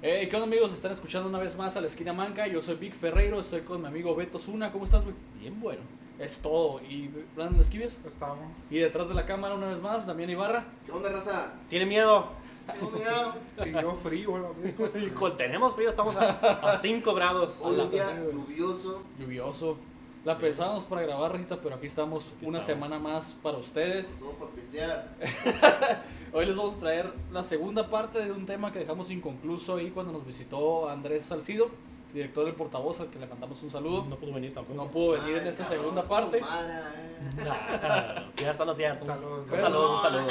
Hey, 0.00 0.28
¿qué 0.28 0.36
onda 0.36 0.46
amigos? 0.46 0.72
Están 0.72 0.92
escuchando 0.92 1.28
una 1.28 1.40
vez 1.40 1.56
más 1.56 1.76
a 1.76 1.80
la 1.80 1.88
esquina 1.88 2.12
manca. 2.12 2.46
Yo 2.46 2.60
soy 2.60 2.76
Vic 2.76 2.94
Ferreiro, 2.94 3.40
estoy 3.40 3.62
con 3.62 3.80
mi 3.80 3.88
amigo 3.88 4.14
Beto 4.14 4.38
Zuna. 4.38 4.70
¿Cómo 4.70 4.84
estás, 4.84 5.02
güey? 5.02 5.16
Bien 5.40 5.58
bueno. 5.58 5.80
Es 6.20 6.38
todo. 6.38 6.80
¿Y 6.88 7.10
Brandon 7.34 7.60
Esquives? 7.60 8.00
Estamos. 8.06 8.38
Y 8.70 8.78
detrás 8.78 9.08
de 9.08 9.14
la 9.14 9.26
cámara 9.26 9.56
una 9.56 9.66
vez 9.66 9.82
más, 9.82 10.06
Damián 10.06 10.30
Ibarra. 10.30 10.66
¿Qué 10.86 10.92
onda, 10.92 11.10
raza? 11.10 11.52
¿Tiene 11.68 11.84
miedo? 11.84 12.28
Tengo 12.72 12.92
miedo. 12.92 13.34
Y 13.66 13.72
yo 13.72 13.92
frío, 13.96 14.38
la 14.38 15.30
Tenemos 15.36 15.74
frío, 15.74 15.88
estamos 15.88 16.16
a 16.16 16.78
5 16.80 17.14
grados. 17.14 17.58
Hoy 17.64 17.88
día 17.88 18.06
lluvioso. 18.32 19.02
Lluvioso. 19.18 19.78
La 20.24 20.36
pensábamos 20.36 20.84
para 20.84 21.02
grabar, 21.02 21.32
Rita, 21.34 21.56
pero 21.62 21.76
aquí 21.76 21.86
estamos 21.86 22.32
Aquí 22.36 22.46
una 22.46 22.58
estamos. 22.58 22.86
semana 22.88 23.02
más 23.02 23.26
para 23.42 23.56
ustedes. 23.58 24.14
Todo 24.18 24.32
por 24.32 24.48
pistear. 24.50 25.08
Hoy 26.32 26.44
les 26.44 26.56
vamos 26.56 26.74
a 26.74 26.78
traer 26.78 27.12
la 27.32 27.42
segunda 27.42 27.88
parte 27.88 28.22
de 28.24 28.32
un 28.32 28.44
tema 28.44 28.72
que 28.72 28.80
dejamos 28.80 29.10
inconcluso 29.10 29.76
ahí 29.76 29.90
cuando 29.90 30.12
nos 30.12 30.26
visitó 30.26 30.88
Andrés 30.90 31.24
Salcido, 31.24 31.70
director 32.12 32.44
del 32.44 32.54
portavoz, 32.54 33.00
al 33.00 33.08
que 33.08 33.18
le 33.18 33.26
mandamos 33.26 33.62
un 33.62 33.70
saludo. 33.70 34.04
No 34.04 34.16
pudo 34.16 34.34
venir 34.34 34.52
tampoco. 34.52 34.74
No 34.76 34.88
pudo 34.88 35.12
venir 35.12 35.36
en 35.38 35.46
esta 35.46 35.64
segunda 35.64 36.02
parte. 36.02 36.42
cierto, 38.36 38.64
no 38.66 38.72
cierto. 38.74 39.06
Saludos. 39.06 39.46
Un 39.50 39.60
saludo, 39.60 39.96
un 39.96 40.02
saludo. 40.02 40.26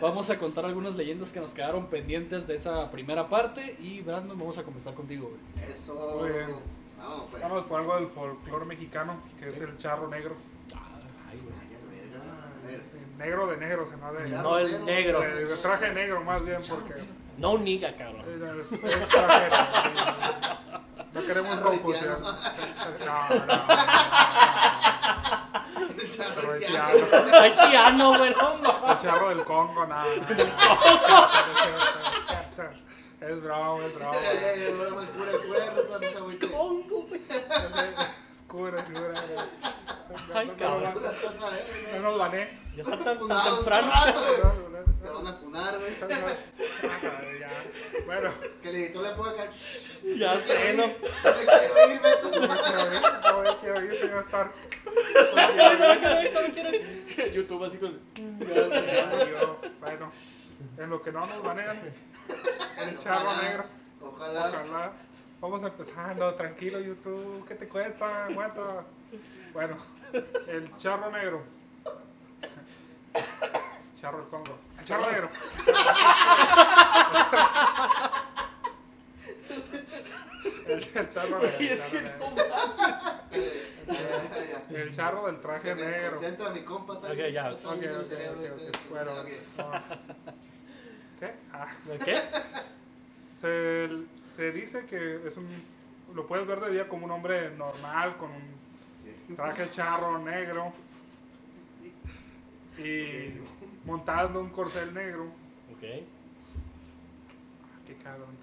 Vamos 0.00 0.30
a 0.30 0.38
contar 0.38 0.64
algunas 0.66 0.94
leyendas 0.94 1.32
que 1.32 1.40
nos 1.40 1.52
quedaron 1.54 1.86
pendientes 1.86 2.46
de 2.46 2.54
esa 2.54 2.90
primera 2.90 3.28
parte. 3.28 3.76
Y 3.80 4.02
Brandon, 4.02 4.38
vamos 4.38 4.58
a 4.58 4.62
comenzar 4.62 4.94
contigo. 4.94 5.30
güey. 5.30 5.72
Eso. 5.72 6.18
Muy 6.20 6.28
bien. 6.30 6.79
Vamos, 7.00 7.24
pues. 7.30 7.42
Vamos 7.42 7.66
por 7.66 7.80
algo 7.80 7.94
del 7.96 8.06
folclore 8.08 8.64
mexicano, 8.66 9.16
que 9.38 9.50
es 9.50 9.60
el 9.60 9.76
charro 9.78 10.08
negro. 10.08 10.34
Ay, 11.30 11.38
güey. 11.38 11.70
El 12.74 13.18
negro 13.18 13.46
de 13.48 13.56
negro, 13.56 13.86
se 13.86 13.96
no 13.96 14.12
de, 14.12 14.28
No, 14.30 14.58
el 14.58 14.84
negro. 14.84 15.20
de 15.20 15.56
traje 15.56 15.92
negro 15.92 16.22
más 16.22 16.44
bien, 16.44 16.60
porque 16.68 16.94
No 17.38 17.52
un 17.52 17.64
niga, 17.64 17.94
cabrón. 17.96 18.22
es, 18.60 18.72
es- 18.72 19.08
traje 19.08 19.40
negro. 19.50 19.58
No 21.12 21.22
queremos 21.26 21.58
confusión. 21.58 22.22
No, 22.22 22.32
no, 22.32 23.46
no. 23.46 23.52
El 26.00 26.10
charro 26.16 26.52
haitiano. 27.40 28.18
güey, 28.18 28.34
no. 28.34 28.92
El 28.92 28.98
charro 28.98 29.28
del 29.30 29.44
Congo, 29.44 29.86
nada. 29.86 30.04
Es 33.20 33.42
bravo, 33.42 33.82
es 33.82 33.94
bravo. 33.94 34.14
Ay, 34.18 34.38
ay, 34.44 34.72
broma, 34.72 35.06
cura, 35.12 35.32
cura, 35.46 35.66
raza, 35.66 35.98
no 36.00 36.10
se 36.10 36.16
agüite. 36.18 36.50
Congo, 36.50 37.02
güey. 37.06 37.20
Es 38.30 38.38
cura, 38.46 38.80
es 38.80 38.98
cura. 38.98 39.14
Ay, 40.34 40.46
No, 40.46 40.52
no, 40.52 40.58
cabrón. 40.58 40.94
Raza, 40.94 41.58
eh. 41.58 41.90
No 41.96 42.00
nos 42.00 42.18
bané. 42.18 42.60
Ya 42.76 42.82
está 42.82 42.96
tan, 43.04 43.28
tan 43.28 43.56
temprano. 43.56 43.92
rato, 43.92 44.20
güey. 44.20 44.40
No, 44.42 44.52
no, 44.54 44.68
no. 44.70 44.80
Te 45.00 45.08
van 45.10 45.26
a 45.26 45.32
funar, 45.34 45.74
güey. 45.78 45.92
Ah, 46.02 47.22
ya. 47.40 47.50
Bueno, 48.06 48.30
Que 48.62 48.68
el 48.70 48.76
editor 48.76 49.02
le 49.02 49.10
ponga 49.10 49.30
acá. 49.30 49.50
Ya 50.16 50.40
sé, 50.40 50.74
¿no? 50.74 50.86
No 50.86 51.36
me 51.36 51.44
quiero 51.44 51.92
ir, 51.92 52.00
Beto. 52.00 52.30
no 52.30 52.40
me 52.40 52.48
quiero 52.60 52.94
ir, 52.94 53.02
no 53.24 53.42
me 53.42 53.56
quiero 53.58 53.84
ir, 53.84 54.00
señor 54.00 54.20
Stark. 54.24 54.52
No 54.84 55.46
me 55.46 55.52
quiero 55.54 56.22
ir, 56.22 56.32
no 56.32 56.40
me 56.42 56.50
quiero 56.52 56.70
ir, 56.74 57.14
no. 57.18 57.24
YouTube 57.34 57.64
así 57.64 57.76
con. 57.78 58.00
Bueno, 59.80 60.10
en 60.78 60.90
lo 60.90 61.02
que 61.02 61.12
no 61.12 61.26
nos 61.26 61.42
banean, 61.42 61.80
el 62.78 62.98
charro 62.98 63.28
Ojalá, 63.30 63.42
negro. 63.42 63.64
Ojalá. 64.02 64.48
Ojalá. 64.48 64.92
Vamos 65.40 65.62
empezando, 65.62 66.34
tranquilo 66.34 66.78
YouTube, 66.80 67.44
¿qué 67.48 67.54
te 67.54 67.66
cuesta? 67.68 68.26
Aguanta. 68.26 68.84
Bueno, 69.54 69.76
el 70.48 70.76
charro 70.76 71.10
negro. 71.10 71.42
Charro 74.00 74.18
del 74.18 74.28
Congo. 74.28 74.58
El 74.78 74.84
charro 74.84 75.10
negro. 75.10 75.30
El, 80.66 80.88
el 80.94 81.08
charro 81.08 81.38
negro. 81.40 81.56
Y 81.60 81.66
el 81.66 81.72
es 81.72 81.78
charro 81.80 81.90
que 81.90 82.02
negro. 82.02 82.30
no 82.30 82.36
ya, 83.86 83.94
ya, 84.30 84.62
ya. 84.70 84.76
El 84.78 84.94
charro 84.96 85.26
del 85.26 85.40
traje 85.40 85.68
Se 85.68 85.74
negro. 85.74 86.10
concentra 86.12 86.50
mi 86.50 86.60
compa 86.62 86.92
Ok, 86.94 87.02
también. 87.02 87.32
ya. 87.32 87.42
No 87.50 87.56
está 87.56 87.68
Ok, 87.70 87.78
bien 87.80 87.90
el 87.90 87.96
ok, 87.98 88.04
cerebro, 88.06 88.40
ok, 88.40 88.50
ok. 88.52 88.60
este. 88.74 88.88
Bueno, 88.88 89.12
Ok. 89.12 89.28
no. 89.58 89.72
¿Qué? 91.20 91.32
Ah. 91.52 91.66
¿Qué? 92.04 92.16
Se, 93.38 93.88
se 94.34 94.52
dice 94.52 94.86
que 94.86 95.26
es 95.28 95.36
un. 95.36 95.46
Lo 96.14 96.26
puedes 96.26 96.46
ver 96.46 96.60
de 96.60 96.70
día 96.72 96.88
como 96.88 97.04
un 97.06 97.12
hombre 97.12 97.50
normal, 97.50 98.16
con 98.16 98.30
un 98.32 99.36
traje 99.36 99.70
charro 99.70 100.18
negro 100.18 100.72
y 102.78 103.34
montando 103.84 104.40
un 104.40 104.50
corcel 104.50 104.92
negro. 104.92 105.26
Ok. 105.72 105.80
Qué 107.86 107.96
cabrón. 108.02 108.30
Un 108.30 108.36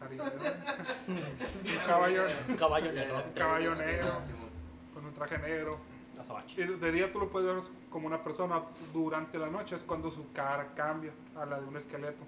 caballo, 1.88 2.24
Un 2.48 2.56
caballo 2.56 2.92
negro. 2.94 3.24
un 3.26 3.34
caballo 3.34 3.76
negro, 3.76 4.22
con 4.94 5.06
un 5.06 5.14
traje 5.14 5.38
negro. 5.40 5.80
Y 6.56 6.64
de 6.64 6.92
día 6.92 7.12
tú 7.12 7.20
lo 7.20 7.30
puedes 7.30 7.54
ver 7.54 7.64
como 7.92 8.08
una 8.08 8.24
persona, 8.24 8.62
durante 8.92 9.38
la 9.38 9.48
noche 9.48 9.76
es 9.76 9.84
cuando 9.84 10.10
su 10.10 10.32
cara 10.32 10.70
cambia 10.76 11.12
a 11.36 11.46
la 11.46 11.60
de 11.60 11.68
un 11.68 11.78
esqueleto. 11.78 12.24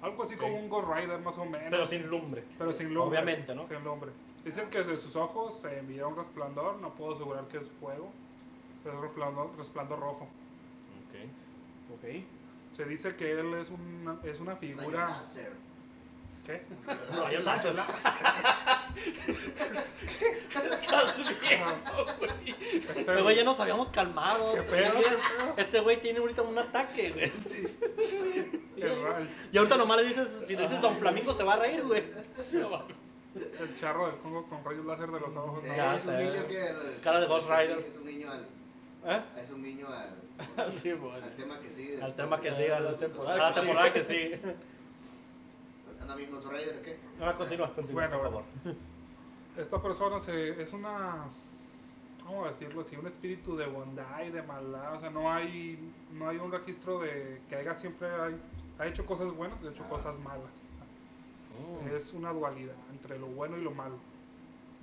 Algo 0.00 0.22
así 0.22 0.36
como 0.36 0.56
un 0.56 0.68
Ghost 0.68 0.88
Rider 0.88 1.18
más 1.20 1.36
o 1.38 1.44
menos. 1.44 1.68
Pero 1.70 1.84
sin 1.84 2.06
lumbre. 2.06 2.44
Pero 2.56 2.72
sin 2.72 2.94
lumbre. 2.94 3.18
Obviamente, 3.18 3.54
¿no? 3.54 3.66
Sin 3.66 3.82
lumbre. 3.82 4.12
Dicen 4.44 4.70
que 4.70 4.82
de 4.82 4.96
sus 4.96 5.16
ojos 5.16 5.58
se 5.58 5.78
envía 5.78 6.06
un 6.06 6.16
resplandor, 6.16 6.76
no 6.76 6.94
puedo 6.94 7.14
asegurar 7.14 7.48
que 7.48 7.58
es 7.58 7.68
fuego, 7.80 8.12
pero 8.84 8.96
es 8.96 9.02
resplandor, 9.02 9.50
resplandor 9.56 9.98
rojo. 9.98 10.28
Ok. 11.08 11.14
Ok. 11.96 12.04
Se 12.76 12.84
dice 12.84 13.16
que 13.16 13.32
él 13.32 13.54
es 13.54 13.70
una, 13.70 14.18
es 14.22 14.38
una 14.40 14.54
figura... 14.56 15.08
láser. 15.08 15.52
¿Qué? 16.46 16.62
Rayo 17.18 17.40
láser. 17.40 17.74
Estás 20.70 21.16
bien, 21.40 21.60
güey. 22.18 22.54
Este 22.96 23.22
güey 23.22 23.36
ya 23.36 23.44
nos 23.44 23.60
habíamos 23.60 23.90
calmado. 23.90 24.54
¿Qué 24.54 24.62
pedo? 24.62 24.92
Este 25.56 25.80
güey 25.80 26.00
tiene 26.00 26.20
ahorita 26.20 26.42
un 26.42 26.58
ataque, 26.58 27.10
güey. 27.10 27.30
Y 29.52 29.58
ahorita 29.58 29.76
nomás 29.76 29.98
le 29.98 30.08
dices, 30.08 30.42
si 30.46 30.56
le 30.56 30.62
dices 30.62 30.80
Don 30.80 30.96
Flamingo 30.96 31.32
se 31.32 31.42
va 31.44 31.54
a 31.54 31.56
reír, 31.56 31.82
güey. 31.84 32.02
el 33.34 33.76
charro 33.78 34.06
del 34.06 34.16
Congo 34.18 34.46
con 34.48 34.64
rayos 34.64 34.84
láser 34.86 35.10
de 35.10 35.20
los 35.20 35.34
ojos. 35.36 35.62
¿no? 35.62 35.72
Eh, 35.72 35.76
Ya 35.76 35.94
es 35.96 36.06
un 36.06 36.16
niño 36.18 36.46
que. 36.48 37.00
Cara 37.02 37.20
de 37.20 37.26
Ghost 37.26 37.48
Rider. 37.48 37.78
Es 37.78 37.96
un 37.96 38.04
niño 38.04 38.30
al. 38.30 38.46
¿Eh? 39.06 39.22
Es 39.42 39.50
un 39.50 39.62
niño 39.62 39.86
al. 39.88 40.70
Sí, 40.70 40.92
bueno. 40.92 41.24
Al 41.24 41.34
tema 41.34 41.58
que 41.60 41.72
sigue. 41.72 42.02
Al 42.02 42.14
tema 42.14 42.40
que 42.40 42.52
sigue, 42.52 42.72
a 42.72 42.80
la 42.80 42.92
La 42.92 42.96
temporada 42.98 43.52
temporada, 43.52 43.52
que 43.52 43.60
temporada 43.60 43.92
que 43.92 44.02
sigue. 44.02 44.40
Anda 46.00 46.14
bien 46.14 46.30
Ghost 46.30 46.46
Rider, 46.48 46.82
¿qué? 46.82 46.96
Ahora 47.20 47.34
continúa, 47.34 47.74
continúa, 47.74 48.06
Bueno, 48.08 48.22
por 48.22 48.30
favor. 48.30 48.44
Esta 49.58 49.82
persona 49.82 50.20
se, 50.20 50.62
es 50.62 50.72
una, 50.72 51.24
¿cómo 52.24 52.46
decirlo 52.46 52.82
así? 52.82 52.96
Un 52.96 53.08
espíritu 53.08 53.56
de 53.56 53.66
bondad 53.66 54.22
y 54.24 54.30
de 54.30 54.42
maldad. 54.42 54.94
O 54.94 55.00
sea, 55.00 55.10
no 55.10 55.30
hay, 55.30 55.92
no 56.12 56.28
hay 56.28 56.36
un 56.36 56.52
registro 56.52 57.00
de 57.00 57.40
que 57.48 57.56
haya 57.56 57.74
siempre 57.74 58.08
hay, 58.08 58.36
ha 58.78 58.86
hecho 58.86 59.04
cosas 59.06 59.32
buenas 59.34 59.62
y 59.62 59.66
ha 59.66 59.70
hecho 59.70 59.84
Ah. 59.84 59.88
cosas 59.90 60.18
malas. 60.20 60.40
O 60.44 60.74
sea, 60.76 61.90
Mm, 61.92 61.96
Es 61.96 62.12
una 62.12 62.32
dualidad 62.32 62.74
entre 62.92 63.18
lo 63.18 63.26
bueno 63.26 63.56
y 63.58 63.62
lo 63.62 63.72
malo 63.72 63.96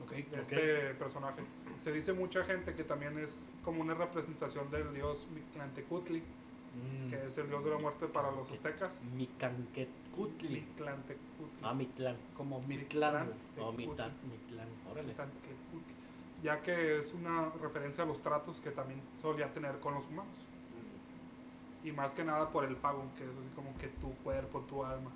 Ok. 0.03 0.11
de 0.11 0.41
este 0.41 0.93
personaje. 0.95 1.41
Se 1.81 1.91
dice 1.91 2.11
mucha 2.13 2.43
gente 2.43 2.73
que 2.73 2.83
también 2.83 3.17
es 3.17 3.47
como 3.63 3.81
una 3.81 3.93
representación 3.93 4.69
del 4.71 4.93
dios 4.93 5.25
Mictlantecutli, 5.33 6.19
Mm. 6.19 7.09
que 7.09 7.27
es 7.27 7.37
el 7.37 7.47
dios 7.47 7.63
de 7.63 7.69
la 7.71 7.77
muerte 7.77 8.07
para 8.07 8.31
los 8.31 8.51
aztecas. 8.51 8.99
Mictlantecutli. 9.15 10.65
Ah, 11.63 11.73
Mictlán. 11.73 12.17
Como 12.35 12.61
Mictlán. 12.61 13.31
No, 13.57 13.71
Mictlán. 13.71 14.11
Mictlán. 14.29 14.67
Órale. 14.91 15.15
Ya 16.43 16.61
que 16.61 16.99
es 16.99 17.13
una 17.13 17.49
referencia 17.61 18.03
a 18.03 18.07
los 18.07 18.21
tratos 18.21 18.59
que 18.59 18.71
también 18.71 19.01
solía 19.21 19.51
tener 19.53 19.79
con 19.79 19.93
los 19.93 20.05
humanos. 20.07 20.35
Y 21.85 21.91
más 21.91 22.13
que 22.13 22.23
nada 22.23 22.49
por 22.49 22.65
el 22.65 22.75
pago, 22.75 23.03
que 23.15 23.23
es 23.23 23.29
así 23.39 23.49
como 23.55 23.77
que 23.77 23.87
tu 23.87 24.11
cuerpo, 24.23 24.61
tu 24.61 24.83
alma. 24.83 25.11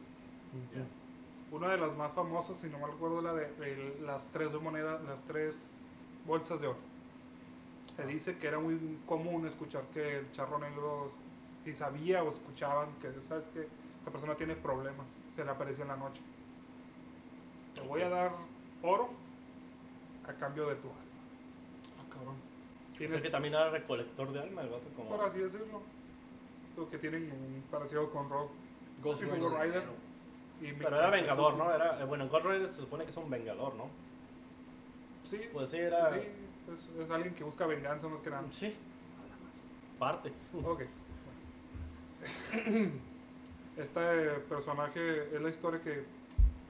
Una 1.51 1.69
de 1.69 1.77
las 1.77 1.97
más 1.97 2.13
famosas, 2.13 2.59
si 2.59 2.67
no 2.67 2.77
me 2.77 2.85
recuerdo, 2.85 3.23
la 3.23 3.33
de, 3.33 3.51
de 3.55 3.99
las 4.05 4.27
tres 4.27 4.53
monedas, 4.61 5.01
las 5.03 5.23
tres 5.23 5.87
bolsas 6.27 6.61
de 6.61 6.67
oro. 6.67 6.77
Se 7.95 8.05
dice 8.05 8.37
que 8.37 8.47
era 8.47 8.59
muy 8.59 8.99
común 9.07 9.47
escuchar 9.47 9.83
que 9.91 10.19
el 10.19 10.31
charro 10.31 10.59
negro, 10.59 11.11
si 11.63 11.73
sabía 11.73 12.23
o 12.23 12.29
escuchaban 12.29 12.89
que, 13.01 13.11
¿sabes 13.27 13.45
que 13.51 13.61
Esta 13.61 14.11
persona 14.11 14.35
tiene 14.35 14.55
problemas, 14.55 15.07
se 15.35 15.43
le 15.43 15.49
apareció 15.49 15.85
en 15.85 15.87
la 15.87 15.97
noche. 15.97 16.21
Te 17.73 17.81
voy 17.81 18.03
a 18.03 18.09
dar 18.09 18.31
oro 18.83 19.09
a 20.27 20.33
cambio 20.33 20.69
de 20.69 20.75
tu 20.75 20.87
alma. 20.87 20.99
Ah, 21.99 22.13
cabrón. 22.13 22.35
Tienes, 22.95 23.23
que 23.23 23.29
también 23.31 23.55
era 23.55 23.71
recolector 23.71 24.31
de 24.31 24.39
alma, 24.39 24.61
el 24.61 24.69
vato 24.69 24.87
como... 24.95 25.09
por 25.09 25.25
así 25.25 25.39
decirlo, 25.39 25.65
lo 25.65 25.98
que 26.87 26.97
tienen 26.97 27.23
un 27.31 27.63
parecido 27.71 28.09
con 28.11 28.29
Rogue. 28.29 28.49
Ghost 29.01 29.23
Rider. 29.23 29.39
Ghost 29.39 29.61
Rider. 29.61 29.83
Y 30.61 30.73
Pero 30.73 30.97
era 30.97 31.09
vengador, 31.09 31.55
¿no? 31.55 31.73
Era, 31.73 31.99
eh, 32.01 32.05
bueno, 32.05 32.25
en 32.25 32.29
Ghost 32.29 32.45
Rider 32.45 32.67
se 32.67 32.81
supone 32.81 33.05
que 33.05 33.11
es 33.11 33.17
un 33.17 33.29
vengador, 33.29 33.75
¿no? 33.75 33.87
Sí, 35.23 35.41
Pues 35.53 35.69
sí, 35.71 35.77
era... 35.77 36.09
sí 36.13 36.19
es, 36.73 36.89
es 37.03 37.09
alguien 37.11 37.33
que 37.33 37.43
busca 37.43 37.65
venganza 37.65 38.07
más 38.07 38.21
que 38.21 38.29
nada. 38.29 38.43
Sí. 38.51 38.75
Parte. 39.97 40.31
Ok. 40.63 40.83
Este 43.77 44.01
personaje 44.49 45.33
es 45.33 45.41
la 45.41 45.49
historia 45.49 45.81
que 45.81 46.03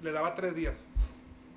le 0.04 0.12
daba 0.12 0.36
tres 0.36 0.54
días. 0.56 0.86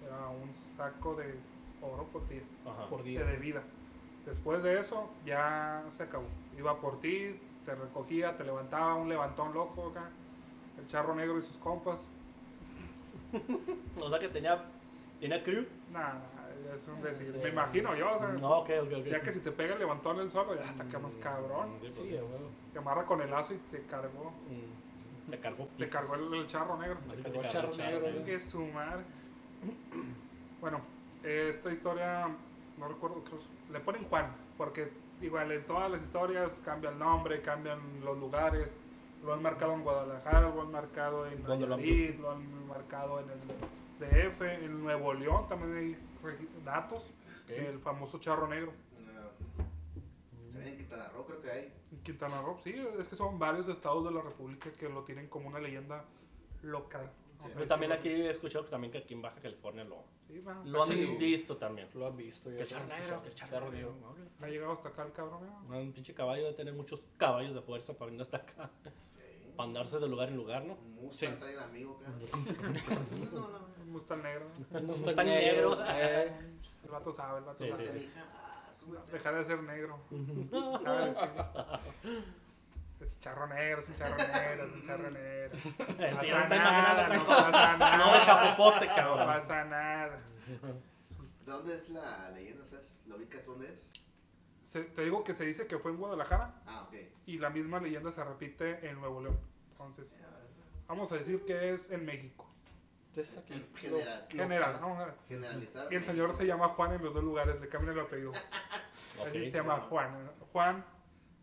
Era 0.02 0.28
un 0.28 0.50
saco 0.76 1.14
de 1.14 1.34
oro 1.82 2.04
por 2.04 2.26
día, 2.28 2.40
Ajá. 2.66 2.86
Por 2.88 3.02
de 3.02 3.10
día. 3.10 3.24
bebida. 3.24 3.62
Después 4.24 4.62
de 4.62 4.78
eso, 4.80 5.10
ya 5.26 5.84
se 5.90 6.04
acabó. 6.04 6.24
Iba 6.56 6.80
por 6.80 7.00
ti, 7.00 7.38
te 7.64 7.74
recogía, 7.74 8.30
te 8.30 8.44
levantaba, 8.44 8.94
un 8.94 9.08
levantón 9.08 9.52
loco 9.54 9.88
acá. 9.88 10.10
El 10.78 10.86
charro 10.86 11.14
negro 11.14 11.38
y 11.38 11.42
sus 11.42 11.56
compas. 11.58 12.08
O 14.00 14.10
sea 14.10 14.18
que 14.18 14.28
tenía, 14.28 14.62
tenía 15.20 15.42
crew. 15.42 15.64
Nada, 15.90 16.20
es 16.74 16.86
un 16.88 17.00
decir. 17.00 17.26
sí. 17.28 17.38
Me 17.42 17.48
imagino 17.48 17.94
yo, 17.96 18.14
o 18.14 18.18
sea, 18.18 18.28
No, 18.28 18.58
ok, 18.58 18.70
ok, 18.82 18.92
ok. 18.98 19.04
ya 19.06 19.20
que 19.22 19.32
si 19.32 19.40
te 19.40 19.50
pega 19.52 19.74
el 19.74 19.78
levantón 19.78 20.16
en 20.16 20.22
el 20.24 20.30
suelo, 20.30 20.54
ya 20.54 20.62
te 20.74 20.86
quedas 20.86 21.16
cabrón. 21.16 21.70
Sí, 21.80 21.90
pues, 21.94 21.94
Sí. 21.94 22.16
Te 22.72 22.78
amarra 22.78 23.04
con 23.04 23.20
el 23.22 23.30
lazo 23.30 23.54
y 23.54 23.58
te 23.70 23.82
cargó. 23.86 24.32
Mm. 24.48 25.30
Te 25.30 25.38
cargó. 25.38 25.68
Te 25.78 25.88
cargó 25.88 26.14
el, 26.16 26.34
el 26.34 26.46
charro 26.46 26.76
negro. 26.76 26.98
Te 26.98 27.22
cargó 27.22 27.40
cargó 27.40 27.48
charro 27.48 27.68
el 27.68 27.76
charro 27.76 28.00
negro. 28.00 28.24
Que 28.24 28.40
su 28.40 28.60
madre. 28.66 29.04
Bueno, 30.60 30.80
esta 31.24 31.72
historia, 31.72 32.28
no 32.78 32.86
recuerdo, 32.86 33.24
creo, 33.24 33.40
le 33.72 33.80
ponen 33.80 34.04
Juan, 34.04 34.32
porque 34.56 34.92
igual 35.22 35.52
en 35.52 35.64
todas 35.64 35.90
las 35.90 36.02
historias 36.02 36.60
cambia 36.64 36.90
el 36.90 36.98
nombre, 36.98 37.40
cambian 37.42 37.78
los 38.04 38.18
lugares. 38.18 38.76
Lo 39.24 39.32
han 39.32 39.42
marcado 39.42 39.74
en 39.74 39.82
Guadalajara, 39.82 40.40
lo 40.50 40.62
han 40.62 40.72
marcado 40.72 41.26
en 41.26 41.42
¿Dónde 41.44 41.66
lo 41.66 41.74
han 41.74 41.80
Nayarit, 41.80 42.18
lo 42.20 42.30
han 42.32 42.66
marcado 42.66 43.20
en 43.20 43.30
el 43.30 43.38
DF, 44.00 44.42
en 44.42 44.82
Nuevo 44.82 45.14
León 45.14 45.46
también 45.48 45.76
hay 45.76 45.96
datos 46.64 47.04
Ok. 47.44 47.48
del 47.50 47.78
famoso 47.78 48.18
charro 48.18 48.48
negro. 48.48 48.72
No. 48.98 49.62
También 50.52 50.72
en 50.72 50.76
Quintana 50.78 51.08
Roo 51.14 51.24
creo 51.24 51.40
que 51.40 51.50
hay. 51.50 51.72
En 51.92 52.02
Quintana 52.02 52.42
Roo, 52.42 52.58
sí, 52.64 52.74
es 52.98 53.06
que 53.06 53.14
son 53.14 53.38
varios 53.38 53.68
estados 53.68 54.04
de 54.04 54.10
la 54.10 54.22
República 54.22 54.72
que 54.72 54.88
lo 54.88 55.04
tienen 55.04 55.28
como 55.28 55.48
una 55.48 55.60
leyenda 55.60 56.04
local. 56.62 57.08
Sí. 57.42 57.48
Yo 57.58 57.66
también 57.66 57.92
aquí 57.92 58.08
he 58.08 58.30
escuchado 58.30 58.64
que 58.64 58.70
también 58.70 58.92
que 58.92 58.98
aquí 58.98 59.14
en 59.14 59.22
Baja 59.22 59.40
California 59.40 59.84
lo. 59.84 60.04
Sí, 60.26 60.42
han 60.46 61.18
visto 61.18 61.56
también. 61.56 61.88
Lo 61.94 62.06
han 62.06 62.16
visto. 62.16 62.50
escuchado. 62.50 63.22
que 63.22 63.32
charro 63.34 63.70
negro. 63.70 63.94
Ha 64.40 64.46
llegado 64.46 64.72
hasta 64.72 64.88
acá 64.90 65.04
el 65.04 65.12
cabrón. 65.12 65.40
¿no? 65.68 65.78
Un 65.78 65.92
pinche 65.92 66.14
caballo 66.14 66.42
debe 66.44 66.54
tener 66.54 66.74
muchos 66.74 67.00
caballos 67.16 67.54
de 67.54 67.62
fuerza 67.62 67.94
para 67.94 68.06
venir 68.06 68.22
hasta 68.22 68.38
acá. 68.38 68.70
Sí. 68.84 68.90
Para 69.56 69.68
andarse 69.68 69.98
de 69.98 70.08
lugar 70.08 70.28
en 70.28 70.36
lugar, 70.36 70.64
¿no? 70.64 70.74
Un 70.74 70.94
Mustang 70.94 71.32
Sí. 71.34 71.38
trae 71.38 71.52
el 71.52 71.58
amigo 71.60 72.00
acá. 72.00 72.10
no, 73.32 73.48
no. 73.50 73.58
Un 73.82 73.92
Mustang 73.92 74.22
negro. 74.22 74.46
Un 74.70 74.86
Mustang 74.86 75.26
negro. 75.26 75.78
eh. 75.90 76.32
El 76.84 76.90
vato 76.90 77.12
sabe, 77.12 77.38
el 77.40 77.44
vato 77.44 77.64
Sí, 77.64 77.70
sabe. 77.70 77.86
sí, 77.92 77.98
sí. 77.98 78.06
Canija, 78.06 78.28
ah. 78.34 78.48
Dejar 79.12 79.36
de 79.36 79.44
ser 79.44 79.62
negro. 79.62 80.00
Es 83.02 83.18
charro 83.18 83.46
negro, 83.48 83.82
es 83.82 83.88
un 83.88 83.94
charro 83.96 84.16
negro, 84.16 84.64
es 84.66 84.72
un 84.72 84.86
charro 84.86 85.10
negro. 85.10 85.58
No 85.78 86.16
pasa 86.16 86.42
está 86.42 86.48
nada, 86.58 87.08
no 87.16 87.26
pasa 87.26 87.76
nada. 87.76 87.96
No 87.96 88.12
de 88.14 88.20
chapopote, 88.20 88.86
No 88.86 88.94
cabrón. 88.94 89.26
pasa 89.26 89.64
nada. 89.64 90.20
¿De 91.44 91.50
dónde 91.52 91.74
es 91.74 91.88
la 91.88 92.30
leyenda? 92.30 92.64
¿Sabes? 92.64 93.02
¿Lo 93.06 93.16
ubicas 93.16 93.44
dónde 93.46 93.72
es? 93.72 93.92
Se- 94.62 94.84
te 94.84 95.02
digo 95.02 95.24
que 95.24 95.34
se 95.34 95.44
dice 95.44 95.66
que 95.66 95.78
fue 95.78 95.90
en 95.90 95.96
Guadalajara 95.98 96.54
Ah, 96.66 96.82
ok. 96.88 96.94
y 97.26 97.38
la 97.38 97.50
misma 97.50 97.80
leyenda 97.80 98.12
se 98.12 98.22
repite 98.22 98.88
en 98.88 99.00
Nuevo 99.00 99.20
León. 99.20 99.38
Entonces, 99.72 100.14
vamos 100.86 101.10
a 101.12 101.16
decir 101.16 101.44
que 101.44 101.72
es 101.72 101.90
en 101.90 102.04
México. 102.04 102.48
Entonces 103.08 103.36
aquí. 103.38 103.52
En 103.54 103.74
general. 103.76 104.26
General, 104.30 104.78
vamos 104.80 105.00
a 105.00 105.04
ver. 105.06 105.14
Generalizar. 105.28 105.92
Y 105.92 105.96
el 105.96 106.04
señor 106.04 106.32
se 106.34 106.46
llama 106.46 106.68
Juan 106.68 106.92
en 106.92 107.02
los 107.04 107.12
dos 107.14 107.24
lugares, 107.24 107.60
le 107.60 107.68
cambian 107.68 107.94
el 107.98 108.04
apellido. 108.04 108.32
Se 109.32 109.50
llama 109.50 109.76
Juan. 109.90 110.30
Juan 110.52 110.84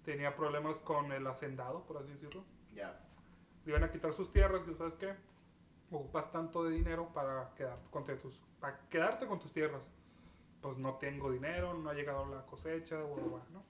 tenía 0.10 0.36
problemas 0.36 0.82
con 0.82 1.12
el 1.12 1.28
hacendado, 1.28 1.86
por 1.86 1.98
así 1.98 2.10
decirlo. 2.10 2.44
Ya. 2.74 3.00
Le 3.64 3.72
iban 3.74 3.84
a 3.84 3.92
quitar 3.92 4.12
sus 4.12 4.32
tierras, 4.32 4.68
y 4.68 4.74
¿sabes 4.74 4.96
qué? 4.96 5.14
Ocupas 5.92 6.32
tanto 6.32 6.64
de 6.64 6.72
dinero 6.72 7.14
para 7.14 7.54
quedarte 7.54 7.92
con 7.92 8.04
tus, 8.04 8.40
para 8.60 8.80
quedarte 8.90 9.28
con 9.28 9.40
tus 9.40 9.54
tierras. 9.54 9.88
Pues 10.62 10.80
no 10.80 10.96
tengo 10.96 11.32
dinero, 11.32 11.76
no 11.76 11.92
ha 11.92 11.94
llegado 11.94 12.26
la 12.26 12.44
cosecha, 12.48 12.96
bla, 12.98 13.46
¿no? 13.52 13.64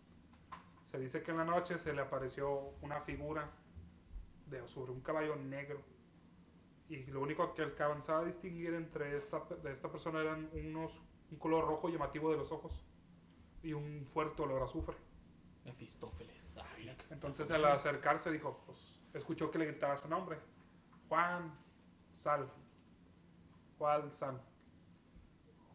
Se 0.85 0.97
dice 0.97 1.21
que 1.21 1.31
en 1.31 1.37
la 1.37 1.43
noche 1.43 1.77
se 1.77 1.91
le 1.91 2.01
apareció 2.01 2.71
una 2.81 3.01
figura 3.01 3.51
de, 4.45 4.65
sobre 4.69 4.93
un 4.93 5.01
caballo 5.01 5.35
negro. 5.35 5.81
Y 6.87 7.05
lo 7.07 7.19
único 7.19 7.53
que 7.53 7.63
alcanzaba 7.63 8.21
a 8.21 8.25
distinguir 8.25 8.75
entre 8.75 9.17
esta, 9.17 9.43
de 9.61 9.73
esta 9.73 9.91
persona 9.91 10.21
eran 10.21 10.49
unos, 10.53 11.01
un 11.31 11.37
color 11.37 11.67
rojo 11.67 11.89
llamativo 11.89 12.31
de 12.31 12.37
los 12.37 12.49
ojos 12.53 12.81
y 13.61 13.73
un 13.73 14.05
fuerte 14.05 14.41
olor 14.41 14.61
a 14.61 14.65
azufre. 14.65 14.95
Mefistófeles. 15.65 16.57
Ay, 16.75 16.95
Entonces 17.09 17.49
al 17.51 17.65
acercarse 17.65 18.31
dijo, 18.31 18.61
pues 18.65 18.99
escuchó 19.13 19.51
que 19.51 19.59
le 19.59 19.65
gritaba 19.65 19.97
su 19.97 20.07
nombre. 20.07 20.37
Juan, 21.07 21.53
sal. 22.15 22.51
Juan, 23.77 24.11
sal. 24.11 24.41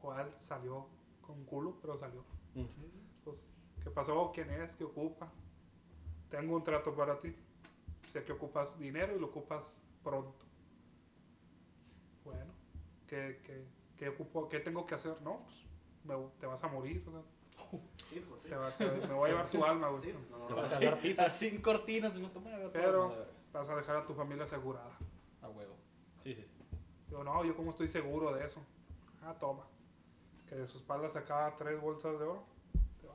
Juan 0.00 0.30
salió 0.36 0.86
con 1.20 1.44
culo, 1.44 1.78
pero 1.80 1.96
salió. 1.98 2.24
Pues, 3.24 3.52
¿qué 3.82 3.90
pasó? 3.90 4.30
¿Quién 4.32 4.50
es? 4.50 4.76
¿Qué 4.76 4.84
ocupa? 4.84 5.32
Tengo 6.30 6.56
un 6.56 6.64
trato 6.64 6.94
para 6.94 7.18
ti. 7.20 7.34
Sé 8.12 8.22
que 8.24 8.32
ocupas 8.32 8.78
dinero 8.78 9.16
y 9.16 9.18
lo 9.20 9.26
ocupas 9.26 9.80
pronto. 10.02 10.44
Bueno, 12.24 12.52
¿qué, 13.06 13.40
qué, 13.44 13.66
qué, 13.96 14.08
ocupo, 14.10 14.48
qué 14.48 14.60
tengo 14.60 14.86
que 14.86 14.94
hacer? 14.94 15.20
No, 15.22 15.42
pues 15.44 15.64
me- 16.04 16.28
te 16.38 16.46
vas 16.46 16.62
a 16.62 16.68
morir. 16.68 17.02
o 17.08 17.10
sea, 17.10 17.22
Sí, 18.10 18.24
sí. 18.38 18.48
te 18.48 18.56
va- 18.56 18.70
te- 18.76 18.90
me 18.90 19.14
voy 19.14 19.28
a 19.30 19.32
llevar 19.32 19.50
tu 19.50 19.64
alma, 19.64 19.88
güey. 19.88 20.00
Sí, 20.02 20.12
no, 20.12 20.46
Te 20.46 20.54
no, 20.54 20.56
vas 20.62 20.72
a 20.76 20.80
dar 20.80 20.98
pifas. 20.98 21.42
en 21.42 21.60
cortinas. 21.62 22.16
y 22.16 22.20
me 22.20 22.28
toma, 22.28 22.54
a 22.54 22.58
ver, 22.58 22.70
Pero-. 22.72 23.14
Vas 23.52 23.68
a 23.68 23.76
dejar 23.76 23.96
a 23.96 24.06
tu 24.06 24.14
familia 24.14 24.44
asegurada. 24.44 24.90
A 25.42 25.48
huevo. 25.48 25.76
Sí, 26.22 26.34
sí. 26.34 26.42
sí. 26.42 26.76
Yo, 27.10 27.22
no, 27.22 27.44
yo 27.44 27.56
como 27.56 27.70
estoy 27.70 27.86
seguro 27.88 28.32
de 28.34 28.44
eso. 28.44 28.60
Ah, 29.22 29.34
toma. 29.38 29.64
Que 30.48 30.56
de 30.56 30.66
su 30.66 30.78
espalda 30.78 31.08
sacaba 31.08 31.56
tres 31.56 31.80
bolsas 31.80 32.18
de 32.18 32.24
oro. 32.24 32.44
Te, 33.00 33.06
va. 33.06 33.14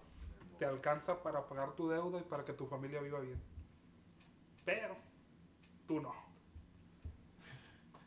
Te 0.57 0.65
alcanza 0.65 1.21
para 1.21 1.45
pagar 1.47 1.73
tu 1.75 1.89
deuda 1.89 2.19
y 2.19 2.23
para 2.23 2.45
que 2.45 2.53
tu 2.53 2.65
familia 2.67 3.01
viva 3.01 3.19
bien. 3.19 3.41
Pero 4.65 4.95
tú 5.87 5.99
no. 6.01 6.13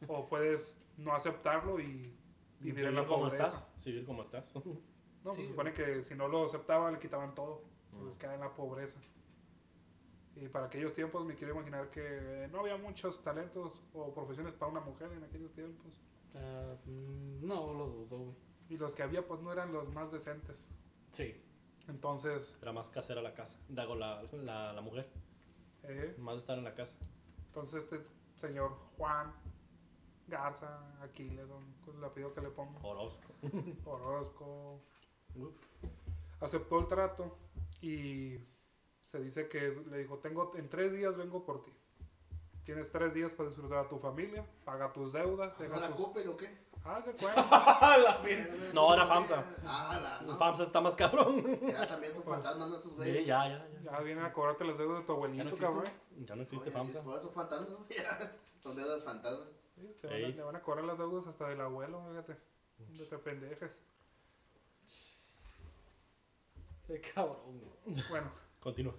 O 0.08 0.26
puedes 0.26 0.82
no 0.96 1.14
aceptarlo 1.14 1.78
y 1.80 2.14
vivir 2.60 2.86
en 2.86 2.94
la 2.96 3.04
pobreza. 3.06 3.44
estás. 3.44 3.68
Seguir 3.76 4.04
como 4.06 4.22
estás. 4.22 4.52
No, 5.24 5.30
pues 5.30 5.36
Sí. 5.36 5.42
se 5.42 5.48
supone 5.50 5.72
que 5.72 6.02
si 6.02 6.14
no 6.14 6.28
lo 6.28 6.44
aceptaban 6.46 6.92
le 6.94 6.98
quitaban 6.98 7.34
todo. 7.34 7.62
Entonces 7.92 8.16
queda 8.18 8.34
en 8.34 8.40
la 8.40 8.54
pobreza. 8.54 8.98
Y 10.34 10.48
para 10.48 10.66
aquellos 10.66 10.94
tiempos 10.94 11.24
me 11.26 11.34
quiero 11.34 11.52
imaginar 11.54 11.90
que 11.90 12.48
no 12.50 12.60
había 12.60 12.76
muchos 12.76 13.22
talentos 13.22 13.82
o 13.92 14.12
profesiones 14.14 14.54
para 14.54 14.70
una 14.72 14.80
mujer 14.80 15.12
en 15.12 15.22
aquellos 15.24 15.52
tiempos. 15.52 16.00
Ah, 16.34 16.74
no 16.86 17.74
lo 17.74 17.86
dudo, 17.88 18.18
güey. 18.18 18.36
Y 18.70 18.78
los 18.78 18.94
que 18.94 19.02
había 19.02 19.26
pues 19.26 19.40
no 19.42 19.52
eran 19.52 19.72
los 19.72 19.92
más 19.92 20.10
decentes. 20.10 20.66
Sí. 21.10 21.38
Entonces, 21.88 22.56
Era 22.62 22.72
más 22.72 22.88
casera 22.88 23.20
la 23.20 23.34
casa. 23.34 23.58
Dago 23.68 23.94
la, 23.94 24.22
la, 24.32 24.72
la 24.72 24.80
mujer. 24.80 25.10
eh, 25.82 26.14
Más 26.18 26.34
de 26.36 26.38
estar 26.40 26.56
en 26.58 26.64
la 26.64 26.74
casa. 26.74 26.96
entonces 27.48 27.84
este 27.84 28.00
señor 28.36 28.70
Juan 28.96 29.32
Garza 30.28 30.80
Aquiles, 31.02 31.46
con 31.84 31.96
el 31.98 32.04
apellido 32.04 32.32
que 32.32 32.40
le 32.40 32.48
pongo, 32.50 32.78
Orozco. 32.88 33.34
Orozco, 33.84 34.80
Uf. 35.36 35.54
aceptó 36.40 36.78
el 36.78 36.86
trato 36.86 37.36
y 37.80 38.38
se 39.04 39.20
dice 39.20 39.48
que 39.48 39.82
le 39.90 39.98
dijo, 39.98 40.18
tengo, 40.18 40.52
en 40.56 40.68
tres 40.68 40.92
días 40.92 41.16
vengo 41.16 41.44
por 41.44 41.62
ti. 41.62 41.72
Tienes 42.64 42.92
tres 42.92 43.12
días 43.12 43.34
para 43.34 43.48
disfrutar 43.48 43.78
a 43.78 43.88
tu 43.88 43.98
familia, 43.98 44.46
paga 44.64 44.92
tus 44.92 45.12
deudas, 45.12 45.58
¿No 45.58 45.64
deja 45.64 45.76
la 45.80 45.88
tus... 45.88 45.96
Coppel 45.96 46.28
o 46.28 46.36
qué? 46.36 46.56
Ah, 46.84 47.00
se 47.02 47.12
cuenta. 47.12 47.42
No, 48.72 48.92
era 48.94 49.06
FAMSA. 49.06 49.44
Ah, 49.64 50.00
la, 50.02 50.22
no. 50.26 50.36
FAMSA 50.36 50.62
está 50.64 50.80
más 50.80 50.94
cabrón. 50.96 51.60
Ya 51.62 51.86
también 51.86 52.14
son 52.14 52.22
fantasmas 52.24 52.68
¿no? 52.70 52.76
esos 52.76 52.90
Sí, 52.92 52.96
güeyes. 52.96 53.26
ya, 53.26 53.48
ya, 53.48 53.68
ya. 53.82 53.92
Ya 53.92 54.00
vienen 54.00 54.24
a 54.24 54.32
cobrarte 54.32 54.64
las 54.64 54.78
deudas 54.78 55.00
de 55.00 55.04
tu 55.06 55.12
abuelito, 55.12 55.38
¿Ya 55.38 55.44
no 55.44 55.50
existe? 55.50 55.66
cabrón. 55.66 55.92
Ya 56.24 56.34
no 56.36 56.42
existe 56.42 56.70
Oye, 56.70 56.78
sí, 56.84 56.92
FAMSA. 56.92 57.02
Por 57.02 57.18
eso 57.18 57.30
fantasmas, 57.30 57.78
Son 58.62 58.76
deudas 58.76 59.02
fantasmas. 59.04 59.48
Sí, 59.74 59.96
te 60.00 60.06
van 60.06 60.40
a- 60.40 60.44
van 60.44 60.56
a 60.56 60.62
cobrar 60.62 60.84
las 60.84 60.98
deudas 60.98 61.26
hasta 61.26 61.48
del 61.48 61.60
abuelo, 61.60 62.00
fíjate. 62.10 62.36
No 62.78 63.04
te 63.04 63.18
pendejes. 63.18 63.78
Qué 66.86 67.00
cabrón, 67.00 67.60
güey. 67.60 68.04
Bueno, 68.10 68.30
Continúa. 68.60 68.94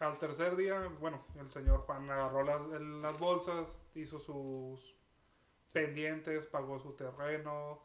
al 0.00 0.18
tercer 0.18 0.56
día, 0.56 0.88
bueno, 1.00 1.24
el 1.38 1.50
señor 1.50 1.80
Juan 1.80 2.10
agarró 2.10 2.42
las, 2.42 2.60
el- 2.72 3.02
las 3.02 3.18
bolsas, 3.18 3.86
hizo 3.94 4.18
sus 4.18 4.94
pendientes, 5.72 6.46
pagó 6.46 6.78
su 6.78 6.92
terreno. 6.92 7.80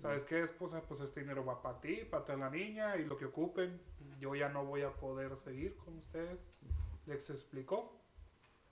¿Sabes 0.00 0.24
qué, 0.24 0.40
esposa? 0.42 0.80
Pues 0.82 1.00
este 1.00 1.20
dinero 1.20 1.44
va 1.44 1.60
para 1.60 1.80
ti, 1.80 2.04
para 2.04 2.36
la 2.36 2.50
niña 2.50 2.96
y 2.96 3.04
lo 3.04 3.16
que 3.16 3.24
ocupen. 3.24 3.80
Yo 4.20 4.34
ya 4.34 4.48
no 4.48 4.64
voy 4.64 4.82
a 4.82 4.92
poder 4.94 5.36
seguir 5.36 5.76
con 5.76 5.96
ustedes. 5.98 6.38
Les 7.06 7.28
explicó. 7.30 7.92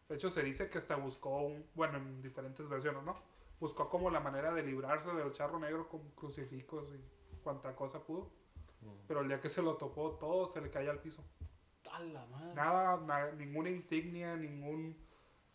De 0.09 0.15
hecho, 0.15 0.31
se 0.31 0.43
dice 0.45 0.71
que 0.71 0.79
hasta 0.79 0.95
buscó, 0.95 1.39
un, 1.43 1.67
bueno, 1.75 1.99
en 1.99 2.23
diferentes 2.23 2.69
versiones, 2.69 3.03
¿no? 3.03 3.17
Buscó 3.59 3.89
como 3.89 4.09
la 4.11 4.21
manera 4.21 4.55
de 4.55 4.63
librarse 4.63 5.13
del 5.13 5.33
charro 5.33 5.59
negro 5.59 5.89
con 5.89 6.09
crucifijos 6.11 6.93
y 6.95 7.39
cuanta 7.43 7.75
cosa 7.75 7.99
pudo. 8.05 8.31
Pero 9.07 9.21
el 9.21 9.28
día 9.28 9.40
que 9.40 9.49
se 9.49 9.62
lo 9.62 9.76
topó, 9.76 10.12
todo 10.12 10.47
se 10.47 10.61
le 10.61 10.71
caía 10.71 10.90
al 10.90 11.00
piso. 11.00 11.23
A 11.90 12.00
la 12.00 12.26
madre. 12.26 12.55
Nada, 12.55 12.97
na- 12.99 13.33
ninguna 13.33 13.71
insignia, 13.71 14.37
ningún 14.37 14.97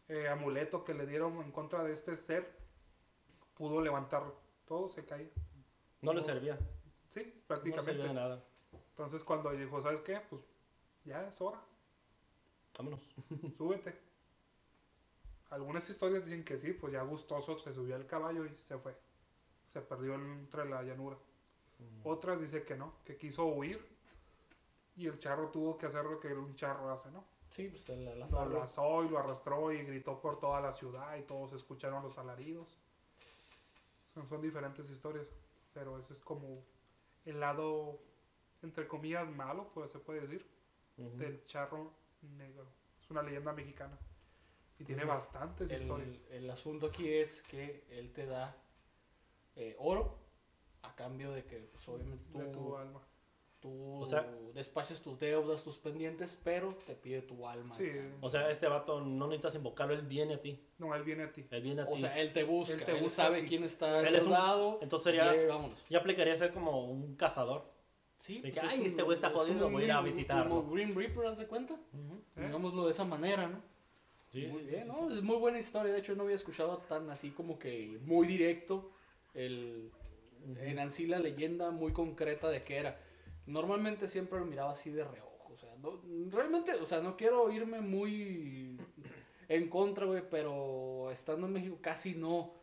eh, 0.08 0.28
amuleto 0.28 0.84
que 0.84 0.94
le 0.94 1.06
dieron 1.06 1.38
en 1.42 1.52
contra 1.52 1.84
de 1.84 1.94
este 1.94 2.16
ser 2.16 2.52
pudo 3.56 3.82
levantar 3.82 4.24
todo, 4.66 4.88
se 4.90 5.06
caía. 5.06 5.30
No 6.02 6.14
le 6.14 6.22
servía. 6.22 6.58
Sí, 7.10 7.20
No 7.22 7.26
le 7.26 7.42
prácticamente. 7.48 7.92
servía 7.92 8.08
de 8.08 8.14
nada. 8.14 8.44
Entonces 8.92 9.24
cuando 9.24 9.52
dijo, 9.52 9.82
¿sabes 9.82 10.02
qué? 10.02 10.20
Pues 10.30 10.42
ya 11.06 11.28
es 11.28 11.40
hora, 11.42 11.60
Vámonos. 12.78 13.02
súbete. 13.58 14.00
Algunas 15.50 15.90
historias 15.90 16.26
dicen 16.26 16.44
que 16.44 16.58
sí, 16.58 16.72
pues 16.74 16.94
ya 16.94 17.02
gustoso 17.04 17.58
se 17.60 17.74
subió 17.74 17.96
al 17.96 18.06
caballo 18.08 18.46
y 18.46 18.56
se 18.56 18.78
fue. 18.78 18.96
Se 19.68 19.82
perdió 19.82 20.16
entre 20.16 20.66
la 20.70 20.82
llanura. 20.84 21.18
Otras 22.04 22.40
dice 22.40 22.64
que 22.64 22.76
no, 22.76 22.96
que 23.06 23.18
quiso 23.18 23.46
huir 23.46 23.86
y 24.96 25.08
el 25.08 25.20
charro 25.20 25.50
tuvo 25.50 25.78
que 25.78 25.86
hacer 25.86 26.04
lo 26.06 26.20
que 26.20 26.34
un 26.34 26.56
charro 26.56 26.92
hace, 26.92 27.12
¿no? 27.12 27.26
Sí, 27.50 27.68
pues 27.68 27.90
el 27.90 28.06
Lo 28.06 28.40
abrazó 28.40 29.04
y 29.04 29.10
lo 29.10 29.20
arrastró 29.20 29.72
y 29.72 29.84
gritó 29.84 30.20
por 30.22 30.40
toda 30.40 30.62
la 30.62 30.72
ciudad 30.72 31.18
y 31.18 31.24
todos 31.24 31.54
escucharon 31.54 32.02
los 32.02 32.18
alaridos. 32.18 32.78
Son, 33.16 34.42
diferentes 34.42 34.90
historias, 34.90 35.28
pero 35.74 35.98
ese 35.98 36.14
es 36.14 36.20
como 36.20 36.64
el 37.26 37.40
lado, 37.40 38.00
entre 38.62 38.88
comillas, 38.88 39.30
malo, 39.30 39.70
pues 39.74 39.92
se 39.92 40.00
puede 40.00 40.22
decir, 40.22 40.46
del 40.98 41.44
charro 41.46 41.94
negro. 42.22 42.68
Es 43.02 43.10
una 43.10 43.22
leyenda 43.22 43.54
mexicana. 43.54 43.98
Y 44.80 44.84
tiene 44.84 45.06
bastantes 45.06 45.72
historias. 45.72 46.22
el, 46.30 46.44
el 46.44 46.50
asunto 46.50 46.88
aquí 46.88 47.14
es 47.14 47.42
que 47.44 47.86
él 47.90 48.12
te 48.14 48.26
da 48.26 48.56
eh, 49.56 49.76
oro 49.80 50.21
a 50.84 50.96
cambio 50.96 51.32
de 51.32 51.44
que 51.46 51.58
pues, 51.72 51.88
obviamente 51.90 52.26
tú, 52.32 52.40
de 52.40 52.46
tu 52.48 52.76
alma. 52.78 53.02
tú 53.60 54.02
O 54.02 54.06
sea- 54.06 54.28
despaches 54.54 55.02
tus 55.02 55.20
deudas, 55.20 55.64
tus 55.64 55.78
pendientes, 55.78 56.40
pero 56.44 56.76
te 56.88 56.96
pide 56.96 57.22
tu 57.22 57.48
alma. 57.48 57.76
Sí, 57.78 57.90
O 58.20 58.28
sea, 58.30 58.50
este 58.50 58.68
vato 58.68 59.00
no 59.02 59.28
necesitas 59.28 59.56
invocarlo, 59.56 59.94
él 59.94 60.02
viene 60.02 60.34
a 60.36 60.42
ti. 60.42 60.60
no, 60.80 60.94
él 60.96 61.04
viene 61.04 61.24
a 61.24 61.32
ti. 61.32 61.46
Él 61.52 61.62
viene 61.62 61.82
a 61.84 61.86
O 61.86 61.94
ti. 61.94 62.02
sea, 62.02 62.18
él 62.20 62.34
te 62.34 62.44
busca, 62.44 62.74
Él 62.74 62.80
él, 62.80 62.86
te 62.86 62.94
busca 62.94 63.10
sabe 63.24 63.42
ti. 63.44 63.48
quién 63.50 63.64
está 63.64 64.00
Él 64.02 64.16
es 64.16 64.24
endeudado. 64.24 64.80
entonces 64.82 65.04
sería- 65.14 65.44
y, 65.44 65.48
vámonos. 65.48 65.78
Yo 65.90 66.00
aplicaría 66.00 66.36
ser 66.36 66.52
como 66.52 66.86
un 66.86 67.16
cazador. 67.16 67.64
Sí, 68.18 68.36
De 68.36 68.50
pues 68.52 68.54
que, 68.62 68.66
es 68.68 68.74
"Ay, 68.74 68.80
un- 68.82 68.86
este 68.88 69.02
güey 69.04 69.16
está 69.16 69.28
es 69.28 69.34
jodido, 69.34 69.70
voy 69.70 69.82
a 69.84 69.86
ir 69.86 69.92
a 69.92 70.02
visitarlo". 70.02 70.50
Como 70.62 70.72
Green 70.72 70.94
Reaper, 70.96 71.26
¿haz 71.28 71.38
de 71.38 71.48
cuenta? 71.48 71.74
¿Eh? 72.36 72.46
Digámoslo 72.46 72.86
de 72.86 72.92
esa 72.92 73.04
manera, 73.06 73.48
¿no? 73.48 73.62
Sí, 74.30 74.46
muy 74.48 74.62
sí, 74.62 74.66
sí, 74.70 74.72
bien, 74.76 74.84
sí, 74.84 74.90
¿no? 74.90 75.10
sí. 75.10 75.18
Es 75.18 75.24
muy 75.24 75.38
buena 75.38 75.60
historia. 75.60 75.92
De 75.92 76.00
hecho, 76.00 76.16
no 76.16 76.24
había 76.24 76.36
escuchado 76.36 76.78
tan 76.88 77.10
así 77.10 77.32
como 77.32 77.58
que 77.60 78.00
muy 78.06 78.28
directo 78.28 78.92
el, 79.34 79.92
en 80.60 80.80
Ansi 80.80 81.08
la 81.08 81.20
leyenda 81.20 81.72
muy 81.72 81.94
concreta 81.94 82.50
de 82.50 82.64
qué 82.64 82.78
era. 82.78 83.00
Normalmente 83.46 84.08
siempre 84.08 84.40
lo 84.40 84.46
miraba 84.46 84.72
así 84.72 84.90
de 84.92 85.04
reojo. 85.04 85.52
O 85.54 85.58
sea, 85.58 85.76
no- 85.78 86.02
realmente, 86.30 86.74
o 86.74 86.86
sea, 86.86 87.02
no 87.02 87.18
quiero 87.18 87.52
irme 87.52 87.82
muy 87.82 88.78
en 89.50 89.70
contra, 89.70 90.06
güey, 90.06 90.24
pero 90.30 91.10
estando 91.12 91.48
en 91.48 91.54
México 91.54 91.78
casi 91.82 92.14
no, 92.14 92.54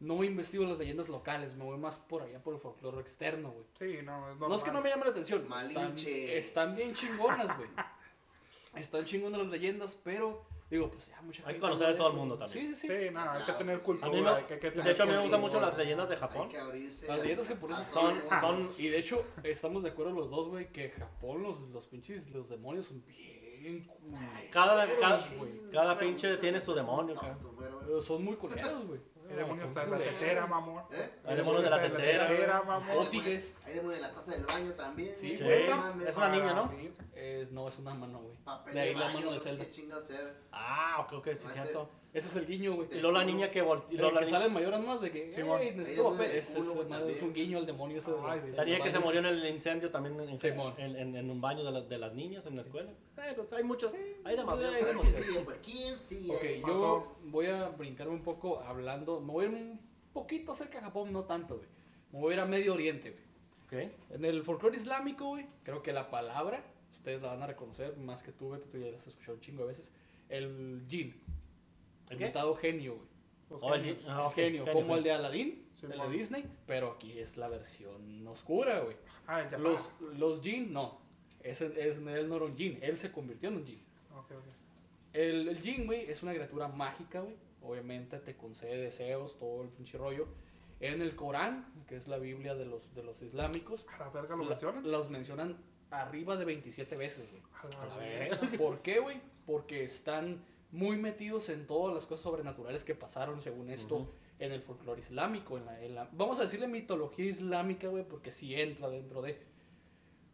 no 0.00 0.24
investigo 0.24 0.64
las 0.64 0.78
leyendas 0.78 1.08
locales. 1.08 1.54
Me 1.54 1.64
voy 1.64 1.76
más 1.78 1.98
por 1.98 2.22
allá 2.22 2.42
por 2.42 2.54
el 2.54 2.60
folclore 2.60 3.00
externo, 3.00 3.50
güey. 3.52 3.66
Sí, 3.78 4.02
no, 4.04 4.30
es 4.32 4.38
No 4.38 4.54
es 4.54 4.64
que 4.64 4.70
no 4.72 4.80
me 4.80 4.88
llame 4.88 5.04
la 5.04 5.10
atención. 5.10 5.42
Están, 5.42 5.74
Malinche. 5.74 6.38
están 6.38 6.76
bien 6.76 6.94
chingonas, 6.94 7.56
güey. 7.56 7.68
Están 8.76 9.04
chingonas 9.06 9.40
las 9.40 9.48
leyendas, 9.48 9.98
pero 10.04 10.44
digo, 10.70 10.90
pues 10.90 11.06
ya 11.08 11.20
mucha 11.22 11.42
Hay 11.42 11.46
que 11.46 11.52
gente 11.54 11.60
conocer 11.60 11.86
a 11.88 11.96
todo 11.96 12.08
el 12.10 12.16
mundo 12.16 12.38
también. 12.38 12.66
Sí, 12.68 12.74
sí, 12.74 12.86
sí. 12.86 13.06
Sí, 13.06 13.10
no, 13.12 13.20
hay 13.30 13.42
que 13.44 13.52
tener 13.52 13.80
cultura. 13.80 14.06
A 14.10 14.14
mí 14.14 14.20
no- 14.20 14.34
hay 14.34 14.44
que- 14.44 14.54
hay 14.54 14.60
que 14.60 14.70
de 14.70 14.90
hecho, 14.90 15.02
a 15.02 15.06
mí 15.06 15.12
me 15.12 15.22
gustan 15.22 15.40
mucho 15.40 15.60
las 15.60 15.76
leyendas 15.78 16.08
de 16.08 16.16
Japón. 16.16 16.42
Hay 16.42 16.48
que 16.48 16.58
abrirse. 16.58 17.06
Las 17.08 17.20
leyendas 17.20 17.48
japonesas 17.48 17.86
son- 17.88 18.18
son- 18.40 18.70
Y 18.78 18.88
de 18.88 18.98
hecho, 18.98 19.24
estamos 19.42 19.82
de 19.82 19.90
acuerdo 19.90 20.12
los 20.12 20.30
dos, 20.30 20.48
güey, 20.48 20.70
que 20.72 20.90
Japón, 20.90 21.42
los, 21.42 21.60
los 21.70 21.86
pinches, 21.86 22.30
los 22.30 22.48
demonios 22.48 22.86
son 22.86 23.04
bien 23.06 23.84
culeros, 23.84 24.20
Cada, 24.52 24.86
cada, 25.00 25.26
güey. 25.36 25.70
cada 25.72 25.98
pinche 25.98 26.36
tiene 26.36 26.60
su 26.60 26.74
demonio, 26.74 27.14
Pero 27.86 28.00
son 28.02 28.24
muy 28.24 28.36
culeros, 28.36 28.86
güey. 28.86 29.00
Hay 29.28 29.36
demonios 29.36 29.68
Son 29.68 29.78
hasta 29.78 29.82
en 29.84 29.90
la 29.90 29.98
tetera, 29.98 30.46
mamón. 30.46 30.84
¿Eh? 30.90 31.10
Hay 31.26 31.36
demonios 31.36 31.64
de 31.64 31.70
la 31.70 31.82
tetera. 31.82 32.62
mamón. 32.62 32.96
Ótiges. 32.98 33.56
Hay 33.66 33.74
demonios 33.74 34.00
de 34.00 34.08
la 34.08 34.14
taza 34.14 34.32
del 34.32 34.46
baño 34.46 34.72
también. 34.72 35.14
Sí, 35.16 35.36
Sí, 35.36 35.44
güey. 35.44 35.68
es 36.06 36.16
una 36.16 36.28
niña, 36.30 36.54
¿no? 36.54 36.72
Es, 37.14 37.50
no, 37.50 37.68
es 37.68 37.78
una 37.78 37.94
mano, 37.94 38.20
güey. 38.20 38.36
Papel 38.44 38.74
De 38.74 38.80
ahí 38.80 38.94
de 38.94 39.00
la 39.00 39.08
mano 39.08 39.32
de 39.32 39.38
sé 39.40 39.48
Zelda. 39.48 39.64
qué 39.64 39.70
chingados 39.70 40.04
sea. 40.04 40.34
Ah, 40.52 40.96
ok, 41.00 41.12
ok, 41.14 41.24
sí, 41.26 41.46
es 41.46 41.52
cierto. 41.52 41.90
Ese 42.14 42.28
es 42.28 42.36
el 42.36 42.46
guiño, 42.46 42.74
güey. 42.74 42.88
Y 42.90 43.00
luego 43.00 43.18
la 43.18 43.24
niña 43.24 43.50
que 43.50 43.62
vol- 43.62 43.84
y 43.90 43.96
luego 43.98 44.12
la 44.14 44.20
que 44.20 44.24
niña- 44.26 44.38
sale 44.38 44.46
en 44.46 44.52
mayoras 44.54 44.82
más 44.82 45.00
de 45.02 45.10
que, 45.10 45.30
Simón. 45.30 45.60
"Ey, 45.60 45.74
necesito 45.76 46.08
Ahí 46.08 46.14
es 46.14 46.18
papel". 46.18 46.32
de 46.32 46.38
Ese 46.38 46.58
culo, 46.58 46.70
es, 46.70 46.74
güey, 46.76 46.82
es 46.86 46.88
también. 46.98 47.24
un 47.24 47.32
guiño 47.34 47.58
al 47.58 47.66
demonio 47.66 47.98
ese 47.98 48.10
de 48.12 48.16
Ay, 48.24 48.40
del 48.40 48.56
La 48.56 48.64
niña 48.64 48.80
que 48.80 48.90
se 48.90 48.98
murió 48.98 49.20
en 49.20 49.26
el 49.26 49.46
incendio 49.46 49.90
también 49.90 50.18
en, 50.20 50.38
Simón. 50.38 50.74
en, 50.78 50.96
en- 50.96 51.16
en 51.16 51.30
un 51.30 51.40
baño 51.40 51.62
de, 51.64 51.70
la- 51.70 51.80
de 51.82 51.98
las 51.98 52.14
niñas 52.14 52.46
en 52.46 52.56
la 52.56 52.62
escuela. 52.62 52.90
Eh, 52.90 53.32
pues 53.36 53.52
hay 53.52 53.62
muchos, 53.62 53.92
hay 54.24 54.36
demasiado. 54.36 54.72
Sí, 54.72 54.78
hay 54.78 54.84
demasiado. 54.86 55.12
¿Quién 55.12 55.24
sigue, 55.24 55.40
pues? 55.40 55.56
¿Quién 55.62 55.98
sigue? 56.08 56.34
Ok, 56.34 56.62
Pasó. 56.62 56.74
yo 56.78 57.16
voy 57.24 57.46
a 57.46 57.68
brincarme 57.68 58.14
un 58.14 58.22
poco 58.22 58.60
hablando. 58.60 59.20
Me 59.20 59.30
voy 59.32 59.44
a 59.44 59.48
ir 59.48 59.54
un 59.54 59.80
poquito 60.14 60.54
cerca 60.54 60.78
de 60.78 60.84
Japón, 60.84 61.12
no 61.12 61.24
tanto, 61.24 61.56
güey. 61.58 61.68
Me 62.12 62.20
voy 62.20 62.32
a 62.32 62.36
ir 62.36 62.40
a 62.40 62.46
Medio 62.46 62.72
Oriente, 62.72 63.10
güey. 63.10 63.22
Ok. 63.86 63.92
En 64.12 64.24
el 64.24 64.42
folclore 64.44 64.76
islámico, 64.76 65.26
güey, 65.26 65.46
creo 65.62 65.82
que 65.82 65.92
la 65.92 66.10
palabra, 66.10 66.64
ustedes 66.90 67.20
la 67.20 67.28
van 67.28 67.42
a 67.42 67.46
reconocer 67.46 67.98
más 67.98 68.22
que 68.22 68.32
tú, 68.32 68.48
güey, 68.48 68.62
tú 68.72 68.78
ya 68.78 68.86
la 68.90 68.96
has 68.96 69.06
escuchado 69.06 69.34
un 69.34 69.40
chingo 69.42 69.62
de 69.64 69.68
veces. 69.68 69.92
El 70.30 70.84
jin, 70.88 71.14
el 72.10 72.18
¿Qué? 72.18 72.24
mentado 72.24 72.54
genio, 72.56 72.94
güey. 72.96 73.08
Los 73.50 73.62
Oh, 73.62 73.74
el 73.74 73.80
ah, 74.06 74.30
genio, 74.34 74.64
genio, 74.64 74.72
como 74.72 74.96
el 74.96 75.02
de 75.02 75.12
Aladdin, 75.12 75.64
Sí, 75.74 75.86
el 75.86 75.92
de. 75.92 76.08
Disney, 76.10 76.44
pero 76.66 76.92
aquí 76.92 77.18
es 77.18 77.36
la 77.36 77.48
versión 77.48 78.26
oscura, 78.26 78.80
güey. 78.80 78.96
Ah, 79.26 79.40
el. 79.42 79.62
Los, 79.62 79.90
los 80.16 80.40
jin, 80.42 80.72
no. 80.72 80.98
Ese, 81.42 81.66
es, 81.78 81.98
él 81.98 82.28
no 82.28 82.36
era 82.36 82.44
un 82.44 82.56
jin, 82.56 82.78
él 82.82 82.98
se 82.98 83.10
convirtió 83.12 83.48
en 83.48 83.56
un 83.56 83.64
jin. 83.66 83.80
Ok, 84.14 84.32
ok. 84.32 84.44
El, 85.14 85.48
el 85.48 85.60
Jin, 85.60 85.86
güey, 85.86 86.10
es 86.10 86.22
una 86.22 86.32
criatura 86.34 86.68
mágica, 86.68 87.20
güey. 87.20 87.36
Obviamente 87.62 88.18
te 88.18 88.36
concede 88.36 88.76
deseos, 88.76 89.38
todo 89.38 89.62
el 89.62 89.68
pinche 89.70 89.96
rollo. 89.96 90.26
En 90.80 91.00
el 91.00 91.16
Corán, 91.16 91.72
que 91.88 91.96
es 91.96 92.06
la 92.08 92.18
Biblia 92.18 92.54
de 92.54 92.66
los, 92.66 92.94
de 92.94 93.02
los 93.02 93.22
islámicos, 93.22 93.86
A 93.94 93.98
la 93.98 94.10
verga 94.10 94.36
lo 94.36 94.42
la- 94.44 94.50
mencionan. 94.50 94.90
los 94.90 95.10
mencionan 95.10 95.56
arriba 95.90 96.36
de 96.36 96.44
27 96.44 96.96
veces, 96.96 97.28
güey. 97.30 97.42
A 97.54 97.60
A 97.60 97.86
la 97.86 97.86
la 97.86 97.96
verga. 97.96 98.36
verga. 98.40 98.58
¿Por 98.58 98.82
qué, 98.82 98.98
güey? 99.00 99.20
Porque 99.46 99.82
están 99.84 100.44
muy 100.70 100.96
metidos 100.96 101.48
en 101.48 101.66
todas 101.66 101.94
las 101.94 102.04
cosas 102.06 102.22
sobrenaturales 102.24 102.84
que 102.84 102.94
pasaron, 102.94 103.40
según 103.40 103.70
esto, 103.70 103.96
Ujú. 103.96 104.10
en 104.38 104.52
el 104.52 104.62
folclore 104.62 105.00
islámico. 105.00 105.56
En 105.58 105.64
la, 105.66 105.82
en 105.82 105.94
la- 105.94 106.08
vamos 106.12 106.38
a 106.38 106.42
decirle 106.42 106.68
mitología 106.68 107.24
islámica, 107.26 107.88
güey, 107.88 108.06
porque 108.06 108.30
sí 108.30 108.54
entra 108.54 108.88
dentro 108.88 109.22
de. 109.22 109.38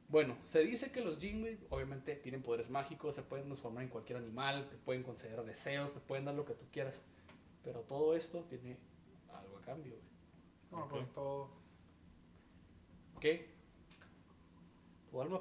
Bueno, 0.09 0.37
se 0.43 0.61
dice 0.61 0.93
que 0.93 1.01
los 1.01 1.19
jinn, 1.19 1.41
güey, 1.41 1.59
obviamente 1.71 2.15
tienen 2.17 2.43
poderes 2.43 2.69
mágicos, 2.71 3.15
se 3.15 3.23
pueden 3.23 3.47
transformar 3.47 3.85
en 3.85 3.89
cualquier 3.89 4.19
animal, 4.19 4.69
te 4.69 4.77
pueden 4.77 5.03
conceder 5.03 5.43
deseos, 5.45 5.93
te 5.93 6.01
pueden 6.01 6.25
dar 6.27 6.35
lo 6.35 6.45
que 6.45 6.55
tú 6.55 6.67
quieras. 6.73 7.03
Pero 7.63 7.81
todo 7.81 8.15
esto 8.15 8.45
tiene 8.45 8.77
algo 9.33 9.57
a 9.57 9.61
cambio, 9.63 9.95
güey. 9.95 10.05
No, 10.83 10.89
pues 10.89 11.11
todo. 11.15 11.49
¿Qué? 13.21 13.55
Tu 15.11 15.23
alma, 15.23 15.41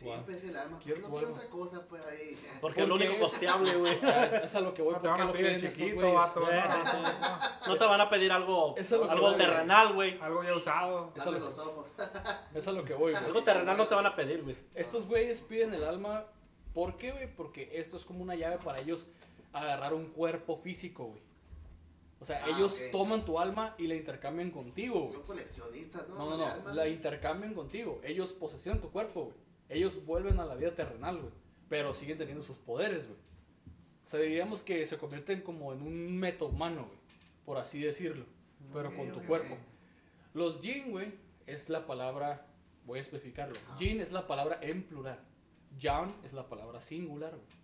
Pepito. 0.00 0.14
Siempre 0.14 0.36
es 0.36 0.44
el 0.44 0.56
alma. 0.56 0.76
¿Por 0.76 0.82
Quiero 0.84 1.08
no 1.08 1.18
alma. 1.18 1.30
otra 1.30 1.48
cosa, 1.48 1.86
pues 1.88 2.04
ahí? 2.06 2.36
Porque 2.60 2.82
es 2.82 2.88
lo 2.88 2.94
único 2.96 3.18
costeable, 3.18 3.74
güey. 3.76 3.98
Ah, 4.02 4.26
es, 4.26 4.32
es 4.34 4.54
a 4.54 4.60
lo 4.60 4.74
que 4.74 4.82
voy, 4.82 4.94
No 4.94 5.00
te 5.00 5.08
¿por 5.08 5.10
van 5.10 5.16
qué 5.18 5.22
a 5.22 5.26
lo 5.26 5.32
pedir 5.32 5.46
el 5.46 5.60
chiquito, 5.60 6.12
vato. 6.14 6.50
Eh, 6.50 6.62
¿no? 6.66 6.74
sí, 6.74 6.80
sí. 6.90 7.68
No 7.68 7.76
te 7.76 7.84
van 7.84 8.00
a 8.00 8.10
pedir 8.10 8.32
algo, 8.32 8.74
algo 9.08 9.36
terrenal, 9.36 9.92
güey. 9.94 10.18
Algo 10.20 10.42
ya 10.42 10.54
usado. 10.54 11.12
Eso 11.14 11.32
los 11.32 11.58
ojos. 11.58 11.88
Es 12.54 12.66
a 12.68 12.72
lo 12.72 12.84
que 12.84 12.94
voy, 12.94 13.12
güey. 13.12 13.24
Algo 13.24 13.42
terrenal 13.44 13.76
no 13.76 13.86
te 13.88 13.94
van 13.94 14.06
a 14.06 14.16
pedir, 14.16 14.42
güey. 14.42 14.56
Estos 14.74 15.06
güeyes 15.06 15.40
piden 15.42 15.74
el 15.74 15.84
alma. 15.84 16.24
¿Por 16.74 16.96
qué, 16.96 17.12
güey? 17.12 17.34
Porque 17.34 17.70
esto 17.74 17.96
es 17.96 18.04
como 18.04 18.22
una 18.22 18.34
llave 18.36 18.58
para 18.58 18.80
ellos 18.80 19.08
agarrar 19.52 19.92
un 19.94 20.06
cuerpo 20.06 20.56
físico, 20.56 21.06
güey. 21.06 21.22
O 22.20 22.24
sea, 22.24 22.42
Ah, 22.44 22.50
ellos 22.54 22.78
toman 22.92 23.24
tu 23.24 23.38
alma 23.40 23.74
y 23.78 23.86
la 23.86 23.94
intercambian 23.94 24.50
contigo, 24.50 25.00
güey. 25.00 25.12
Son 25.12 25.22
coleccionistas, 25.22 26.06
¿no? 26.08 26.16
No, 26.16 26.36
no, 26.36 26.56
no. 26.56 26.74
La 26.74 26.86
intercambian 26.86 27.54
contigo. 27.54 28.00
Ellos 28.04 28.32
posesionan 28.34 28.80
tu 28.80 28.90
cuerpo, 28.90 29.24
güey. 29.24 29.36
Ellos 29.70 30.04
vuelven 30.04 30.38
a 30.40 30.44
la 30.44 30.54
vida 30.56 30.74
terrenal, 30.74 31.18
güey. 31.18 31.32
Pero 31.68 31.94
siguen 31.94 32.18
teniendo 32.18 32.42
sus 32.42 32.58
poderes, 32.58 33.06
güey. 33.06 33.18
O 34.04 34.08
sea, 34.08 34.20
diríamos 34.20 34.62
que 34.62 34.86
se 34.86 34.98
convierten 34.98 35.40
como 35.40 35.72
en 35.72 35.82
un 35.82 36.18
meta 36.18 36.44
humano, 36.44 36.86
güey. 36.86 36.98
Por 37.46 37.56
así 37.56 37.80
decirlo. 37.80 38.26
Pero 38.72 38.94
con 38.94 39.10
tu 39.12 39.22
cuerpo. 39.22 39.56
Los 40.34 40.60
jin, 40.60 40.90
güey, 40.90 41.12
es 41.46 41.68
la 41.68 41.86
palabra, 41.86 42.46
voy 42.84 42.98
a 42.98 43.02
especificarlo. 43.02 43.54
Ah. 43.68 43.76
Jin 43.78 44.00
es 44.00 44.12
la 44.12 44.26
palabra 44.26 44.58
en 44.60 44.82
plural. 44.82 45.18
Jan 45.80 46.14
es 46.24 46.32
la 46.32 46.48
palabra 46.48 46.80
singular, 46.80 47.30
güey. 47.30 47.60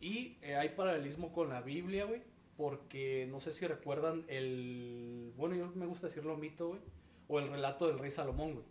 Y 0.00 0.38
eh, 0.42 0.56
hay 0.56 0.70
paralelismo 0.70 1.32
con 1.32 1.48
la 1.48 1.62
Biblia, 1.62 2.04
güey, 2.04 2.22
porque 2.56 3.26
no 3.30 3.40
sé 3.40 3.52
si 3.52 3.66
recuerdan 3.66 4.24
el, 4.28 5.32
bueno, 5.36 5.54
yo 5.54 5.70
me 5.74 5.86
gusta 5.86 6.06
decirlo 6.06 6.36
mito, 6.36 6.68
güey, 6.68 6.80
o 7.28 7.38
el 7.38 7.48
relato 7.48 7.86
del 7.86 7.98
rey 7.98 8.10
Salomón, 8.10 8.54
güey. 8.54 8.64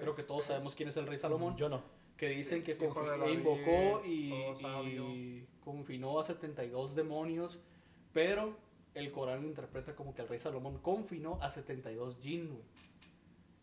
Creo 0.00 0.14
que 0.14 0.22
todos 0.22 0.44
sabemos 0.44 0.74
quién 0.74 0.88
es 0.88 0.96
el 0.96 1.06
rey 1.06 1.18
Salomón, 1.18 1.56
Yo 1.56 1.68
no. 1.68 1.82
que 2.16 2.28
dicen 2.28 2.62
que 2.62 2.78
confi- 2.78 3.18
David, 3.18 3.32
invocó 3.38 4.02
y, 4.06 5.46
confinó 5.64 6.18
a 6.20 6.24
72 6.24 6.94
demonios, 6.94 7.58
pero 8.12 8.56
el 8.94 9.10
Corán 9.10 9.42
lo 9.42 9.48
interpreta 9.48 9.94
como 9.96 10.14
que 10.14 10.22
el 10.22 10.28
rey 10.28 10.38
Salomón 10.38 10.78
confinó 10.78 11.38
a 11.42 11.50
72 11.50 12.16
jinn, 12.20 12.48
güey. 12.48 12.62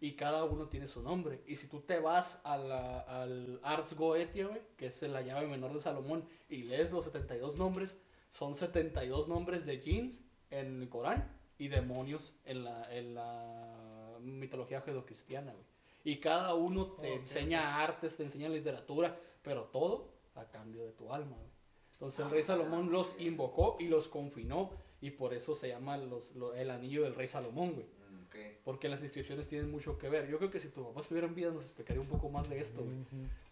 Y 0.04 0.14
cada 0.14 0.44
uno 0.46 0.68
tiene 0.68 0.88
su 0.88 1.04
nombre. 1.04 1.44
Y 1.46 1.56
si 1.58 1.68
tú 1.68 1.82
te 1.82 2.00
vas 2.00 2.42
a 2.44 2.58
la- 2.58 3.02
al 3.02 3.60
Ars 3.64 3.94
Goetia, 3.96 4.48
güey, 4.48 4.62
que 4.76 4.88
es 4.88 5.02
la 5.04 5.22
llave 5.22 5.46
menor 5.48 5.72
de 5.74 5.80
Salomón, 5.80 6.26
y 6.50 6.64
lees 6.64 6.92
los 6.92 7.06
72 7.06 7.56
nombres, 7.56 7.96
son 8.28 8.56
72 8.56 9.28
nombres 9.28 9.66
de 9.66 9.78
jinns 9.80 10.20
en 10.50 10.82
el 10.82 10.90
Corán 10.90 11.32
y 11.60 11.68
demonios 11.68 12.34
en 12.46 12.64
la, 12.64 12.92
en 12.96 13.14
la 13.14 14.18
mitología 14.22 14.82
judeocristiana, 14.82 15.52
güey. 15.54 15.66
Y 16.04 16.18
cada 16.18 16.56
uno 16.56 16.88
te 16.94 17.12
Ok. 17.12 17.20
enseña 17.20 17.82
artes, 17.82 18.18
te 18.18 18.24
enseña 18.24 18.50
literatura, 18.50 19.20
pero 19.44 19.66
todo 19.66 20.10
a 20.36 20.46
cambio 20.46 20.84
de 20.86 20.92
tu 20.94 21.14
alma, 21.14 21.36
güey. 21.38 21.52
Entonces 21.94 22.20
el 22.26 22.32
rey 22.32 22.42
Salomón 22.44 22.92
los 22.92 23.20
invocó 23.22 23.78
y 23.80 23.86
los 23.88 24.08
confinó 24.08 24.72
y 25.02 25.12
por 25.12 25.34
eso 25.36 25.54
se 25.54 25.68
llama 25.68 25.98
los, 25.98 26.36
lo- 26.36 26.56
el 26.56 26.72
anillo 26.72 27.04
del 27.04 27.14
rey 27.14 27.28
Salomón, 27.28 27.74
güey. 27.74 27.86
Mm, 27.86 28.26
ok. 28.26 28.36
Porque 28.64 28.90
las 28.90 29.04
inscripciones 29.04 29.48
tienen 29.48 29.70
mucho 29.70 29.98
que 30.00 30.10
ver. 30.10 30.28
Yo 30.28 30.40
creo 30.40 30.50
que 30.50 30.60
si 30.60 30.70
tu 30.70 30.84
papá 30.84 31.02
estuviera 31.02 31.28
en 31.28 31.36
vida 31.36 31.52
nos 31.52 31.64
explicaría 31.64 32.02
un 32.02 32.08
poco 32.08 32.30
más 32.30 32.50
de 32.50 32.60
esto, 32.60 32.82
güey. 32.84 32.96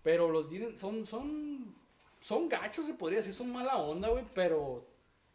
Pero 0.02 0.30
los 0.32 0.48
son, 0.80 1.06
son, 1.06 1.76
son 2.22 2.50
gachos, 2.50 2.88
se 2.88 2.94
podría 2.96 3.18
decir, 3.20 3.34
son 3.36 3.52
mala 3.52 3.78
onda, 3.78 4.10
güey, 4.10 4.26
pero 4.34 4.84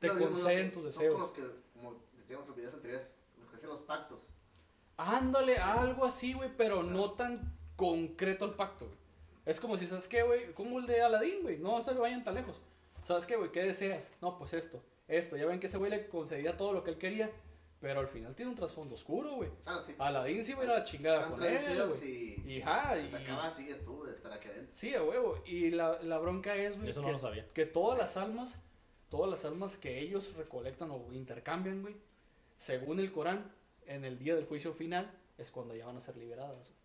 te 0.00 0.08
conceden 0.08 0.72
tus 0.72 0.92
son 0.94 1.04
con 1.04 1.04
deseos. 1.04 1.20
los 1.20 1.32
que, 1.32 1.42
como 1.74 1.94
decíamos 2.18 2.44
en 2.44 2.48
los 2.48 2.56
videos 2.56 2.74
anteriores, 2.74 3.14
los 3.38 3.48
que 3.50 3.56
hacen 3.56 3.70
los 3.70 3.82
pactos. 3.82 4.30
Ándale, 4.96 5.56
algo 5.58 6.04
así, 6.04 6.32
güey, 6.34 6.50
pero 6.56 6.82
no 6.82 7.12
tan 7.12 7.52
concreto 7.76 8.44
el 8.44 8.52
pacto, 8.52 8.86
güey. 8.86 8.98
Es 9.46 9.60
como 9.60 9.76
si, 9.76 9.86
¿sabes 9.86 10.08
qué, 10.08 10.22
güey? 10.22 10.52
Como 10.54 10.78
el 10.78 10.86
de 10.86 11.02
Aladín, 11.02 11.42
güey. 11.42 11.58
No 11.58 11.82
se 11.82 11.92
vayan 11.94 12.24
tan 12.24 12.34
lejos. 12.34 12.62
¿Sabes 13.06 13.26
qué, 13.26 13.36
güey? 13.36 13.52
¿Qué 13.52 13.62
deseas? 13.62 14.10
No, 14.22 14.38
pues 14.38 14.54
esto, 14.54 14.82
esto. 15.08 15.36
Ya 15.36 15.44
ven 15.46 15.60
que 15.60 15.66
ese 15.66 15.76
güey 15.78 15.90
le 15.90 16.06
concedía 16.08 16.56
todo 16.56 16.72
lo 16.72 16.82
que 16.82 16.90
él 16.92 16.98
quería, 16.98 17.30
pero 17.80 18.00
al 18.00 18.08
final 18.08 18.34
tiene 18.34 18.50
un 18.50 18.56
trasfondo 18.56 18.94
oscuro, 18.94 19.34
güey. 19.34 19.50
Ah, 19.66 19.78
sí. 19.84 19.94
Aladín 19.98 20.42
sí 20.42 20.54
va 20.54 20.62
a 20.62 20.64
ir 20.64 20.70
a 20.70 20.78
la 20.78 20.84
chingada 20.84 21.28
con 21.28 21.42
él, 21.42 21.86
güey. 21.88 22.08
y, 22.46 22.52
Y, 22.54 22.62
ajá, 22.62 22.96
si 22.96 23.08
te 23.08 23.20
y- 23.20 23.24
acabas, 23.24 23.56
sigues 23.56 23.84
tú 23.84 24.04
de 24.04 24.12
estar 24.14 24.32
aquí 24.32 24.48
adentro. 24.48 24.70
Sí, 24.74 24.94
a 24.94 25.02
huevo. 25.02 25.42
Y 25.44 25.70
la, 25.70 26.00
la 26.02 26.16
bronca 26.18 26.54
es, 26.56 26.76
güey, 26.78 26.88
Eso 26.88 27.00
que, 27.02 27.06
no 27.08 27.12
lo 27.12 27.18
sabía. 27.18 27.46
que 27.52 27.66
todas 27.66 27.98
las 27.98 28.16
almas, 28.16 28.58
todas 29.10 29.30
las 29.30 29.44
almas 29.44 29.76
que 29.76 29.98
ellos 29.98 30.32
recolectan 30.36 30.90
o 30.90 31.12
intercambian, 31.12 31.82
güey, 31.82 31.96
según 32.56 32.98
el 33.00 33.12
Corán, 33.12 33.52
en 33.86 34.04
el 34.04 34.18
día 34.18 34.34
del 34.34 34.46
juicio 34.46 34.72
final, 34.74 35.10
es 35.38 35.50
cuando 35.50 35.74
ya 35.74 35.86
van 35.86 35.96
a 35.96 36.00
ser 36.00 36.16
liberadas. 36.16 36.68
güey. 36.70 36.84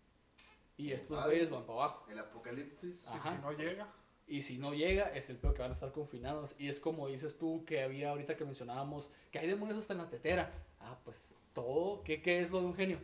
Y 0.76 0.92
estos 0.92 1.22
güeyes 1.24 1.50
van 1.50 1.62
para 1.66 1.78
abajo. 1.84 2.06
El 2.10 2.18
apocalipsis. 2.18 3.04
Y 3.04 3.08
Ajá. 3.08 3.34
si 3.36 3.42
no 3.42 3.52
llega, 3.52 3.88
Y 4.26 4.42
si 4.42 4.58
no 4.58 4.72
llega, 4.72 5.04
es 5.14 5.28
el 5.28 5.36
peor 5.36 5.54
que 5.54 5.62
van 5.62 5.72
a 5.72 5.74
estar 5.74 5.92
confinados. 5.92 6.54
Y 6.58 6.68
es 6.68 6.80
como 6.80 7.06
dices 7.08 7.36
tú 7.36 7.64
que 7.66 7.82
había 7.82 8.10
ahorita 8.10 8.36
que 8.36 8.44
mencionábamos, 8.44 9.10
que 9.30 9.38
hay 9.38 9.46
demonios 9.46 9.78
hasta 9.78 9.92
en 9.92 9.98
la 9.98 10.08
tetera. 10.08 10.52
Ah, 10.80 10.96
pues 11.04 11.28
todo, 11.52 12.02
¿qué, 12.04 12.22
qué 12.22 12.40
es 12.40 12.50
lo 12.50 12.60
de 12.60 12.66
un 12.66 12.74
genio? 12.74 12.98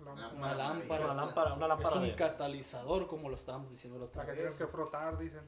la, 0.00 0.12
Una 0.12 0.32
Una 0.32 0.54
lámpara. 0.54 1.04
Una 1.06 1.14
lámpara, 1.14 1.54
una 1.54 1.64
Es 1.64 1.68
lámpara 1.68 1.96
un 1.96 2.06
de... 2.08 2.14
catalizador, 2.14 3.06
como 3.06 3.28
lo 3.28 3.34
estábamos 3.36 3.70
diciendo 3.70 3.98
la 3.98 4.04
otra 4.06 4.22
la 4.22 4.26
que 4.26 4.32
vez. 4.32 4.40
tienes 4.40 4.58
que 4.58 4.66
frotar, 4.66 5.18
dicen. 5.18 5.42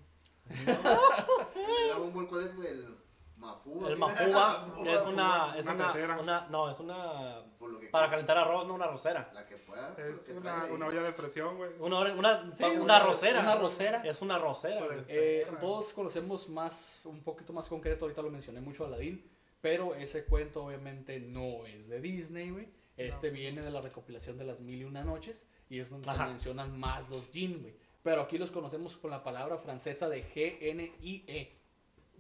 ¿El 0.66 2.26
cuál 2.28 2.42
es, 2.45 2.56
güey? 2.56 2.68
El 2.68 2.97
Mafuba. 3.37 3.88
El 3.88 3.97
mafuba 3.99 4.66
es 4.87 5.02
una, 5.07 5.55
es 5.59 5.66
Una 5.66 5.75
una, 5.75 5.93
tetera. 5.93 6.19
una, 6.21 6.47
no, 6.49 6.71
es 6.71 6.81
una, 6.81 7.43
para 7.90 8.09
calentar 8.11 8.38
arroz, 8.38 8.66
no 8.66 8.75
una 8.75 8.87
rosera. 8.87 9.31
La 9.35 9.47
que 9.47 9.57
pueda. 9.57 9.95
Es 9.99 10.21
que 10.21 10.33
una, 10.33 10.64
una 10.66 10.87
olla 10.87 11.02
de 11.02 11.12
presión, 11.12 11.57
güey. 11.57 11.71
Una, 11.78 12.00
una, 12.14 12.55
Sí, 12.55 12.64
una 12.64 12.83
una- 12.83 12.99
rosera. 13.00 13.40
una 13.40 13.57
rosera. 13.57 14.02
Es 14.05 14.23
una 14.23 14.38
rosera. 14.38 14.87
Eh, 15.09 15.47
todos 15.61 15.93
conocemos 15.93 16.49
más, 16.49 17.00
un 17.05 17.23
poquito 17.23 17.52
más 17.52 17.69
concreto, 17.69 18.07
ahorita 18.07 18.23
lo 18.23 18.31
mencioné 18.31 18.61
mucho 18.61 18.85
a 18.85 18.88
Aladdin, 18.88 19.23
pero 19.61 19.95
ese 19.95 20.25
cuento 20.25 20.64
obviamente 20.64 21.21
no 21.21 21.66
es 21.66 21.88
de 21.88 22.00
Disney, 22.00 22.50
güey. 22.50 22.69
Este 22.97 23.28
viene 23.28 23.61
de 23.61 23.71
la 23.71 23.83
recopilación 23.83 24.38
de 24.38 24.45
las 24.45 24.61
mil 24.61 24.81
y 24.81 24.85
una 24.85 25.05
noches 25.05 25.47
y 25.69 25.81
es 25.81 25.90
donde 25.90 26.09
Ajá. 26.09 26.25
se 26.25 26.31
mencionan 26.31 26.78
más 26.78 27.07
los 27.11 27.28
jin, 27.28 27.61
güey. 27.61 27.75
Pero 28.02 28.23
aquí 28.23 28.38
los 28.38 28.50
conocemos 28.50 28.97
con 28.97 29.11
la 29.11 29.23
palabra 29.23 29.59
francesa 29.59 30.09
de 30.09 30.25
G-N-I-E. 30.25 31.52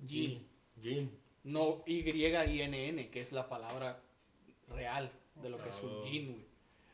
Jin. 0.06 0.46
Gin. 0.80 1.10
No 1.44 1.82
Y-I-N-N, 1.86 3.10
que 3.10 3.20
es 3.20 3.32
la 3.32 3.48
palabra 3.48 4.00
real 4.68 5.10
de 5.36 5.48
lo 5.48 5.58
que 5.62 5.68
es 5.68 5.82
un 5.82 6.02
jin, 6.04 6.32
güey. 6.32 6.46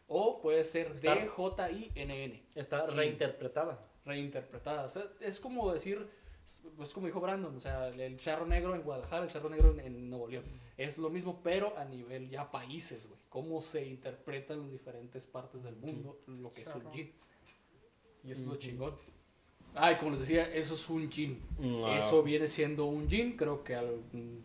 O 0.09 0.41
puede 0.43 0.62
ser 0.65 1.01
D-J-I-N-N 1.01 2.43
Está 2.55 2.87
Gin. 2.87 2.97
reinterpretada. 2.97 3.87
reinterpretada. 4.04 4.85
O 4.85 4.89
sea, 4.89 5.04
es 5.21 5.41
como 5.41 5.73
decir, 5.73 6.06
pues 6.76 6.93
como 6.93 7.06
dijo 7.06 7.21
Brandon, 7.21 7.56
o 7.56 7.61
sea, 7.61 7.89
el 7.89 8.17
charro 8.19 8.45
negro 8.47 8.75
en 8.75 8.83
Guadalajara, 8.83 9.25
el 9.25 9.30
charro 9.30 9.49
negro 9.49 9.71
en, 9.73 9.80
en 9.80 10.11
Nuevo 10.11 10.28
León. 10.28 10.45
Es 10.76 10.99
lo 10.99 11.09
mismo, 11.09 11.41
pero 11.43 11.76
a 11.78 11.85
nivel 11.85 12.28
ya 12.28 12.50
países, 12.50 13.06
güey. 13.09 13.21
Cómo 13.30 13.63
se 13.63 13.87
interpreta 13.87 14.52
en 14.52 14.61
las 14.61 14.71
diferentes 14.73 15.26
partes 15.26 15.63
del 15.63 15.76
mundo 15.76 16.19
lo 16.26 16.50
que 16.52 16.63
es 16.63 16.75
un 16.75 16.93
gin. 16.93 17.11
Y 18.25 18.33
eso 18.33 18.43
es 18.43 18.47
lo 18.47 18.52
Ujú. 18.52 18.61
chingón. 18.61 18.99
Ay, 19.75 19.97
como 19.97 20.11
les 20.11 20.21
decía, 20.21 20.43
eso 20.54 20.75
es 20.75 20.89
un 20.91 21.11
gin. 21.11 21.41
Mm, 21.58 21.85
ah. 21.87 21.99
Eso 21.99 22.23
viene 22.23 22.47
siendo 22.49 22.85
un 22.87 23.08
gin. 23.08 23.37
Creo 23.37 23.65
que 23.65 23.75
al- 23.75 24.00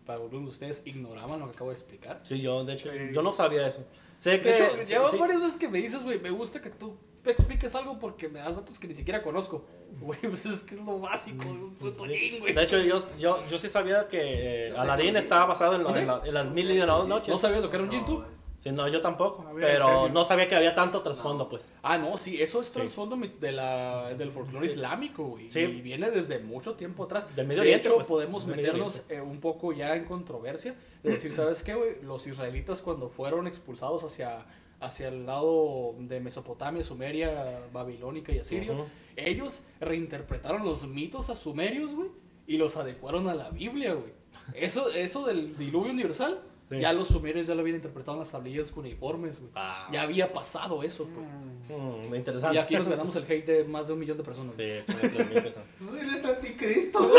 para 0.05 0.19
algunos 0.21 0.45
de 0.45 0.51
ustedes 0.51 0.81
ignoraban 0.85 1.39
lo 1.39 1.47
que 1.47 1.51
acabo 1.55 1.69
de 1.71 1.75
explicar. 1.75 2.21
Sí, 2.23 2.39
yo, 2.39 2.63
de 2.63 2.73
hecho, 2.73 2.89
Sí. 2.91 2.97
yo 3.13 3.21
no 3.21 3.33
sabía 3.33 3.67
eso. 3.67 3.83
Sé 4.17 4.39
que... 4.41 4.49
De 4.49 4.55
hecho, 4.55 4.71
sí, 4.85 4.93
sí. 5.11 5.17
varias 5.17 5.41
veces 5.41 5.57
que 5.57 5.67
me 5.67 5.79
dices, 5.79 6.03
güey, 6.03 6.19
me 6.19 6.29
gusta 6.31 6.61
que 6.61 6.69
tú 6.69 6.95
expliques 7.25 7.75
algo 7.75 7.99
porque 7.99 8.29
me 8.29 8.39
das 8.39 8.55
datos 8.55 8.79
que 8.79 8.87
ni 8.87 8.95
siquiera 8.95 9.21
conozco. 9.21 9.65
Güey, 9.99 10.19
pues 10.21 10.45
es 10.45 10.63
que 10.63 10.75
es 10.75 10.81
lo 10.85 10.99
básico 10.99 11.43
de 11.43 11.49
un 11.51 11.75
puto 11.75 12.05
Sí. 12.05 12.13
gin, 12.17 12.39
güey. 12.39 12.53
De 12.53 12.63
hecho, 12.63 12.79
yo, 12.79 12.97
yo, 13.19 13.37
yo 13.49 13.57
sí 13.57 13.67
sabía 13.67 14.07
que 14.07 14.67
eh, 14.69 14.73
Aladdin 14.77 15.17
estaba 15.17 15.45
basado 15.45 15.75
en, 15.75 15.83
lo- 15.83 15.93
en 15.95 16.07
la- 16.07 16.21
en 16.25 16.33
las 16.33 16.45
No 16.47 16.53
mil 16.53 16.71
y 16.71 16.79
una 16.79 17.03
noches. 17.03 17.29
¿No 17.29 17.37
sabías 17.37 17.61
lo 17.61 17.69
que 17.69 17.75
era 17.75 17.83
un 17.83 17.91
gin 17.91 18.05
tú? 18.05 18.23
Sí, 18.57 18.71
no, 18.71 18.87
yo 18.87 19.01
tampoco. 19.01 19.45
Había 19.47 19.67
Pero 19.67 20.09
no 20.09 20.23
sabía 20.23 20.47
que 20.47 20.55
había 20.55 20.73
tanto 20.73 21.01
trasfondo, 21.03 21.43
No. 21.43 21.49
pues. 21.49 21.71
Ah, 21.83 21.97
no, 21.97 22.17
sí, 22.17 22.41
eso 22.41 22.59
es 22.59 22.71
trasfondo 22.71 23.15
de 23.15 23.51
la, 23.51 24.13
del 24.15 24.31
folclore 24.31 24.65
islámico, 24.65 25.23
güey. 25.23 25.49
Sí. 25.51 25.59
Y 25.59 25.81
viene 25.81 26.09
desde 26.09 26.39
mucho 26.39 26.73
tiempo 26.73 27.03
atrás. 27.03 27.33
Del 27.35 27.45
Medio 27.45 27.61
de 27.61 27.67
Oriente, 27.69 27.87
hecho, 27.87 27.95
pues, 27.97 28.07
podemos 28.07 28.47
meternos 28.47 29.03
eh, 29.09 29.21
un 29.21 29.39
poco 29.39 29.73
ya 29.73 29.95
en 29.95 30.05
controversia. 30.05 30.75
De 31.03 31.11
decir, 31.11 31.33
¿sabes 31.33 31.61
qué, 31.61 31.75
güey? 31.75 32.01
Los 32.01 32.25
israelitas 32.25 32.81
cuando 32.81 33.09
fueron 33.09 33.45
expulsados 33.45 34.03
hacia, 34.03 34.45
hacia 34.79 35.09
el 35.09 35.27
lado 35.27 35.93
de 35.99 36.19
Mesopotamia, 36.19 36.83
Sumeria, 36.83 37.61
Babilónica 37.71 38.31
y 38.31 38.39
Asiria, 38.39 38.73
ellos 39.15 39.61
reinterpretaron 39.79 40.65
los 40.65 40.87
mitos 40.87 41.29
a 41.29 41.35
sumerios, 41.35 41.93
güey, 41.93 42.09
y 42.47 42.57
los 42.57 42.75
adecuaron 42.75 43.29
a 43.29 43.35
la 43.35 43.51
Biblia, 43.51 43.93
güey. 43.93 44.13
Eso, 44.55 44.89
eso 44.91 45.25
del 45.25 45.57
diluvio 45.57 45.91
universal, 45.91 46.39
Sí. 46.69 46.79
ya 46.79 46.91
los 46.91 47.07
sumerios 47.07 47.47
ya 47.47 47.55
lo 47.55 47.61
habían 47.61 47.77
interpretado 47.77 48.13
en 48.17 48.19
las 48.19 48.29
tablillas 48.31 48.71
cuneiformes, 48.73 49.39
güey. 49.39 49.51
Ah. 49.55 49.87
Ya 49.91 50.01
había 50.01 50.33
pasado 50.33 50.83
eso, 50.83 51.07
pues. 51.07 51.25
Mm, 51.79 52.13
interesante. 52.15 52.55
Y 52.57 52.59
aquí 52.59 52.75
nos 52.75 52.89
ganamos 52.89 53.15
el 53.15 53.23
hate 53.23 53.45
de 53.45 53.63
más 53.63 53.87
de 53.87 53.93
un 53.93 53.99
millón 53.99 54.17
de 54.17 54.23
personas. 54.23 54.53
Sí. 54.57 54.67
No 55.79 55.95
eres 55.97 56.25
anticristo. 56.25 57.09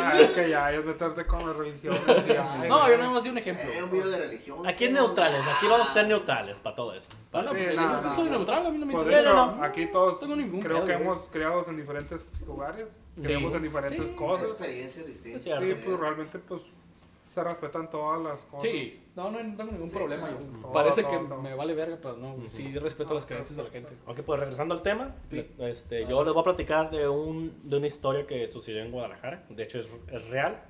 Ah, 0.00 0.12
es 0.20 0.30
que 0.30 0.50
ya 0.50 0.72
es 0.72 0.84
meterte 0.84 1.26
con 1.26 1.46
la 1.46 1.52
religión. 1.52 1.96
No, 2.68 2.82
ay, 2.82 2.92
yo 2.92 2.98
nada 2.98 3.10
más 3.10 3.24
di 3.24 3.30
un 3.30 3.38
ejemplo. 3.38 3.64
Es 3.68 3.82
un 3.82 3.90
video 3.90 4.08
de 4.10 4.18
religión. 4.18 4.66
Aquí 4.66 4.84
es 4.84 4.90
¿qué 4.90 4.94
neutrales, 4.94 5.44
aquí 5.46 5.66
vamos 5.66 5.88
a 5.88 5.92
ser 5.92 6.06
neutrales 6.06 6.58
para 6.58 6.76
todo 6.76 6.92
eso. 6.94 7.08
Ah, 7.32 7.42
no, 7.42 7.50
pues 7.50 7.62
Sí, 7.68 7.70
si 7.70 7.76
no, 7.76 8.14
soy 8.14 8.24
no. 8.26 8.30
neutral, 8.38 8.66
a 8.66 8.70
mí 8.70 8.78
no 8.78 8.86
me 8.86 8.92
interesa. 8.94 9.20
hecho, 9.20 9.32
no. 9.34 9.62
aquí 9.64 9.86
todos 9.86 10.20
tengo 10.20 10.36
ningún 10.36 10.60
creo 10.60 10.76
pedo, 10.78 10.86
que 10.86 10.92
güey. 10.94 11.04
hemos 11.06 11.28
criados 11.28 11.68
en 11.68 11.76
diferentes 11.76 12.26
lugares, 12.46 12.86
creamos 13.22 13.54
en 13.54 13.62
diferentes 13.62 14.04
Sí. 14.04 14.10
cosas. 14.14 14.48
Experiencias 14.50 15.06
distintas. 15.06 15.46
Y 15.46 15.74
pues 15.84 15.98
realmente 15.98 16.38
pues 16.38 16.62
se 17.38 17.44
respetan 17.44 17.88
todas 17.90 18.20
las 18.20 18.44
cosas. 18.44 18.62
Sí, 18.70 19.00
no, 19.14 19.30
no, 19.30 19.42
no 19.42 19.56
tengo 19.56 19.72
ningún 19.72 19.90
Sí, 19.90 19.96
problema. 19.96 20.28
claro. 20.28 20.44
yo. 20.52 20.60
Todo, 20.60 20.72
Parece 20.72 21.02
todo, 21.02 21.10
que 21.22 21.28
todo. 21.28 21.42
me 21.42 21.54
vale 21.54 21.74
verga, 21.74 21.98
pero 22.02 22.16
no, 22.16 22.36
sí 22.50 22.76
respeto 22.78 23.14
las 23.14 23.26
creencias 23.26 23.56
de 23.56 23.62
la 23.62 23.70
gente. 23.70 23.92
Ok, 24.06 24.20
pues 24.22 24.40
regresando 24.40 24.74
al 24.74 24.82
tema, 24.82 25.14
Sí. 25.30 25.46
este, 25.58 26.04
yo 26.06 26.22
les 26.24 26.32
voy 26.32 26.40
a 26.40 26.44
platicar 26.44 26.90
de, 26.90 27.08
un, 27.08 27.60
de 27.62 27.76
una 27.76 27.86
historia 27.86 28.26
que 28.26 28.46
sucedió 28.46 28.82
en 28.82 28.90
Guadalajara. 28.90 29.44
De 29.50 29.62
hecho, 29.62 29.78
es, 29.78 29.88
es 30.12 30.28
real, 30.30 30.62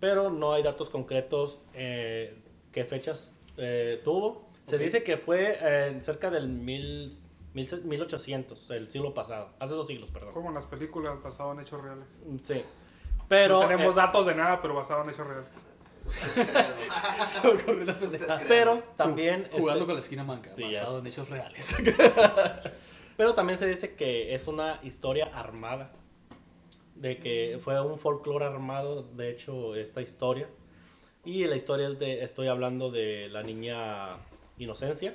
pero 0.00 0.30
no 0.30 0.52
hay 0.52 0.62
datos 0.62 0.90
concretos 0.90 1.60
eh, 1.74 2.38
qué 2.72 2.84
fechas 2.84 3.34
eh, 3.56 4.00
tuvo. 4.04 4.46
Se 4.64 4.76
Ok. 4.76 4.82
dice 4.82 5.02
que 5.02 5.16
fue 5.16 5.58
eh, 5.60 5.98
cerca 6.02 6.30
del 6.30 6.48
mil, 6.48 7.10
mil, 7.54 7.68
1800, 7.84 8.70
el 8.70 8.90
siglo 8.90 9.14
pasado, 9.14 9.50
hace 9.58 9.74
dos 9.74 9.86
siglos, 9.86 10.10
perdón. 10.10 10.34
Como 10.34 10.48
en 10.48 10.54
las 10.54 10.66
películas 10.66 11.22
basado 11.22 11.52
en 11.52 11.60
hechos 11.60 11.80
reales. 11.82 12.08
Sí, 12.42 12.62
pero, 13.28 13.60
no 13.62 13.68
tenemos 13.68 13.94
eh, 13.94 13.96
datos 13.96 14.26
de 14.26 14.34
nada, 14.34 14.60
pero 14.60 14.74
basado 14.74 15.02
en 15.04 15.10
hechos 15.10 15.26
reales. 15.26 15.66
Pero 18.48 18.82
también... 18.96 19.48
Jugando 19.52 19.72
este, 19.72 19.86
con 19.86 19.94
la 19.94 20.00
esquina 20.00 20.24
manca, 20.24 20.50
Sí, 20.54 20.64
basado 20.64 21.00
en 21.00 21.06
hechos 21.06 21.28
reales. 21.28 21.76
Pero 23.16 23.34
también 23.34 23.58
se 23.58 23.66
dice 23.66 23.94
que 23.94 24.34
es 24.34 24.46
una 24.46 24.80
historia 24.82 25.30
armada. 25.34 25.92
De 26.94 27.18
que 27.18 27.58
fue 27.62 27.78
un 27.80 27.98
folclore 27.98 28.46
armado, 28.46 29.02
de 29.02 29.30
hecho, 29.30 29.74
esta 29.74 30.00
historia. 30.00 30.48
Y 31.24 31.44
la 31.44 31.56
historia 31.56 31.88
es 31.88 31.98
de, 31.98 32.22
estoy 32.22 32.48
hablando 32.48 32.90
de 32.90 33.28
la 33.28 33.42
niña 33.42 34.16
Inocencia. 34.58 35.14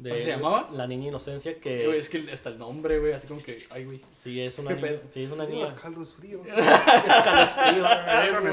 De 0.00 0.12
¿Así 0.12 0.22
se 0.22 0.30
llamaba? 0.30 0.70
La 0.72 0.86
niña 0.86 1.08
Inocencia 1.08 1.52
Güey, 1.52 1.60
que 1.60 1.96
es 1.98 2.08
que 2.08 2.24
hasta 2.32 2.48
el 2.48 2.58
nombre, 2.58 2.98
güey, 2.98 3.12
así 3.12 3.26
como 3.28 3.42
que, 3.42 3.58
ay, 3.70 3.84
güey. 3.84 4.00
sí 4.16 4.40
es 4.40 4.58
una 4.58 4.70
¿Qué 4.70 4.76
niña, 4.76 4.88
pedo? 4.88 5.00
sí, 5.10 5.24
es 5.24 5.30
una 5.30 5.44
niña. 5.44 5.60
Los 5.62 5.72
caldos 5.74 6.08
fríos. 6.14 6.40
güey. 6.42 6.58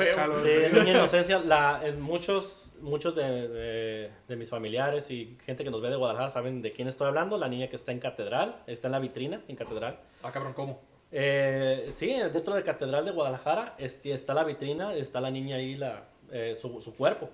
escalos 0.09 0.41
Sí, 0.41 0.47
fríos. 0.49 0.73
niña 0.73 0.91
Inocencia, 0.91 1.39
la, 1.39 1.81
en 1.85 2.01
muchos, 2.01 2.73
muchos 2.81 3.15
de, 3.15 3.47
de- 3.47 4.11
de 4.27 4.35
mis 4.35 4.49
familiares 4.49 5.09
y 5.11 5.37
gente 5.45 5.63
que 5.63 5.71
nos 5.71 5.81
ve 5.81 5.89
de 5.89 5.95
Guadalajara 5.95 6.29
saben 6.29 6.61
de 6.61 6.71
quién 6.71 6.87
estoy 6.87 7.07
hablando. 7.07 7.37
La 7.37 7.47
niña 7.47 7.67
que 7.67 7.75
está 7.75 7.91
en 7.91 7.99
Catedral, 7.99 8.63
está 8.67 8.87
en 8.87 8.91
la 8.91 8.99
vitrina 8.99 9.41
en 9.47 9.55
Catedral. 9.55 9.99
Ah, 10.23 10.31
cabrón, 10.31 10.53
¿cómo? 10.53 10.81
Eh, 11.11 11.89
sí, 11.95 12.07
dentro 12.33 12.53
de 12.55 12.63
Catedral 12.63 13.05
de 13.05 13.11
Guadalajara 13.11 13.75
este, 13.77 14.11
está 14.11 14.33
la 14.33 14.43
vitrina, 14.43 14.93
está 14.93 15.21
la 15.21 15.31
niña 15.31 15.55
ahí, 15.55 15.75
la, 15.75 16.03
eh, 16.31 16.55
su, 16.59 16.81
su 16.81 16.93
cuerpo. 16.95 17.29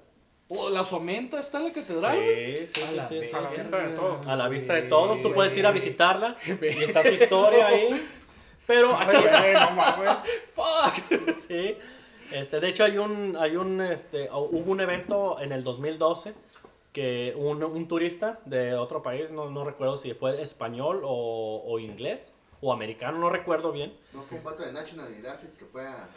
Oh, 0.56 0.70
la 0.70 0.84
somenta 0.84 1.40
está 1.40 1.58
en 1.60 1.64
la 1.66 1.72
catedral. 1.74 2.18
Sí, 2.18 2.68
sí, 2.68 2.82
A 2.82 2.88
sí, 2.88 2.96
la 2.96 3.04
sí, 3.08 3.24
sí. 3.24 3.32
A 3.36 3.42
la 3.42 3.50
vista 3.50 3.78
de 3.78 3.96
todos. 3.96 4.28
A 4.28 4.36
la 4.36 4.48
vista 4.50 4.74
de 4.74 4.82
todos, 4.84 5.22
tú 5.22 5.34
puedes 5.34 5.58
ir 5.58 5.66
a 5.66 5.72
visitarla 5.72 6.38
y 6.62 6.68
está 6.84 7.02
su 7.02 7.10
historia 7.10 7.68
ahí. 7.68 8.08
Pero. 8.68 8.96
Fuck. 10.56 11.30
sí. 11.48 11.78
Este, 12.32 12.60
de 12.60 12.70
hecho 12.70 12.84
hay 12.86 12.98
un 12.98 13.36
hay 13.40 13.56
un 13.58 13.82
este 13.82 14.30
hu- 14.32 14.48
hubo 14.52 14.72
un 14.72 14.80
evento 14.82 15.40
en 15.40 15.52
el 15.52 15.64
2012 15.64 16.34
que 16.92 17.34
un, 17.36 17.64
un 17.64 17.88
turista 17.88 18.40
de 18.46 18.76
otro 18.76 19.02
país, 19.04 19.32
no, 19.32 19.50
no 19.50 19.64
recuerdo 19.66 19.98
si 19.98 20.14
fue 20.14 20.42
español 20.42 21.02
o, 21.04 21.64
o 21.66 21.80
inglés 21.80 22.32
o 22.62 22.72
americano, 22.72 23.18
no 23.18 23.30
recuerdo 23.30 23.72
bien. 23.72 23.94
No 24.14 24.22
fue 24.22 24.38
un 24.38 24.44
pato 24.44 24.64
de 24.64 24.72
National 24.72 25.10
Geographic 25.10 25.58
que 25.58 25.66
fue 25.66 25.86
a. 25.86 26.08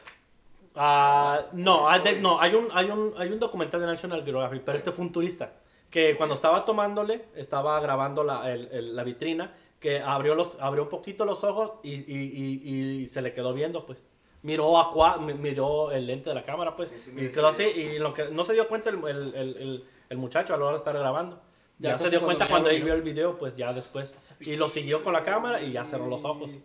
Ah, 0.75 1.47
no, 1.53 1.89
hay 1.89 2.01
de- 2.03 2.21
no, 2.21 2.41
hay 2.41 2.55
un, 2.55 2.69
hay, 2.73 2.91
un, 2.91 3.15
hay 3.17 3.29
un 3.29 3.39
documental 3.39 3.81
de 3.81 3.87
National 3.87 4.23
Geographic, 4.25 4.63
pero 4.65 4.77
este 4.77 4.93
fue 4.93 5.05
un 5.07 5.13
turista 5.13 5.53
que 5.91 6.17
cuando 6.17 6.35
estaba 6.35 6.65
tomándole, 6.65 7.25
estaba 7.35 7.81
grabando 7.81 8.23
la, 8.25 8.53
el- 8.53 8.69
el- 8.73 8.97
la 8.97 9.03
vitrina, 9.05 9.55
que 9.81 10.01
abrió, 10.01 10.35
los, 10.35 10.57
abrió 10.61 10.83
un 10.85 10.89
poquito 10.89 11.25
los 11.25 11.45
ojos 11.45 11.75
y, 11.83 11.95
y- 11.95 12.63
y- 12.65 13.03
y 13.03 13.07
se 13.07 13.23
le 13.23 13.33
quedó 13.33 13.55
viendo, 13.55 13.87
pues. 13.87 14.07
Miró, 14.43 14.73
mi- 15.21 15.35
miró 15.35 15.91
el 15.93 16.07
lente 16.07 16.29
de 16.31 16.35
la 16.35 16.43
cámara, 16.43 16.77
pues, 16.77 16.91
Sí, 16.91 17.01
sí, 17.01 17.11
y 17.17 17.29
quedó 17.31 17.53
sí, 17.53 17.65
así, 17.65 17.81
y 17.81 17.99
lo 17.99 18.13
que, 18.13 18.27
no 18.27 18.45
se 18.45 18.53
dio 18.53 18.69
cuenta 18.69 18.91
el, 18.91 19.03
el- 19.07 19.85
el- 20.11 20.19
muchacho 20.19 20.55
a 20.55 20.57
la 20.59 20.65
hora 20.65 20.73
de 20.73 20.79
estar 20.79 20.97
grabando. 20.97 21.41
Ya 21.79 21.91
Ya, 21.93 21.99
se 21.99 22.11
dio 22.11 22.23
cuenta 22.23 22.49
cuando 22.49 22.69
él 22.71 22.77
vio. 22.77 22.85
vio 22.87 22.95
el 22.95 23.03
video, 23.03 23.39
pues 23.39 23.57
ya 23.57 23.73
después. 23.73 24.15
Y 24.41 24.57
lo 24.57 24.69
siguió 24.69 25.03
con 25.03 25.13
la 25.13 25.23
cámara 25.23 25.61
y 25.63 25.73
ya 25.73 25.85
cerró 25.85 26.07
los 26.07 26.25
ojos. 26.25 26.57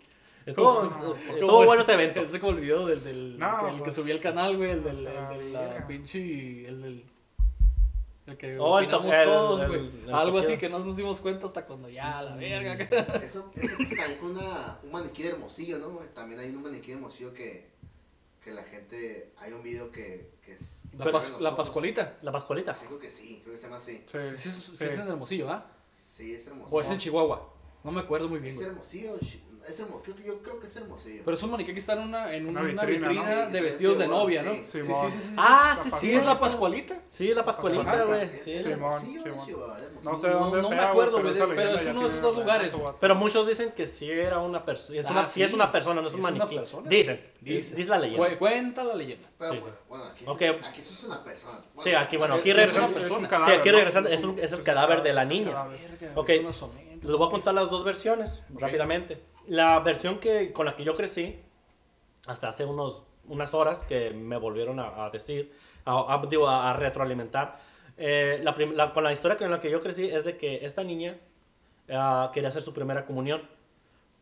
Estuvo, 0.45 0.83
No, 0.83 1.13
estuvo 1.13 1.65
bueno 1.65 1.81
ese 1.83 1.93
evento. 1.93 2.19
Es 2.21 2.39
como 2.39 2.51
el 2.53 2.59
video 2.61 2.85
del, 2.87 3.03
del 3.03 3.37
No, 3.39 3.67
el 3.67 3.75
que 3.75 3.81
pues, 3.83 3.95
subí 3.95 4.11
al 4.11 4.19
canal, 4.19 4.57
güey, 4.57 4.71
el, 4.71 4.83
del, 4.83 4.95
o 4.95 4.99
sea, 5.11 5.31
el 5.33 5.39
de 5.45 5.51
la 5.51 5.87
pinche, 5.87 6.67
el 6.67 6.81
del... 6.81 7.05
El 8.27 8.37
que 8.37 8.57
Oh, 8.59 8.77
opinamos 8.77 9.13
el- 9.13 9.25
todos, 9.25 9.67
güey. 9.67 9.79
el 10.05 10.13
Algo 10.13 10.37
así 10.39 10.57
que 10.57 10.69
no 10.69 10.79
nos 10.79 10.95
dimos 10.95 11.19
cuenta 11.19 11.45
hasta 11.47 11.65
cuando 11.65 11.89
ya, 11.89 12.21
la 12.21 12.35
verga. 12.35 12.73
Eso, 13.23 13.51
eso 13.55 13.75
pues, 13.77 13.89
también 13.89 14.17
con 14.19 14.31
una, 14.37 14.79
un 14.83 14.91
maniquí 14.91 15.23
de 15.23 15.29
Hermosillo, 15.29 15.79
¿no? 15.79 15.89
También 16.13 16.39
hay 16.39 16.49
un 16.55 16.61
maniquí 16.63 16.87
de 16.87 16.93
Hermosillo 16.93 17.33
que, 17.33 17.71
que 18.43 18.51
la 18.51 18.63
gente. 18.63 19.33
Hay 19.37 19.51
un 19.53 19.63
video 19.63 19.91
que, 19.91 20.31
que 20.45 20.53
es. 20.53 20.93
La, 20.99 21.05
pas- 21.07 21.39
la. 21.39 21.55
Pascualita. 21.55 22.19
La 22.21 22.31
pascualita. 22.31 22.73
Sí, 22.75 22.85
creo 22.85 22.99
que 22.99 23.09
sí, 23.09 23.39
creo 23.43 23.53
que 23.55 23.57
se 23.59 23.65
llama 23.65 23.77
así. 23.77 24.03
Sí, 24.05 24.11
Sí, 24.11 24.17
es, 24.17 24.39
sí 24.39 24.49
sí. 24.77 24.83
es 24.85 24.99
en 24.99 25.07
Hermosillo, 25.07 25.49
¿ah? 25.51 25.65
Sí, 25.99 26.35
es 26.35 26.45
Hermosillo. 26.47 26.77
O 26.77 26.79
es 26.81 26.89
en 26.91 26.97
Chihuahua. 26.99 27.53
No 27.83 27.91
me 27.91 27.99
acuerdo 28.01 28.29
muy 28.29 28.37
bien, 28.39 28.51
Es 28.53 28.57
güey. 28.59 28.69
Hermosillo, 28.69 29.17
es 29.67 29.79
Hermosillo, 29.79 30.01
creo 30.03 30.15
que 30.15 30.23
yo 30.23 30.41
creo 30.41 30.59
que 30.59 30.67
es 30.67 30.75
Hermosillo. 30.75 31.21
Pero 31.25 31.35
es 31.35 31.43
un 31.43 31.51
maniquí 31.51 31.71
que 31.73 31.79
está 31.79 31.93
en 31.93 31.99
una, 31.99 32.33
en 32.33 32.47
Una 32.47 32.61
una, 32.61 32.69
vitrina, 32.83 33.07
vitrina, 33.09 33.45
¿no? 33.45 33.51
de 33.51 33.57
Sí, 33.59 33.63
vestidos 33.65 33.97
de 33.99 34.07
novia, 34.07 34.43
¿no? 34.43 34.51
sí, 34.53 34.63
Sí, 34.71 34.79
sí, 34.79 34.93
sí, 34.93 35.11
sí, 35.11 35.19
sí. 35.21 35.35
Ah, 35.37 35.77
sí, 35.81 35.91
sí. 35.99 36.13
Es 36.13 36.25
la 36.25 36.39
Pascualita. 36.39 36.99
Sí, 37.07 37.33
la 37.33 37.45
pascualita, 37.45 38.03
güey. 38.05 38.21
Es 38.33 38.43
Sí. 38.43 38.53
es 38.53 38.67
Hermosillo. 38.67 39.23
No 40.03 40.17
sé 40.17 40.27
No, 40.29 40.39
dónde 40.39 40.61
no 40.63 40.69
me 40.69 40.75
sea, 40.75 40.89
acuerdo, 40.89 41.21
güey, 41.21 41.33
pero 41.33 41.75
es 41.75 41.85
uno 41.85 42.01
de 42.01 42.07
esos 42.07 42.21
dos 42.21 42.35
lugares. 42.37 42.75
Pero 42.99 43.15
muchos 43.15 43.47
dicen 43.47 43.71
que 43.71 43.85
sí 43.87 44.09
era 44.11 44.39
una 44.39 44.65
persona. 44.65 44.99
Es, 44.99 45.05
Ah, 45.05 45.11
una, 45.11 45.27
sí. 45.27 45.43
es 45.43 45.53
una 45.53 45.71
persona, 45.71 46.01
no 46.01 46.07
es 46.07 46.13
un 46.13 46.19
Es 46.19 46.23
maniquí. 46.25 46.59
Dicen. 46.85 47.21
Dice. 47.39 47.85
La 47.85 47.99
leyenda. 47.99 48.29
Cu- 48.29 48.37
Cuenta 48.39 48.83
la 48.83 48.95
leyenda. 48.95 49.27
Bueno, 49.87 50.05
aquí, 50.05 50.23
eso 50.23 50.91
es, 50.93 50.99
es 50.99 51.03
una 51.03 51.23
persona. 51.23 51.59
Bueno, 51.73 51.83
Sí, 51.83 51.93
aquí, 51.95 52.17
bueno, 52.17 52.33
aquí 52.35 52.43
Sí, 52.43 52.49
es 52.51 52.55
regresa- 52.57 52.77
una 52.85 52.87
persona. 52.93 53.17
un 53.17 53.23
Sí, 53.23 53.29
cadáver, 53.29 53.59
aquí 53.59 53.69
¿no? 53.69 53.75
regresando, 53.75 54.09
es, 54.09 54.23
un- 54.23 54.39
es 54.39 54.51
el 54.51 54.63
cadáver 54.63 55.03
de 55.03 55.13
la 55.13 55.25
niña. 55.25 55.65
Ok. 56.15 56.29
Es. 56.29 56.63
Les 57.03 57.15
voy 57.17 57.27
a 57.27 57.31
contar 57.31 57.53
las 57.55 57.69
dos 57.69 57.83
versiones 57.83 58.43
rápidamente. 58.53 59.21
La 59.47 59.79
versión 59.79 60.19
que, 60.19 60.51
con 60.53 60.65
la 60.65 60.75
que 60.75 60.83
yo 60.83 60.95
crecí, 60.95 61.39
hasta 62.27 62.47
hace 62.49 62.65
unos, 62.65 63.03
unas 63.27 63.53
horas 63.53 63.83
que 63.83 64.11
me 64.11 64.37
volvieron 64.37 64.79
a, 64.79 65.05
a 65.05 65.09
decir, 65.09 65.51
a, 65.85 66.13
a- 66.13 66.25
digo, 66.29 66.47
a, 66.47 66.69
a 66.69 66.73
retroalimentar, 66.73 67.59
eh, 67.97 68.39
la 68.43 68.53
prim- 68.55 68.73
la- 68.73 68.93
con 68.93 69.03
la 69.03 69.11
historia 69.11 69.37
con 69.37 69.49
la 69.51 69.59
que 69.59 69.69
yo 69.71 69.81
crecí 69.81 70.05
es 70.07 70.23
de 70.25 70.37
que 70.37 70.65
esta 70.65 70.83
niña 70.83 71.17
ah, 71.91 72.31
quería 72.33 72.49
hacer 72.49 72.61
su 72.61 72.73
primera 72.73 73.05
comunión. 73.05 73.41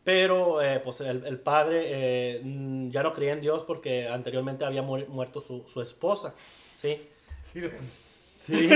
Pero 0.04 0.62
eh, 0.62 0.80
pues 0.80 1.02
el, 1.02 1.26
el 1.26 1.40
padre 1.40 1.84
eh, 1.86 2.42
ya 2.90 3.04
no 3.04 3.12
creía 3.14 3.34
en 3.34 3.42
Dios 3.42 3.64
porque 3.64 4.08
anteriormente 4.08 4.64
había 4.66 4.82
muer- 4.82 5.08
muerto 5.08 5.42
su, 5.42 5.68
su 5.68 5.82
esposa. 5.82 6.34
¿sí? 6.74 6.98
Sí, 7.44 7.62
Sí, 8.40 8.70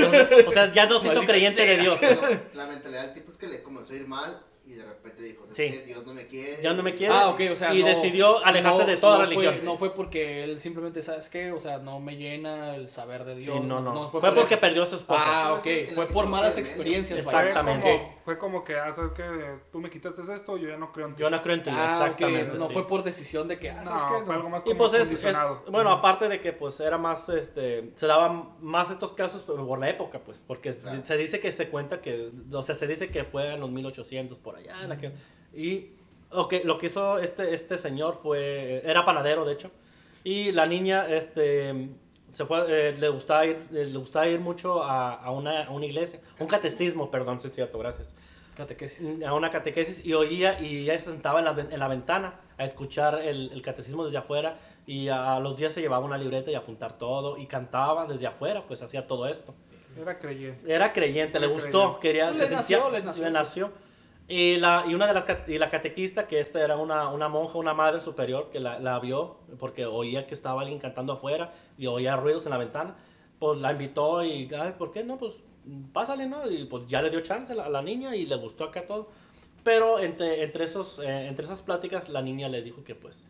o 0.46 0.52
sea, 0.52 0.70
ya 0.72 0.86
no 0.86 1.00
se 1.00 1.08
hizo 1.08 1.24
creyente 1.24 1.66
de. 1.66 1.78
Dios. 1.78 1.98
pues. 1.98 2.20
La 2.54 2.66
mentalidad 2.68 3.06
del 3.06 3.14
tipo 3.14 3.32
es 3.32 3.38
que 3.38 3.48
le 3.48 3.64
comenzó 3.64 3.94
a 3.94 3.96
ir 3.96 4.06
mal 4.06 4.42
y 4.74 4.78
de 4.78 4.86
repente 4.86 5.24
dijo, 5.24 5.46
es 5.50 5.56
Sí. 5.56 5.70
que 5.72 5.82
Dios 5.86 6.06
no 6.06 6.14
me 6.14 6.26
quiere. 6.28 6.62
Ya 6.62 6.74
no 6.74 6.84
me 6.84 6.94
quiere. 6.94 7.14
Ah, 7.14 7.30
ok, 7.30 7.42
o 7.52 7.56
sea. 7.56 7.74
Y 7.74 7.82
no- 7.82 7.88
decidió 7.90 8.44
alejarse 8.46 8.80
no- 8.80 8.86
de 8.86 8.98
toda 8.98 9.18
no 9.20 9.26
religión. 9.26 9.56
Fue, 9.56 9.64
no 9.64 9.78
fue 9.78 9.94
porque 9.94 10.44
él 10.44 10.60
simplemente, 10.60 11.02
¿sabes 11.02 11.30
qué? 11.30 11.52
O 11.52 11.60
sea, 11.60 11.78
no 11.80 12.00
me 12.00 12.18
llena 12.18 12.76
el 12.76 12.88
saber 12.88 13.24
de 13.26 13.36
Sí, 13.36 13.42
Dios. 13.52 13.64
no, 13.66 13.80
no. 13.80 14.10
fue, 14.10 14.20
fue 14.22 14.30
por 14.30 14.40
porque 14.40 14.54
eso. 14.56 14.62
perdió 14.62 14.84
a 14.84 14.86
su 14.86 14.96
esposa. 14.96 15.24
Ah, 15.26 15.54
ok. 15.54 15.66
En 15.66 15.96
Fue 15.96 16.06
por 16.08 16.26
malas 16.28 16.58
experiencias. 16.58 17.22
Fue. 17.24 17.34
Exactamente. 17.34 17.92
como, 17.98 18.22
fue 18.26 18.38
como 18.38 18.64
que, 18.64 18.76
ah, 18.76 18.92
sabes 18.94 19.12
que 19.12 19.24
tú 19.72 19.80
me 19.80 19.90
quitaste 19.90 20.22
esto, 20.34 20.58
yo 20.58 20.70
ya 20.70 20.78
no 20.78 20.92
creo 20.92 21.08
en 21.08 21.16
ti. 21.16 21.22
Yo 21.22 21.30
no 21.30 21.42
creo 21.42 21.56
en 21.56 21.64
ti, 21.64 21.70
Ah, 21.72 21.86
ok, 21.86 21.92
exactamente. 21.92 22.58
No 22.58 22.68
sí. 22.68 22.74
fue 22.74 22.88
por 22.88 23.04
decisión 23.04 23.48
de 23.48 23.60
que, 23.60 23.70
ah, 23.70 23.84
¿sabes 23.86 24.04
no, 24.04 24.20
qué? 24.20 24.26
fue 24.26 24.36
algo 24.36 24.50
más 24.50 24.62
Y 24.62 24.70
como 24.70 24.78
pues 24.78 24.94
es, 24.96 25.24
es- 25.24 25.36
bueno, 25.70 25.92
aparte 25.92 26.28
de 26.30 26.40
que 26.42 26.54
pues 26.54 26.80
era 26.80 26.98
más, 26.98 27.30
este, 27.30 27.92
se 27.96 28.08
daban 28.08 28.50
más 28.60 28.90
estos 28.92 29.14
casos 29.14 29.44
por 29.44 29.78
la 29.80 29.90
época, 29.90 30.20
pues, 30.20 30.42
porque 30.46 30.74
Claro. 30.74 31.02
se 31.06 31.18
dice 31.18 31.40
que 31.40 31.52
se 31.52 31.70
cuenta 31.70 32.02
que, 32.02 32.32
o 32.52 32.62
sea, 32.64 32.76
se 32.76 32.88
dice 32.88 33.10
que 33.10 33.24
fue 33.24 33.54
en 33.54 33.60
los 33.60 33.70
1800 33.70 34.40
por 34.40 34.58
allá, 34.70 34.84
en 34.86 34.92
aquel- 34.92 35.14
y 35.54 35.92
ok, 36.32 36.54
lo 36.64 36.78
que 36.78 36.88
hizo 36.88 37.18
este, 37.20 37.54
este 37.54 37.78
señor 37.78 38.20
fue, 38.22 38.82
era 38.86 39.06
panadero 39.06 39.46
de 39.46 39.54
hecho, 39.54 39.72
y 40.24 40.52
la 40.52 40.66
niña, 40.66 41.08
este, 41.08 41.90
se 42.30 42.46
fue, 42.46 42.66
eh, 42.68 42.96
le 42.98 43.10
gustaba 43.10 43.46
ir, 43.46 43.58
eh, 43.74 43.86
le 43.86 43.98
gustaba 43.98 44.28
ir 44.28 44.40
mucho 44.40 44.84
a, 44.84 45.14
a 45.14 45.32
una, 45.32 45.66
a 45.66 45.70
una 45.72 45.86
iglesia, 45.86 46.20
un 46.40 46.48
catecismo, 46.48 47.12
perdón, 47.12 47.40
sí 47.40 47.48
es 47.48 47.56
cierto, 47.56 47.78
gracias. 47.80 48.14
Catequesis. 48.56 49.24
a 49.24 49.34
una 49.34 49.50
catequesis 49.50 50.06
y 50.06 50.14
oía 50.14 50.62
y 50.62 50.84
ella 50.84 51.00
se 51.00 51.10
sentaba 51.10 51.40
en 51.40 51.46
la, 51.46 51.52
en 51.72 51.80
la 51.80 51.88
ventana 51.88 52.36
a 52.60 52.64
escuchar 52.64 53.20
el, 53.20 53.50
el 53.52 53.62
catecismo 53.64 54.06
desde 54.06 54.20
afuera 54.20 54.60
y 54.86 55.08
a, 55.08 55.40
los 55.40 55.58
días 55.58 55.74
se 55.74 55.82
llevaba 55.82 56.06
una 56.06 56.20
libreta 56.20 56.52
y 56.52 56.54
a 56.56 56.60
apuntar 56.60 57.00
todo 57.00 57.38
y 57.40 57.48
cantaba 57.48 58.06
desde 58.06 58.28
afuera, 58.28 58.64
pues 58.68 58.84
hacía 58.84 59.08
todo 59.08 59.28
esto. 59.28 59.56
Era 60.00 60.20
creyente. 60.20 60.72
Era 60.72 60.94
creyente, 60.94 61.40
le 61.40 61.48
Era 61.48 61.54
gustó, 61.56 62.00
quería, 62.00 62.30
Les 62.30 62.48
se 62.48 62.56
nació, 62.56 62.78
sentía- 62.82 62.92
les 62.96 63.06
nació. 63.06 63.24
le 63.24 63.32
nació. 63.32 63.72
Y 64.28 64.56
la, 64.58 64.86
y 64.88 64.94
una 64.94 65.06
de 65.06 65.14
las 65.14 65.26
y 65.48 65.58
la 65.58 65.70
catequista, 65.70 66.28
que 66.28 66.40
esta 66.40 66.64
era 66.64 66.78
una, 66.78 67.10
una 67.10 67.28
monja, 67.28 67.58
una 67.58 67.74
madre 67.74 68.00
superior, 68.00 68.50
que 68.50 68.60
la, 68.60 68.80
la 68.80 69.00
vio 69.00 69.38
porque 69.60 69.86
oía 69.86 70.26
que 70.26 70.34
estaba 70.34 70.62
alguien 70.62 70.80
cantando 70.80 71.14
afuera 71.14 71.54
y 71.78 71.88
oía 71.88 72.16
ruidos 72.16 72.46
en 72.46 72.52
la 72.52 72.58
ventana, 72.58 72.96
pues 73.40 73.60
la 73.60 73.72
invitó 73.72 74.24
y, 74.24 74.50
ay, 74.58 74.76
¿por 74.78 74.92
qué 74.92 75.04
no? 75.04 75.18
Pues 75.18 75.34
pásale, 75.92 76.28
¿no? 76.28 76.50
Y 76.50 76.66
pues 76.66 76.88
ya 76.88 77.02
le 77.02 77.10
dio 77.10 77.20
chance 77.20 77.52
a 77.52 77.56
la, 77.56 77.66
a 77.66 77.70
la 77.70 77.82
niña 77.82 78.16
y 78.16 78.26
le 78.26 78.36
gustó 78.38 78.64
acá 78.64 78.86
todo. 78.86 79.10
Pero 79.64 80.00
entre, 80.00 80.44
entre, 80.44 80.66
esos, 80.66 81.00
eh, 81.00 81.28
entre 81.28 81.46
esas 81.46 81.62
pláticas, 81.62 82.10
la 82.10 82.22
niña 82.22 82.50
le 82.50 82.62
dijo 82.62 82.84
que 82.84 82.96
pues, 82.96 83.24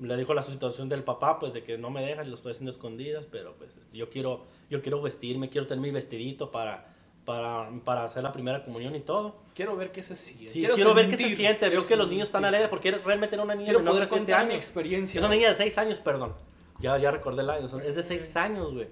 le 0.00 0.16
dijo 0.16 0.34
la 0.34 0.42
situación 0.42 0.88
del 0.88 1.04
papá, 1.04 1.38
pues 1.38 1.54
de 1.54 1.62
que 1.62 1.78
no 1.78 1.90
me 1.90 2.04
dejan, 2.04 2.28
lo 2.28 2.34
estoy 2.34 2.52
haciendo 2.52 2.70
escondidas, 2.70 3.26
pero 3.30 3.54
pues 3.54 3.76
este, 3.76 3.96
yo, 3.96 4.10
quiero, 4.10 4.44
yo 4.68 4.82
quiero 4.82 5.00
vestirme, 5.00 5.48
quiero 5.48 5.66
tener 5.66 5.80
mi 5.80 5.92
vestidito 5.92 6.50
para, 6.50 6.95
para, 7.26 7.68
para 7.84 8.04
hacer 8.04 8.22
la 8.22 8.32
primera 8.32 8.64
comunión 8.64 8.94
y 8.96 9.00
todo. 9.00 9.36
Quiero 9.54 9.76
ver 9.76 9.92
qué 9.92 10.02
se 10.02 10.16
siente. 10.16 10.46
Sí, 10.46 10.60
quiero, 10.60 10.94
ver 10.94 11.06
qué 11.06 11.16
se 11.16 11.18
sentir, 11.18 11.36
siente, 11.36 11.58
quiero 11.66 11.80
veo 11.82 11.88
que 11.88 11.96
los 11.96 12.08
niños 12.08 12.28
están 12.28 12.40
sentir. 12.42 12.48
alegres, 12.48 12.70
porque 12.70 12.90
realmente 12.92 13.34
era 13.36 13.42
una 13.44 13.54
niña 13.54 13.66
Quiero 13.66 13.84
poder 13.84 14.00
de 14.02 14.06
7 14.06 14.18
contar 14.20 14.46
mi 14.46 14.52
años. 14.52 14.64
experiencia. 14.64 15.18
Es 15.18 15.24
una 15.26 15.34
niña 15.34 15.48
de 15.48 15.54
6 15.56 15.76
años, 15.78 15.98
perdón. 15.98 16.32
Ya, 16.78 16.96
ya 16.98 17.10
recordé 17.10 17.42
el 17.42 17.50
año, 17.50 17.66
es 17.66 17.96
de 17.96 18.02
6 18.02 18.36
años, 18.36 18.72
güey. 18.72 18.88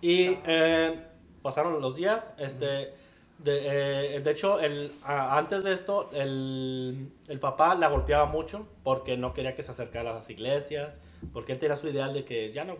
Y 0.00 0.36
eh, 0.46 1.00
pasaron 1.42 1.80
los 1.80 1.96
días, 1.96 2.32
este, 2.38 2.66
de, 2.66 2.94
eh, 4.16 4.20
de 4.20 4.30
hecho, 4.30 4.58
el, 4.60 4.92
a- 5.04 5.38
antes 5.38 5.64
de 5.64 5.72
esto, 5.72 6.10
el, 6.12 7.08
el 7.28 7.38
papá 7.40 7.74
la 7.74 7.88
golpeaba 7.88 8.26
mucho 8.26 8.66
porque 8.82 9.16
no 9.16 9.32
quería 9.32 9.54
que 9.54 9.62
se 9.62 9.70
acercara 9.70 10.10
a 10.10 10.14
las 10.14 10.28
iglesias, 10.30 11.00
porque 11.32 11.52
él 11.52 11.58
tenía 11.58 11.76
su 11.76 11.88
ideal 11.88 12.12
de 12.14 12.24
que 12.24 12.52
ya 12.52 12.64
no, 12.64 12.76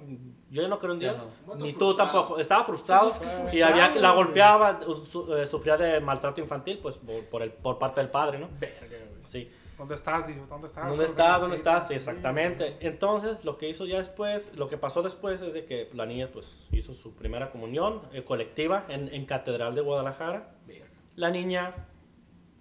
yo 0.50 0.62
ya 0.62 0.68
no 0.68 0.78
creo 0.78 0.92
en 0.94 0.98
Dios, 0.98 1.16
no. 1.46 1.54
ni 1.56 1.72
Vato 1.72 1.78
tú 1.78 1.86
frustrado. 1.86 1.96
tampoco. 1.96 2.38
Estaba 2.40 2.64
frustrado 2.64 3.08
Sí, 3.10 3.24
es 3.24 3.30
que 3.30 3.36
y 3.36 3.38
frustrado, 3.60 3.72
había, 3.72 4.00
la 4.00 4.12
güey. 4.12 4.24
golpeaba, 4.24 4.80
su- 5.10 5.34
eh, 5.36 5.46
sufría 5.46 5.76
de 5.76 6.00
maltrato 6.00 6.40
infantil, 6.40 6.78
pues 6.82 6.96
por, 6.96 7.24
por 7.26 7.42
el, 7.42 7.52
por 7.52 7.78
parte 7.78 8.00
del 8.00 8.10
padre, 8.10 8.38
¿no? 8.38 8.48
Verga. 8.60 8.96
Sí. 9.24 9.50
¿Dónde 9.76 9.94
estás, 9.96 10.28
hijo? 10.28 10.46
¿Dónde 10.48 10.68
estás? 10.68 10.88
¿Dónde 10.88 11.04
estás? 11.04 11.40
¿Dónde 11.40 11.56
estás? 11.56 11.88
Sí, 11.88 11.94
exactamente. 11.94 12.76
Entonces, 12.80 13.44
lo 13.44 13.58
que 13.58 13.68
hizo 13.68 13.84
ya 13.86 13.96
después, 13.96 14.52
lo 14.56 14.68
que 14.68 14.76
pasó 14.78 15.02
después 15.02 15.42
es 15.42 15.52
de 15.52 15.64
que 15.64 15.90
la 15.94 16.06
niña 16.06 16.28
pues 16.32 16.68
hizo 16.70 16.94
su 16.94 17.14
primera 17.16 17.50
comunión 17.50 18.02
eh, 18.12 18.22
colectiva 18.22 18.84
en, 18.88 19.12
en 19.12 19.26
Catedral 19.26 19.74
de 19.74 19.80
Guadalajara. 19.80 20.54
Verga. 20.66 20.86
La 21.16 21.30
niña 21.30 21.74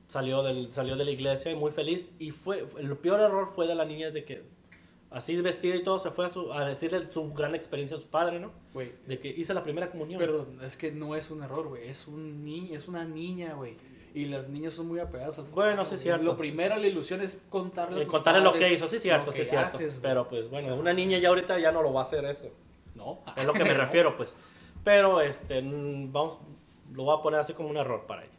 salió, 0.08 0.42
del, 0.44 0.72
salió 0.74 0.96
de 0.96 1.06
la 1.06 1.12
iglesia 1.12 1.52
y 1.52 1.56
muy 1.56 1.72
feliz. 1.72 2.10
Y 2.18 2.32
fue, 2.32 2.66
el 2.80 2.98
peor 2.98 3.20
error 3.20 3.52
fue 3.54 3.68
de 3.68 3.76
la 3.76 3.86
niña 3.86 4.10
de 4.10 4.26
que 4.26 4.44
así 5.14 5.36
vestida 5.42 5.76
y 5.76 5.84
todo 5.84 5.98
se 5.98 6.12
fue 6.12 6.26
a, 6.26 6.30
su- 6.30 6.52
a 6.54 6.66
decirle 6.66 7.10
su 7.12 7.34
gran 7.34 7.56
experiencia 7.56 7.96
a 7.96 8.00
su 8.00 8.08
padre, 8.10 8.40
¿no? 8.40 8.52
Güey, 8.74 8.92
De 9.08 9.20
que 9.20 9.30
hice 9.30 9.54
la 9.54 9.64
primera 9.64 9.90
comunión. 9.90 10.20
Perdón, 10.20 10.60
es 10.64 10.76
que 10.76 10.92
no 10.92 11.16
es 11.16 11.32
un 11.32 11.44
error, 11.44 11.68
güey. 11.70 11.88
Es 11.88 12.08
un 12.08 12.44
ni 12.44 12.74
es 12.74 12.88
una 12.88 13.06
niña, 13.06 13.54
güey. 13.54 13.78
Y 14.16 14.26
las 14.26 14.48
niñas 14.48 14.74
son 14.74 14.88
muy 14.88 15.00
apegadas 15.00 15.40
al 15.40 15.46
Bueno, 15.46 15.84
sí, 15.86 15.96
es 15.96 16.02
cierto. 16.02 16.24
Lo 16.24 16.38
primero, 16.38 16.76
la 16.78 16.86
ilusión 16.86 17.22
es 17.22 17.42
contarle 17.50 17.98
a 17.98 18.02
Eh, 18.02 18.06
tus 18.06 18.12
contarle 18.12 18.42
lo 18.42 18.52
padres 18.52 18.68
que 18.68 18.74
hizo, 18.76 18.88
sí, 18.88 19.00
cierto, 19.00 19.26
lo 19.28 19.32
sí, 19.32 19.44
cierto. 19.44 19.78
Pero 20.04 20.28
pues 20.28 20.50
bueno, 20.50 20.76
una 20.76 20.94
niña 20.94 21.18
ya 21.18 21.30
ahorita 21.30 21.58
ya 21.60 21.72
no 21.72 21.82
lo 21.82 21.92
va 21.94 22.02
a 22.02 22.04
hacer 22.04 22.24
eso. 22.26 22.50
No. 22.94 23.22
Es 23.36 23.46
lo 23.46 23.54
que 23.54 23.64
me 23.64 23.74
refiero, 23.74 24.16
pues. 24.16 24.36
Pero 24.84 25.20
este, 25.22 25.62
vamos, 25.64 26.38
lo 26.92 27.04
voy 27.06 27.18
a 27.18 27.24
poner 27.24 27.40
así 27.40 27.54
como 27.54 27.70
un 27.70 27.78
error 27.78 28.06
para 28.06 28.24
ella. 28.24 28.33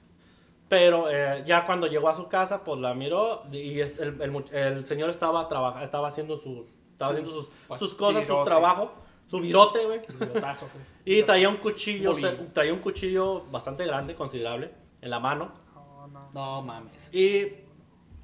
Pero 0.68 1.11
eh, 1.11 1.42
ya 1.44 1.66
cuando 1.66 1.87
llegó 1.87 2.09
a 2.09 2.14
su 2.14 2.27
casa, 2.29 2.64
pues 2.64 2.81
la 2.81 2.94
miró 2.94 3.42
y 3.53 3.81
el, 3.81 4.20
el 4.20 4.44
el 4.55 4.87
señor 4.87 5.11
estaba, 5.11 5.46
trabaja, 5.46 5.83
estaba 5.83 6.09
haciendo 6.09 6.38
sus, 6.38 6.68
estaba 6.92 7.11
haciendo 7.12 7.31
sus, 7.31 7.50
sus 7.79 7.94
cosas, 7.94 8.24
su 8.27 8.42
trabajo, 8.44 8.92
su 9.27 9.40
virote, 9.40 9.85
güey. 9.85 10.00
Y 11.05 11.22
traía 11.22 11.48
un 11.50 11.59
cuchillo, 11.59 12.12
Bolillo. 12.12 12.31
se- 12.31 12.37
traía 12.53 12.72
un 12.72 12.81
cuchillo 12.81 13.44
bastante 13.50 13.85
grande, 13.85 14.14
considerable, 14.14 14.70
en 15.03 15.11
la 15.11 15.20
mano. 15.20 15.53
No, 15.74 16.07
no. 16.09 16.31
No 16.33 16.62
mames. 16.62 17.12
Y 17.12 17.48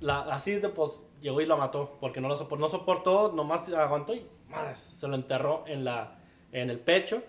la, 0.01 0.21
así 0.23 0.55
de 0.55 0.69
pues 0.71 1.03
llegó 1.21 1.41
y 1.43 1.47
la 1.47 1.57
mató, 1.57 1.99
porque 2.01 2.21
no 2.23 2.29
lo 2.29 2.37
soportó, 2.37 2.61
no 2.63 2.69
soportó, 2.69 3.33
nomás 3.33 3.71
aguantó 3.73 4.15
y 4.15 4.27
madres, 4.49 4.79
se 4.81 5.07
lo 5.09 5.15
enterró 5.15 5.65
en, 5.67 5.85
la, 5.85 6.19
en 6.53 6.71
el 6.71 6.79
pecho. 6.81 7.23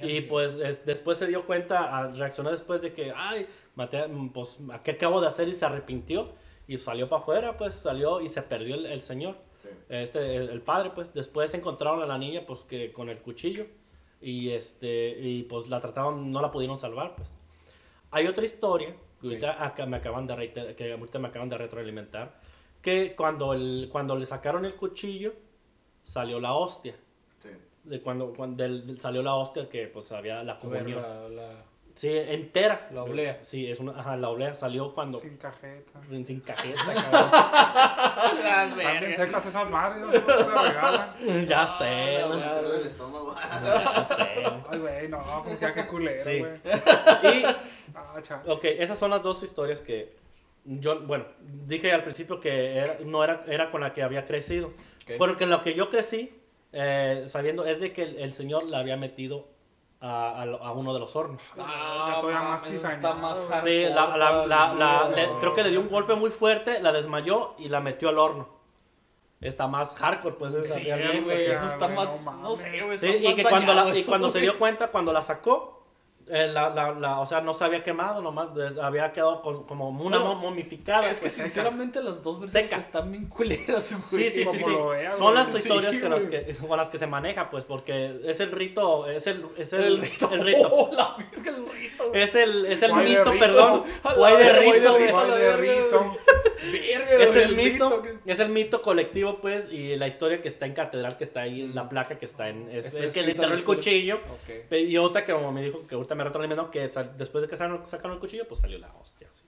Y 0.00 0.22
pues 0.22 0.54
es- 0.56 0.84
después 0.86 1.18
se 1.18 1.26
dio 1.26 1.44
cuenta, 1.44 2.08
reaccionó 2.14 2.50
después 2.50 2.80
de 2.82 2.92
que, 2.94 3.12
ay, 3.14 3.46
maté, 3.74 4.06
mm, 4.08 4.30
pues, 4.30 4.58
¿a 4.72 4.82
¿qué 4.82 4.92
acabo 4.92 5.20
de 5.20 5.26
hacer? 5.26 5.48
Y 5.48 5.52
se 5.52 5.64
arrepintió 5.64 6.28
y 6.68 6.78
salió 6.78 7.08
para 7.08 7.22
afuera, 7.22 7.56
pues 7.56 7.74
salió 7.74 8.20
y 8.20 8.28
se 8.28 8.42
perdió 8.42 8.74
el, 8.74 8.86
el 8.86 9.00
señor, 9.02 9.36
Sí. 9.58 9.68
este, 9.88 10.36
el, 10.36 10.48
el 10.48 10.60
padre, 10.60 10.90
pues. 10.94 11.12
Después 11.14 11.52
encontraron 11.54 12.02
a 12.02 12.06
la 12.06 12.18
niña, 12.18 12.42
pues, 12.46 12.60
que 12.60 12.92
con 12.92 13.08
el 13.08 13.18
cuchillo 13.18 13.66
y, 14.20 14.50
este, 14.50 15.10
y 15.20 15.42
pues 15.44 15.68
la 15.68 15.80
trataron, 15.80 16.30
no 16.32 16.40
la 16.42 16.50
pudieron 16.50 16.78
salvar, 16.78 17.14
pues. 17.16 17.34
Hay 18.10 18.26
otra 18.26 18.44
historia 18.44 18.94
que 19.20 19.26
ahorita 19.28 19.64
acá 19.64 19.86
me 19.86 19.96
acaban 19.98 20.26
de, 20.26 20.34
reiter- 20.36 20.74
que 20.74 20.92
ahorita 20.92 21.18
me 21.18 21.28
acaban 21.28 21.48
de 21.48 21.56
retroalimentar, 21.58 22.40
que 22.82 23.14
cuando, 23.16 23.52
el, 23.54 23.88
cuando 23.90 24.16
le 24.16 24.26
sacaron 24.26 24.64
el 24.64 24.74
cuchillo, 24.74 25.32
salió 26.02 26.40
la 26.40 26.52
hostia 26.54 26.96
Sí. 27.38 27.50
de 27.84 28.00
cuando, 28.00 28.32
cuando 28.34 28.62
del- 28.64 28.86
del- 28.86 28.98
salió 29.00 29.22
la 29.22 29.34
hostia 29.36 29.68
que 29.68 29.86
pues 29.86 30.10
había 30.12 30.42
la 30.42 30.58
comunión. 30.58 31.00
la, 31.00 31.28
la- 31.28 31.64
Sí, 32.02 32.10
entera. 32.10 32.88
La 32.92 33.04
oblea. 33.04 33.38
Sí, 33.42 33.70
es 33.70 33.78
una, 33.78 33.92
ajá, 33.92 34.16
la 34.16 34.28
oblea 34.28 34.54
salió 34.54 34.92
cuando 34.92 35.20
Sin 35.20 35.36
cajeta. 35.36 36.00
sin, 36.24 36.40
cajeta, 36.40 36.80
cabrón. 36.94 38.40
También 38.76 39.14
secas 39.14 39.46
esas 39.46 39.70
madres, 39.70 40.02
no 40.02 40.10
te 40.10 40.20
regalan. 40.20 41.46
ya 41.46 41.64
sé, 41.64 42.24
güey, 42.26 42.86
estómago. 42.88 43.36
ya 43.64 44.02
sé. 44.04 44.22
Ay, 44.68 44.78
güey, 44.80 45.08
no, 45.08 45.20
pues 45.44 45.60
ya 45.60 45.72
qué 45.74 45.86
culero, 45.86 46.24
Sí. 46.24 46.40
güey. 46.40 46.52
Y 47.22 47.44
Ah, 47.94 48.42
ok, 48.48 48.64
esas 48.64 48.98
son 48.98 49.10
las 49.10 49.22
dos 49.22 49.40
historias 49.44 49.80
que 49.80 50.16
yo, 50.64 51.02
bueno, 51.02 51.26
dije 51.40 51.92
al 51.92 52.02
principio 52.02 52.40
que 52.40 52.78
era- 52.78 52.96
no 53.04 53.22
era, 53.22 53.42
era 53.46 53.70
con 53.70 53.80
la 53.80 53.92
que 53.92 54.02
había 54.02 54.26
crecido. 54.26 54.72
Porque 55.18 55.46
lo 55.46 55.60
que 55.60 55.74
yo 55.74 55.88
crecí 55.88 56.36
eh, 56.72 57.22
sabiendo 57.28 57.64
es 57.64 57.80
de 57.80 57.92
que 57.92 58.02
el, 58.02 58.18
el 58.18 58.32
señor 58.32 58.64
la 58.64 58.78
había 58.78 58.96
metido 58.96 59.46
a, 60.02 60.42
a 60.42 60.46
lo- 60.46 60.62
a 60.62 60.72
uno 60.72 60.92
de 60.92 61.00
los 61.00 61.14
hornos. 61.16 61.40
Ah, 61.58 62.18
todavía 62.20 62.42
más 62.42 62.68
está 62.68 63.14
más 63.14 63.38
güey. 63.38 63.48
hardcore 63.50 63.72
Sí, 63.88 63.94
la, 63.94 64.16
la- 64.16 64.16
la- 64.16 64.46
la- 64.46 64.72
todavía. 64.74 65.16
le- 65.16 65.38
creo 65.40 65.52
que 65.54 65.62
le 65.62 65.70
dio 65.70 65.80
un 65.80 65.88
golpe 65.88 66.14
muy 66.14 66.30
fuerte, 66.30 66.80
la 66.82 66.90
desmayó 66.92 67.54
y 67.58 67.68
la 67.68 67.80
metió 67.80 68.08
al 68.08 68.18
horno. 68.18 68.48
Está 69.40 69.66
más 69.66 69.96
hardcore, 69.96 70.36
pues. 70.36 70.54
esa 70.54 70.74
Sí, 70.74 70.84
güey, 71.24 71.46
eso 71.50 71.66
está 71.66 71.86
güey, 71.86 71.96
más. 71.96 72.20
no 72.24 72.32
No 72.32 72.56
sé, 72.56 72.80
güey. 72.80 72.98
Sí, 72.98 73.06
y 73.06 73.34
que 73.34 73.42
cuando, 73.44 73.74
la- 73.74 73.96
y 73.96 74.04
cuando 74.04 74.28
se 74.30 74.40
dio 74.40 74.58
cuenta, 74.58 74.88
cuando 74.88 75.12
la 75.12 75.22
sacó, 75.22 75.81
eh, 76.28 76.46
la, 76.52 76.70
la- 76.70 76.92
la- 76.92 77.20
o 77.20 77.26
sea, 77.26 77.40
no 77.40 77.52
se 77.52 77.64
había 77.64 77.82
quemado, 77.82 78.22
nomás 78.22 78.48
había 78.80 79.12
quedado 79.12 79.42
con- 79.42 79.64
como 79.64 79.88
una 79.90 80.18
mo- 80.18 80.34
momificada. 80.36 81.08
Es 81.10 81.16
que 81.16 81.22
pues, 81.22 81.32
sinceramente 81.32 82.02
las 82.02 82.22
dos 82.22 82.40
versiones 82.40 82.70
Seca. 82.70 82.80
están 82.80 83.10
bien 83.10 83.26
culeras, 83.26 83.92
güey. 84.10 84.30
Sí, 84.30 84.44
sí, 84.44 84.50
sí, 84.50 84.58
sí. 84.58 84.64
Son 85.18 85.34
las 85.34 85.48
Sí, 85.48 85.58
historias 85.58 85.96
que 85.96 86.08
las 86.08 86.26
güey. 86.28 86.46
que, 86.46 86.54
con 86.56 86.76
las 86.76 86.90
que 86.90 86.98
se 86.98 87.06
maneja, 87.06 87.50
pues, 87.50 87.64
porque 87.64 88.20
es 88.24 88.40
el 88.40 88.52
rito, 88.52 89.08
es 89.08 89.26
el, 89.26 89.44
es 89.56 89.72
el, 89.72 89.82
El 89.82 90.00
rito. 90.00 90.30
el 90.32 90.40
rito. 90.44 90.68
Oh, 90.72 90.90
la 90.94 91.16
verga, 91.16 91.50
el 91.50 91.66
rito. 91.66 92.08
güey. 92.08 92.22
Es 92.22 92.34
el, 92.34 92.66
es 92.66 92.82
el 92.82 92.94
mito, 92.94 93.24
rito. 93.24 93.38
perdón. 93.38 93.84
Guay 94.16 94.36
de 94.36 94.52
rito, 94.54 94.96
Es 97.20 97.36
el 97.36 97.56
mito, 97.56 98.02
es 98.24 98.38
el 98.38 98.48
mito 98.48 98.82
colectivo, 98.82 99.38
pues, 99.40 99.68
y 99.70 99.96
la 99.96 100.06
historia 100.06 100.40
que 100.40 100.48
está 100.48 100.66
en 100.66 100.74
catedral, 100.74 101.16
que 101.16 101.24
está 101.24 101.42
ahí, 101.42 101.68
la 101.68 101.88
placa 101.88 102.18
que 102.18 102.24
está 102.24 102.48
en, 102.48 102.68
es 102.70 102.94
el 102.94 103.12
que 103.12 103.22
le 103.22 103.30
enterró 103.32 103.54
el 103.54 103.64
cuchillo. 103.64 104.20
Y 104.70 104.96
otra 104.96 105.24
que 105.24 105.32
como 105.32 105.50
me 105.52 105.62
dijo 105.62 105.84
que 105.86 105.94
ahorita 105.96 106.11
me 106.14 106.24
retroalimentó 106.24 106.70
que 106.70 106.88
sal- 106.88 107.16
después 107.16 107.42
de 107.42 107.48
que 107.48 107.56
sacaron, 107.56 107.86
sacaron 107.86 108.12
el 108.14 108.18
cuchillo, 108.20 108.46
pues 108.48 108.60
salió 108.60 108.78
la 108.78 108.92
hostia. 109.00 109.28
sí. 109.32 109.44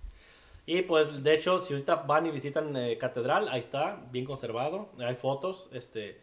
Y 0.67 0.81
pues, 0.83 1.23
de 1.23 1.35
hecho, 1.35 1.61
si 1.61 1.75
ahorita 1.75 1.95
van 1.97 2.25
y 2.27 2.31
visitan 2.31 2.75
eh, 2.77 2.97
catedral, 2.97 3.49
ahí 3.51 3.61
está, 3.61 4.01
bien 4.11 4.25
conservado, 4.25 4.89
hay 4.99 5.15
fotos, 5.15 5.69
este, 5.73 6.23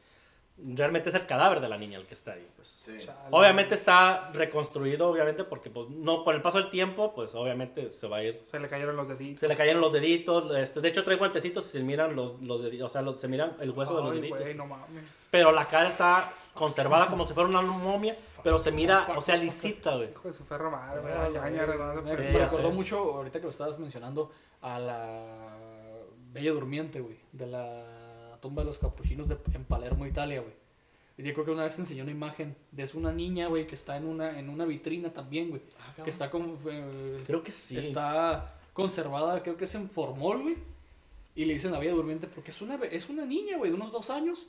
realmente 0.58 1.10
es 1.10 1.16
el 1.16 1.28
cadáver 1.28 1.60
de 1.62 1.70
la 1.70 1.78
niña 1.78 2.00
el 2.00 2.08
que 2.08 2.16
está 2.16 2.34
ahí, 2.34 2.48
pues. 2.56 2.82
Sí. 2.84 2.98
Obviamente 3.30 3.76
está 3.76 4.32
reconstruido, 4.34 5.10
obviamente, 5.10 5.44
porque 5.44 5.70
pues 5.70 5.90
no, 5.90 6.24
con 6.24 6.36
el 6.36 6.42
paso 6.42 6.58
del 6.58 6.72
tiempo, 6.72 7.14
pues 7.14 7.36
obviamente 7.36 7.92
se 7.92 8.08
va 8.08 8.18
a 8.18 8.24
ir 8.24 8.40
Se 8.44 8.60
le 8.60 8.68
cayeron 8.68 8.96
los 8.96 9.08
deditos. 9.08 9.40
se 9.40 9.48
le 9.48 9.56
cayeron 9.56 9.80
los 9.80 9.94
deditos. 9.94 10.56
Este, 10.56 10.82
de 10.82 10.88
hecho, 10.90 11.04
trae 11.04 11.18
guantecitos 11.18 11.66
y 11.68 11.70
se 11.70 11.80
miran 11.82 12.16
los, 12.16 12.42
los 12.42 12.64
deditos. 12.64 12.90
O 12.90 12.94
sea, 12.94 13.02
los- 13.04 13.22
se 13.22 13.28
miran 13.28 13.56
el 13.60 13.70
hueso 13.72 13.96
de 13.96 14.02
los 14.04 14.12
Ay, 14.12 14.18
deditos. 14.22 14.40
güey, 14.40 14.56
no 14.56 14.66
mames. 14.66 15.28
Pero 15.30 15.52
la 15.52 15.68
cara 15.68 15.88
está 15.90 16.32
conservada 16.54 17.08
como 17.08 17.24
si 17.24 17.34
fuera 17.34 17.50
una 17.50 17.62
momia. 17.62 18.16
Pero 18.44 18.58
se 18.58 18.72
mira, 18.72 19.08
o 19.16 19.22
sea, 19.22 19.36
lisita, 19.38 19.96
güey. 19.96 20.10
Hijo 20.12 20.28
de 20.28 20.34
su 20.34 20.44
ferro 20.44 20.72
madre, 20.72 21.02
Ah, 21.14 21.30
güey. 21.30 21.52
Me, 22.04 22.16
recordó 22.40 22.72
mucho, 22.72 22.98
ahorita 23.16 23.40
que 23.40 23.46
lo 23.46 23.52
estabas 23.52 23.78
mencionando, 23.80 24.32
a 24.62 24.80
la 24.80 25.26
Bella 26.32 26.52
Durmiente, 26.52 27.02
güey, 27.02 27.18
de 27.32 27.48
la 27.48 28.38
tumba 28.42 28.64
de 28.64 28.68
los 28.70 28.80
capuchinos 28.80 29.28
de, 29.28 29.38
en 29.54 29.64
Palermo, 29.66 30.06
Italia, 30.06 30.42
güey. 30.42 30.54
Y 31.18 31.24
yo 31.24 31.34
creo 31.34 31.46
que 31.46 31.52
una 31.52 31.64
vez 31.64 31.76
te 31.76 31.82
enseñó 31.82 32.04
una 32.04 32.12
imagen 32.12 32.56
de 32.72 32.84
es 32.84 32.96
una 32.96 33.12
niña, 33.12 33.48
güey, 33.48 33.68
que 33.68 33.76
está 33.76 33.98
en 33.98 34.06
una, 34.08 34.40
en 34.40 34.50
una 34.50 34.66
vitrina 34.66 35.12
también, 35.14 35.50
güey. 35.50 35.62
Que 36.04 36.10
está 36.10 36.32
como... 36.32 36.58
eh, 36.68 37.24
Creo 37.28 37.44
que 37.44 37.52
sí. 37.52 37.78
Está 37.78 38.56
conservada, 38.74 39.44
creo 39.44 39.58
que 39.58 39.66
es 39.66 39.76
en 39.76 39.90
formol, 39.90 40.42
güey. 40.42 40.56
Y 41.36 41.46
le 41.46 41.54
dicen 41.54 41.72
la 41.72 41.80
Bella 41.80 41.94
Durmiente 41.94 42.28
porque 42.28 42.50
es 42.52 42.62
una, 42.62 42.76
es 42.76 43.10
una 43.10 43.26
niña, 43.26 43.58
güey, 43.58 43.70
de 43.70 43.76
unos 43.76 43.92
dos 43.92 44.10
años. 44.10 44.48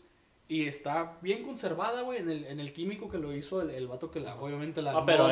Y 0.52 0.66
está 0.66 1.16
bien 1.22 1.44
conservada, 1.44 2.02
güey, 2.02 2.18
en 2.20 2.28
el, 2.30 2.44
en 2.44 2.60
el 2.60 2.72
químico 2.74 3.08
que 3.08 3.16
lo 3.18 3.34
hizo 3.34 3.62
el, 3.62 3.70
el 3.70 3.86
vato 3.88 4.10
que 4.10 4.20
la, 4.20 4.34
obviamente 4.36 4.82
la 4.82 4.92
Ah, 4.98 5.02
pero 5.06 5.28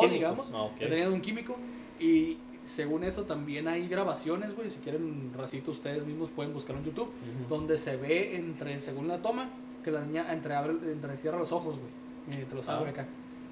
químico. 0.00 0.06
digamos. 0.08 0.52
Ah, 0.54 0.62
ok. 0.62 0.78
Ya 0.80 0.88
tenía 0.88 1.08
un 1.08 1.20
químico. 1.20 1.56
Y 1.98 2.38
según 2.64 3.02
esto 3.02 3.24
también 3.24 3.66
hay 3.66 3.88
grabaciones, 3.88 4.54
güey. 4.54 4.70
Si 4.70 4.78
quieren, 4.78 5.32
racito, 5.36 5.72
ustedes 5.72 6.06
mismos 6.06 6.30
pueden 6.30 6.52
buscar 6.52 6.76
en 6.76 6.84
YouTube. 6.84 7.10
Donde 7.48 7.76
se 7.76 7.96
ve, 7.96 8.36
entre 8.36 8.78
según 8.78 9.08
la 9.08 9.20
toma, 9.20 9.50
que 9.82 9.90
la 9.90 10.04
niña 10.04 10.32
entreabre, 10.32 10.72
entrecierra 10.92 11.38
los 11.38 11.50
ojos, 11.50 11.78
güey. 11.78 12.40
Y 12.40 12.44
te 12.44 12.54
los 12.54 12.68
Ah. 12.68 12.76
abre 12.78 12.90
acá. 12.90 13.08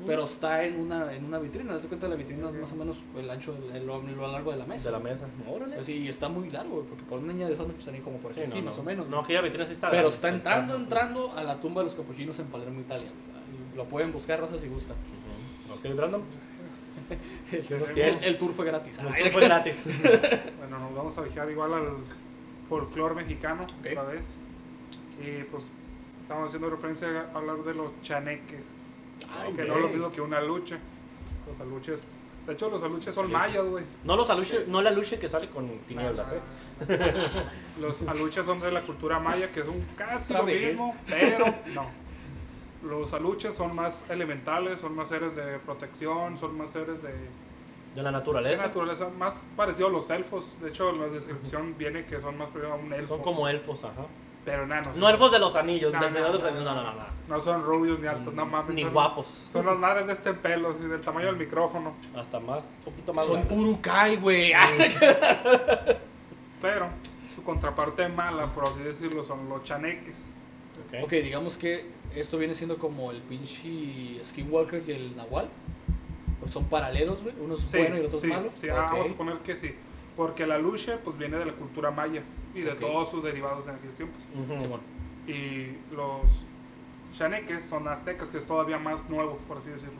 Pero 0.06 0.24
está 0.24 0.64
en 0.64 0.80
una, 0.80 1.12
en 1.12 1.24
una 1.24 1.38
vitrina. 1.38 1.74
Date 1.74 1.88
cuenta, 1.88 2.08
la 2.08 2.16
vitrina 2.16 2.48
es 2.48 2.54
más 2.54 2.72
o 2.72 2.76
menos 2.76 3.04
el 3.16 3.28
ancho, 3.28 3.54
el, 3.72 3.86
lo, 3.86 4.00
lo 4.02 4.32
largo 4.32 4.50
de 4.50 4.56
la 4.56 4.66
mesa. 4.66 4.88
De 4.88 4.92
la 4.92 4.98
mesa. 4.98 5.26
Órale. 5.48 5.74
Pues 5.74 5.86
sí, 5.86 5.94
y 5.94 6.08
está 6.08 6.28
muy 6.28 6.48
largo, 6.50 6.84
porque 6.88 7.04
por 7.04 7.18
una 7.18 7.32
niña 7.32 7.48
de 7.48 7.54
pues, 7.54 7.84
tenía 7.84 8.02
como 8.02 8.18
por 8.18 8.32
Sí, 8.32 8.40
aquí, 8.40 8.48
no, 8.48 8.54
sí, 8.54 8.60
no. 8.60 8.66
más 8.66 8.78
o 8.78 8.82
menos. 8.82 9.08
No, 9.08 9.20
aquella 9.20 9.42
vitrina 9.42 9.66
sí 9.66 9.72
está 9.72 9.90
Pero 9.90 10.08
está 10.08 10.28
entrando, 10.30 10.74
entrando 10.74 11.32
a 11.32 11.42
la 11.42 11.60
tumba 11.60 11.82
de 11.82 11.86
los 11.86 11.94
capuchinos 11.94 12.38
en 12.38 12.46
Palermo, 12.46 12.80
Italia. 12.80 13.08
Lo 13.76 13.84
pueden 13.84 14.12
buscar, 14.12 14.40
raza, 14.40 14.56
si 14.56 14.68
gustan. 14.68 14.96
Ujú. 14.96 15.88
Ok, 15.88 15.96
Brandon. 15.96 16.22
¿Qué 17.50 17.78
nos 17.78 17.90
El, 17.96 18.38
tour 18.38 18.52
fue 18.52 18.64
gratis. 18.64 18.98
El 18.98 19.08
Ay, 19.08 19.22
tour 19.24 19.32
fue 19.32 19.44
gratis. 19.44 19.86
Bueno, 20.58 20.78
nos 20.78 20.94
vamos 20.94 21.18
a 21.18 21.22
dejar 21.22 21.50
igual 21.50 21.74
al 21.74 21.88
folclore 22.68 23.14
mexicano 23.14 23.66
otra 23.80 24.02
vez. 24.04 24.36
Y 25.20 25.42
pues 25.44 25.68
estamos 26.22 26.48
haciendo 26.48 26.70
referencia 26.70 27.28
a 27.34 27.36
hablar 27.36 27.58
de 27.58 27.74
los 27.74 27.90
chaneques. 28.02 28.79
Ay, 29.28 29.52
que 29.52 29.64
no 29.64 29.74
es 29.76 29.80
lo 29.80 29.88
mismo 29.88 30.12
que 30.12 30.20
una 30.20 30.40
lucha. 30.40 30.78
Los 31.48 31.60
aluches. 31.60 32.04
De 32.46 32.54
hecho, 32.54 32.70
los 32.70 32.82
aluches 32.82 33.14
son 33.14 33.30
mayas, 33.30 33.66
güey. 33.68 33.84
No 34.02 34.16
los 34.16 34.28
aluche, 34.30 34.64
no 34.66 34.80
la 34.82 34.90
luche 34.90 35.18
que 35.18 35.28
sale 35.28 35.48
con 35.50 35.68
tinieblas, 35.80 36.32
eh. 36.32 36.40
Los 37.80 38.02
aluches 38.02 38.44
son 38.44 38.60
de 38.60 38.72
la 38.72 38.82
cultura 38.82 39.18
maya, 39.20 39.48
que 39.48 39.62
son 39.62 39.80
casi 39.96 40.32
lo 40.32 40.42
mismo, 40.44 40.96
pero 41.06 41.44
no. 41.74 41.86
Los 42.82 43.12
aluches 43.12 43.54
son 43.54 43.76
más 43.76 44.04
elementales, 44.08 44.80
son 44.80 44.96
más 44.96 45.08
seres 45.10 45.36
de 45.36 45.58
protección, 45.58 46.38
son 46.38 46.56
más 46.56 46.70
seres 46.70 47.02
de, 47.02 47.10
De 47.94 48.02
la 48.02 48.04
de 48.04 48.12
naturaleza. 48.12 48.66
naturaleza, 48.66 49.08
más 49.10 49.44
parecido 49.54 49.88
a 49.88 49.90
los 49.90 50.08
elfos. 50.10 50.56
De 50.62 50.70
hecho, 50.70 50.90
en 50.90 51.00
la 51.00 51.08
descripción 51.08 51.76
viene 51.76 52.06
que 52.06 52.20
son 52.20 52.38
más 52.38 52.48
parecidos 52.48 52.80
a 52.80 52.82
un 52.82 52.92
elfo. 52.92 53.08
Son 53.16 53.22
como 53.22 53.46
elfos, 53.48 53.84
ajá. 53.84 54.06
Pero 54.44 54.64
enanos. 54.64 54.96
No 54.96 55.08
elfos 55.08 55.30
de 55.30 55.38
los 55.38 55.54
anillos, 55.56 55.92
No, 55.92 56.00
del 56.00 56.08
no, 56.08 56.14
Señor 56.14 56.28
de 56.28 56.32
los 56.34 56.42
no, 56.42 56.48
Anillos. 56.48 56.64
No, 56.64 56.74
no, 56.74 56.82
no. 56.82 56.92
no. 56.98 57.20
No 57.28 57.40
son 57.40 57.62
rubios 57.62 58.00
ni 58.00 58.06
altos, 58.08 58.34
no 58.34 58.44
mames. 58.46 58.74
Ni 58.74 58.82
son- 58.82 58.92
guapos. 58.92 59.26
Son 59.52 59.64
las 59.66 59.76
madres 59.78 60.06
de 60.06 60.14
este 60.14 60.32
pelo, 60.34 60.70
así, 60.70 60.80
del 60.82 61.00
tamaño 61.00 61.26
del 61.26 61.36
micrófono. 61.36 61.94
Hasta 62.16 62.40
más, 62.40 62.74
un 62.78 62.92
poquito 62.92 63.12
más. 63.14 63.26
Son. 63.26 63.46
Urukai, 63.50 64.16
güey. 64.16 64.52
Pero 66.60 66.88
su 67.34 67.42
contraparte 67.42 68.08
mala, 68.08 68.52
por 68.52 68.64
así 68.66 68.80
decirlo, 68.80 69.24
son 69.24 69.48
los 69.48 69.62
chaneques. 69.64 70.28
Ok. 70.88 71.04
ok, 71.04 71.10
digamos 71.10 71.56
que 71.56 71.86
esto 72.14 72.36
viene 72.38 72.54
siendo 72.54 72.78
como 72.78 73.10
el 73.12 73.18
pinche 73.22 74.18
Skinwalker 74.24 74.82
y 74.86 74.92
el 74.92 75.16
Nahual. 75.16 75.48
Son 76.48 76.64
paralelos, 76.64 77.22
güey. 77.22 77.34
Uno 77.40 77.54
es 77.54 77.60
Sí, 77.60 77.76
bueno 77.78 77.96
y 77.96 78.00
el 78.00 78.06
otro 78.06 78.18
sí, 78.18 78.26
es 78.26 78.32
malo. 78.36 78.50
sí, 78.54 78.68
ah, 78.70 78.74
Ok. 78.74 78.90
vamos 78.92 79.06
a 79.06 79.08
suponer 79.08 79.38
que 79.38 79.56
sí. 79.56 79.74
Porque 80.20 80.46
la 80.46 80.58
lucha 80.58 80.98
pues 81.02 81.16
viene 81.16 81.38
de 81.38 81.46
la 81.46 81.54
cultura 81.54 81.90
maya 81.90 82.22
y 82.54 82.60
de 82.60 82.72
todos 82.74 83.08
sus 83.10 83.24
derivados 83.24 83.66
en 83.66 83.76
aquellos 83.76 83.96
tiempos. 83.96 84.20
Ujú. 84.34 84.60
Simón. 84.60 84.80
Y 85.26 85.78
los 85.94 86.20
chaneques 87.16 87.64
son 87.64 87.88
aztecas, 87.88 88.28
que 88.28 88.36
es 88.36 88.44
todavía 88.44 88.78
más 88.78 89.08
nuevo, 89.08 89.38
por 89.48 89.56
así 89.56 89.70
decirlo. 89.70 89.94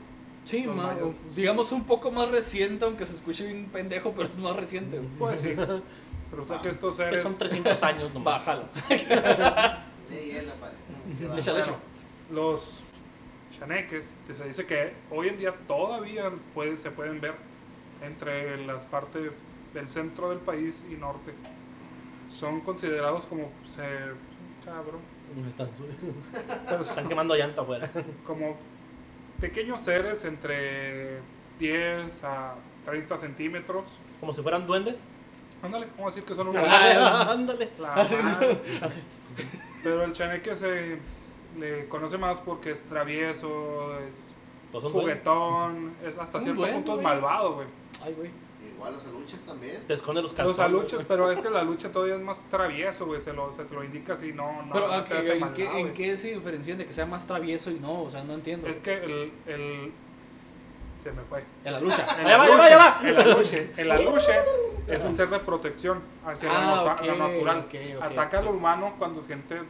Sí, 0.45 0.67
más- 0.67 0.99
mayas. 1.01 1.15
digamos 1.35 1.73
un 1.73 1.85
poco 1.85 2.11
más 2.11 2.31
reciente, 2.31 2.85
aunque 2.85 3.07
se 3.07 3.17
escuche 3.17 3.47
bien 3.47 3.71
pendejo, 3.73 4.13
pero 4.15 4.29
es 4.29 4.37
más 4.37 4.55
reciente. 4.55 4.99
güey. 4.99 5.09
Pues 5.19 5.41
sí. 5.41 5.55
Pero 5.57 6.43
usted 6.43 6.57
que 6.61 6.69
estos 6.69 6.99
Que 6.99 7.05
seres. 7.05 7.23
son 7.23 7.39
300 7.39 7.83
años 7.83 8.13
nomás. 8.13 8.45
Bájalo. 8.45 8.65
Bueno, 11.19 11.77
los 12.31 12.83
chaneques, 13.59 14.15
que 14.27 14.35
se 14.35 14.45
dice 14.45 14.67
que 14.67 14.93
hoy 15.11 15.29
en 15.29 15.39
día 15.39 15.55
todavía 15.67 16.31
se 16.77 16.91
pueden 16.91 17.23
ver 17.23 17.35
entre 18.03 18.67
las 18.67 18.85
partes 18.85 19.43
del 19.75 19.89
centro 19.89 20.31
del 20.31 20.39
país 20.39 20.85
y 20.91 20.95
norte. 20.95 21.35
Son 22.31 22.61
considerados 22.61 23.27
como 23.27 23.51
ser, 23.65 24.15
cabrón, 24.65 25.01
Están, 25.49 25.69
pero 26.69 26.83
están 26.83 27.09
quemando 27.09 27.35
llanta 27.35 27.63
afuera. 27.63 27.91
como 28.27 28.57
pequeños 29.41 29.81
seres 29.81 30.25
entre 30.25 31.21
10 31.59 32.25
a 32.25 32.55
30 32.85 33.17
centímetros. 33.19 33.85
Como 34.21 34.33
si 34.33 34.43
fueran 34.43 34.67
duendes. 34.67 35.07
Ándale, 35.63 35.87
vamos 35.97 36.13
a 36.13 36.15
decir 36.15 36.25
que 36.25 36.35
son 36.35 36.49
unos... 36.49 36.65
Ándale. 36.67 37.69
Pero 39.83 40.05
el 40.05 40.13
chaneque 40.13 40.57
se 40.57 40.99
le 41.59 41.87
conoce 41.89 42.17
más 42.19 42.39
porque 42.41 42.71
es 42.71 42.83
travieso, 42.85 43.99
es 44.01 44.35
Pues 44.73 44.85
juguetón, 44.85 45.95
es 46.05 46.17
hasta 46.19 46.41
cierto 46.41 46.61
duende, 46.61 46.77
punto 46.77 47.03
malvado, 47.03 47.55
güey. 47.55 47.67
Ay, 48.03 48.15
güey. 48.15 48.31
Igual 48.81 48.95
los 48.95 49.07
aluches 49.07 49.43
también. 49.43 49.83
Te 49.87 49.93
esconden 49.95 50.23
los 50.23 50.33
Los 50.33 50.37
calzones. 50.37 50.59
aluches, 50.61 50.95
güey. 50.95 51.07
pero 51.07 51.31
es 51.31 51.39
que 51.41 51.51
la 51.51 51.63
lucha 51.63 51.93
todavía 51.93 52.15
es 52.15 52.21
más 52.23 52.41
travieso, 52.51 53.05
güey, 53.07 53.21
se, 53.21 53.33
lo, 53.33 53.53
se 53.53 53.65
te 53.65 53.75
lo 53.75 53.85
indica 53.85 54.15
así, 54.15 54.33
no, 54.33 54.63
no, 54.63 54.73
Pero 54.73 54.87
no 54.89 54.93
¿a 54.95 55.05
te 55.05 55.11
qué- 55.13 55.19
hace 55.19 55.37
¿en, 55.37 55.53
qué, 55.53 55.65
¿en 55.67 55.71
güey. 55.83 55.93
qué 55.93 56.17
se 56.17 56.29
diferencian 56.35 56.79
de 56.79 56.87
que 56.87 56.93
sea 56.95 57.05
más 57.07 57.27
travieso 57.27 57.71
y 57.71 57.79
no? 57.79 58.03
O 58.05 58.11
sea, 58.11 58.25
no 58.25 58.33
entiendo. 58.35 58.67
Es 58.69 58.81
que 58.81 58.95
el, 58.95 59.33
el... 59.47 59.93
Se 61.05 61.13
me 61.13 61.23
fue. 61.23 61.45
En 61.65 61.73
la 61.73 61.81
lucha. 61.81 62.07
El 62.21 62.27
aluche. 62.27 63.03
El 63.05 63.17
aluche, 63.21 63.73
el 63.77 63.91
aluche 63.91 64.33
es 64.87 65.03
un 65.05 65.15
ser 65.15 65.29
de 65.31 65.39
protección 65.39 66.01
hacia 66.27 66.49
lo, 66.49 66.55
Ah, 66.55 66.97
lo 67.05 67.17
natural. 67.17 67.67
Ataca 68.03 68.39
al 68.39 68.47
humano 68.49 68.95
cuando 68.99 69.23
siente 69.23 69.61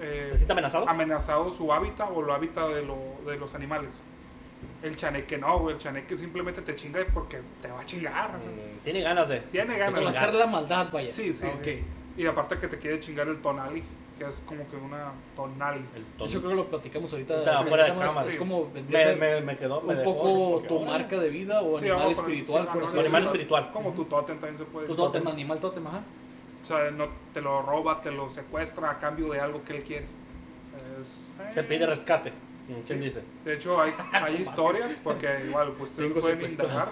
eh, 0.00 0.26
¿Se 0.30 0.36
siente 0.36 0.52
amenazado? 0.52 0.88
amenazado 0.88 1.50
su 1.50 1.72
hábitat 1.72 2.08
o 2.12 2.22
lo 2.22 2.32
hábitat 2.34 2.68
de, 2.70 2.82
lo, 2.82 2.96
de 3.26 3.36
los 3.36 3.54
animales. 3.54 4.02
El 4.82 4.96
chaneque 4.96 5.38
no, 5.38 5.60
güey. 5.60 5.74
El 5.76 5.80
chaneque 5.80 6.16
simplemente 6.16 6.60
te 6.62 6.74
chinga 6.74 7.00
porque 7.14 7.40
te 7.60 7.68
va 7.68 7.80
a 7.80 7.84
chingar. 7.84 8.34
o 8.36 8.40
sea, 8.40 8.50
Mm, 8.50 8.78
Tiene 8.84 9.00
ganas 9.00 9.28
de. 9.28 9.40
Tiene 9.40 9.78
ganas. 9.78 10.00
Para 10.00 10.10
hacer 10.10 10.34
la 10.34 10.46
maldad, 10.46 10.88
vaya. 10.92 11.12
Sí, 11.12 11.34
sí. 11.38 11.44
Ah, 11.46 11.54
ok. 11.56 11.64
sí. 11.64 11.84
Y 12.16 12.26
aparte 12.26 12.58
que 12.58 12.68
te 12.68 12.78
quiere 12.78 12.98
chingar 13.00 13.26
el 13.28 13.40
tonali, 13.40 13.82
que 14.18 14.24
es 14.26 14.42
como 14.44 14.68
que 14.68 14.76
una 14.76 15.12
tonali. 15.36 15.84
El 15.94 16.04
tono. 16.18 16.28
hecho, 16.28 16.38
creo 16.40 16.50
que 16.50 16.56
lo 16.56 16.66
platicamos 16.66 17.12
ahorita. 17.12 17.34
Ahorita 17.34 17.62
fuera 17.62 17.84
de 17.84 17.90
cámaras, 17.90 18.12
cámara, 18.12 18.30
Es 18.32 18.36
como 18.38 18.70
vendría 18.72 18.98
a 18.98 19.02
me, 19.02 19.08
ser 19.08 19.18
me, 19.40 19.40
me 19.46 19.56
quedó. 19.56 19.80
me 19.82 19.92
un 19.94 19.98
dejó 20.00 20.16
poco 20.16 20.62
tu 20.68 20.80
marca 20.80 21.18
de 21.18 21.28
vida 21.30 21.62
o 21.62 21.78
Sí, 21.78 21.84
animal 21.84 21.98
vamos 22.00 22.18
a 22.18 22.22
poner- 22.22 22.34
espiritual, 22.34 22.62
sí, 22.64 22.68
por 22.72 22.82
así 22.84 22.92
Animal 22.98 23.04
decirlo. 23.12 23.30
espiritual. 23.30 23.70
Como 23.72 23.92
tu 23.92 24.04
tótem 24.04 24.38
también 24.40 24.58
se 24.58 24.64
puede 24.64 24.86
Tu 24.88 24.92
decir. 24.94 25.06
tótem, 25.06 25.26
animal 25.28 25.60
tótem, 25.60 25.86
ajá. 25.86 26.02
O 26.62 26.66
sea, 26.66 26.90
no, 26.90 27.06
te 27.32 27.40
lo 27.40 27.62
roba, 27.62 28.00
te 28.02 28.10
lo 28.10 28.28
secuestra 28.30 28.90
a 28.90 28.98
cambio 28.98 29.30
de 29.32 29.40
algo 29.40 29.62
que 29.64 29.76
él 29.76 29.82
quiere. 29.84 30.06
Es- 31.00 31.54
Te 31.54 31.60
eh, 31.60 31.62
pide 31.64 31.86
rescate. 31.86 32.32
¿Quién 32.86 33.00
dice? 33.00 33.22
De 33.44 33.54
hecho, 33.54 33.80
hay, 33.80 33.92
hay 34.12 34.36
historias, 34.42 34.92
porque 35.02 35.44
igual, 35.46 35.72
pues 35.72 35.90
ustedes 35.90 36.08
Tengo 36.08 36.20
pueden 36.20 36.50
indagar. 36.50 36.88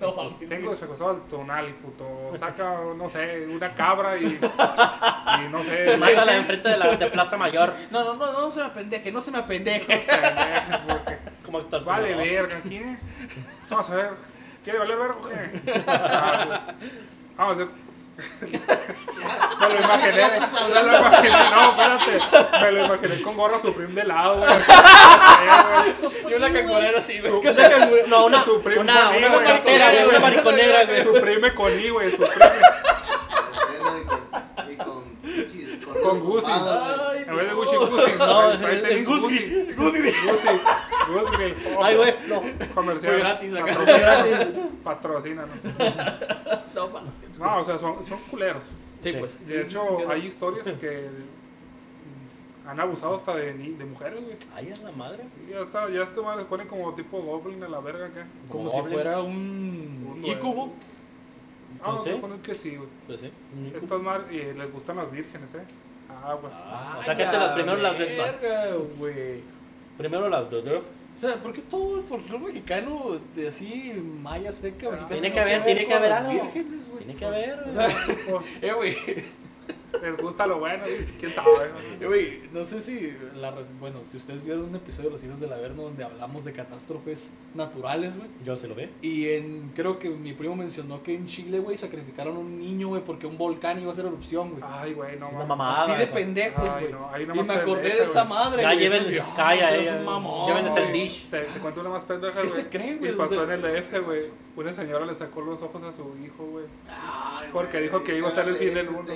No. 0.00 0.30
Tengo 0.48 0.74
secuestrado 0.74 1.12
al 1.12 1.22
tonali, 1.28 1.74
puto. 1.74 2.32
Saca, 2.38 2.80
no 2.96 3.06
sé, 3.08 3.46
una 3.46 3.68
cabra 3.70 4.16
y. 4.16 4.24
Y 4.24 5.48
no 5.50 5.62
sé. 5.62 5.96
Mátala 5.98 6.36
enfrente 6.36 6.68
de 6.70 6.78
la 6.78 6.96
de 6.96 7.06
Plaza 7.10 7.36
Mayor. 7.36 7.74
No, 7.90 8.04
no, 8.04 8.14
no, 8.14 8.32
no 8.32 8.50
se 8.50 8.60
me 8.60 8.66
apendeje, 8.66 9.12
no 9.12 9.20
se 9.20 9.30
me 9.30 9.38
apendeje. 9.38 10.06
Como 11.44 11.60
Vale, 11.84 12.14
verga, 12.14 12.60
¿quién? 12.62 12.98
Vamos 13.68 13.90
a 13.90 13.94
ver. 13.96 14.10
¿Quiere 14.64 14.78
valer 14.78 14.96
verga 14.96 15.16
o 15.16 15.28
qué? 15.28 15.82
Ah, 15.86 16.74
Vamos 17.36 17.56
a 17.56 17.58
ver. 17.58 17.68
Me 19.60 19.68
lo 19.68 19.80
imaginé. 19.80 20.22
Me 20.74 20.82
lo 20.82 20.98
imaginé. 20.98 21.36
No, 21.50 21.70
espérate. 21.70 22.60
Me 22.60 22.72
lo 22.72 22.84
imaginé 22.86 23.22
con 23.22 23.36
gorra 23.36 23.58
Supreme 23.58 23.94
de 23.94 24.04
lado, 24.04 24.38
güey. 24.38 24.50
No. 24.50 26.30
Y 26.30 26.34
una 26.34 26.52
cangurera 26.52 26.98
así, 26.98 27.20
güey. 27.20 28.06
No, 28.08 28.26
una, 28.26 28.42
Su 28.44 28.60
primo 28.62 28.80
una, 28.82 29.10
una 29.10 29.28
güey, 29.28 29.44
cartera, 29.44 29.86
con- 29.86 29.94
güey, 29.96 30.08
una 30.08 30.20
mariconera, 30.20 30.84
güey. 30.84 31.02
Supreme 31.02 31.54
con 31.54 31.78
I, 31.78 31.90
güey. 31.90 32.10
Supreme. 32.12 32.60
Con, 36.02 36.20
Gucci. 36.20 36.50
En 36.50 37.36
vez 37.36 37.44
de 37.44 37.50
no. 37.50 37.56
Gucci 37.56 37.76
Gucci. 37.76 38.12
No, 38.18 38.50
es 38.52 39.06
Gucci. 39.06 39.74
Gucci. 39.76 39.98
Gucci. 41.08 41.54
Ay, 41.82 41.96
güey. 41.96 42.14
Comercial. 42.74 43.12
Fue 43.12 43.20
gratis 43.20 43.54
acá. 43.54 43.74
Patrocina- 43.74 44.80
Patrocínanos. 44.84 45.56
No. 46.74 46.90
No, 47.40 47.56
o 47.58 47.64
sea, 47.64 47.78
son, 47.78 48.04
son 48.04 48.18
culeros. 48.30 48.64
Sí, 49.02 49.12
Sí. 49.12 49.16
pues. 49.18 49.46
De 49.46 49.62
hecho, 49.62 50.08
hay 50.10 50.26
historias 50.26 50.66
que 50.80 51.08
han 52.66 52.78
abusado 52.78 53.14
hasta 53.14 53.34
de, 53.34 53.54
ni- 53.54 53.70
de 53.72 53.84
mujeres, 53.84 54.22
güey. 54.22 54.36
Ay, 54.54 54.68
es 54.68 54.80
la 54.82 54.92
madre. 54.92 55.24
Sí, 55.34 55.50
ya 55.52 55.60
está, 55.60 55.88
ya 55.88 56.02
este 56.02 56.20
madre 56.20 56.44
ponen 56.44 56.68
como 56.68 56.94
tipo 56.94 57.20
goblin 57.20 57.62
a 57.64 57.68
la 57.68 57.80
verga 57.80 58.06
acá. 58.06 58.26
Como 58.48 58.68
si 58.70 58.80
fuera 58.82 59.20
un 59.22 60.14
Un 60.18 60.24
ícubo. 60.24 60.72
Vamos 61.82 62.04
¿sí? 62.04 62.10
a 62.10 62.20
poner 62.20 62.38
que 62.40 62.54
sí, 62.54 62.76
güey. 62.76 62.88
Pues 63.06 63.20
sí. 63.20 63.30
Estas 63.74 64.00
madres 64.02 64.26
eh, 64.30 64.54
les 64.56 64.72
gustan 64.72 64.96
las 64.96 65.10
vírgenes, 65.10 65.54
eh. 65.54 65.62
Aguas. 66.24 66.52
Ah, 66.66 66.98
o 67.00 67.04
sea, 67.04 67.16
que 67.16 67.22
la 67.24 67.54
primero 67.54 67.76
las 67.78 67.98
de- 67.98 68.04
verga, 68.16 68.74
güey. 68.98 69.40
Primero 69.96 70.28
las 70.28 70.50
de. 70.50 70.82
O 71.20 71.22
sea, 71.22 71.36
¿por 71.36 71.52
qué 71.52 71.60
todo 71.60 71.98
el 71.98 72.04
folclore 72.04 72.46
mexicano 72.46 73.20
de 73.34 73.48
así, 73.48 73.92
maya, 74.22 74.48
azteca, 74.48 74.86
Ah. 74.86 74.90
mexicano, 74.92 75.08
Tiene 75.10 75.32
que 75.32 75.40
haber, 75.40 75.64
tiene 75.66 75.86
que 75.86 75.92
haber 75.94 76.12
algo. 76.12 76.32
vírgenes, 76.32 76.88
güey? 76.88 76.98
Tiene 77.04 77.14
que 77.14 77.24
haber. 77.26 77.58
O 77.60 77.72
sea, 77.74 77.88
eh, 78.62 78.72
güey. 78.72 78.96
Les 80.02 80.16
gusta 80.16 80.46
lo 80.46 80.58
bueno, 80.58 80.84
y 80.88 81.04
quién 81.18 81.32
sabe. 81.32 81.50
Eh, 82.00 82.48
no 82.52 82.64
sé 82.64 82.80
si 82.80 83.16
la 83.34 83.54
bueno, 83.78 84.00
si 84.10 84.16
ustedes 84.16 84.42
vieron 84.44 84.64
un 84.64 84.74
episodio 84.76 85.08
de 85.10 85.14
Los 85.14 85.24
Hijos 85.24 85.40
del 85.40 85.52
Averno 85.52 85.82
donde 85.82 86.04
hablamos 86.04 86.44
de 86.44 86.52
catástrofes 86.52 87.30
naturales, 87.54 88.16
güey. 88.16 88.28
Yo 88.44 88.56
se 88.56 88.68
lo 88.68 88.74
ve. 88.74 88.90
Y 89.02 89.28
en, 89.28 89.72
creo 89.74 89.98
que 89.98 90.08
mi 90.10 90.32
primo 90.32 90.56
mencionó 90.56 91.02
que 91.02 91.14
en 91.14 91.26
Chile, 91.26 91.58
güey, 91.58 91.76
sacrificaron 91.76 92.36
a 92.36 92.38
un 92.40 92.58
niño, 92.58 92.88
güey, 92.88 93.02
porque 93.04 93.26
un 93.26 93.36
volcán 93.36 93.78
iba 93.80 93.90
a 93.90 93.92
hacer 93.92 94.06
erupción, 94.06 94.50
güey. 94.50 94.62
Ay, 94.66 94.92
güey, 94.94 95.18
no 95.18 95.26
Es 95.26 95.32
una 95.34 95.44
mames. 95.44 95.48
mamada. 95.48 95.82
Así 95.84 95.92
de 95.92 96.02
esa. 96.04 96.14
pendejos, 96.14 96.70
güey. 96.72 96.92
no, 96.92 97.10
y 97.20 97.26
me 97.26 97.40
acordé 97.54 97.74
pendeja, 97.82 97.96
de 97.96 98.02
esa 98.04 98.24
güey. 98.24 98.28
madre, 98.38 98.62
Ya 98.62 98.68
güey. 98.68 98.78
lleven 98.78 99.06
Eso, 99.06 99.30
Sky 99.32 99.40
a 99.40 99.54
no 99.54 99.58
seas 99.58 99.86
ella. 99.86 100.02
mamón, 100.04 100.46
Llévenles 100.48 100.76
el 100.76 100.92
dish. 100.92 101.30
Te, 101.30 101.40
te 101.40 101.58
cuento 101.60 101.80
una 101.80 101.90
más 101.90 102.04
pendeja, 102.04 102.32
¿Qué 102.34 102.46
güey. 102.46 102.48
se 102.48 102.68
creen, 102.68 102.98
güey? 102.98 103.12
Y 103.12 103.16
pasó 103.16 103.42
en 103.44 103.50
el 103.50 103.62
DF, 103.62 104.00
güey. 104.04 104.22
Una 104.56 104.72
señora 104.72 105.06
le 105.06 105.14
sacó 105.14 105.40
los 105.40 105.62
ojos 105.62 105.82
a 105.82 105.92
su 105.92 106.02
hijo, 106.22 106.44
güey. 106.44 106.64
Porque 107.52 107.80
dijo 107.80 108.02
que 108.02 108.16
iba 108.16 108.28
a 108.28 108.30
ser 108.32 108.48
el 108.48 108.56
fin 108.56 108.74
del 108.74 108.90
mundo. 108.90 109.12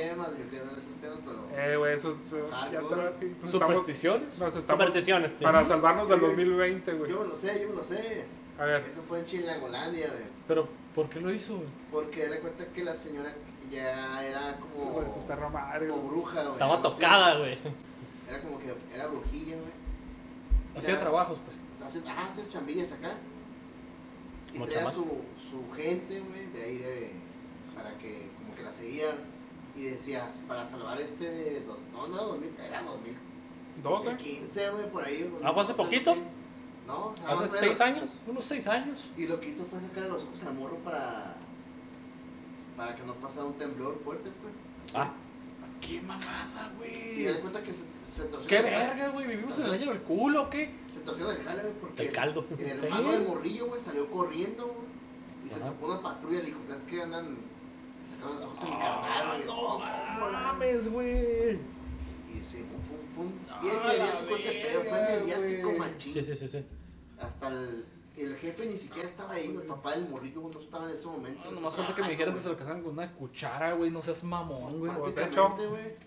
Pero... 1.24 1.62
Eh, 1.72 1.77
güey, 1.77 1.94
eso 1.94 2.11
es. 2.11 2.33
eh, 2.33 2.44
Ya 2.72 2.81
te 2.81 3.48
Supersticiones. 3.50 4.38
nos 4.38 4.57
estamos 4.57 4.85
Supersticiones. 4.85 5.33
sí. 5.38 5.44
para 5.44 5.64
salvarnos 5.64 6.09
del 6.09 6.20
Sí. 6.20 6.27
2020, 6.27 6.92
güey. 6.94 7.11
Yo 7.11 7.20
me 7.22 7.29
lo 7.29 7.37
sé, 7.37 7.61
yo 7.62 7.68
me 7.68 7.74
lo 7.77 7.85
sé. 7.85 8.24
A 8.59 8.64
ver, 8.64 8.83
Eso 8.83 9.03
fue 9.03 9.18
en 9.20 9.27
Chilangolandia, 9.27 10.09
güey. 10.09 10.24
Pero, 10.46 10.68
¿por 10.94 11.09
qué 11.09 11.20
lo 11.20 11.33
hizo, 11.33 11.57
güey? 11.57 11.68
Porque 11.90 12.29
da 12.29 12.40
cuenta 12.40 12.64
que 12.66 12.85
la 12.85 12.94
señora 12.94 13.35
ya 13.70 14.24
era 14.24 14.57
como... 14.61 14.94
su 15.11 15.50
madre, 15.53 15.88
como 15.88 16.09
bruja, 16.09 16.40
güey. 16.42 16.53
Estaba 16.53 16.81
tocada, 16.83 17.38
güey. 17.38 17.59
Era 18.29 18.40
como 18.40 18.59
que 18.61 18.72
era 18.94 19.07
brujilla, 19.09 19.57
güey. 19.57 20.77
Hacía 20.77 20.98
trabajos, 20.98 21.38
pues. 21.44 21.59
Hace, 21.85 21.98
ajá, 22.09 22.27
hace 22.33 22.48
chambillas 22.48 22.92
acá. 22.92 23.11
Y 24.55 24.59
traía 24.61 24.88
su, 24.90 25.05
su 25.05 25.72
gente, 25.77 26.20
güey, 26.20 26.46
de 26.53 26.62
ahí 26.62 26.79
de... 26.79 27.12
Para 27.74 27.98
que 27.98 28.29
como 28.38 28.55
que 28.55 28.62
la 28.62 28.70
seguían. 28.72 29.16
Y 29.76 29.84
decías, 29.84 30.38
para 30.46 30.64
salvar 30.66 31.00
este... 31.00 31.60
Dos, 31.66 31.78
no, 31.92 32.06
no, 32.08 32.16
2000, 32.28 32.54
era 32.66 32.82
2000. 32.82 33.16
12. 33.82 34.04
2015, 34.10 34.70
güey, 34.70 34.90
por 34.90 35.04
ahí. 35.04 35.35
Ah, 35.42 35.52
¿fue 35.52 35.62
hace 35.62 35.72
2012, 35.72 35.77
poquito? 35.77 36.16
No, 36.87 37.06
o 37.08 37.16
sea, 37.16 37.27
Hace 37.29 37.37
más 37.40 37.44
o 37.50 37.52
seis 37.52 37.62
menos. 37.62 37.81
años. 37.81 38.20
Unos 38.27 38.44
seis 38.44 38.66
años. 38.68 39.08
Y 39.16 39.27
lo 39.27 39.40
que 39.40 39.48
hizo 39.48 39.64
fue 39.64 39.81
sacarle 39.81 40.10
los 40.10 40.22
ojos 40.22 40.42
al 40.44 40.54
morro 40.54 40.77
para... 40.79 41.37
Para 42.77 42.94
que 42.96 43.02
no 43.04 43.14
pasara 43.14 43.46
un 43.46 43.54
temblor 43.54 44.00
fuerte, 44.04 44.31
pues. 44.42 44.52
Ah. 44.94 45.12
¡Qué 45.81 46.00
mamada, 46.00 46.72
Y 46.77 46.79
me 46.81 47.25
güey! 47.25 47.35
di 47.35 47.40
cuenta 47.40 47.62
que 47.62 47.72
se, 47.72 47.85
se 48.10 48.25
torció 48.25 48.48
¡Qué 48.48 48.58
el 48.58 48.64
verga, 48.64 49.08
güey! 49.10 49.27
¿Vivimos 49.27 49.58
en 49.58 49.66
el 49.66 49.72
año 49.72 49.88
del 49.90 50.02
culo 50.02 50.42
o 50.44 50.50
qué? 50.50 50.75
Se 50.92 51.00
torció 51.00 51.31
el 51.31 51.42
jale, 51.42 51.62
güey, 51.62 51.75
porque... 51.75 52.02
El 52.06 52.12
caldo. 52.12 52.46
El 52.50 52.58
Sí. 52.58 52.87
hermano 52.87 53.12
del 53.12 53.22
morrillo, 53.27 53.66
güey, 53.66 53.81
salió 53.81 54.08
corriendo, 54.10 54.66
güey. 54.66 54.87
Y 55.46 55.50
se 55.50 55.60
topó 55.60 55.87
una 55.87 56.00
patrulla 56.00 56.38
y 56.38 56.42
le 56.42 56.46
dijo, 56.48 56.60
¿sabes 56.66 56.85
qué? 56.85 57.02
Andan... 57.02 57.37
Sacaron 58.25 58.37
los 58.37 58.44
ojos 58.44 58.58
a 58.62 58.64
mi 58.66 58.79
carnal, 58.79 59.29
güey. 59.37 59.46
no 59.46 59.54
¿cómo, 59.56 59.79
la- 60.31 60.38
mames, 60.40 60.90
güey! 60.92 61.52
Y 61.54 62.40
sí, 62.44 62.64
fue, 62.87 62.96
fue 63.14 63.25
un 63.25 63.60
bien 63.62 63.75
mediático 63.87 64.35
ese 64.35 64.52
pedo, 64.52 64.81
fue 64.85 65.02
mediático 65.02 65.72
machín. 65.72 66.12
Sí, 66.14 66.22
sí, 66.22 66.35
sí, 66.37 66.48
sí. 66.48 66.66
Hasta 67.20 67.48
el, 67.48 67.85
el 68.16 68.37
jefe 68.37 68.66
ni 68.66 68.77
siquiera 68.77 69.08
estaba 69.08 69.35
ahí. 69.35 69.46
El 69.46 69.62
papá 69.62 69.92
del 69.92 70.08
morrillo 70.08 70.40
no 70.52 70.60
estaba 70.60 70.88
en 70.90 70.96
ese 70.96 71.06
momento. 71.06 71.44
No, 71.44 71.52
nomás 71.52 71.75
falta 71.75 71.94
que 71.94 72.02
me 72.02 72.10
dijeras 72.10 72.35
que 72.35 72.40
se 72.40 72.48
lo 72.48 72.56
casaron 72.56 72.83
con 72.83 72.92
una 72.92 73.10
cuchara, 73.12 73.72
güey. 73.75 73.90
No 73.90 74.02
seas 74.02 74.25
mamón, 74.25 74.79
güey. 74.81 74.90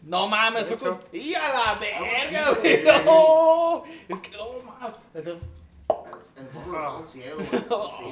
No 0.03 0.27
mames, 0.27 0.67
fue 0.67 0.77
con. 0.77 0.99
¡Y 1.13 1.33
a 1.33 1.49
la 1.49 1.75
verga, 1.75 2.51
güey! 2.53 2.83
¡No! 3.05 3.83
Es 4.07 4.19
que 4.19 4.31
no 4.37 4.45
mames. 4.65 4.97
El 6.35 6.49
morro 6.53 6.99
lo 6.99 7.05
ciego, 7.05 7.37
güey. 7.37 7.47
Sí, 7.97 8.03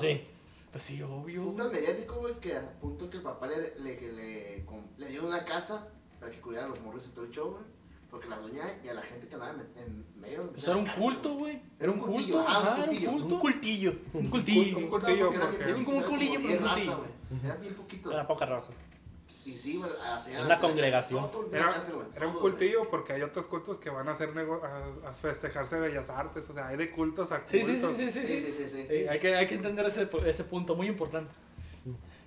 Sí, 0.00 0.06
güey. 0.06 0.39
Pues 0.70 0.82
sí. 0.84 1.02
Obvio. 1.02 1.44
Fue 1.44 1.54
tan 1.54 1.72
mediático, 1.72 2.16
güey, 2.16 2.38
que 2.40 2.56
a 2.56 2.72
punto 2.80 3.08
que 3.10 3.16
el 3.18 3.22
papá 3.22 3.46
le, 3.48 3.74
le, 3.78 4.64
le, 4.98 5.08
dio 5.08 5.26
una 5.26 5.44
casa 5.44 5.88
para 6.18 6.30
que 6.30 6.40
cuidara 6.40 6.66
a 6.66 6.68
los 6.70 6.80
morros 6.80 7.06
y 7.06 7.10
todo 7.10 7.24
el 7.24 7.30
show, 7.30 7.50
güey. 7.50 7.62
Porque 8.10 8.28
la 8.28 8.38
doña 8.38 8.64
y 8.82 8.88
a 8.88 8.94
la 8.94 9.02
gente 9.02 9.28
que 9.28 9.34
andaba 9.34 9.54
en- 9.76 10.04
medio. 10.20 10.50
Pues 10.50 10.66
era 10.66 10.76
un 10.76 10.86
culto, 10.86 11.34
güey. 11.34 11.62
Era 11.78 11.92
un 11.92 11.98
culto. 11.98 12.40
Ajá, 12.40 12.76
era 12.76 12.78
un 12.78 12.86
cultillo. 12.88 13.10
culto. 13.12 13.34
Un 13.34 13.40
cultillo. 13.40 13.92
Un 14.12 14.30
cultillo. 14.30 14.78
Un 14.78 14.88
cultillo, 14.88 15.32
Era 15.32 15.74
como 15.84 15.98
un 15.98 16.02
culillo, 16.04 16.40
pero 16.42 16.60
un 16.60 16.68
cultillo. 16.68 17.04
Era 17.44 17.56
bien 17.56 17.74
poquito. 17.74 18.12
Era 18.12 18.26
poca 18.26 18.46
raza. 18.46 18.72
Y 19.46 19.52
sí, 19.52 19.78
güey, 19.78 19.90
a 20.04 20.10
la 20.10 20.20
señora. 20.20 20.44
Una 20.44 20.58
congregación. 20.58 21.30
Era, 21.52 21.80
era 22.14 22.28
un 22.28 22.34
cultillo 22.34 22.90
porque 22.90 23.14
hay 23.14 23.22
otros 23.22 23.46
cultos 23.46 23.78
que 23.78 23.88
van 23.88 24.06
a 24.08 24.12
hacer 24.12 24.34
nego- 24.34 24.62
a, 24.62 25.08
a 25.08 25.14
festejarse 25.14 25.78
bellas 25.78 26.10
artes. 26.10 26.48
O 26.50 26.52
sea, 26.52 26.68
hay 26.68 26.76
de 26.76 26.90
cultos 26.90 27.32
a 27.32 27.36
cultos. 27.42 27.50
Sí, 27.52 27.62
sí, 27.62 27.78
sí, 27.78 27.94
sí, 27.94 28.10
sí. 28.10 28.26
Sí, 28.26 28.40
sí. 28.40 28.40
sí, 28.40 28.52
sí, 28.52 28.68
sí. 28.68 28.86
Eh, 28.88 29.08
hay, 29.08 29.18
que, 29.18 29.34
hay 29.34 29.46
que 29.46 29.54
entender 29.54 29.86
ese, 29.86 30.08
ese 30.26 30.44
punto, 30.44 30.74
muy 30.76 30.88
importante. 30.88 31.32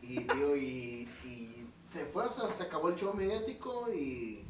Y, 0.01 0.20
tío, 0.22 0.55
y, 0.55 1.07
y 1.24 1.68
se 1.88 2.05
fue, 2.05 2.26
o 2.26 2.32
sea, 2.34 2.51
se 2.51 2.64
acabó 2.64 2.89
el 2.89 2.95
show 2.95 3.14
mediático 3.14 3.93
y 3.93 4.43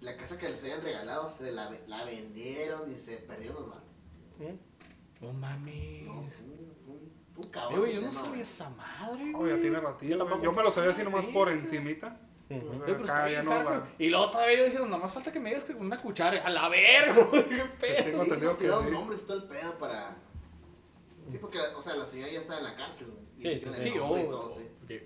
la 0.00 0.16
casa 0.16 0.36
que 0.38 0.48
les 0.50 0.62
habían 0.62 0.82
regalado 0.82 1.28
se 1.30 1.50
la, 1.50 1.74
la 1.86 2.04
vendieron 2.04 2.90
y 2.94 3.00
se 3.00 3.16
perdieron 3.16 3.56
los 3.62 3.70
bandos. 3.70 4.60
No 5.20 5.32
mames. 5.32 6.04
No, 6.04 6.22
Eh, 7.44 7.50
cabrón. 7.50 7.80
yo 7.88 7.94
no 7.94 8.00
tema, 8.00 8.12
sabía 8.12 8.28
güey. 8.30 8.40
esa 8.42 8.70
madre, 8.70 9.32
güey. 9.32 9.56
ya 9.56 9.60
tiene 9.62 9.80
ratillo. 9.80 10.10
Yo 10.10 10.16
güey. 10.16 10.28
tampoco. 10.30 10.44
Yo 10.44 10.52
me 10.52 10.62
lo 10.62 10.70
sabía 10.70 10.90
así 10.90 11.02
nomás 11.02 11.26
por 11.26 11.48
encimita. 11.50 12.20
Pero 12.48 12.72
Acá 12.84 13.42
no 13.42 13.50
hardcore. 13.50 13.76
va. 13.78 13.88
Y 13.98 14.08
luego 14.08 14.30
todavía 14.30 14.58
yo 14.58 14.64
diciendo, 14.64 14.86
nomás 14.88 15.12
falta 15.12 15.32
que 15.32 15.40
me 15.40 15.48
digas 15.50 15.64
que 15.64 15.72
con 15.74 15.86
una 15.86 16.00
cuchara. 16.00 16.44
A 16.46 16.50
la 16.50 16.68
verga, 16.68 17.22
güey, 17.30 17.48
qué 17.48 17.64
pedo. 17.80 18.04
Tengo 18.04 18.24
Sí, 18.24 18.30
entendido 18.30 18.52
no, 18.52 18.58
que 18.58 18.64
tiraron 18.64 18.84
sí. 18.84 18.90
nombres 18.92 19.20
y 19.20 19.24
todo 19.26 19.36
el 19.38 19.42
pedo 19.44 19.74
para... 19.78 20.16
Sí, 21.30 21.38
porque, 21.40 21.58
o 21.76 21.82
sea, 21.82 21.96
la 21.96 22.06
señora 22.06 22.30
ya 22.30 22.38
está 22.38 22.58
en 22.58 22.64
la 22.64 22.76
cárcel, 22.76 23.08
güey. 23.08 23.26
Sí, 23.36 23.58
sí, 23.58 23.92
todo, 23.94 24.04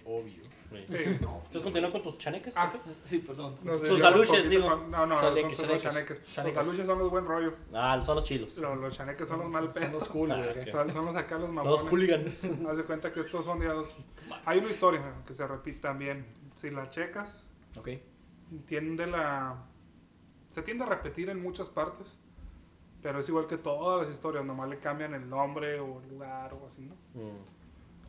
obvio. 0.05 0.43
Sí. 0.71 0.77
No, 1.21 1.37
¿Entonces 1.39 1.63
continúa 1.63 1.91
con 1.91 2.03
tus 2.03 2.17
chaneques? 2.19 2.55
Ah. 2.57 2.73
Sí, 3.05 3.19
perdón. 3.19 3.57
Tus 3.57 4.03
aluches, 4.05 4.49
digo. 4.49 4.69
con- 4.69 4.91
No, 4.91 5.05
no, 5.05 5.21
Chaneques, 5.21 5.57
son, 5.57 5.67
son 5.67 5.69
los 5.75 5.83
chaneques. 5.83 6.25
chaneques. 6.27 6.57
Los 6.57 6.67
aluches 6.69 6.87
son 6.87 6.99
los 7.01 7.11
buen 7.11 7.27
rollo. 7.27 7.55
Ah, 7.75 8.01
son 8.05 8.15
los 8.15 8.25
chilos. 8.25 8.57
Los, 8.59 8.79
los 8.79 8.97
chaneques 8.97 9.27
son 9.29 9.41
los 9.41 9.51
mal 9.51 9.65
Son 9.65 9.73
pedos. 9.73 9.93
los 9.93 10.09
cool, 10.09 10.31
Ah, 10.31 10.37
güey. 10.37 10.61
ok. 10.61 10.67
Son, 10.69 10.93
son 10.93 11.07
los 11.07 11.17
acá 11.17 11.35
los 11.39 11.49
Los 11.49 11.55
mamones. 11.55 11.81
hooligans. 11.91 12.45
Haz 12.71 12.77
de 12.77 12.85
cuenta 12.85 13.11
que 13.11 13.21
estos 13.21 13.45
son 13.45 13.61
ya 13.61 13.73
dos. 13.73 13.97
Hay 14.47 14.59
una 14.59 14.71
historia 14.71 15.03
que 15.27 15.35
se 15.35 15.45
repite 15.47 15.81
también. 15.81 16.25
Si 16.55 16.71
la 16.71 16.89
checas, 16.89 17.49
Ok. 17.77 17.89
tiende 18.67 19.07
la. 19.09 19.57
Se 20.51 20.63
tiende 20.63 20.85
a 20.85 20.89
repetir 20.89 21.31
en 21.31 21.43
muchas 21.43 21.69
partes. 21.69 22.19
Pero 23.03 23.21
es 23.21 23.29
igual 23.29 23.47
que 23.47 23.57
todas 23.57 24.03
las 24.07 24.15
historias, 24.15 24.45
nomás 24.45 24.69
le 24.69 24.79
cambian 24.79 25.15
el 25.15 25.27
nombre 25.29 25.81
o 25.81 26.01
el 26.03 26.09
lugar 26.11 26.53
o 26.55 26.67
así, 26.67 26.83
¿no? 26.83 26.95
Mm. 27.15 27.39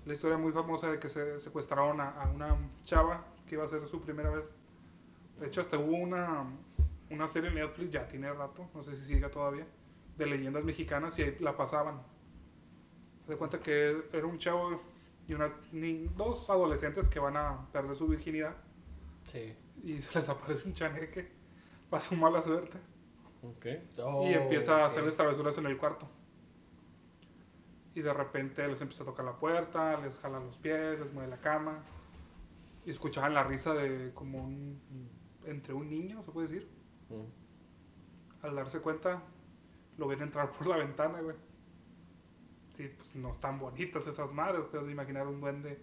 La 0.05 0.13
historia 0.13 0.37
muy 0.37 0.51
famosa 0.51 0.89
de 0.89 0.99
que 0.99 1.09
se 1.09 1.39
secuestraron 1.39 2.01
a, 2.01 2.09
a 2.09 2.29
una 2.29 2.57
chava 2.83 3.23
que 3.47 3.55
iba 3.55 3.63
a 3.63 3.67
ser 3.67 3.87
su 3.87 4.01
primera 4.01 4.29
vez. 4.31 4.49
De 5.39 5.47
hecho, 5.47 5.61
hasta 5.61 5.77
hubo 5.77 5.95
una, 5.95 6.45
una 7.09 7.27
serie 7.27 7.49
en 7.49 7.55
Netflix, 7.55 7.91
ya 7.91 8.07
tiene 8.07 8.31
rato, 8.33 8.67
no 8.73 8.83
sé 8.83 8.95
si 8.95 9.05
sigue 9.05 9.29
todavía, 9.29 9.65
de 10.17 10.25
leyendas 10.25 10.63
mexicanas 10.63 11.17
y 11.19 11.23
ahí 11.23 11.37
la 11.39 11.55
pasaban. 11.55 12.01
Se 13.27 13.35
cuenta 13.37 13.59
que 13.59 14.03
era 14.11 14.25
un 14.25 14.37
chavo 14.39 14.81
y 15.27 15.33
una, 15.33 15.51
ni, 15.71 16.07
dos 16.17 16.49
adolescentes 16.49 17.07
que 17.09 17.19
van 17.19 17.37
a 17.37 17.67
perder 17.71 17.95
su 17.95 18.07
virginidad 18.07 18.55
Sí. 19.23 19.55
y 19.83 20.01
se 20.01 20.15
les 20.15 20.29
aparece 20.29 20.67
un 20.67 20.73
chaneque, 20.73 21.31
pasó 21.89 22.15
mala 22.15 22.41
suerte 22.41 22.79
Ok. 23.43 23.65
y 24.25 24.33
empieza 24.33 24.77
a 24.79 24.83
Oh, 24.83 24.85
hacerles 24.85 25.15
travesuras 25.15 25.57
en 25.59 25.67
el 25.67 25.77
cuarto. 25.77 26.07
Y 27.93 28.01
de 28.01 28.13
repente 28.13 28.67
les 28.67 28.81
empieza 28.81 29.03
a 29.03 29.05
tocar 29.05 29.25
la 29.25 29.37
puerta, 29.37 29.99
les 29.99 30.19
jala 30.19 30.39
los 30.39 30.57
pies, 30.57 30.99
les 30.99 31.11
mueve 31.13 31.29
la 31.29 31.41
cama. 31.41 31.83
Y 32.85 32.91
escuchaban 32.91 33.33
la 33.33 33.43
risa 33.43 33.73
de 33.73 34.13
como 34.13 34.43
un... 34.43 34.79
entre 35.45 35.73
un 35.73 35.89
niño, 35.89 36.23
se 36.23 36.31
puede 36.31 36.47
decir. 36.47 36.69
Mm. 37.09 38.45
Al 38.45 38.55
darse 38.55 38.79
cuenta, 38.79 39.21
lo 39.97 40.07
ven 40.07 40.21
entrar 40.21 40.51
por 40.51 40.67
la 40.67 40.77
ventana, 40.77 41.21
güey. 41.21 41.35
Sí, 42.77 42.89
pues 42.95 43.15
no 43.15 43.31
están 43.31 43.59
bonitas 43.59 44.07
esas 44.07 44.33
madres. 44.33 44.67
A 44.73 44.89
imaginar 44.89 45.27
un 45.27 45.41
duende. 45.41 45.79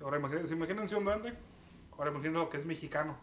Ahora 0.00 0.18
imagínense, 0.18 0.54
imagínense 0.54 0.96
un 0.96 1.04
duende. 1.04 1.34
Ahora 1.92 2.10
imagínense 2.10 2.38
lo 2.38 2.50
que 2.50 2.56
es 2.56 2.66
mexicano. 2.66 3.16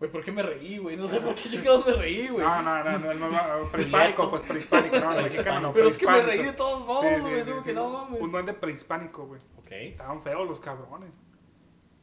Güey, 0.00 0.10
¿por 0.10 0.24
qué 0.24 0.32
me 0.32 0.42
reí, 0.42 0.78
güey? 0.78 0.96
No 0.96 1.06
sé 1.06 1.20
por 1.20 1.34
qué 1.34 1.42
chingados 1.50 1.86
me 1.86 1.92
reí, 1.92 2.26
güey. 2.28 2.44
No, 2.44 2.62
no, 2.62 2.82
no, 2.84 2.98
no, 2.98 3.10
el 3.12 3.20
normal- 3.20 3.68
prehispánico, 3.72 4.30
pues 4.30 4.42
prehispánico, 4.42 4.98
no, 4.98 5.10
mexicano. 5.22 5.60
no, 5.60 5.72
Pero 5.74 5.88
es 5.88 5.98
que 5.98 6.06
me 6.06 6.22
reí 6.22 6.42
de 6.42 6.52
todos 6.54 6.86
modos, 6.86 7.04
sí, 7.14 7.20
güey. 7.20 7.34
sí, 7.34 7.50
eso 7.50 7.60
sí. 7.60 7.68
que 7.68 7.74
no 7.74 7.90
mames. 7.90 8.20
Un 8.20 8.32
duende 8.32 8.52
prehispánico, 8.54 9.26
güey. 9.26 9.40
Ok. 9.58 9.70
Estaban 9.70 10.22
feos 10.22 10.48
los 10.48 10.58
cabrones. 10.58 11.10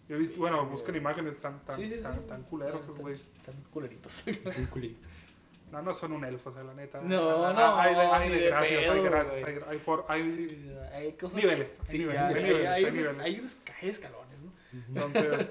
Yo 0.07 0.15
he 0.15 0.19
visto, 0.19 0.39
bueno, 0.39 0.65
busquen 0.67 0.95
imágenes 0.95 1.37
tan, 1.39 1.59
tan, 1.65 1.75
Sí, 1.75 1.89
sí, 1.89 1.95
sí. 1.97 2.01
tan, 2.03 2.25
tan 2.27 2.43
culeros, 2.43 2.85
Tan- 2.85 2.95
güey. 2.95 3.17
Tan 3.45 3.55
culeritos. 3.71 4.23
Un 4.57 4.65
culito. 4.67 5.07
No, 5.71 5.81
no 5.81 5.93
son 5.93 6.13
un 6.13 6.23
elfo, 6.23 6.49
o 6.49 6.53
sea, 6.53 6.63
la 6.63 6.73
neta. 6.73 7.01
No, 7.01 7.45
Ah, 7.45 7.51
no, 7.51 7.75
Hay 7.77 7.93
de, 7.93 8.01
hay 8.01 8.29
ni 8.29 8.35
de 8.35 8.41
de 8.41 8.49
gracias, 8.51 8.89
hay 8.89 9.01
gracias. 9.01 9.47
Hay, 9.47 9.55
hay, 9.67 9.79
for- 9.79 10.05
hay- 10.07 10.21
hay. 10.93 11.17
Niveles, 11.35 11.79
hay 11.81 11.87
Sí, 11.87 11.97
niveles, 11.97 12.21
hay, 12.21 12.27
hay 12.27 12.35
hay- 12.35 12.43
niveles, 12.43 12.67
hay 12.69 12.75
hay 12.75 12.83
unos, 12.83 12.93
niveles. 12.93 13.19
hay 13.25 13.39
unos 13.39 13.57
hay 13.81 13.89
escalones, 13.89 14.37
¿no? 14.39 15.01
Entonces, 15.03 15.49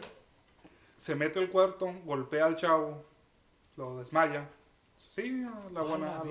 se 0.97 1.14
mete 1.14 1.38
al 1.38 1.51
cuarto, 1.51 1.92
golpea 2.05 2.47
al 2.47 2.57
chavo, 2.57 3.05
lo 3.76 3.99
desmaya. 3.99 4.49
Sí, 4.97 5.44
la 5.72 5.82
buena. 5.82 6.22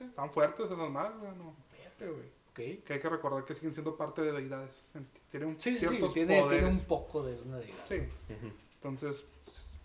están 0.00 0.30
fuertes 0.32 0.66
esas 0.70 0.90
madres, 0.90 1.18
güey, 1.18 1.32
no. 1.36 1.54
Vete, 1.72 2.10
güey. 2.10 2.26
Ok. 2.50 2.84
Que 2.84 2.92
hay 2.94 3.00
que 3.00 3.08
recordar 3.08 3.44
que 3.44 3.54
siguen 3.54 3.72
siendo 3.72 3.96
parte 3.96 4.22
de 4.22 4.32
deidades. 4.32 4.84
Tienen 5.30 5.50
un- 5.50 5.60
Sí, 5.60 5.74
sí, 5.74 5.80
sí. 5.80 5.86
ciertos 5.88 6.12
Tiene, 6.12 6.34
tiene 6.34 6.42
poderes. 6.46 6.74
un 6.76 6.84
poco 6.84 7.22
de 7.22 7.40
una 7.42 7.56
deidad. 7.58 7.84
Sí. 7.86 8.02
Entonces, 8.76 9.24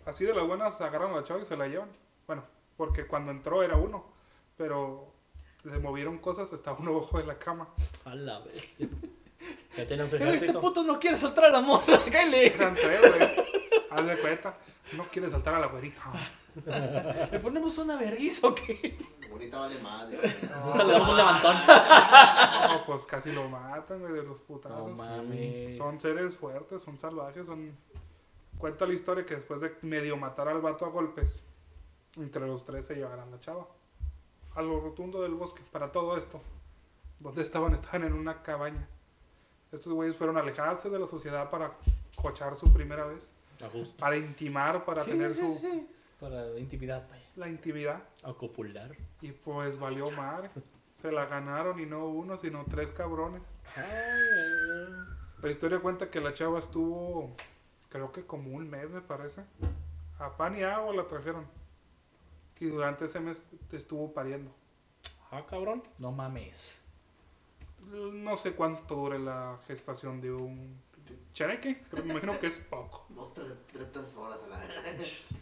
así 0.06 0.24
de 0.24 0.34
las 0.34 0.46
buenas 0.46 0.80
agarran 0.80 1.12
a 1.12 1.16
la 1.16 1.22
chava 1.22 1.40
y 1.40 1.44
se 1.46 1.56
la 1.56 1.66
llevan. 1.68 1.90
Bueno, 2.26 2.44
porque 2.76 3.06
cuando 3.06 3.30
entró 3.32 3.62
era 3.62 3.76
uno, 3.76 4.04
pero 4.56 5.12
le 5.64 5.78
movieron 5.78 6.18
cosas, 6.18 6.52
estaba 6.52 6.78
uno 6.78 6.92
abajo 6.92 7.18
de 7.18 7.24
la 7.26 7.38
cama. 7.38 7.68
A 8.04 8.14
la 8.14 8.38
bestia. 8.40 8.88
Ya 9.76 9.86
Pero 9.86 10.04
este 10.32 10.52
puto 10.54 10.84
no 10.84 10.98
quiere 11.00 11.16
soltar 11.16 11.46
a 11.46 11.50
la 11.50 11.60
morra. 11.60 12.00
Eran 12.06 12.74
tres, 12.74 13.00
güey. 13.00 13.49
Haz 13.90 14.06
de 14.06 14.18
cuenta. 14.18 14.56
No 14.96 15.04
quiere 15.04 15.28
saltar 15.28 15.54
a 15.54 15.60
la 15.60 15.66
güerita. 15.66 16.02
¿Le 17.30 17.38
ponemos 17.38 17.76
una 17.78 17.96
vergüenza 17.96 18.48
o 18.48 18.54
qué? 18.54 18.98
Ahorita 19.30 19.58
vale 19.60 19.78
madre. 19.80 20.18
Ahorita 20.52 20.84
le 20.84 20.92
damos 20.92 21.08
un 21.08 21.16
levantón. 21.16 21.56
No, 21.56 22.84
pues 22.86 23.04
casi 23.04 23.32
lo 23.32 23.48
matan, 23.48 24.00
güey, 24.00 24.12
de 24.12 24.22
los 24.22 24.40
putazos. 24.40 24.90
mames. 24.96 25.78
Son 25.78 26.00
seres 26.00 26.34
fuertes, 26.34 26.82
son 26.82 26.98
salvajes, 26.98 27.46
son... 27.46 27.76
Cuenta 28.58 28.86
la 28.86 28.92
historia 28.92 29.24
que 29.24 29.36
después 29.36 29.60
de 29.60 29.74
medio 29.82 30.16
matar 30.16 30.48
al 30.48 30.60
vato 30.60 30.84
a 30.84 30.88
golpes, 30.90 31.42
entre 32.16 32.46
los 32.46 32.64
tres 32.64 32.84
se 32.84 32.94
llevaron 32.94 33.20
a 33.20 33.30
la 33.30 33.40
chava. 33.40 33.66
A 34.54 34.62
lo 34.62 34.80
rotundo 34.80 35.22
del 35.22 35.34
bosque, 35.34 35.62
para 35.70 35.88
todo 35.90 36.16
esto. 36.16 36.42
¿Dónde 37.20 37.42
estaban? 37.42 37.72
Estaban 37.72 38.04
en 38.04 38.12
una 38.12 38.42
cabaña. 38.42 38.86
Estos 39.72 39.92
güeyes 39.92 40.16
fueron 40.16 40.36
a 40.36 40.40
alejarse 40.40 40.90
de 40.90 40.98
la 40.98 41.06
sociedad 41.06 41.48
para 41.48 41.72
cochar 42.16 42.56
su 42.56 42.72
primera 42.72 43.06
vez. 43.06 43.28
Para 43.98 44.16
intimar, 44.16 44.84
para 44.84 45.02
Sí, 45.04 45.10
tener 45.10 45.30
sí, 45.32 45.40
su 45.40 45.54
sí. 45.58 45.88
Para 46.18 46.58
intimidad, 46.58 47.08
vaya. 47.08 47.22
la 47.36 47.48
intimidad. 47.48 48.02
A 48.22 48.32
copular. 48.34 48.94
Y 49.20 49.32
pues 49.32 49.78
valió 49.78 50.10
madre. 50.10 50.50
Se 50.90 51.10
la 51.10 51.24
ganaron 51.26 51.80
y 51.80 51.86
no 51.86 52.06
uno, 52.08 52.36
sino 52.36 52.64
tres 52.66 52.92
cabrones. 52.92 53.42
La 55.42 55.50
historia 55.50 55.80
cuenta 55.80 56.10
que 56.10 56.20
la 56.20 56.32
chava 56.34 56.58
estuvo, 56.58 57.34
creo 57.88 58.12
que 58.12 58.26
como 58.26 58.50
un 58.54 58.68
mes 58.68 58.90
me 58.90 59.00
parece. 59.00 59.42
A 60.18 60.36
pan 60.36 60.58
y 60.58 60.62
agua 60.62 60.94
la 60.94 61.06
trajeron. 61.08 61.46
Y 62.58 62.66
durante 62.66 63.06
ese 63.06 63.20
mes 63.20 63.42
estuvo 63.72 64.12
pariendo. 64.12 64.50
Ah, 65.30 65.46
cabrón. 65.48 65.82
No 65.98 66.12
mames. 66.12 66.82
No 67.90 68.36
sé 68.36 68.52
cuánto 68.52 68.94
dure 68.94 69.18
la 69.18 69.58
gestación 69.66 70.20
de 70.20 70.30
un 70.32 70.78
chaneque, 71.32 71.82
pero 71.90 72.04
me 72.04 72.10
imagino 72.10 72.38
que 72.38 72.46
es 72.46 72.58
poco. 72.58 73.06
Dos, 73.10 73.32
tres, 73.34 73.48
tres, 73.72 73.92
tres 73.92 74.14
horas 74.16 74.44
a 74.44 74.48
la 74.48 74.64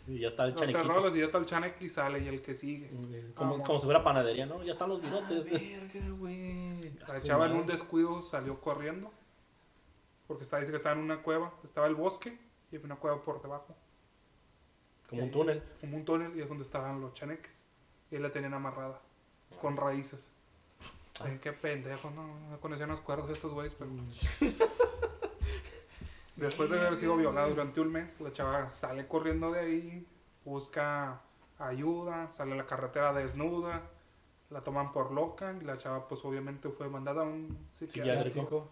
Y 0.06 0.20
ya 0.20 0.28
está 0.28 0.44
el 0.44 0.54
te 0.54 0.60
chanequito. 0.60 0.88
rolas 0.88 1.14
y 1.14 1.18
ya 1.18 1.24
está 1.24 1.38
el 1.38 1.46
chaneque 1.46 1.84
y 1.84 1.88
sale 1.88 2.20
y 2.20 2.28
el 2.28 2.42
que 2.42 2.54
sigue. 2.54 2.90
Como, 3.34 3.58
como 3.58 3.78
si 3.78 3.84
fuera 3.84 4.02
panadería, 4.02 4.46
¿no? 4.46 4.62
Ya 4.62 4.72
están 4.72 4.88
los 4.88 5.00
virotes. 5.02 5.50
verga, 5.50 6.10
güey. 6.10 6.92
La 7.08 7.22
chava 7.22 7.46
en 7.46 7.52
un 7.52 7.66
descuido 7.66 8.22
salió 8.22 8.60
corriendo. 8.60 9.10
Porque 10.26 10.42
está, 10.44 10.58
dice 10.58 10.70
que 10.70 10.76
estaba 10.76 10.94
en 10.94 11.02
una 11.02 11.22
cueva. 11.22 11.52
Estaba 11.64 11.86
el 11.86 11.94
bosque 11.94 12.38
y 12.70 12.76
había 12.76 12.86
una 12.86 12.96
cueva 12.96 13.22
por 13.22 13.40
debajo. 13.40 13.74
Como 15.08 15.22
un 15.22 15.30
túnel. 15.30 15.62
como 15.80 15.96
un 15.96 16.04
túnel 16.04 16.36
y 16.36 16.42
es 16.42 16.48
donde 16.48 16.64
estaban 16.64 17.00
los 17.00 17.14
chaneques. 17.14 17.62
Y 18.10 18.16
ahí 18.16 18.22
la 18.22 18.30
tenían 18.30 18.54
amarrada 18.54 19.00
con 19.60 19.76
raíces. 19.76 20.30
Ay, 21.20 21.38
qué 21.42 21.52
pendejo, 21.52 22.10
no, 22.10 22.38
no 22.50 22.60
conocían 22.60 22.90
las 22.90 23.00
cuerdas 23.00 23.30
estos 23.30 23.52
güeyes, 23.52 23.74
pero... 23.74 23.90
Después 26.38 26.70
de 26.70 26.78
haber 26.78 26.96
sido 26.96 27.16
violada 27.16 27.48
durante 27.48 27.80
un 27.80 27.90
mes, 27.90 28.20
la 28.20 28.30
chava 28.30 28.68
sale 28.68 29.08
corriendo 29.08 29.50
de 29.50 29.58
ahí, 29.58 30.06
busca 30.44 31.20
ayuda, 31.58 32.30
sale 32.30 32.52
a 32.52 32.56
la 32.56 32.64
carretera 32.66 33.12
desnuda, 33.12 33.82
La 34.50 34.62
toman 34.62 34.92
por 34.92 35.10
loca 35.10 35.52
y 35.60 35.64
la 35.64 35.76
chava 35.76 36.06
pues 36.06 36.24
obviamente 36.24 36.68
fue 36.70 36.88
mandada 36.88 37.22
a 37.22 37.24
un. 37.24 37.58
Psiquiátrico. 37.74 38.68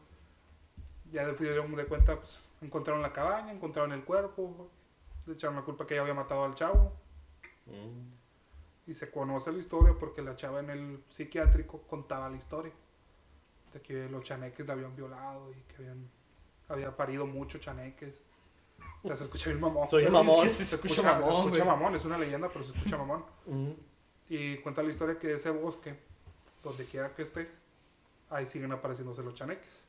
Ya 1.10 1.28
dieron 1.32 1.74
de 1.74 1.84
cuenta, 1.86 2.16
pues 2.16 2.38
encontraron 2.62 3.02
la 3.02 3.12
cabaña, 3.12 3.52
encontraron 3.52 3.92
el 3.92 4.04
cuerpo, 4.04 4.70
le 5.26 5.34
echaron 5.34 5.56
la 5.56 5.62
culpa 5.62 5.86
que 5.86 5.94
ella 5.94 6.02
había 6.02 6.14
matado 6.14 6.44
al 6.44 6.54
chavo. 6.54 6.92
Mm. 7.66 8.90
Y 8.90 8.94
se 8.94 9.10
conoce 9.10 9.50
la 9.50 9.58
historia 9.58 9.94
porque 9.98 10.22
la 10.22 10.36
chava 10.36 10.60
en 10.60 10.70
el 10.70 11.02
psiquiátrico 11.08 11.82
contaba 11.82 12.30
la 12.30 12.36
historia. 12.36 12.72
De 13.72 13.80
que 13.82 14.08
los 14.08 14.22
chaneques 14.22 14.64
la 14.66 14.74
habían 14.74 14.94
violado 14.94 15.52
y 15.52 15.60
que 15.62 15.76
habían 15.78 16.08
había 16.68 16.94
parido 16.96 17.26
muchos 17.26 17.60
chaneques. 17.60 18.20
O 19.02 19.08
sea, 19.08 19.16
se 19.16 19.24
escucha 19.24 19.50
bien 19.50 19.60
mamón. 19.60 19.88
Soy 19.88 20.08
mamón. 20.08 20.44
es 20.46 20.56
que 20.58 20.64
se 20.64 20.74
escucha, 20.76 20.94
escucha 20.94 21.12
mamón, 21.12 21.20
mamón, 21.20 21.34
se 21.34 21.46
escucha 21.48 21.64
güey. 21.64 21.76
mamón, 21.76 21.94
es 21.96 22.04
una 22.04 22.18
leyenda, 22.18 22.48
pero 22.48 22.64
se 22.64 22.72
escucha 22.76 22.96
mamón. 22.96 23.24
Y 24.28 24.56
cuenta 24.58 24.82
la 24.82 24.90
historia 24.90 25.18
que 25.18 25.34
ese 25.34 25.50
bosque, 25.50 25.96
donde 26.62 26.84
quiera 26.84 27.14
que 27.14 27.22
esté, 27.22 27.48
ahí 28.30 28.46
siguen 28.46 28.72
apareciéndose 28.72 29.22
los 29.22 29.34
chaneques. 29.34 29.86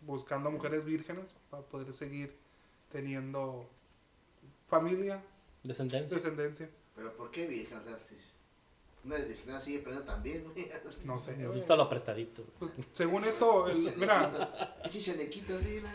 Buscando 0.00 0.50
mujeres 0.50 0.84
vírgenes 0.84 1.24
para 1.50 1.62
poder 1.62 1.92
seguir 1.92 2.34
teniendo 2.90 3.68
familia, 4.68 5.22
Descendencia. 5.62 6.16
descendencia. 6.16 6.70
Pero 6.94 7.12
¿por 7.16 7.30
qué 7.30 7.46
virgen? 7.46 7.78
O 7.78 7.82
sea, 7.82 7.98
si 7.98 8.14
una 9.06 9.16
virginidad 9.16 9.60
sigue 9.60 9.78
prendiendo 9.78 10.12
también, 10.12 10.44
güey. 10.44 10.66
No 11.04 11.18
sé. 11.18 11.36
Me 11.36 11.46
güey. 11.46 11.58
gusta 11.58 11.76
lo 11.76 11.84
apretadito. 11.84 12.44
Pues, 12.58 12.72
según 12.92 13.24
esto, 13.24 13.68
el- 13.68 13.94
mira, 13.96 14.76
Pinche 14.82 15.00
chanequito 15.00 15.54
así, 15.56 15.80
¿no? 15.82 15.88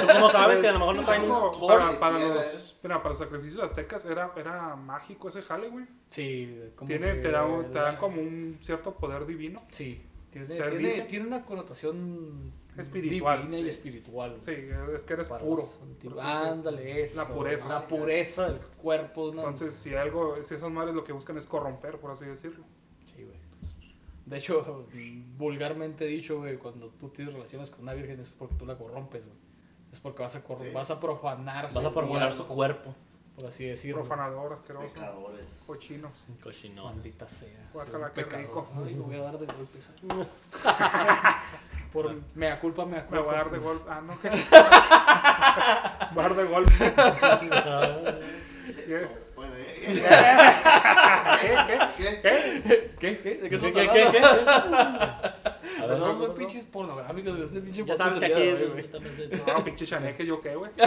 ¿Tú 0.00 0.06
cómo 0.14 0.30
sabes 0.30 0.58
que 0.60 0.68
a 0.68 0.72
lo 0.72 0.78
mejor 0.78 0.96
no 0.96 1.04
traen 1.04 1.22
un 1.30 1.68
para, 1.68 1.98
para 1.98 2.18
los, 2.18 2.76
mira, 2.82 2.98
para 2.98 3.10
los 3.10 3.18
sacrificios 3.18 3.62
aztecas 3.62 4.04
era, 4.04 4.32
era 4.36 4.76
mágico 4.76 5.28
ese 5.28 5.42
jale, 5.42 5.68
güey. 5.68 5.86
Sí, 6.10 6.60
como 6.76 6.88
Tiene, 6.88 7.14
que 7.14 7.20
te, 7.20 7.30
da, 7.30 7.46
te 7.72 7.78
dan 7.78 7.96
como 7.96 8.20
un 8.20 8.58
cierto 8.62 8.94
poder 8.94 9.26
divino. 9.26 9.62
Sí, 9.70 10.02
tiene, 10.30 11.02
tiene 11.08 11.26
una 11.26 11.44
connotación 11.44 12.52
Espiritual, 12.80 13.42
divina 13.42 13.58
y 13.58 13.68
espiritual. 13.68 14.38
Sí, 14.44 14.52
es 14.94 15.02
que 15.04 15.12
eres 15.12 15.28
Para 15.28 15.44
puro. 15.44 15.62
decirlo. 15.62 16.20
Ándale, 16.20 17.02
eso. 17.02 17.22
La 17.22 17.28
pureza. 17.28 17.68
La 17.68 17.86
pureza 17.88 18.50
del 18.52 18.60
cuerpo. 18.60 19.26
¿no? 19.34 19.40
Entonces, 19.40 19.74
si 19.74 19.94
algo, 19.94 20.42
si 20.42 20.54
esas 20.54 20.70
madres 20.70 20.94
lo 20.94 21.04
que 21.04 21.12
buscan 21.12 21.36
es 21.38 21.46
corromper, 21.46 21.98
por 21.98 22.10
así 22.10 22.24
decirlo. 22.24 22.64
Sí, 23.14 23.22
güey. 23.24 23.38
De 24.26 24.36
hecho, 24.38 24.86
vulgarmente 25.38 26.04
dicho, 26.06 26.38
güey, 26.38 26.56
cuando 26.58 26.88
tú 26.90 27.08
tienes 27.08 27.34
relaciones 27.34 27.70
con 27.70 27.80
una 27.82 27.94
virgen 27.94 28.20
es 28.20 28.28
porque 28.28 28.54
tú 28.56 28.66
la 28.66 28.76
corrompes, 28.76 29.24
güey. 29.24 29.38
Es 29.92 29.98
porque 29.98 30.22
vas 30.22 30.36
a, 30.36 30.40
Sí. 30.40 30.46
vas 30.72 30.90
a 30.92 31.00
profanar 31.00 31.64
Vas 31.64 31.72
a 31.72 31.74
su 31.74 31.92
profanar 31.92 32.08
cuerpo, 32.08 32.36
su 32.36 32.46
cuerpo. 32.46 32.94
por 33.34 33.46
así 33.46 33.64
decirlo. 33.64 34.02
Profanador, 34.02 34.52
asqueroso, 34.52 34.86
Pecadores. 34.94 35.64
cochinos. 35.66 36.12
Cochino. 36.40 36.84
Maldita 36.84 37.26
sea. 37.26 37.68
Guácala, 37.72 38.12
qué 38.12 38.22
rico. 38.22 38.68
Ay, 38.76 38.94
me 38.94 39.00
voy 39.00 39.16
a 39.16 39.22
dar 39.22 39.36
de 39.38 39.46
golpes. 39.46 39.90
por 41.92 42.14
mea 42.34 42.58
culpa, 42.60 42.84
mea 42.86 43.02
culpa. 43.06 43.16
Me 43.16 43.22
voy 43.22 43.34
a 43.34 43.38
dar 43.38 43.50
de 43.50 43.58
golpe. 43.58 43.90
Ah, 43.90 44.00
no, 44.00 44.12
a 46.20 46.22
dar 46.22 46.34
de 46.34 46.44
golpe. 46.44 46.72
¿Qué? 48.76 49.08
¿Qué? 51.66 51.78
¿qué? 51.96 52.20
¿Qué? 52.22 52.90
¿Qué? 53.00 53.18
¿Qué? 53.22 53.30
¿De 53.36 53.40
qué 53.48 53.48
¿Qué, 53.48 53.56
estamos 53.56 53.74
qué, 53.74 53.80
hablando? 53.80 54.12
qué, 54.12 54.20
qué? 54.20 55.59
A 55.82 55.86
ver, 55.86 55.96
Perdón, 55.96 56.08
no, 56.12 56.16
güey, 56.18 56.28
no, 56.28 56.34
pinches 56.34 56.64
pornográficos 56.66 57.38
de 57.38 57.44
este 57.44 57.60
pinche 57.60 57.84
Ya 57.84 57.94
sabes 57.94 58.18
que 58.20 58.26
el 58.50 58.56
aquí 58.56 58.64
güey. 58.72 59.40
No, 59.46 59.64
pinche 59.64 59.86
chaneque, 59.86 60.26
¿yo 60.26 60.40
qué, 60.40 60.54
güey? 60.56 60.70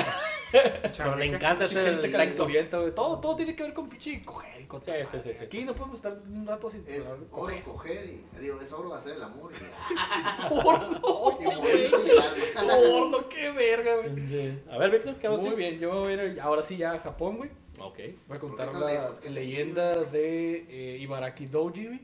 Pero 0.98 1.16
le 1.16 1.26
encanta 1.26 1.66
ese 1.66 1.84
gente 1.84 2.10
sexo. 2.12 2.44
güey. 2.48 2.70
Todo, 2.70 3.20
todo 3.20 3.36
tiene 3.36 3.56
que 3.56 3.64
ver 3.64 3.74
con 3.74 3.90
pinche 3.90 4.22
coger 4.22 4.62
y 4.62 4.66
con 4.66 4.82
Sí, 4.82 4.92
sí, 5.12 5.20
sí, 5.20 5.30
Aquí 5.44 5.60
sí, 5.60 5.66
no 5.66 5.74
sí. 5.74 5.78
podemos 5.78 5.96
estar 5.98 6.14
un 6.32 6.46
rato 6.46 6.70
sin 6.70 6.84
Es 6.88 7.06
coger. 7.32 7.64
oro 7.64 7.74
coger 7.74 8.06
y. 8.06 8.40
Digo, 8.40 8.62
es 8.62 8.72
oro 8.72 8.94
hacer 8.94 9.16
el 9.16 9.24
amor 9.24 9.52
y. 9.54 10.50
Porno, 10.50 11.02
Y 11.42 11.46
morirse 11.56 11.98
y 12.06 12.10
el 12.10 12.20
alma. 12.20 12.76
porno, 12.88 13.30
qué 13.30 13.52
verga, 13.52 13.96
güey. 13.98 14.60
A 14.70 14.78
ver, 14.78 14.92
Víctor, 14.92 15.16
¿qué 15.16 15.30
Muy 15.30 15.48
hago? 15.48 15.56
bien, 15.56 15.80
yo 15.80 15.90
voy 16.02 16.14
a 16.14 16.24
ir 16.24 16.40
ahora 16.42 16.62
sí 16.62 16.78
ya 16.78 16.94
a 16.94 17.00
Japón, 17.00 17.38
güey. 17.38 17.50
Ok. 17.80 17.98
Voy 18.28 18.38
a 18.38 18.40
¿Por 18.40 18.40
contar 18.40 18.74
la 18.76 19.16
leyenda 19.30 19.96
de 20.04 20.66
eh, 20.70 20.98
Ibaraki 21.02 21.48
Doji, 21.48 21.88
güey. 21.88 22.00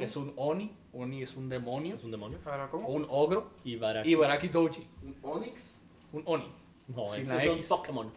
Es 0.00 0.16
un 0.16 0.32
Oni. 0.36 0.72
Oni 0.96 1.22
es 1.22 1.36
un 1.36 1.48
demonio. 1.48 1.96
¿Es 1.96 2.04
un 2.04 2.10
demonio? 2.10 2.38
O 2.44 2.70
¿cómo? 2.70 2.88
un 2.88 3.06
ogro. 3.08 3.50
Ibaraki. 3.64 4.08
Ibaraki 4.10 4.48
Doji. 4.48 4.86
Un 5.02 5.16
Onix. 5.22 5.80
Un 6.12 6.22
Oni. 6.26 6.52
No, 6.88 7.10
Sin 7.12 7.22
este 7.22 7.34
la 7.34 7.42
es 7.42 7.48
un 7.50 7.56
X. 7.56 7.68
Pokémon. 7.68 8.12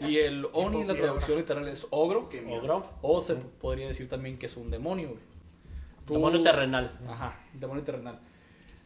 Y 0.00 0.16
el 0.16 0.46
Oni, 0.52 0.80
la 0.84 0.94
piedra. 0.94 1.02
traducción 1.08 1.38
literal 1.38 1.68
es 1.68 1.86
ogro. 1.90 2.28
Ogro. 2.50 2.90
O 3.02 3.20
se 3.20 3.34
podría 3.34 3.86
decir 3.88 4.08
también 4.08 4.38
que 4.38 4.46
es 4.46 4.56
un 4.56 4.70
demonio, 4.70 5.08
güey. 5.08 5.20
Tú- 6.06 6.14
Demonio 6.14 6.42
terrenal. 6.42 6.98
Ajá, 7.08 7.40
demonio 7.52 7.82
terrenal. 7.84 8.18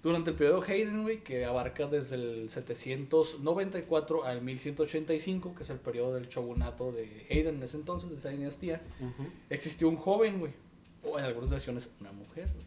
Durante 0.02 0.30
el 0.30 0.36
periodo 0.36 0.62
Hayden, 0.62 1.02
güey, 1.02 1.22
que 1.24 1.44
abarca 1.44 1.86
desde 1.86 2.14
el 2.16 2.50
794 2.50 4.24
al 4.24 4.42
1185, 4.42 5.54
que 5.56 5.62
es 5.64 5.70
el 5.70 5.78
periodo 5.78 6.14
del 6.14 6.28
shogunato 6.28 6.92
de 6.92 7.26
Hayden 7.30 7.56
en 7.56 7.62
ese 7.62 7.76
entonces, 7.76 8.10
de 8.10 8.16
esa 8.16 8.28
dinastía, 8.30 8.80
existió 9.50 9.88
un 9.88 9.96
joven, 9.96 10.38
güey. 10.40 10.52
O 11.04 11.18
en 11.18 11.24
algunas 11.24 11.50
versiones, 11.50 11.90
una 12.00 12.12
mujer. 12.12 12.48
güey. 12.54 12.66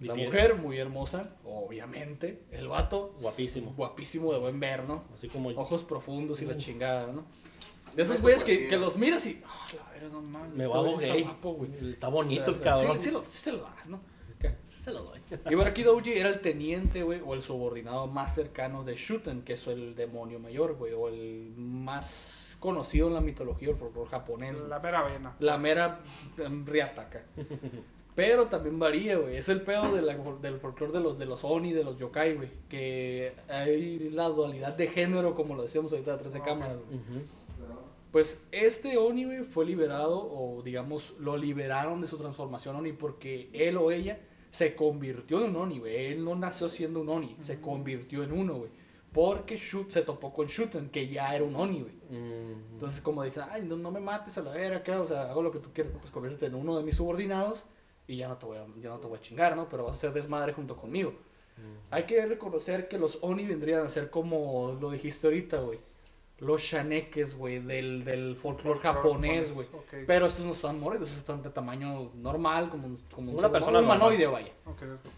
La 0.00 0.14
Difiere. 0.14 0.24
mujer, 0.24 0.54
muy 0.56 0.78
hermosa, 0.78 1.36
obviamente. 1.44 2.42
El 2.50 2.68
vato, 2.68 3.14
Guapísimo. 3.20 3.74
guapísimo 3.76 4.32
de 4.32 4.38
buen 4.38 4.58
ver, 4.58 4.84
¿no? 4.84 5.04
Así 5.14 5.28
como 5.28 5.50
Ojos 5.50 5.84
profundos 5.84 6.40
y 6.42 6.46
la 6.46 6.56
chingada, 6.56 7.12
¿no? 7.12 7.24
De 7.94 8.02
esos 8.02 8.20
güeyes 8.22 8.44
que, 8.44 8.76
los 8.76 8.96
miras 8.96 9.26
y. 9.26 9.42
Ah, 9.44 9.66
la 9.76 9.90
verga, 9.92 10.08
no 10.08 10.22
mames. 10.22 10.54
me 10.54 10.66
va 10.66 10.82
gay. 10.82 11.18
Está 11.18 11.22
guapo, 11.22 11.52
güey. 11.54 11.90
Está 11.90 12.08
bonito 12.08 12.50
O 12.52 12.54
el 12.54 12.60
sea, 12.60 12.72
cabrón. 12.72 12.96
Sí, 12.98 13.04
sí, 13.04 13.10
lo, 13.10 13.22
sí 13.22 13.38
se 13.38 13.52
lo 13.52 13.62
das, 13.62 13.88
¿no? 13.88 14.00
Sí 14.64 14.82
se 14.84 14.92
lo 14.92 15.02
doy. 15.02 15.20
Ibaraki 15.50 15.82
Douji 15.82 16.12
era 16.12 16.30
el 16.30 16.40
teniente, 16.40 17.02
güey, 17.02 17.20
o 17.22 17.34
el 17.34 17.42
subordinado 17.42 18.06
más 18.06 18.34
cercano 18.34 18.84
de 18.84 18.94
Shuten, 18.94 19.42
que 19.42 19.52
es 19.52 19.66
el 19.66 19.94
demonio 19.94 20.38
mayor, 20.38 20.76
güey, 20.76 20.94
o 20.94 21.08
el 21.08 21.52
más 21.56 22.56
conocido 22.58 23.08
en 23.08 23.14
la 23.14 23.20
mitología 23.20 23.68
del 23.68 23.76
folclore 23.76 24.08
japonés. 24.08 24.58
La 24.60 24.78
mera 24.78 25.02
vena. 25.02 25.36
La 25.40 25.58
mera 25.58 26.00
em, 26.38 26.64
riataca. 26.64 27.24
Pero 28.14 28.46
también 28.46 28.78
varía, 28.78 29.16
güey. 29.16 29.36
Es 29.36 29.48
el 29.48 29.62
pedo 29.62 29.94
de 29.94 30.02
la- 30.02 30.16
del 30.16 30.58
folclore 30.58 30.92
de 30.92 31.00
los, 31.00 31.18
de 31.18 31.26
los 31.26 31.44
Oni, 31.44 31.72
de 31.72 31.84
los 31.84 31.96
yokai, 31.96 32.34
güey. 32.34 32.50
Que 32.68 33.32
hay 33.48 34.10
la 34.10 34.28
dualidad 34.28 34.74
de 34.74 34.88
género, 34.88 35.34
como 35.34 35.54
lo 35.54 35.62
decíamos 35.62 35.92
ahorita 35.92 36.12
detrás 36.16 36.32
de 36.34 36.40
cámaras, 36.42 36.76
güey. 36.78 36.98
Ujú. 36.98 37.26
Pues 38.10 38.44
este 38.50 38.98
Oni, 38.98 39.24
güey, 39.24 39.44
fue 39.44 39.64
liberado, 39.64 40.18
o 40.20 40.62
digamos, 40.62 41.14
lo 41.20 41.36
liberaron 41.36 42.00
de 42.00 42.08
su 42.08 42.16
transformación 42.18 42.74
Oni 42.76 42.92
porque 42.92 43.48
él 43.52 43.76
o 43.76 43.90
ella 43.92 44.18
se 44.50 44.74
convirtió 44.74 45.44
en 45.44 45.50
un 45.50 45.56
Oni, 45.62 45.78
güey. 45.78 46.06
Él 46.06 46.24
no 46.24 46.34
nació 46.34 46.68
siendo 46.68 47.00
un 47.00 47.08
Oni, 47.08 47.36
se 47.40 47.60
convirtió 47.60 48.24
en 48.24 48.32
uno, 48.32 48.54
güey. 48.56 48.70
Porque 49.12 49.56
Shut 49.56 49.90
se 49.90 50.02
topó 50.02 50.32
con 50.32 50.46
Shuten, 50.48 50.88
que 50.90 51.08
ya 51.08 51.34
era 51.34 51.44
un 51.44 51.54
Oni, 51.54 51.80
güey. 51.82 51.94
Mm. 52.10 52.72
Entonces, 52.72 53.00
como 53.00 53.22
dicen, 53.22 53.44
ay, 53.50 53.62
no, 53.62 53.76
no 53.76 53.90
me 53.92 54.00
mates 54.00 54.36
a 54.38 54.42
la 54.42 54.50
vera 54.52 54.78
acá, 54.78 55.00
o 55.00 55.06
sea, 55.06 55.30
hago 55.30 55.42
lo 55.42 55.50
que 55.52 55.58
tú 55.60 55.70
quieras, 55.72 55.92
pues 56.00 56.10
conviértete 56.12 56.46
en 56.46 56.54
uno 56.56 56.76
de 56.76 56.82
mis 56.84 56.96
subordinados 56.96 57.64
y 58.10 58.16
ya 58.16 58.26
no 58.28 58.36
te 58.36 58.46
voy 58.46 58.58
a, 58.58 58.66
ya 58.80 58.88
no 58.88 58.98
te 58.98 59.06
voy 59.06 59.18
a 59.18 59.20
chingar, 59.20 59.54
¿no? 59.54 59.68
Pero 59.68 59.84
vas 59.84 59.92
a 59.92 59.96
hacer 59.96 60.12
desmadre 60.12 60.52
junto 60.52 60.76
conmigo. 60.76 61.14
Hay 61.90 62.04
que 62.04 62.24
reconocer 62.24 62.88
que 62.88 62.98
los 62.98 63.18
Oni 63.22 63.46
vendrían 63.46 63.84
a 63.84 63.88
ser 63.88 64.10
como 64.10 64.76
lo 64.80 64.90
dijiste 64.90 65.26
ahorita, 65.26 65.60
güey. 65.60 65.78
Los 66.38 66.62
Shaneques, 66.62 67.36
güey, 67.36 67.58
del, 67.60 68.02
del 68.04 68.34
folclore 68.34 68.80
japonés, 68.80 69.52
güey. 69.52 69.66
Pero 70.06 70.26
estos 70.26 70.46
no 70.46 70.52
están 70.52 70.80
morridos, 70.80 71.10
estos 71.10 71.20
están 71.20 71.42
de 71.42 71.50
tamaño 71.50 72.10
normal, 72.14 72.70
como, 72.70 72.88
como 73.14 73.30
un 73.30 73.38
Una 73.38 73.48
ser 73.48 73.52
persona 73.52 73.78
humano, 73.80 74.06
humanoide, 74.06 74.26
vaya. 74.26 74.52
ok, 74.64 74.82
ok. 74.82 75.10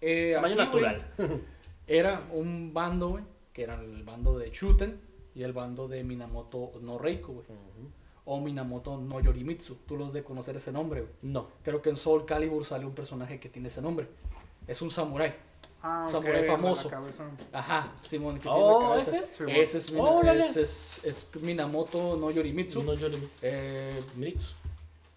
Eh, 0.00 0.32
Tamaño 0.34 0.54
aquí, 0.54 0.62
natural. 0.64 1.12
era 1.86 2.26
un 2.32 2.74
bando, 2.74 3.10
güey, 3.10 3.24
que 3.52 3.62
era 3.62 3.76
el 3.76 4.02
bando 4.02 4.36
de 4.36 4.50
Shuten 4.50 5.00
y 5.34 5.44
el 5.44 5.52
bando 5.52 5.88
de 5.88 6.02
Minamoto 6.04 6.72
no 6.82 6.98
Reiko, 6.98 7.32
güey. 7.32 7.46
O 8.26 8.40
Minamoto 8.40 8.96
no 8.96 9.20
Yorimitsu. 9.20 9.76
Tú 9.86 9.96
los 9.96 10.12
de 10.12 10.22
conocer 10.24 10.56
ese 10.56 10.72
nombre, 10.72 11.02
güey. 11.02 11.12
No. 11.22 11.48
Creo 11.62 11.82
que 11.82 11.90
en 11.90 11.96
Soul 11.96 12.24
Calibur 12.24 12.64
sale 12.64 12.86
un 12.86 12.94
personaje 12.94 13.38
que 13.38 13.48
tiene 13.48 13.68
ese 13.68 13.82
nombre. 13.82 14.08
Es 14.66 14.80
un 14.82 14.90
samurái. 14.90 15.34
Ah, 15.82 16.06
Samurái 16.10 16.46
la 16.46 16.52
famoso. 16.52 16.88
cabeza. 16.88 17.24
Ajá, 17.52 17.92
Simón, 18.02 18.38
que 18.40 18.48
Oh, 18.50 18.98
tiene 19.04 19.20
la 19.20 19.26
bueno. 19.44 19.62
Ese 19.62 19.76
es, 19.78 19.92
Mina- 19.92 20.32
ese 20.32 20.62
es, 20.62 21.00
es 21.04 21.28
Minamoto 21.42 22.16
no 22.16 22.30
Yorimitsu. 22.30 22.82
No, 22.82 22.94
yo 22.94 23.08
le 23.10 23.18
Eh, 23.42 24.02
Mitsu. 24.16 24.54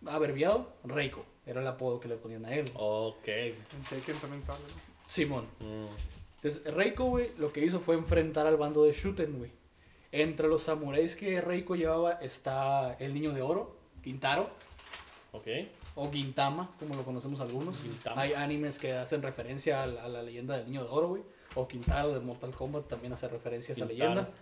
abreviado, 0.05 0.67
Reiko. 0.83 1.23
Era 1.45 1.61
el 1.61 1.67
apodo 1.67 2.01
que 2.01 2.09
le 2.09 2.15
ponían 2.17 2.43
a 2.45 2.53
él. 2.53 2.69
Ok. 2.75 3.25
En 3.27 3.55
Tekken 3.89 4.15
también 4.17 4.43
sale. 4.43 4.59
¿no? 4.59 4.81
Simón. 5.07 5.45
Mm. 5.61 5.85
Entonces, 6.43 6.73
Reiko, 6.73 7.05
güey, 7.05 7.31
lo 7.37 7.53
que 7.53 7.63
hizo 7.63 7.79
fue 7.79 7.95
enfrentar 7.95 8.45
al 8.45 8.57
bando 8.57 8.83
de 8.83 8.91
Shuten, 8.91 9.37
güey. 9.37 9.51
Entre 10.11 10.47
los 10.47 10.63
samuráis 10.63 11.15
que 11.15 11.41
Reiko 11.41 11.75
llevaba 11.75 12.13
está 12.13 12.95
el 12.99 13.13
niño 13.13 13.33
de 13.33 13.41
oro, 13.41 13.75
Quintaro, 14.01 14.49
Ok. 15.33 15.47
o 15.95 16.09
Gintama, 16.11 16.71
como 16.79 16.95
lo 16.95 17.03
conocemos 17.03 17.39
algunos. 17.41 17.77
Gintama. 17.79 18.21
Hay 18.21 18.33
animes 18.33 18.79
que 18.79 18.93
hacen 18.93 19.21
referencia 19.21 19.83
a 19.83 19.85
la, 19.85 20.03
a 20.03 20.07
la 20.07 20.23
leyenda 20.23 20.57
del 20.57 20.67
niño 20.67 20.83
de 20.83 20.89
oro, 20.89 21.09
güey. 21.09 21.23
O 21.55 21.67
Quintaro 21.67 22.13
de 22.13 22.19
Mortal 22.19 22.51
Kombat 22.55 22.87
también 22.87 23.13
hace 23.13 23.27
referencia 23.27 23.73
a 23.73 23.77
esa 23.77 23.87
Quintaro. 23.87 24.09
leyenda. 24.13 24.33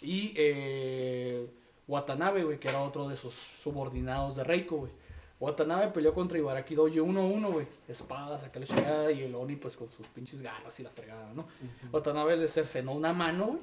Y 0.00 0.32
eh, 0.36 1.48
Watanabe, 1.88 2.44
güey, 2.44 2.60
que 2.60 2.68
era 2.68 2.80
otro 2.82 3.08
de 3.08 3.16
sus 3.16 3.32
subordinados 3.34 4.36
de 4.36 4.44
Reiko, 4.44 4.76
güey. 4.76 4.92
Watanabe 5.40 5.88
peleó 5.88 6.14
contra 6.14 6.36
Ibaraki 6.38 6.74
Doji 6.74 6.98
1-1, 6.98 7.52
güey. 7.52 7.66
Espadas, 7.88 8.42
acá 8.44 8.60
la 8.60 8.66
chingada. 8.66 9.10
Y 9.10 9.22
el 9.22 9.34
Oni, 9.34 9.56
pues 9.56 9.76
con 9.76 9.90
sus 9.90 10.06
pinches 10.08 10.42
garras 10.42 10.78
y 10.80 10.82
la 10.82 10.90
fregada, 10.90 11.32
¿no? 11.34 11.46
Watanabe 11.92 12.36
le 12.36 12.48
cercenó 12.48 12.92
una 12.92 13.12
mano, 13.12 13.46
güey. 13.46 13.60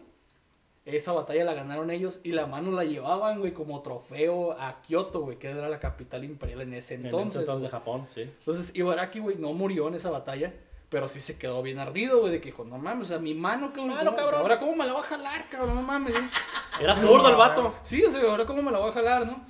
Esa 0.86 1.14
batalla 1.14 1.44
la 1.44 1.56
ganaron 1.56 1.90
ellos 1.90 2.20
y 2.24 2.32
la 2.32 2.46
mano 2.46 2.72
la 2.72 2.84
llevaban, 2.84 3.40
güey, 3.40 3.54
como 3.54 3.82
trofeo 3.82 4.52
a 4.54 4.82
Kioto, 4.84 5.22
güey, 5.22 5.38
que 5.40 5.50
era 5.50 5.68
la 5.68 5.80
capital 5.80 6.24
imperial 6.24 6.62
en 6.62 6.76
ese 6.76 6.94
En 6.96 7.06
entonces. 7.06 7.42
entonces 7.42 7.56
de 7.64 7.68
güey. 7.68 7.72
Japón, 7.72 8.08
sí. 8.14 8.22
Entonces, 8.22 8.72
Ibaraki, 8.76 9.20
güey, 9.20 9.36
no 9.38 9.52
murió 9.54 9.88
en 9.88 9.96
esa 9.96 10.12
batalla, 10.12 10.54
pero 10.90 11.10
sí 11.10 11.20
se 11.20 11.40
quedó 11.40 11.64
bien 11.64 11.80
ardido, 11.80 12.20
güey, 12.20 12.32
de 12.34 12.40
que 12.40 12.48
dijo, 12.52 12.64
no 12.66 12.78
mames, 12.78 13.06
o 13.06 13.10
sea, 13.10 13.18
mi 13.18 13.34
mano, 13.34 13.70
cabrón, 13.74 13.96
Mano, 13.96 14.12
¿cómo- 14.12 14.18
cabrón. 14.18 14.42
ahora 14.42 14.60
cómo 14.60 14.76
me 14.76 14.86
la 14.86 14.94
va 14.94 15.00
a 15.00 15.04
jalar, 15.04 15.46
cabrón, 15.50 15.74
no 15.76 15.82
mames. 15.82 16.14
Era 16.80 16.94
zurdo 16.94 17.30
el 17.30 17.36
vato. 17.36 17.74
Sí, 17.82 18.04
o 18.04 18.10
sea, 18.12 18.22
ahora 18.30 18.46
cómo 18.46 18.62
me 18.62 18.72
la 18.72 18.78
va 18.78 18.90
a 18.90 18.92
jalar, 18.92 19.26
¿no? 19.26 19.44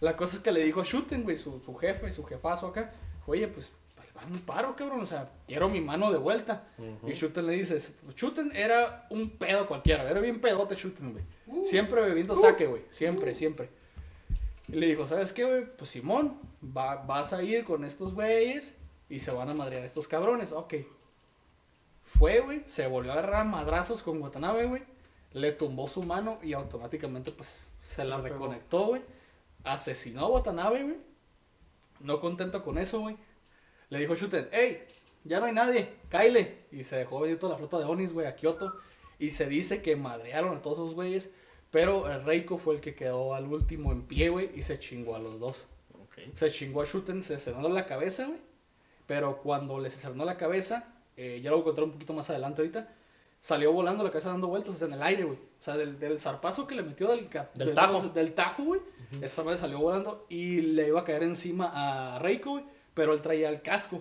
La 0.00 0.16
cosa 0.16 0.36
es 0.36 0.42
que 0.42 0.50
le 0.50 0.64
dijo 0.64 0.80
a 0.80 0.84
Shuten, 0.84 1.22
güey, 1.22 1.36
su, 1.36 1.60
su 1.64 1.76
jefe, 1.76 2.10
su 2.12 2.24
jefazo 2.24 2.66
acá, 2.66 2.92
oye, 3.26 3.46
pues, 3.46 3.70
un 4.24 4.38
paro, 4.40 4.74
cabrón, 4.76 5.00
o 5.02 5.06
sea, 5.06 5.30
quiero 5.46 5.68
mi 5.68 5.80
mano 5.80 6.10
de 6.12 6.18
vuelta. 6.18 6.64
Y 7.06 7.12
Shuten 7.12 7.46
le 7.46 7.52
dice, 7.54 7.78
Shuten 8.14 8.50
era 8.54 9.06
un 9.10 9.30
pedo 9.30 9.66
cualquiera, 9.66 10.08
era 10.08 10.20
bien 10.20 10.40
pedote 10.40 10.74
Shuten, 10.74 11.12
güey. 11.12 11.64
Siempre 11.64 12.00
bebiendo 12.02 12.34
saque, 12.34 12.66
güey, 12.66 12.82
siempre, 12.90 13.34
siempre. 13.34 13.68
Y 14.68 14.72
le 14.76 14.86
dijo, 14.86 15.06
¿sabes 15.06 15.32
qué, 15.32 15.44
güey? 15.44 15.66
Pues 15.76 15.90
Simón, 15.90 16.38
va- 16.76 16.96
vas 16.96 17.32
a 17.32 17.42
ir 17.42 17.64
con 17.64 17.84
estos 17.84 18.14
güeyes 18.14 18.76
y 19.08 19.18
se 19.20 19.30
van 19.30 19.48
a 19.50 19.54
madrear 19.54 19.82
a 19.82 19.86
estos 19.86 20.08
cabrones. 20.08 20.50
Ok. 20.52 20.74
Fue, 22.04 22.40
güey, 22.40 22.62
se 22.66 22.86
volvió 22.86 23.12
a 23.12 23.14
agarrar 23.14 23.40
a 23.42 23.44
madrazos 23.44 24.02
con 24.02 24.20
Watanabe, 24.22 24.66
güey. 24.66 24.82
Le 25.32 25.52
tumbó 25.52 25.86
su 25.88 26.02
mano 26.02 26.38
y 26.42 26.52
automáticamente, 26.52 27.30
pues, 27.32 27.58
se 27.84 28.04
la 28.04 28.16
reconectó, 28.20 28.86
güey. 28.86 29.02
Asesinó 29.64 30.22
a 30.26 30.28
Watanabe, 30.30 30.82
güey. 30.84 30.96
No 32.00 32.20
contento 32.20 32.62
con 32.62 32.78
eso, 32.78 33.00
güey. 33.00 33.16
Le 33.90 33.98
dijo 34.00 34.14
Shuten, 34.14 34.48
hey, 34.52 34.82
ya 35.24 35.40
no 35.40 35.46
hay 35.46 35.52
nadie, 35.52 35.90
cáile. 36.08 36.64
Y 36.72 36.82
se 36.84 36.96
dejó 36.96 37.20
venir 37.20 37.38
toda 37.38 37.52
la 37.52 37.58
flota 37.58 37.78
de 37.78 37.84
Onis, 37.84 38.12
güey, 38.12 38.26
a 38.26 38.34
Kioto. 38.36 38.74
Y 39.18 39.30
se 39.30 39.46
dice 39.46 39.80
que 39.82 39.96
madrearon 39.96 40.56
a 40.56 40.62
todos 40.62 40.78
esos 40.78 40.94
güeyes. 40.94 41.30
Pero 41.70 42.10
el 42.10 42.24
Reiko 42.24 42.58
fue 42.58 42.74
el 42.74 42.80
que 42.80 42.94
quedó 42.94 43.34
al 43.34 43.46
último 43.52 43.92
en 43.92 44.02
pie, 44.02 44.28
güey, 44.28 44.50
y 44.54 44.62
se 44.62 44.78
chingó 44.78 45.14
a 45.16 45.18
los 45.18 45.38
dos. 45.40 45.64
Se 46.34 46.50
chingó 46.50 46.82
a 46.82 46.84
Shuten, 46.84 47.22
se 47.22 47.38
cerró 47.38 47.68
la 47.68 47.86
cabeza, 47.86 48.26
güey. 48.26 48.38
Pero 49.06 49.38
cuando 49.42 49.78
le 49.78 49.90
cerró 49.90 50.24
la 50.24 50.36
cabeza, 50.36 50.94
eh, 51.16 51.40
ya 51.42 51.50
lo 51.50 51.56
voy 51.58 51.62
a 51.62 51.66
contar 51.66 51.84
un 51.84 51.92
poquito 51.92 52.12
más 52.12 52.28
adelante 52.30 52.62
ahorita, 52.62 52.92
salió 53.40 53.72
volando 53.72 54.02
la 54.02 54.10
cabeza 54.10 54.30
dando 54.30 54.48
vueltas 54.48 54.80
en 54.82 54.92
el 54.92 55.02
aire, 55.02 55.24
güey. 55.24 55.38
O 55.38 55.62
sea, 55.62 55.76
del, 55.76 55.98
del 55.98 56.18
zarpazo 56.18 56.66
que 56.66 56.74
le 56.74 56.82
metió 56.82 57.08
del, 57.08 57.28
ca- 57.28 57.50
Del 57.54 57.68
tajo. 57.74 58.00
Del 58.08 58.34
tajo, 58.34 58.64
güey. 58.64 58.80
Esa 59.20 59.44
madre 59.44 59.56
salió 59.58 59.78
volando 59.78 60.26
y 60.28 60.60
le 60.62 60.88
iba 60.88 61.00
a 61.00 61.04
caer 61.04 61.22
encima 61.22 61.70
a 62.14 62.18
Reiko, 62.18 62.50
güey. 62.52 62.64
Pero 62.96 63.12
él 63.12 63.20
traía 63.20 63.50
el 63.50 63.60
casco. 63.60 64.00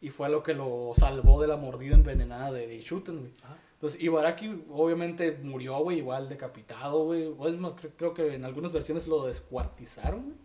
Y 0.00 0.08
fue 0.08 0.30
lo 0.30 0.42
que 0.42 0.54
lo 0.54 0.92
salvó 0.96 1.42
de 1.42 1.46
la 1.46 1.58
mordida 1.58 1.94
envenenada 1.94 2.50
de, 2.50 2.80
Shuten, 2.80 3.18
güey. 3.18 3.32
Ah. 3.44 3.54
Entonces, 3.74 4.00
Ibaraki 4.00 4.64
obviamente 4.70 5.38
murió, 5.42 5.78
güey, 5.80 5.98
igual 5.98 6.30
decapitado, 6.30 7.04
güey. 7.04 7.32
O 7.36 7.46
es 7.46 7.58
más, 7.58 7.74
creo, 7.74 7.92
creo 7.96 8.14
que 8.14 8.34
en 8.34 8.46
algunas 8.46 8.72
versiones 8.72 9.06
lo 9.06 9.26
descuartizaron, 9.26 10.22
güey. 10.22 10.36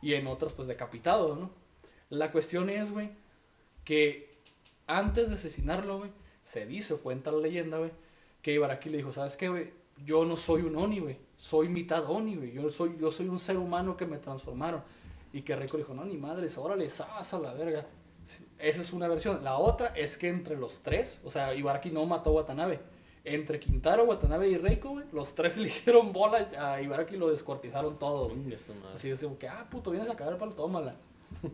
Y 0.00 0.14
en 0.14 0.28
otras, 0.28 0.52
pues, 0.52 0.68
decapitado, 0.68 1.34
¿no? 1.34 1.50
La 2.08 2.30
cuestión 2.30 2.70
es, 2.70 2.92
güey, 2.92 3.10
que 3.84 4.38
antes 4.86 5.30
de 5.30 5.34
asesinarlo, 5.34 5.98
güey, 5.98 6.10
se 6.44 6.66
dice 6.66 6.94
cuenta 6.96 7.32
la 7.32 7.38
leyenda, 7.38 7.78
güey, 7.78 7.90
que 8.42 8.52
Ibaraki 8.52 8.90
le 8.90 8.98
dijo, 8.98 9.10
¿sabes 9.10 9.36
qué, 9.36 9.48
güey? 9.48 9.72
Yo 10.04 10.24
no 10.24 10.36
soy 10.36 10.62
un 10.62 10.76
Oni, 10.76 11.00
güey. 11.00 11.16
Soy 11.36 11.68
mitad 11.68 12.08
Oni, 12.08 12.36
güey. 12.36 12.52
Yo 12.52 12.70
soy, 12.70 12.96
yo 13.00 13.10
soy 13.10 13.28
un 13.28 13.40
ser 13.40 13.56
humano 13.56 13.96
que 13.96 14.06
me 14.06 14.18
transformaron. 14.18 14.82
Y 15.34 15.42
que 15.42 15.56
Reiko 15.56 15.76
le 15.76 15.82
dijo, 15.82 15.94
no, 15.94 16.04
ni 16.04 16.16
madres, 16.16 16.56
órale, 16.58 16.88
sas 16.88 17.34
a 17.34 17.38
la 17.40 17.52
verga. 17.54 17.84
Esa 18.56 18.80
es 18.80 18.92
una 18.92 19.08
versión. 19.08 19.42
La 19.42 19.58
otra 19.58 19.88
es 19.88 20.16
que 20.16 20.28
entre 20.28 20.56
los 20.56 20.80
tres, 20.84 21.20
o 21.24 21.30
sea, 21.30 21.52
Ibaraki 21.56 21.90
no 21.90 22.06
mató 22.06 22.30
a 22.30 22.34
Watanabe. 22.34 22.78
Entre 23.24 23.58
Quintaro, 23.58 24.04
Watanabe 24.04 24.48
y 24.48 24.56
Reiko, 24.56 24.90
güey, 24.90 25.06
los 25.12 25.34
tres 25.34 25.56
le 25.58 25.66
hicieron 25.66 26.12
bola 26.12 26.48
a 26.56 26.80
Ibaraki 26.80 27.16
y 27.16 27.18
lo 27.18 27.30
descuartizaron 27.30 27.98
todo, 27.98 28.28
güey. 28.28 28.38
Así 28.94 29.10
es 29.10 29.24
como 29.24 29.36
que, 29.36 29.48
ah, 29.48 29.66
puto, 29.68 29.90
vienes 29.90 30.08
a 30.08 30.14
cagar 30.14 30.38
palo, 30.38 30.52
tómala. 30.52 30.94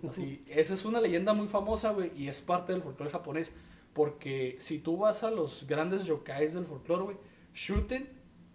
Así, 0.07 0.45
esa 0.47 0.75
es 0.75 0.85
una 0.85 1.01
leyenda 1.01 1.33
muy 1.33 1.49
famosa, 1.49 1.93
güey, 1.93 2.13
y 2.15 2.29
es 2.29 2.43
parte 2.43 2.73
del 2.75 2.83
folclore 2.83 3.11
japonés. 3.11 3.55
Porque 3.95 4.57
si 4.59 4.79
tú 4.79 4.99
vas 4.99 5.25
a 5.25 5.31
los 5.31 5.67
grandes 5.67 6.05
yokais 6.05 6.53
del 6.53 6.67
folclore, 6.67 7.05
güey, 7.05 7.17
Shuten 7.55 8.11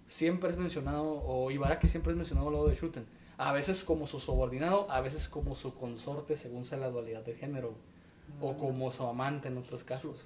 siempre 0.06 0.52
es 0.52 0.58
mencionado, 0.58 1.04
o 1.04 1.50
Ibaraki 1.50 1.88
siempre 1.88 2.12
es 2.12 2.18
mencionado 2.18 2.50
al 2.50 2.54
lado 2.54 2.68
de 2.68 2.76
Shuten. 2.76 3.08
A 3.38 3.52
veces 3.52 3.84
como 3.84 4.08
su 4.08 4.20
subordinado, 4.20 4.90
a 4.90 5.02
veces 5.02 5.28
como 5.28 5.56
su 5.56 5.74
consorte, 5.76 6.36
según 6.36 6.64
sea 6.66 6.78
la 6.78 6.90
dualidad 6.90 7.22
de 7.24 7.36
género. 7.36 7.74
O 8.42 8.58
como 8.58 8.90
su 8.90 9.06
amante 9.06 9.50
en 9.50 9.58
otros 9.58 9.84
casos. 9.84 10.26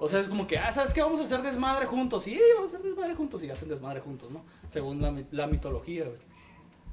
O 0.00 0.08
sea, 0.08 0.20
es 0.20 0.28
como 0.28 0.46
que, 0.46 0.56
ah, 0.56 0.70
¿sabes 0.70 0.94
qué? 0.94 1.02
Vamos 1.02 1.20
a 1.20 1.24
hacer 1.24 1.42
desmadre 1.42 1.84
juntos. 1.86 2.22
Sí, 2.22 2.38
vamos 2.54 2.72
a 2.72 2.76
hacer 2.76 2.88
desmadre 2.88 3.14
juntos. 3.16 3.42
Y 3.42 3.50
hacen 3.50 3.68
desmadre 3.68 4.00
juntos, 4.00 4.30
¿no? 4.30 4.44
Según 4.68 5.02
la, 5.02 5.10
mi- 5.10 5.26
la 5.32 5.46
mitología, 5.48 6.04
güey. 6.04 6.18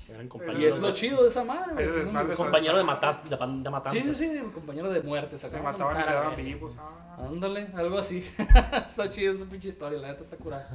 Eran 0.10 0.30
Y 0.60 0.66
es 0.66 0.80
lo 0.80 0.92
chido 0.92 1.22
de 1.22 1.28
esa 1.30 1.44
madre, 1.44 1.74
güey. 1.74 1.86
Hay 1.86 1.92
que 1.94 2.00
es 2.00 2.06
desmadre, 2.06 2.28
muy- 2.30 2.36
¿sabes? 2.36 2.50
Compañero 2.52 2.78
de, 2.80 2.84
matas, 2.84 3.24
de, 3.24 3.30
de 3.30 3.38
Sí, 3.38 3.70
matanzas. 3.70 4.18
sí, 4.18 4.28
sí, 4.28 4.42
compañero 4.54 4.90
de 4.90 5.02
muerte. 5.02 5.38
se 5.38 5.48
mataban 5.62 6.00
y 6.02 6.04
quedaban 6.04 6.36
vivos. 6.36 6.76
Ah. 6.80 7.18
Ándale, 7.30 7.68
algo 7.76 7.98
así. 8.00 8.26
está 8.90 9.10
chido 9.12 9.34
esa 9.34 9.46
pinche 9.46 9.70
historia, 9.70 10.00
la 10.00 10.08
neta 10.10 10.24
está 10.24 10.38
curada. 10.38 10.70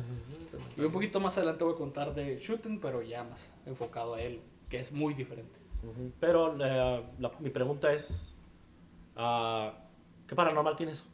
Y 0.76 0.80
un 0.80 0.92
poquito 0.92 1.18
más 1.18 1.36
adelante 1.36 1.64
voy 1.64 1.74
a 1.74 1.76
contar 1.76 2.14
de 2.14 2.38
Shooting, 2.38 2.80
pero 2.80 3.02
ya 3.02 3.24
más 3.24 3.52
enfocado 3.66 4.14
a 4.14 4.22
él, 4.22 4.40
que 4.68 4.76
es 4.78 4.92
muy 4.92 5.14
diferente. 5.14 5.58
Ujú. 5.82 6.12
Pero 6.20 6.56
eh, 6.60 7.02
la- 7.18 7.32
mi 7.40 7.50
pregunta 7.50 7.92
es: 7.92 8.34
ah, 9.16 9.72
¿qué 10.26 10.34
paranormal 10.34 10.76
tiene 10.76 10.92
eso? 10.92 11.04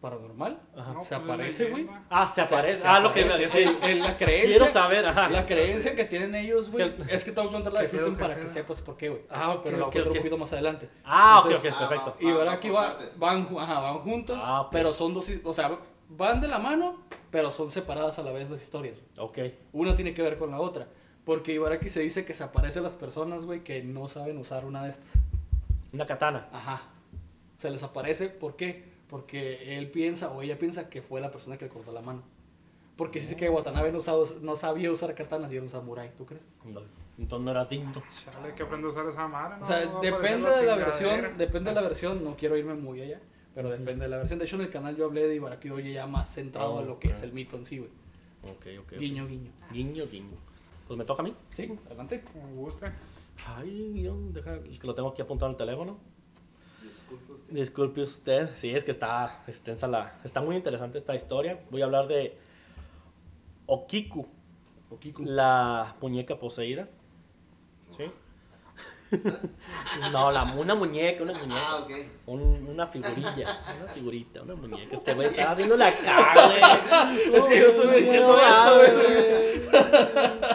Paranormal. 0.00 0.58
Ajá. 0.76 0.92
No, 0.94 1.02
Se 1.04 1.10
pues, 1.10 1.20
aparece, 1.22 1.70
güey. 1.70 1.86
Ah, 2.10 2.26
se 2.26 2.40
aparece. 2.40 2.80
se 2.82 2.88
ah, 2.88 2.98
lo 2.98 3.12
que 3.12 3.22
aparece. 3.22 3.48
sí. 3.48 3.58
El- 3.82 3.90
el- 3.90 3.98
la 4.00 4.16
creencia. 4.16 4.48
Quiero 4.50 4.66
saber, 4.66 5.06
ajá. 5.06 5.28
La 5.28 5.46
creencia 5.46 5.94
que 5.94 6.04
tienen 6.06 6.34
ellos, 6.34 6.72
güey, 6.72 6.88
Es 6.88 7.06
que- 7.06 7.14
es 7.14 7.24
que 7.24 7.30
tengo 7.30 7.48
que 7.48 7.54
contar 7.54 7.72
la 7.72 7.86
qué 7.86 7.98
para 8.18 8.34
que 8.34 8.48
sepas 8.48 8.82
por 8.82 8.96
qué, 8.96 9.10
güey. 9.10 9.22
Ah, 9.30 9.50
ok, 9.50 9.60
Pero 9.62 9.76
lo 9.76 9.84
voy 9.84 9.84
a 9.84 9.86
ok, 9.86 9.92
contar 9.92 10.02
ok. 10.08 10.08
un 10.08 10.16
poquito 10.18 10.38
más 10.38 10.52
adelante. 10.52 10.90
Ah, 11.04 11.38
ok, 11.38 11.46
Entonces, 11.46 11.72
ok, 11.72 11.78
ah, 11.80 11.88
perfecto. 11.88 12.16
Y 12.20 12.30
ahora 12.30 12.52
aquí 12.52 12.70
va, 12.70 12.98
van, 13.18 13.46
ajá, 13.60 13.78
van 13.80 13.98
juntos, 14.00 14.38
Ah, 14.42 14.62
ok. 14.62 14.68
pero 14.72 14.92
son 14.92 15.14
dos, 15.14 15.30
o 15.44 15.52
sea, 15.52 15.78
van 16.08 16.40
de 16.40 16.48
la 16.48 16.58
mano, 16.58 17.04
pero 17.30 17.52
son 17.52 17.70
separadas 17.70 18.18
a 18.18 18.22
la 18.24 18.32
vez 18.32 18.50
las 18.50 18.60
historias. 18.60 18.96
Ok. 19.18 19.38
Una 19.72 19.94
tiene 19.94 20.12
que 20.14 20.22
ver 20.22 20.36
con 20.36 20.50
la 20.50 20.58
otra. 20.58 20.88
Porque 21.24 21.52
Ibaraki 21.52 21.88
se 21.88 22.00
dice 22.00 22.24
que 22.24 22.34
se 22.34 22.42
aparecen 22.44 22.82
las 22.82 22.94
personas, 22.94 23.44
güey, 23.44 23.62
que 23.62 23.82
no 23.82 24.08
saben 24.08 24.38
usar 24.38 24.64
una 24.64 24.82
de 24.82 24.90
estas. 24.90 25.20
Una 25.92 26.06
katana. 26.06 26.48
Ajá. 26.52 26.82
Se 27.58 27.70
les 27.70 27.82
aparece, 27.82 28.28
¿por 28.28 28.56
qué? 28.56 28.84
Porque 29.08 29.78
él 29.78 29.90
piensa, 29.90 30.30
o 30.32 30.42
ella 30.42 30.58
piensa 30.58 30.88
que 30.88 31.00
fue 31.02 31.20
la 31.20 31.30
persona 31.30 31.56
que 31.58 31.66
le 31.66 31.70
cortó 31.70 31.92
la 31.92 32.02
mano. 32.02 32.22
Porque 32.96 33.20
sí 33.20 33.28
sé 33.28 33.36
que 33.36 33.48
Watanabe 33.48 33.92
no, 33.92 33.98
usaba- 33.98 34.26
no 34.42 34.56
sabía 34.56 34.90
usar 34.90 35.14
katanas 35.14 35.50
y 35.52 35.54
era 35.56 35.62
un 35.62 35.70
samurái, 35.70 36.10
¿tú 36.16 36.26
crees? 36.26 36.46
No, 36.64 36.80
Entonces 37.18 37.44
no 37.44 37.50
era 37.50 37.68
tinto. 37.68 38.02
Chale, 38.24 38.48
hay 38.48 38.52
que 38.54 38.62
aprender 38.64 38.88
a 38.88 38.90
usar 38.92 39.06
esa 39.06 39.28
madre. 39.28 39.56
O 39.56 39.58
¿no? 39.60 39.64
sea, 39.64 39.76
Va 39.78 39.82
a 39.82 39.86
aparecer 39.98 40.12
depende 40.12 40.50
de 40.50 40.66
la 40.66 40.76
versión, 40.76 41.38
depende 41.38 41.70
de 41.70 41.74
la 41.74 41.82
versión, 41.82 42.24
no 42.24 42.36
quiero 42.36 42.56
irme 42.56 42.74
muy 42.74 43.00
allá, 43.00 43.20
pero 43.54 43.70
depende 43.70 44.04
de 44.04 44.08
la 44.08 44.16
versión. 44.18 44.38
De 44.38 44.44
hecho, 44.44 44.56
en 44.56 44.62
el 44.62 44.70
canal 44.70 44.96
yo 44.96 45.04
hablé 45.06 45.26
de 45.26 45.34
Ibaraki 45.36 45.70
Oye 45.70 45.92
ya 45.92 46.06
más 46.06 46.32
centrado 46.34 46.78
Ah, 46.78 46.82
en 46.82 46.88
lo 46.88 46.98
que 46.98 47.08
ok. 47.08 47.14
es 47.14 47.22
el 47.22 47.32
mito 47.32 47.56
en 47.56 47.64
sí, 47.64 47.78
güey. 47.78 47.90
Ok, 48.42 48.66
ok. 48.82 48.98
Guiño, 48.98 49.26
guiño. 49.26 49.50
Guiño, 49.70 50.06
guiño. 50.06 50.36
Pues 50.92 50.98
me 50.98 51.06
toca 51.06 51.22
a 51.22 51.24
mí. 51.24 51.34
Sí, 51.56 51.72
adelante. 51.86 52.22
Como 52.22 52.48
guste. 52.54 52.92
Ay, 53.46 54.02
yo, 54.02 54.14
deja, 54.30 54.56
es 54.56 54.78
que 54.78 54.86
lo 54.86 54.92
tengo 54.92 55.08
aquí 55.08 55.22
apuntado 55.22 55.48
en 55.48 55.52
el 55.52 55.56
teléfono. 55.56 55.96
Disculpe 56.82 57.32
usted. 57.32 57.54
Disculpe 57.54 58.02
usted, 58.02 58.50
sí, 58.52 58.74
es 58.74 58.84
que 58.84 58.90
está 58.90 59.42
extensa 59.46 59.88
la... 59.88 60.20
Está 60.22 60.42
muy 60.42 60.54
interesante 60.54 60.98
esta 60.98 61.14
historia. 61.14 61.64
Voy 61.70 61.80
a 61.80 61.86
hablar 61.86 62.08
de 62.08 62.36
Okiku, 63.64 64.26
Okiku. 64.90 65.22
la 65.24 65.96
muñeca 65.98 66.38
poseída. 66.38 66.90
¿Sí? 67.96 68.04
No, 70.12 70.30
la, 70.30 70.44
una 70.44 70.74
muñeca, 70.74 71.22
una 71.22 71.32
muñeca. 71.32 71.60
Ah, 71.66 71.76
ok. 71.84 71.90
Un- 72.26 72.66
una 72.68 72.86
figurilla, 72.86 73.60
una 73.78 73.88
figurita, 73.92 74.42
una 74.42 74.54
muñeca. 74.54 74.94
Este 74.94 75.14
güey 75.14 75.28
estaba 75.28 75.50
haciendo 75.52 75.76
la 75.76 75.94
cara, 75.96 76.46
güey. 76.46 76.60
Es 77.36 77.44
que 77.44 77.60
yo 77.60 77.66
estuve 77.66 77.96
diciendo 77.98 78.36
eso, 78.38 78.76
güey. 78.76 79.66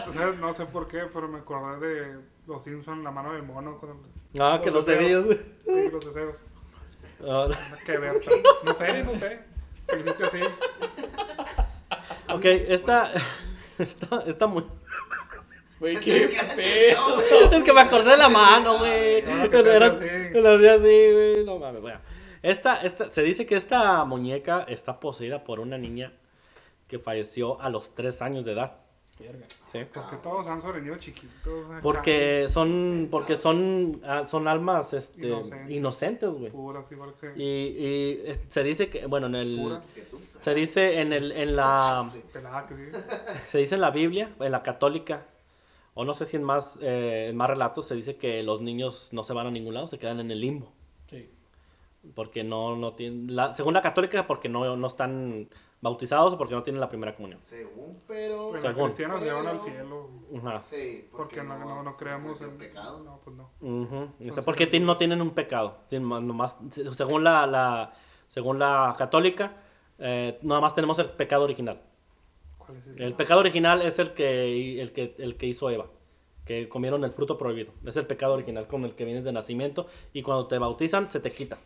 O 0.08 0.14
sea, 0.14 0.26
no 0.39 0.53
sé 0.53 0.66
por 0.66 0.88
qué, 0.88 1.03
pero 1.14 1.28
me 1.28 1.39
acordé 1.39 1.88
de 1.88 2.18
los 2.47 2.64
Simpsons, 2.64 3.03
la 3.03 3.12
mano 3.12 3.34
del 3.34 3.43
mono 3.43 3.78
con 3.80 3.89
el- 3.91 4.41
Ah, 4.41 4.60
que 4.64 4.72
los 4.72 4.86
dedillos. 4.86 5.26
güey. 5.26 5.38
sí, 5.38 5.89
los 5.91 6.05
deseos. 6.05 6.38
Ah, 7.28 7.47
que 7.86 7.97
ver. 7.97 8.20
No 8.64 8.74
sé, 8.74 9.03
no 9.03 9.12
sé. 9.16 9.39
Pero 9.88 10.01
hiciste 10.01 10.24
así. 10.26 10.39
ok, 12.30 12.45
esta... 12.45 13.12
Esta, 13.80 14.24
esta 14.26 14.47
mu- 14.47 14.64
Güey, 15.80 15.98
qué 16.00 16.28
pedo. 16.56 17.22
Es 17.52 17.64
que 17.64 17.74
me 17.74 17.82
acordé 17.82 18.12
de 18.12 18.18
la 18.18 18.30
mano, 18.30 18.80
güey. 18.80 19.22
Ah, 19.28 19.48
que 19.50 19.60
Era- 19.60 19.90
lo 19.90 20.56
hacía 20.56 20.74
así, 20.74 21.12
güey. 21.14 21.46
No 21.46 21.60
mames, 21.60 21.82
bueno. 21.82 22.00
Esta, 22.44 22.82
esta, 22.82 23.10
se 23.10 23.24
dice 23.24 23.46
que 23.46 23.56
esta 23.56 24.04
muñeca 24.06 24.64
está 24.68 25.00
poseída 25.00 25.44
por 25.44 25.60
una 25.60 25.78
niña 25.78 26.14
que 26.88 27.00
falleció 27.00 27.60
a 27.62 27.70
los 27.70 27.94
3 27.96 28.22
años 28.22 28.46
de 28.46 28.54
edad. 28.54 28.78
¿sí? 29.66 29.80
Porque 29.92 30.18
todos 30.18 30.46
han 30.48 30.62
sobrevivido 30.62 30.96
chiquitos. 30.98 31.66
Porque 31.82 32.46
son, 32.48 33.08
porque 33.10 33.36
son, 33.36 34.00
ah, 34.06 34.26
son 34.28 34.48
almas 34.48 34.94
este, 34.94 35.28
Inocentes. 35.28 35.70
inocentes, 35.72 36.30
güey. 36.30 36.52
changuis, 36.52 36.52
Puras, 36.54 36.92
igual 36.92 37.14
que. 37.20 37.34
Y, 37.36 38.24
y 38.28 38.32
se 38.50 38.64
dice 38.64 38.90
que, 38.90 39.08
bueno, 39.08 39.26
en 39.28 39.36
el, 39.36 39.80
se 40.40 40.54
dice 40.54 41.02
en 41.02 41.14
el, 41.14 41.32
en 41.32 41.56
la, 41.56 42.08
se 43.50 43.58
dice 43.58 43.76
en 43.76 43.82
la 43.82 43.90
Biblia, 43.90 44.30
en 44.40 44.52
la 44.52 44.62
católica, 44.62 45.26
o 45.98 46.06
no 46.06 46.14
sé 46.14 46.26
si 46.26 46.38
en 46.38 46.43
más, 46.43 46.80
eh, 46.82 47.28
en 47.30 47.36
más 47.36 47.50
relatos 47.50 47.88
se 47.88 47.95
dice 47.95 48.16
que 48.18 48.43
los 48.43 48.62
niños 48.62 49.10
no 49.12 49.24
se 49.24 49.34
van 49.34 49.48
a 49.48 49.52
ningún 49.52 49.74
lado, 49.74 49.88
se 49.88 49.98
quedan 50.00 50.20
en 50.20 50.32
el 50.32 50.39
limbo. 50.39 50.72
Sí. 51.08 51.30
Porque 52.16 52.43
no, 52.43 52.76
no 52.78 52.93
tienen, 52.93 53.36
la, 53.36 53.52
según 53.54 53.74
la 53.74 53.82
católica, 53.82 54.28
porque 54.28 54.48
no, 54.48 54.78
no 54.78 54.88
están 54.88 55.50
bautizados 55.82 56.34
o 56.34 56.38
porque 56.38 56.56
no 56.56 56.64
tienen 56.64 56.80
la 56.80 56.88
primera 56.89 57.16
comunión. 57.16 57.39
Según, 57.43 58.00
pero. 58.08 58.50
Pero 58.52 58.62
Según. 58.62 58.76
los 58.78 58.86
cristianos 58.86 59.20
Pero- 59.20 59.32
llevan 59.32 59.48
al 59.48 59.58
cielo. 59.58 60.10
Sí, 60.66 61.08
Porque 61.12 61.43
no, 61.43 61.58
no, 61.58 61.84
no 61.84 61.98
creamos 61.98 62.39
en 62.41 62.58
pecado. 62.58 63.04
No, 63.04 63.20
pues 63.24 63.36
no. 63.36 63.50
Ujú. 63.62 64.10
O 64.30 64.32
sea, 64.32 64.43
porque 64.43 64.68
no 64.80 64.95
tienen 64.98 65.22
un 65.22 65.32
pecado. 65.32 65.80
Nomás- 65.91 66.58
según 66.95 67.24
la, 67.24 67.45
la- 67.45 67.93
según 68.28 68.60
la 68.60 68.95
católica, 68.98 69.58
eh, 70.00 70.38
nada 70.43 70.62
más 70.62 70.74
tenemos 70.74 70.98
el 71.00 71.10
pecado 71.10 71.43
original. 71.43 71.82
¿Cuál 72.68 72.78
es 72.78 72.88
ese? 72.88 73.03
El 73.03 73.13
pecado 73.13 73.39
original 73.39 73.82
es 73.82 73.97
el 73.97 74.11
que, 74.11 74.80
el 74.80 74.91
que, 74.91 75.15
el 75.18 75.36
que 75.36 75.47
hizo 75.47 75.70
Eva, 75.72 75.88
que 76.45 76.70
comieron 76.70 77.03
el 77.03 77.11
fruto 77.11 77.38
prohibido. 77.38 77.72
Es 77.86 77.97
el 77.97 78.05
pecado 78.05 78.34
original 78.34 78.68
con 78.68 78.86
el 78.86 78.93
que 78.93 79.05
vienes 79.05 79.24
de 79.24 79.32
nacimiento 79.32 79.88
y 80.13 80.22
cuando 80.22 80.47
te 80.47 80.59
bautizan 80.59 81.09
se 81.09 81.20
te 81.20 81.32
quita. 81.32 81.57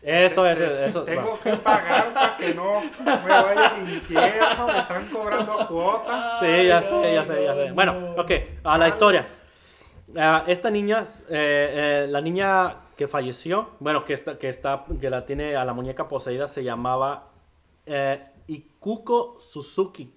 Eso 0.00 0.46
es, 0.46 0.60
eso. 0.60 1.02
Tengo 1.02 1.32
va. 1.32 1.38
que 1.40 1.56
pagar 1.56 2.14
para 2.14 2.36
que 2.36 2.54
no 2.54 2.80
me 2.80 3.28
vaya 3.28 3.74
al 3.74 3.92
infierno. 3.92 4.66
Me 4.66 4.78
están 4.78 5.08
cobrando 5.08 5.66
cuota. 5.68 6.38
Sí, 6.40 6.66
ya 6.66 6.80
sé, 6.80 7.14
ya 7.14 7.24
sé, 7.24 7.44
ya 7.44 7.54
sé. 7.54 7.72
Bueno, 7.72 8.14
ok, 8.16 8.30
a 8.64 8.78
la 8.78 8.88
historia. 8.88 9.26
Ah, 10.16 10.44
esta 10.46 10.70
niña, 10.70 11.02
eh, 11.28 12.04
eh, 12.04 12.06
la 12.08 12.20
niña 12.20 12.76
que 12.96 13.08
falleció, 13.08 13.70
bueno, 13.80 14.04
que 14.04 14.14
está, 14.14 14.38
que 14.38 14.48
está, 14.48 14.84
que 15.00 15.10
la 15.10 15.26
tiene 15.26 15.56
a 15.56 15.64
la 15.64 15.74
muñeca 15.74 16.08
poseída, 16.08 16.46
se 16.46 16.64
llamaba 16.64 17.28
eh, 17.84 18.24
Ikuko 18.48 19.36
Suzuki, 19.38 20.10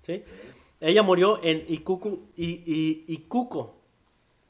¿sí? 0.00 0.22
Ella 0.80 1.02
murió 1.02 1.38
en 1.42 1.62
Ikuku, 1.68 2.28
I, 2.36 2.44
I- 2.66 3.04
Ikuko, 3.08 3.74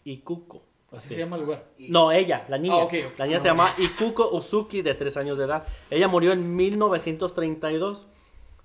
Ikuko. 0.04 0.62
Así 0.92 1.08
Sí. 1.10 1.14
se 1.14 1.20
llama 1.20 1.36
el 1.36 1.42
lugar. 1.42 1.66
No, 1.88 2.10
ella, 2.10 2.46
la 2.48 2.58
niña. 2.58 2.74
Ah, 2.74 2.84
ok, 2.84 2.94
ok. 3.12 3.18
La 3.18 3.26
niña 3.26 3.38
se 3.38 3.48
llama 3.48 3.74
Ikuko 3.78 4.30
Uzuki, 4.32 4.82
de 4.82 4.94
3 4.94 5.16
años 5.18 5.38
de 5.38 5.44
edad. 5.44 5.64
Ella 5.90 6.08
murió 6.08 6.32
en 6.32 6.56
1932 6.56 8.06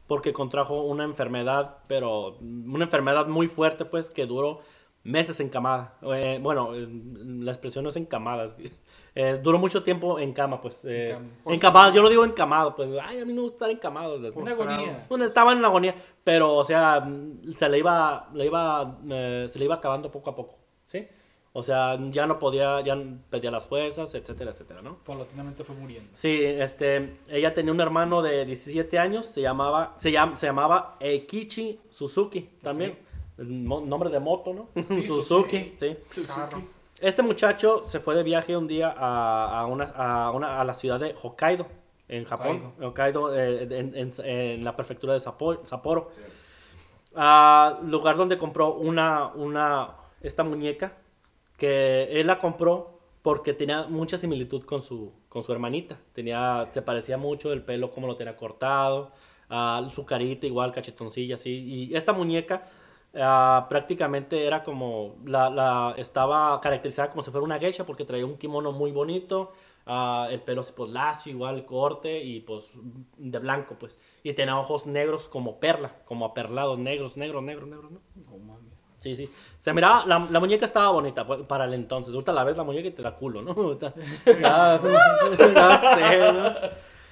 porque 0.07 0.33
contrajo 0.33 0.81
una 0.83 1.03
enfermedad, 1.03 1.77
pero 1.87 2.37
una 2.39 2.85
enfermedad 2.85 3.27
muy 3.27 3.47
fuerte, 3.47 3.85
pues, 3.85 4.09
que 4.09 4.25
duró 4.25 4.61
meses 5.03 5.39
encamada. 5.39 5.97
Eh, 6.15 6.39
bueno, 6.41 6.71
la 6.73 7.51
expresión 7.51 7.83
no 7.83 7.89
es 7.89 7.95
encamada. 7.95 8.45
Eh, 9.15 9.39
duró 9.41 9.57
mucho 9.57 9.81
tiempo 9.81 10.19
en 10.19 10.33
cama, 10.33 10.61
pues. 10.61 10.83
eh, 10.83 11.17
Encam- 11.17 11.53
encamada, 11.53 11.93
yo 11.93 12.01
lo 12.01 12.09
digo 12.09 12.25
encamado, 12.25 12.75
pues. 12.75 12.89
Ay, 13.01 13.19
a 13.19 13.25
mí 13.25 13.31
no 13.31 13.37
me 13.37 13.41
gusta 13.43 13.55
estar 13.65 13.69
encamado. 13.71 14.17
Una 14.35 14.51
agonía. 14.51 15.05
Bueno, 15.09 15.23
estaba 15.25 15.53
en 15.53 15.61
la 15.61 15.69
agonía, 15.69 15.95
pero, 16.23 16.53
o 16.53 16.63
sea, 16.63 17.07
se 17.57 17.69
le 17.69 17.79
iba, 17.79 18.29
le 18.33 18.45
iba, 18.45 18.97
eh, 19.09 19.45
se 19.49 19.57
le 19.59 19.65
iba 19.65 19.75
acabando 19.75 20.11
poco 20.11 20.29
a 20.31 20.35
poco, 20.35 20.57
¿sí? 20.85 21.07
O 21.57 21.63
sea, 21.63 21.97
ya 22.09 22.27
no 22.27 22.37
podía, 22.37 22.81
ya 22.81 22.97
perdía 23.29 23.49
las 23.49 23.65
fuerzas, 23.65 24.13
etcétera, 24.13 24.51
etcétera, 24.51 24.81
¿no? 24.81 24.97
Paulatinamente 25.05 25.63
fue 25.63 25.73
muriendo. 25.77 26.09
Sí, 26.11 26.43
este, 26.43 27.19
ella 27.29 27.53
tenía 27.53 27.71
un 27.71 27.79
hermano 27.79 28.21
de 28.21 28.43
17 28.43 28.99
años, 28.99 29.25
se 29.25 29.39
llamaba, 29.41 29.93
se 29.95 30.11
llama, 30.11 30.35
se 30.35 30.47
llamaba 30.47 30.97
Eikichi 30.99 31.79
Suzuki, 31.87 32.49
también, 32.61 32.97
nombre 33.37 34.09
de 34.09 34.19
moto, 34.19 34.53
¿no? 34.53 34.67
Sí, 34.95 35.03
Suzuki, 35.07 35.75
sí. 35.77 35.95
Carro. 36.27 36.61
Este 37.05 37.21
muchacho 37.21 37.83
se 37.85 37.99
fue 37.99 38.15
de 38.15 38.23
viaje 38.23 38.57
un 38.57 38.65
día 38.67 38.89
a, 38.97 39.59
a, 39.59 39.65
una, 39.67 39.83
a, 39.83 40.31
una- 40.31 40.59
a 40.59 40.63
la 40.63 40.73
ciudad 40.73 40.99
de 40.99 41.13
Hokkaido, 41.21 41.67
en 42.07 42.25
Japón. 42.25 42.73
Hokkaido, 42.81 43.35
eh, 43.35 43.61
en, 43.69 43.95
en- 43.95 44.11
en 44.23 44.63
la 44.65 44.75
prefectura 44.75 45.13
de 45.13 45.19
Sapporo. 45.19 45.63
Sapporo. 45.65 46.07
Sí. 46.11 46.21
Ah, 47.13 47.77
lugar 47.83 48.17
donde 48.17 48.39
compró 48.39 48.73
una, 48.73 49.27
una, 49.35 49.89
esta 50.21 50.43
muñeca, 50.43 50.93
que 51.57 52.05
él 52.19 52.25
la 52.25 52.39
compró 52.39 52.97
porque 53.21 53.53
tenía 53.53 53.83
mucha 53.83 54.17
similitud 54.17 54.63
con 54.63 54.81
su, 54.81 55.11
con 55.29 55.43
su 55.43 55.51
hermanita. 55.53 55.99
Tenía, 56.11 56.67
se 56.71 56.81
parecía 56.81 57.17
mucho 57.19 57.53
el 57.53 57.61
pelo, 57.61 57.91
como 57.91 58.07
lo 58.07 58.15
tenía 58.15 58.35
cortado, 58.35 59.11
ah, 59.51 59.87
su 59.91 60.05
carita 60.07 60.47
igual, 60.47 60.71
cachetoncilla, 60.71 61.35
así. 61.35 61.51
Y 61.91 61.95
esta 61.95 62.13
muñeca 62.13 62.63
ah, 63.21 63.65
prácticamente 63.69 64.45
era 64.45 64.63
como, 64.63 65.15
la, 65.25 65.49
la- 65.49 65.93
estaba 65.97 66.59
caracterizada 66.61 67.09
como 67.09 67.21
si 67.21 67.31
fuera 67.31 67.43
una 67.43 67.59
geisha 67.59 67.85
porque 67.85 68.05
traía 68.05 68.25
un 68.25 68.37
kimono 68.37 68.71
muy 68.71 68.91
bonito, 68.91 69.51
ah, 69.85 70.27
el 70.31 70.41
pelo 70.41 70.61
así 70.61 70.73
pues 70.75 70.89
lacio, 70.91 71.31
igual 71.31 71.65
corte 71.65 72.21
y 72.23 72.41
pues 72.41 72.71
de 73.17 73.39
blanco 73.39 73.75
pues. 73.79 73.99
Y 74.23 74.33
tenía 74.33 74.57
ojos 74.57 74.85
negros 74.87 75.27
como 75.29 75.59
perla, 75.59 75.91
como 76.05 76.25
aperlados, 76.25 76.77
negros, 76.79 77.17
negros, 77.17 77.43
negros, 77.43 77.67
negros, 77.69 77.91
¿no? 77.91 77.99
No 78.31 78.37
mames. 78.37 78.73
Sí, 78.99 79.15
sí. 79.15 79.29
Se 79.59 79.71
miraba, 79.71 80.03
la, 80.07 80.17
la 80.31 80.39
muñeca 80.39 80.65
estaba 80.65 80.89
bonita 80.89 81.27
pues, 81.27 81.43
para 81.43 81.65
el 81.65 81.75
entonces. 81.75 82.11
Ahorita 82.11 82.33
la 82.33 82.43
ves 82.43 82.57
la 82.57 82.63
muñeca 82.63 82.87
y 82.87 82.91
te 82.91 83.03
da 83.03 83.13
culo, 83.13 83.41
¿no? 83.43 83.51
Ahorita- 83.55 83.93
ya, 84.25 84.77
ya 85.53 85.95
sé, 85.95 86.33
¿no? 86.33 86.49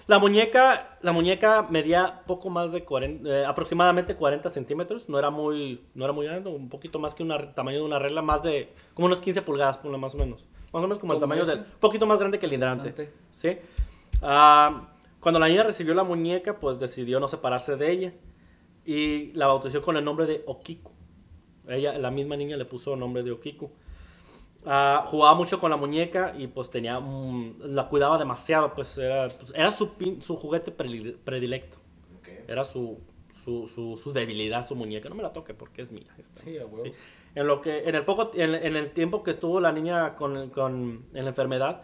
La 0.08 0.20
muñeca, 0.20 0.98
la 1.02 1.12
muñeca 1.12 1.68
medía 1.70 2.24
poco 2.26 2.50
más 2.50 2.72
de 2.74 2.84
40, 2.84 3.30
eh, 3.30 3.46
aproximadamente 3.46 4.16
40 4.16 4.50
centímetros. 4.50 5.08
No 5.08 5.18
era 5.18 5.30
muy, 5.30 5.86
no 5.94 6.04
era 6.04 6.14
muy 6.14 6.26
grande, 6.26 6.50
un 6.50 6.70
poquito 6.70 7.00
más 7.00 7.16
que 7.16 7.24
un 7.24 7.34
tamaño 7.54 7.78
de 7.78 7.84
una 7.84 8.00
regla, 8.00 8.22
más 8.22 8.44
de, 8.44 8.74
como 8.94 9.06
unos 9.06 9.22
15 9.22 9.42
pulgadas, 9.44 9.84
más 9.84 10.16
o 10.16 10.18
menos. 10.18 10.46
Más 10.74 10.82
o 10.82 10.82
menos 10.82 11.00
como 11.00 11.14
el 11.14 11.20
¿Como 11.20 11.30
tamaño 11.30 11.44
ese? 11.44 11.56
del, 11.56 11.66
poquito 11.66 12.06
más 12.06 12.20
grande 12.20 12.40
que 12.40 12.48
el 12.48 12.54
hidrante. 12.54 12.90
Hidrante. 12.90 13.14
¿sí? 13.32 13.58
Ah, 14.22 14.90
cuando 15.20 15.40
la 15.40 15.48
niña 15.48 15.64
recibió 15.64 15.94
la 15.94 16.04
muñeca, 16.04 16.60
pues 16.60 16.80
decidió 16.80 17.20
no 17.20 17.28
separarse 17.28 17.78
de 17.78 17.92
ella 17.92 18.14
y 18.86 19.32
la 19.34 19.48
bautizó 19.48 19.82
con 19.82 19.96
el 19.96 20.04
nombre 20.04 20.26
de 20.26 20.44
Okiku. 20.46 20.92
Ella, 21.68 21.98
la 21.98 22.12
misma 22.12 22.36
niña 22.36 22.58
le 22.58 22.66
puso 22.66 22.94
el 22.94 23.00
nombre 23.00 23.24
de 23.24 23.32
Okiku. 23.32 23.72
Ah, 24.66 25.04
jugaba 25.08 25.36
mucho 25.36 25.60
con 25.60 25.70
la 25.72 25.78
muñeca 25.78 26.34
y 26.38 26.48
pues 26.48 26.70
tenía, 26.70 26.98
un- 27.00 27.58
la 27.64 27.88
cuidaba 27.90 28.18
demasiado, 28.18 28.74
pues 28.74 28.98
era, 28.98 29.28
pues, 29.28 29.52
era 29.56 29.72
su, 29.72 29.94
pin- 29.96 30.22
su 30.22 30.36
juguete 30.38 30.76
predi- 30.76 31.16
predilecto. 31.24 31.78
Ok. 32.20 32.30
Era 32.48 32.64
su, 32.64 33.00
su, 33.44 33.68
su, 33.68 33.98
su 33.98 34.14
debilidad, 34.14 34.66
su 34.66 34.76
muñeca. 34.76 35.10
No 35.10 35.16
me 35.16 35.24
la 35.24 35.34
toque 35.34 35.54
porque 35.54 35.82
es 35.82 35.92
mía. 35.92 36.08
esta. 36.18 36.40
Sí. 36.42 36.58
Sí. 36.84 36.94
En 37.36 37.48
lo 37.48 37.62
que, 37.62 37.80
en 37.84 37.96
el 37.96 38.06
poco, 38.06 38.32
en, 38.36 38.54
en 38.56 38.76
el 38.76 38.92
tiempo 38.92 39.24
que 39.24 39.32
estuvo 39.32 39.60
la 39.60 39.72
niña 39.72 40.16
con, 40.16 40.50
con 40.52 41.06
en 41.14 41.24
la 41.26 41.30
enfermedad, 41.30 41.82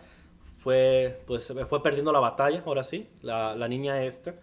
fue, 0.59 1.21
pues, 1.25 1.51
fue 1.67 1.81
perdiendo 1.83 2.11
la 2.11 2.19
batalla, 2.19 2.61
ahora 2.65 2.83
sí, 2.83 3.07
la, 3.21 3.55
la 3.55 3.67
niña 3.67 4.03
esta, 4.03 4.35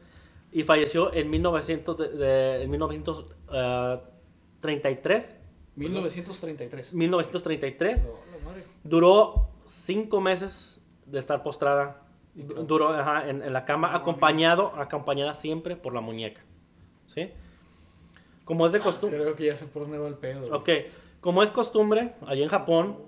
y 0.53 0.63
falleció 0.65 1.13
en 1.15 1.31
1900, 1.31 1.97
de, 1.99 2.09
de- 2.09 2.63
en 2.65 2.71
1933, 2.71 5.37
1933. 5.77 6.93
1933, 6.95 8.07
No. 8.07 8.13
Duró 8.85 9.49
cinco 9.65 10.21
meses 10.21 10.81
de 11.07 11.19
estar 11.19 11.43
postrada, 11.43 12.03
du- 12.35 12.55
duró 12.65 12.89
ajá, 12.91 13.29
en, 13.29 13.43
en 13.43 13.53
la 13.53 13.65
cama, 13.65 13.95
acompañado, 13.95 14.73
acompañada 14.77 15.35
siempre 15.35 15.77
por 15.77 15.93
la 15.95 16.01
muñeca, 16.01 16.43
¿sí? 17.07 17.31
Como 18.45 18.67
es 18.67 18.73
de 18.73 18.81
costumbre. 18.81 19.19
Creo 19.21 19.35
que 19.37 19.47
ya 19.47 19.55
dónde 19.75 19.99
va 19.99 20.09
el 20.09 20.15
pedo. 20.15 20.55
Ok, 20.57 20.69
como 21.21 21.43
es 21.43 21.51
costumbre, 21.51 22.15
allá 22.27 22.43
en 22.43 22.49
Japón, 22.49 22.99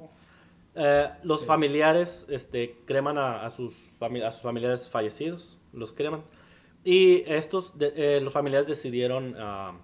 eh, 0.74 1.08
los 1.22 1.40
Sí. 1.40 1.46
familiares 1.46 2.26
este, 2.28 2.76
creman 2.86 3.18
a, 3.18 3.44
a 3.44 3.50
sus 3.50 3.94
a 4.00 4.30
sus 4.30 4.42
familiares 4.42 4.90
fallecidos, 4.90 5.58
los 5.72 5.92
creman. 5.92 6.22
Y 6.84 7.22
estos, 7.30 7.76
de- 7.78 7.92
eh, 7.96 8.20
los 8.20 8.32
familiares 8.32 8.66
decidieron 8.68 9.34
ah, 9.38 9.74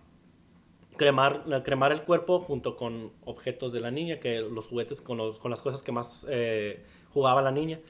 cremar, 0.97 1.63
cremar 1.65 1.93
el 1.93 2.03
cuerpo 2.03 2.41
junto 2.41 2.77
con 2.77 3.13
objetos 3.25 3.73
de 3.73 3.81
la 3.81 3.91
niña, 3.91 4.21
que 4.21 4.41
los 4.41 4.67
juguetes 4.67 5.01
con, 5.01 5.17
los- 5.19 5.39
con 5.39 5.51
las 5.51 5.63
cosas 5.63 5.83
que 5.83 5.93
más 5.93 6.27
eh, 6.31 6.85
jugaba 7.13 7.43
la 7.43 7.51
niña. 7.51 7.81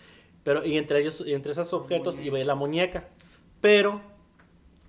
Pero, 0.43 0.65
y 0.65 0.77
entre 0.77 1.01
ellos, 1.01 1.23
y 1.27 1.33
entre 1.33 1.53
esos 1.53 1.73
objetos 1.73 2.21
iba 2.21 2.39
la 2.39 2.55
muñeca. 2.55 3.09
Pero 3.61 4.01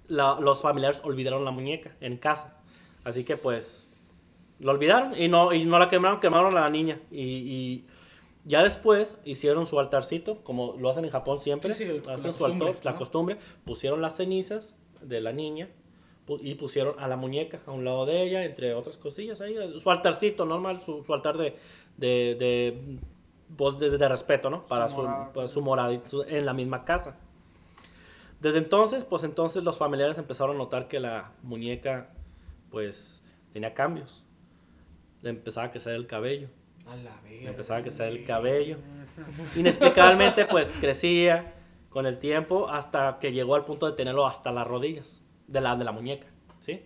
la- 0.07 0.37
los 0.39 0.61
familiares 0.61 1.01
olvidaron 1.03 1.45
la 1.45 1.51
muñeca 1.51 1.95
en 2.01 2.17
casa. 2.17 2.61
Así 3.03 3.23
que 3.23 3.37
pues 3.37 3.87
lo 4.59 4.71
olvidaron 4.71 5.17
y 5.19 5.27
no, 5.27 5.53
y 5.53 5.63
no 5.65 5.79
la 5.79 5.87
quemaron, 5.89 6.19
quemaron 6.19 6.57
a 6.57 6.61
la 6.61 6.69
niña. 6.69 6.99
Y, 7.11 7.21
y 7.21 7.85
ya 8.45 8.63
después 8.63 9.17
hicieron 9.25 9.65
su 9.65 9.79
altarcito, 9.79 10.43
como 10.43 10.75
lo 10.79 10.89
hacen 10.89 11.05
en 11.05 11.11
Japón 11.11 11.39
siempre. 11.39 11.73
Sí, 11.73 11.83
sí, 11.85 11.89
el- 11.89 12.09
hacen 12.09 12.31
la 12.31 12.37
su 12.37 12.45
altar, 12.45 12.75
la 12.83 12.95
costumbre. 12.95 13.37
Pusieron 13.65 14.01
las 14.01 14.15
cenizas 14.17 14.75
de 15.01 15.21
la 15.21 15.31
niña 15.33 15.69
y 16.41 16.55
pusieron 16.55 16.95
a 16.99 17.07
la 17.07 17.15
muñeca 17.17 17.61
a 17.67 17.71
un 17.71 17.85
lado 17.85 18.05
de 18.05 18.23
ella, 18.23 18.43
entre 18.45 18.73
otras 18.73 18.97
cosillas 18.97 19.41
ahí. 19.41 19.55
Su 19.79 19.91
altarcito 19.91 20.45
normal, 20.45 20.81
su, 20.81 21.03
su 21.03 21.13
altar 21.13 21.37
de, 21.37 21.55
de, 21.97 22.35
de, 22.39 22.97
voz 23.49 23.77
de, 23.79 23.95
de 23.97 24.07
respeto, 24.09 24.49
¿no? 24.49 24.65
Para 24.65 24.89
su, 24.89 25.01
morada. 25.03 25.33
para 25.33 25.47
su 25.47 25.61
morada 25.61 26.01
su- 26.05 26.23
en 26.23 26.45
la 26.45 26.53
misma 26.53 26.83
casa. 26.83 27.17
Desde 28.39 28.57
entonces, 28.57 29.03
pues 29.03 29.23
entonces 29.23 29.63
los 29.63 29.77
familiares 29.77 30.17
empezaron 30.17 30.55
a 30.55 30.59
notar 30.59 30.87
que 30.87 30.99
la 30.99 31.31
muñeca 31.43 32.09
pues 32.71 33.23
tenía 33.53 33.73
cambios. 33.73 34.23
Le 35.21 35.29
empezaba 35.29 35.67
a 35.67 35.71
crecer 35.71 35.93
el 35.95 36.07
cabello. 36.07 36.49
A 36.87 36.95
la 36.95 37.19
Le 37.29 37.47
empezaba 37.47 37.79
a 37.79 37.81
crecer 37.81 38.07
el 38.09 38.25
cabello. 38.25 38.77
Inexplicablemente, 39.55 40.45
pues 40.45 40.75
crecía 40.79 41.53
con 41.89 42.05
el 42.05 42.19
tiempo 42.19 42.67
hasta 42.67 43.17
que 43.19 43.31
llegó 43.31 43.55
al 43.55 43.63
punto 43.63 43.85
de 43.85 43.93
tenerlo 43.93 44.25
hasta 44.27 44.51
las 44.51 44.67
rodillas 44.67 45.21
de 45.47 45.61
la, 45.61 45.75
de 45.75 45.83
la 45.83 45.91
muñeca. 45.91 46.27
¿Sí? 46.59 46.81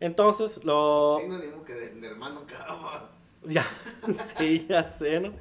Entonces, 0.00 0.62
lo. 0.64 1.18
Sí, 1.20 1.28
no 1.28 1.38
digo 1.38 1.64
que 1.64 1.92
el 1.92 2.04
hermano 2.04 2.40
acaba. 2.40 3.10
Ya, 3.48 3.62
sí, 4.12 4.66
ya 4.68 4.82
sé, 4.82 5.20
¿no? 5.20 5.32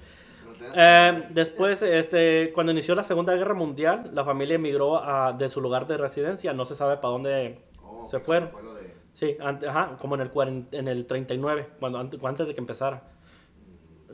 Eh, 0.76 1.28
después, 1.32 1.82
este, 1.82 2.52
cuando 2.54 2.72
inició 2.72 2.94
la 2.94 3.04
Segunda 3.04 3.34
Guerra 3.34 3.56
Mundial, 3.56 4.12
la 4.14 4.24
familia 4.24 4.56
emigró 4.56 4.98
a- 5.04 5.34
de 5.34 5.50
su 5.50 5.60
lugar 5.60 5.88
de 5.88 5.98
residencia. 5.98 6.54
No 6.54 6.66
se 6.66 6.76
sabe 6.76 6.98
para 6.98 7.10
dónde 7.14 7.62
Oh, 7.82 8.06
se 8.06 8.20
fueron. 8.20 8.50
fue 8.52 8.62
de- 8.62 8.94
Sí, 9.12 9.38
ante- 9.40 9.68
ajá, 9.68 9.98
como 10.00 10.14
en 10.16 10.22
el, 10.22 10.32
cuaren- 10.32 10.68
en 10.72 10.88
el 10.88 11.08
39, 11.08 11.68
cuando, 11.80 11.98
ante- 11.98 12.20
antes 12.24 12.48
de 12.48 12.54
que 12.54 12.60
empezara. 12.62 13.02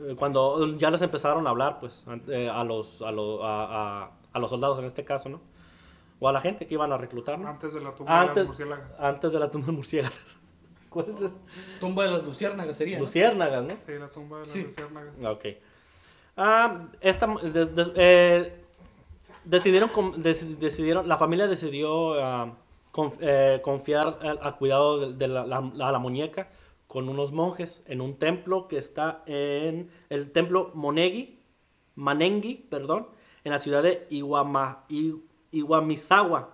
Eh, 0.00 0.16
Cuando 0.18 0.66
ya 0.78 0.90
les 0.90 1.02
empezaron 1.02 1.46
a 1.46 1.50
hablar, 1.50 1.78
pues, 1.78 2.02
eh, 2.28 2.48
a, 2.48 2.64
los, 2.64 3.02
a, 3.02 3.10
los, 3.12 3.40
a, 3.42 3.64
a- 4.04 4.10
a 4.32 4.38
los 4.38 4.48
soldados 4.48 4.78
en 4.78 4.86
este 4.86 5.04
caso, 5.04 5.28
¿no? 5.28 5.40
O 6.24 6.28
a 6.28 6.32
la 6.32 6.40
gente 6.40 6.66
que 6.68 6.74
iban 6.74 6.92
a 6.92 6.96
reclutar, 6.96 7.36
¿no? 7.36 7.48
Antes 7.48 7.74
de 7.74 7.80
la 7.80 7.90
tumba 7.90 8.20
de 8.20 8.34
las 8.36 8.46
murciélagas. 8.46 9.00
antes 9.00 9.32
de 9.32 9.38
la 9.40 9.50
tumba 9.50 9.66
de 9.66 9.72
murciélagas. 9.72 10.38
¿Cuál 10.88 11.06
es 11.08 11.20
esa? 11.20 11.34
Tumba 11.80 12.04
de 12.04 12.10
las 12.12 12.22
luciérnagas 12.24 12.76
sería. 12.76 12.98
Luciérnagas, 13.00 13.64
¿no? 13.64 13.74
Sí, 13.84 13.92
la 13.98 14.08
tumba 14.08 14.36
de 14.38 14.42
las 14.44 14.52
Sí. 14.52 14.62
luciérnagas. 14.62 15.14
Ok. 15.24 15.44
Ah, 16.36 16.86
esta, 17.00 17.26
eh, 17.96 18.54
decidieron, 19.44 19.90
decidieron, 20.60 21.08
la 21.08 21.16
familia 21.18 21.48
decidió 21.48 22.14
ah, 22.22 22.54
conf- 22.92 23.18
eh, 23.20 23.60
confiar 23.62 24.18
al, 24.22 24.38
al 24.42 24.56
cuidado 24.56 25.00
de, 25.00 25.12
de 25.14 25.26
la, 25.28 25.44
la- 25.46 25.58
a 25.88 25.92
la 25.92 25.98
muñeca 25.98 26.50
con 26.86 27.08
unos 27.08 27.32
monjes 27.32 27.82
en 27.86 28.00
un 28.00 28.16
templo 28.18 28.68
que 28.68 28.76
está 28.76 29.22
en 29.26 29.90
el 30.08 30.30
templo 30.30 30.70
Monegi, 30.74 31.40
Manengi, 31.96 32.54
perdón, 32.54 33.08
en 33.44 33.50
la 33.52 33.58
ciudad 33.58 33.82
de 33.82 34.06
Iwama, 34.10 34.84
I- 34.88 35.16
Iwamizawa. 35.52 36.50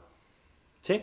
¿Sí? 0.80 1.02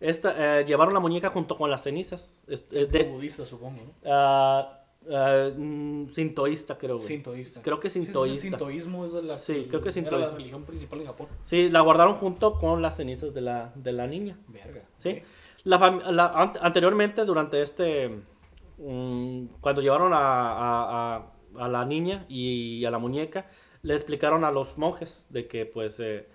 Esta, 0.00 0.60
eh, 0.60 0.64
llevaron 0.64 0.94
la 0.94 1.00
muñeca 1.00 1.28
junto 1.28 1.56
con 1.56 1.70
las 1.70 1.82
cenizas. 1.82 2.42
de, 2.46 3.04
budista, 3.12 3.44
supongo, 3.44 3.82
¿no? 3.84 3.92
Ah, 4.10 4.80
ah, 5.12 5.50
mm, 5.54 6.08
sintoísta, 6.08 6.78
creo, 6.78 6.96
güey. 6.96 7.06
Sintoísta. 7.06 7.60
Creo 7.62 7.78
que 7.80 7.90
sí, 7.90 8.02
sintoísta. 8.04 8.48
sintoísmo 8.48 9.04
es 9.04 9.12
de 9.12 9.22
la, 9.24 9.34
Sí, 9.36 9.66
creo 9.68 9.80
que 9.82 9.88
era 9.88 9.92
sintoísta. 9.94 10.30
la 10.30 10.36
religión 10.36 10.64
principal 10.64 11.00
en 11.00 11.06
Japón. 11.06 11.26
Sí, 11.42 11.68
la 11.68 11.80
guardaron 11.82 12.14
junto 12.14 12.54
con 12.56 12.80
las 12.80 12.96
cenizas 12.96 13.34
de 13.34 13.40
la, 13.42 13.72
de 13.74 13.92
la 13.92 14.06
niña. 14.06 14.38
Verga. 14.48 14.82
Sí. 14.96 15.22
La 15.64 15.76
la- 16.10 16.52
anteriormente, 16.62 17.24
durante 17.26 17.60
este. 17.60 18.08
mm, 18.78 19.44
cuando 19.60 19.82
llevaron 19.82 20.14
a, 20.14 20.18
a- 20.18 21.16
a- 21.16 21.30
a 21.58 21.68
la 21.68 21.84
niña 21.84 22.24
y 22.28 22.82
a 22.86 22.90
la 22.90 22.98
muñeca, 22.98 23.50
le 23.82 23.92
explicaron 23.92 24.44
a 24.44 24.50
los 24.50 24.78
monjes 24.78 25.26
de 25.28 25.46
que, 25.46 25.66
pues. 25.66 26.00
eh, 26.00 26.26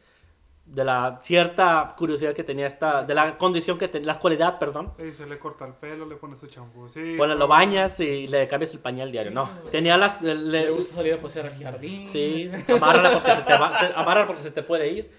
de 0.65 0.83
la 0.83 1.19
cierta 1.21 1.93
curiosidad 1.97 2.33
que 2.33 2.43
tenía 2.43 2.65
esta. 2.65 3.03
de 3.03 3.13
la 3.13 3.37
condición 3.37 3.77
que 3.77 3.87
tenía. 3.87 4.13
la 4.13 4.19
cualidad, 4.19 4.57
perdón. 4.57 4.93
Y 4.97 5.11
se 5.11 5.25
le 5.27 5.37
corta 5.37 5.65
el 5.65 5.73
pelo, 5.73 6.05
le 6.05 6.15
pone 6.15 6.35
su 6.35 6.47
champú. 6.47 6.87
Sí, 6.89 7.15
Bueno, 7.17 7.35
lo 7.35 7.47
bañas 7.47 7.99
y 7.99 8.27
le 8.27 8.47
cambias 8.47 8.73
el 8.73 8.79
pañal 8.79 9.11
diario. 9.11 9.31
No. 9.31 9.47
Tenía 9.71 9.95
las. 9.97 10.21
le- 10.21 10.33
Le 10.35 10.71
gusta 10.71 10.95
salir 10.95 11.13
a 11.13 11.17
pasear 11.17 11.45
al 11.47 11.61
jardín. 11.61 12.07
Sí, 12.07 12.49
amárrala 12.67 13.13
porque 13.13 13.35
se 13.35 13.41
te 13.43 13.57
va, 13.57 13.79
se- 13.79 13.93
amárrala 13.95 14.27
porque 14.27 14.43
se 14.43 14.51
te 14.51 14.63
puede 14.63 14.89
ir. 14.89 15.11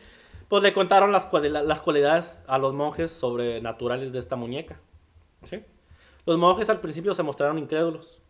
Pues 0.48 0.62
le 0.62 0.72
contaron 0.72 1.10
las, 1.12 1.28
las 1.32 1.80
cualidades 1.80 2.40
a 2.46 2.58
los 2.58 2.72
monjes 2.72 3.10
sobrenaturales 3.12 4.12
de 4.12 4.18
esta 4.18 4.36
muñeca. 4.36 4.80
¿sí? 5.44 5.64
Los 6.24 6.38
monjes 6.38 6.68
al 6.70 6.80
principio 6.80 7.14
se 7.14 7.22
mostraron 7.22 7.58
incrédulos. 7.58 8.20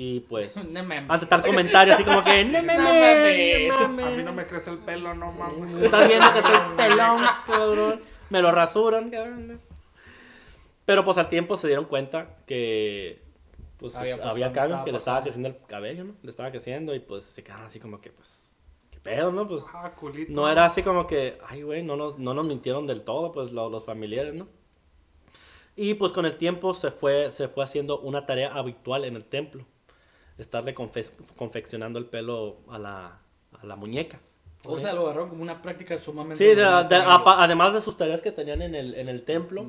Y 0.00 0.20
pues, 0.20 0.56
No 0.70 0.84
mames. 0.84 1.10
ante 1.10 1.26
tal 1.26 1.42
comentario, 1.42 1.92
así 1.92 2.04
como 2.04 2.22
que, 2.22 2.44
no 2.44 2.62
mames, 2.62 3.80
A 3.80 4.10
mí 4.10 4.22
no 4.22 4.32
me 4.32 4.46
crece 4.46 4.70
el 4.70 4.78
pelo, 4.78 5.12
no 5.12 5.32
mames. 5.32 5.76
Estás 5.84 6.06
viendo 6.06 6.32
que 6.32 6.38
estoy 6.38 6.54
pelón, 6.76 7.24
cabrón. 7.44 8.02
Me 8.30 8.40
lo 8.40 8.52
rasuran, 8.52 9.10
cabrón. 9.10 9.60
Pero 10.84 11.04
pues 11.04 11.18
al 11.18 11.28
tiempo 11.28 11.56
se 11.56 11.66
dieron 11.66 11.84
cuenta 11.86 12.36
que 12.46 13.20
pues 13.78 13.96
Había 13.96 14.18
cambio, 14.18 14.46
estaba 14.46 14.84
que 14.84 14.92
le 14.92 14.98
estaba 14.98 15.22
creciendo 15.22 15.48
el 15.48 15.56
cabello, 15.66 16.04
¿no? 16.04 16.14
Le 16.22 16.30
estaba 16.30 16.50
creciendo 16.50 16.94
y 16.94 17.00
pues 17.00 17.24
se 17.24 17.42
quedaron 17.42 17.66
así 17.66 17.80
como 17.80 18.00
que 18.00 18.10
pues, 18.10 18.54
¿qué 18.92 19.00
pedo, 19.00 19.32
no? 19.32 19.48
Pues 19.48 19.64
Ah, 19.74 19.90
culito. 19.96 20.30
no 20.32 20.48
era 20.48 20.64
así 20.64 20.82
como 20.84 21.08
que, 21.08 21.38
ay, 21.48 21.62
güey, 21.62 21.82
no 21.82 21.96
nos, 21.96 22.18
no 22.20 22.34
nos 22.34 22.46
mintieron 22.46 22.86
del 22.86 23.02
todo, 23.04 23.32
pues 23.32 23.50
lo- 23.52 23.68
los 23.68 23.84
familiares, 23.84 24.34
¿no? 24.34 24.46
Y 25.76 25.94
pues 25.94 26.12
con 26.12 26.24
el 26.24 26.36
tiempo 26.36 26.72
se 26.72 26.90
fue, 26.92 27.30
se 27.32 27.48
fue 27.48 27.64
haciendo 27.64 27.98
una 28.00 28.26
tarea 28.26 28.52
habitual 28.52 29.04
en 29.04 29.14
el 29.16 29.24
templo, 29.24 29.64
estarle 30.38 30.74
confe- 30.74 31.12
confeccionando 31.36 31.98
el 31.98 32.06
pelo 32.06 32.58
a 32.70 32.78
la, 32.78 33.18
a 33.60 33.66
la 33.66 33.76
muñeca. 33.76 34.18
O 34.64 34.76
sea, 34.76 34.92
lo 34.92 35.02
agarraron 35.02 35.28
como 35.28 35.42
una 35.42 35.62
práctica 35.62 35.96
sumamente. 35.98 36.36
Sí, 36.36 36.44
de- 36.52 36.64
de- 36.64 37.04
además 37.06 37.72
de 37.72 37.80
sus 37.80 37.96
tareas 37.96 38.20
que 38.20 38.32
tenían 38.32 38.60
en 38.60 38.74
el, 38.74 38.92
en 38.96 39.08
el 39.08 39.22
templo, 39.24 39.64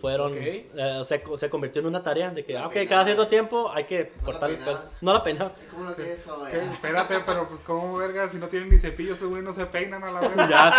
fueron, 0.00 0.32
Ok. 0.32 0.38
eh, 0.40 1.00
se, 1.04 1.22
se 1.36 1.48
convirtió 1.48 1.80
en 1.80 1.86
una 1.86 2.02
tarea 2.02 2.30
de 2.30 2.44
que, 2.44 2.54
La 2.54 2.64
ah, 2.64 2.66
ok, 2.66 2.74
cada 2.88 3.04
cierto 3.04 3.28
tiempo 3.28 3.70
hay 3.72 3.84
que 3.84 4.12
la 4.16 4.22
cortar 4.24 4.50
el 4.50 4.56
pelo. 4.58 4.80
No 5.02 5.12
la 5.12 5.22
peinaba. 5.22 5.52
¿Cómo 5.70 5.84
lo 5.88 5.94
que 5.94 6.12
es 6.12 6.20
eso? 6.20 6.44
¿Qué? 6.50 6.56
ya? 6.56 6.72
Espérate, 6.72 7.20
pero 7.24 7.48
pues 7.48 7.60
como 7.60 7.96
verga, 7.96 8.26
si 8.28 8.38
no 8.38 8.48
tienen 8.48 8.70
ni 8.70 8.78
cepillo, 8.78 9.14
esos 9.14 9.28
güey 9.30 9.40
no 9.40 9.54
se 9.54 9.66
peinan 9.66 10.02
a 10.02 10.10
la 10.10 10.20
verga. 10.20 10.48
Ya 10.50 10.72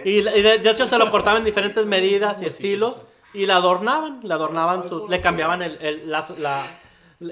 sé. 0.00 0.08
Y, 0.08 0.18
y 0.20 0.22
de, 0.42 0.58
de 0.58 0.70
hecho 0.70 0.86
se 0.86 0.98
lo 0.98 1.10
cortaban 1.10 1.38
en 1.40 1.44
diferentes 1.44 1.84
medidas 1.84 2.40
y 2.42 2.46
estilos 2.46 3.02
y 3.34 3.46
la 3.46 3.56
adornaban, 3.56 4.20
le 4.22 4.32
adornaban 4.32 4.88
sus, 4.88 5.08
le 5.10 5.20
cambiaban 5.20 5.62
el, 5.62 5.76
la- 6.10 6.64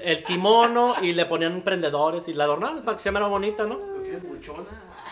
el 0.03 0.23
kimono 0.23 0.95
y 1.01 1.13
le 1.13 1.25
ponían 1.25 1.61
prendedores 1.61 2.27
y 2.27 2.33
la 2.33 2.45
adornaban 2.45 2.83
para 2.83 2.97
que 2.97 3.03
se 3.03 3.09
viera 3.11 3.27
bonita, 3.27 3.65
¿no? 3.65 3.75
¿Lo 3.77 4.01
quieres 4.01 4.23
buchona? 4.27 4.63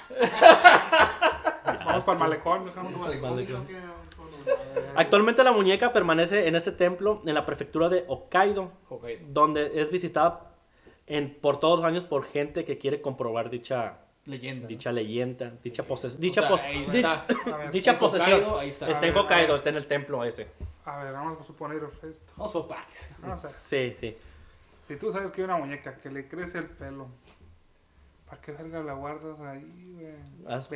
Vamos 1.85 2.03
para 2.03 2.13
el 2.13 2.19
malecón, 2.19 2.65
dejamos. 2.65 2.93
¿Cómo 2.93 3.07
le 3.07 3.19
Vale, 3.19 3.45
cómico 3.45 3.67
que- 3.67 3.73
que- 3.73 4.89
Actualmente 4.95 5.43
la 5.43 5.51
muñeca 5.51 5.93
permanece 5.93 6.47
en 6.47 6.55
este 6.55 6.71
templo 6.71 7.21
en 7.25 7.33
la 7.33 7.45
prefectura 7.45 7.89
de 7.89 8.05
Hokkaido, 8.07 8.71
Ok. 8.89 9.05
donde 9.27 9.79
es 9.79 9.91
visitada 9.91 10.51
en, 11.07 11.33
por 11.39 11.59
todos 11.59 11.77
los 11.81 11.85
años 11.85 12.03
por 12.03 12.23
gente 12.23 12.65
que 12.65 12.77
quiere 12.77 13.01
comprobar 13.01 13.49
dicha, 13.49 13.99
Leyenda. 14.25 14.63
¿no? 14.63 14.67
dicha 14.67 14.91
leyenda, 14.91 15.53
dicha, 15.63 15.83
pose- 15.83 16.07
O 16.07 16.11
dicha, 16.11 16.41
sea, 16.41 16.49
pos- 16.49 16.61
ahí 16.61 16.81
está. 16.81 17.25
Ver, 17.45 17.71
dicha 17.71 17.91
En 17.91 17.97
posesión. 17.99 18.33
Hokkaido, 18.41 18.59
ahí 18.59 18.69
está. 18.69 18.89
Está 18.89 19.07
en 19.07 19.17
Hokkaido, 19.17 19.55
está 19.55 19.69
en 19.69 19.75
el 19.77 19.87
templo 19.87 20.23
ese. 20.23 20.47
A 20.85 21.03
ver, 21.03 21.13
vamos 21.13 21.39
a 21.39 21.43
suponer 21.43 21.81
esto. 22.03 22.67
Partes. 22.67 23.11
Vamos 23.19 23.43
a 23.45 23.47
ver. 23.47 23.55
Sí, 23.55 23.93
sí. 23.99 24.17
Si 24.89 24.95
tú 24.95 25.11
sabes 25.11 25.31
que 25.31 25.41
hay 25.41 25.45
una 25.45 25.57
muñeca 25.57 25.97
que 25.97 26.09
le 26.09 26.27
crece 26.27 26.57
el 26.57 26.65
pelo, 26.65 27.09
¿para 28.25 28.41
qué 28.41 28.51
verga 28.53 28.81
la 28.81 28.93
guardas 28.93 29.39
ahí, 29.39 29.93
güey? 29.93 30.07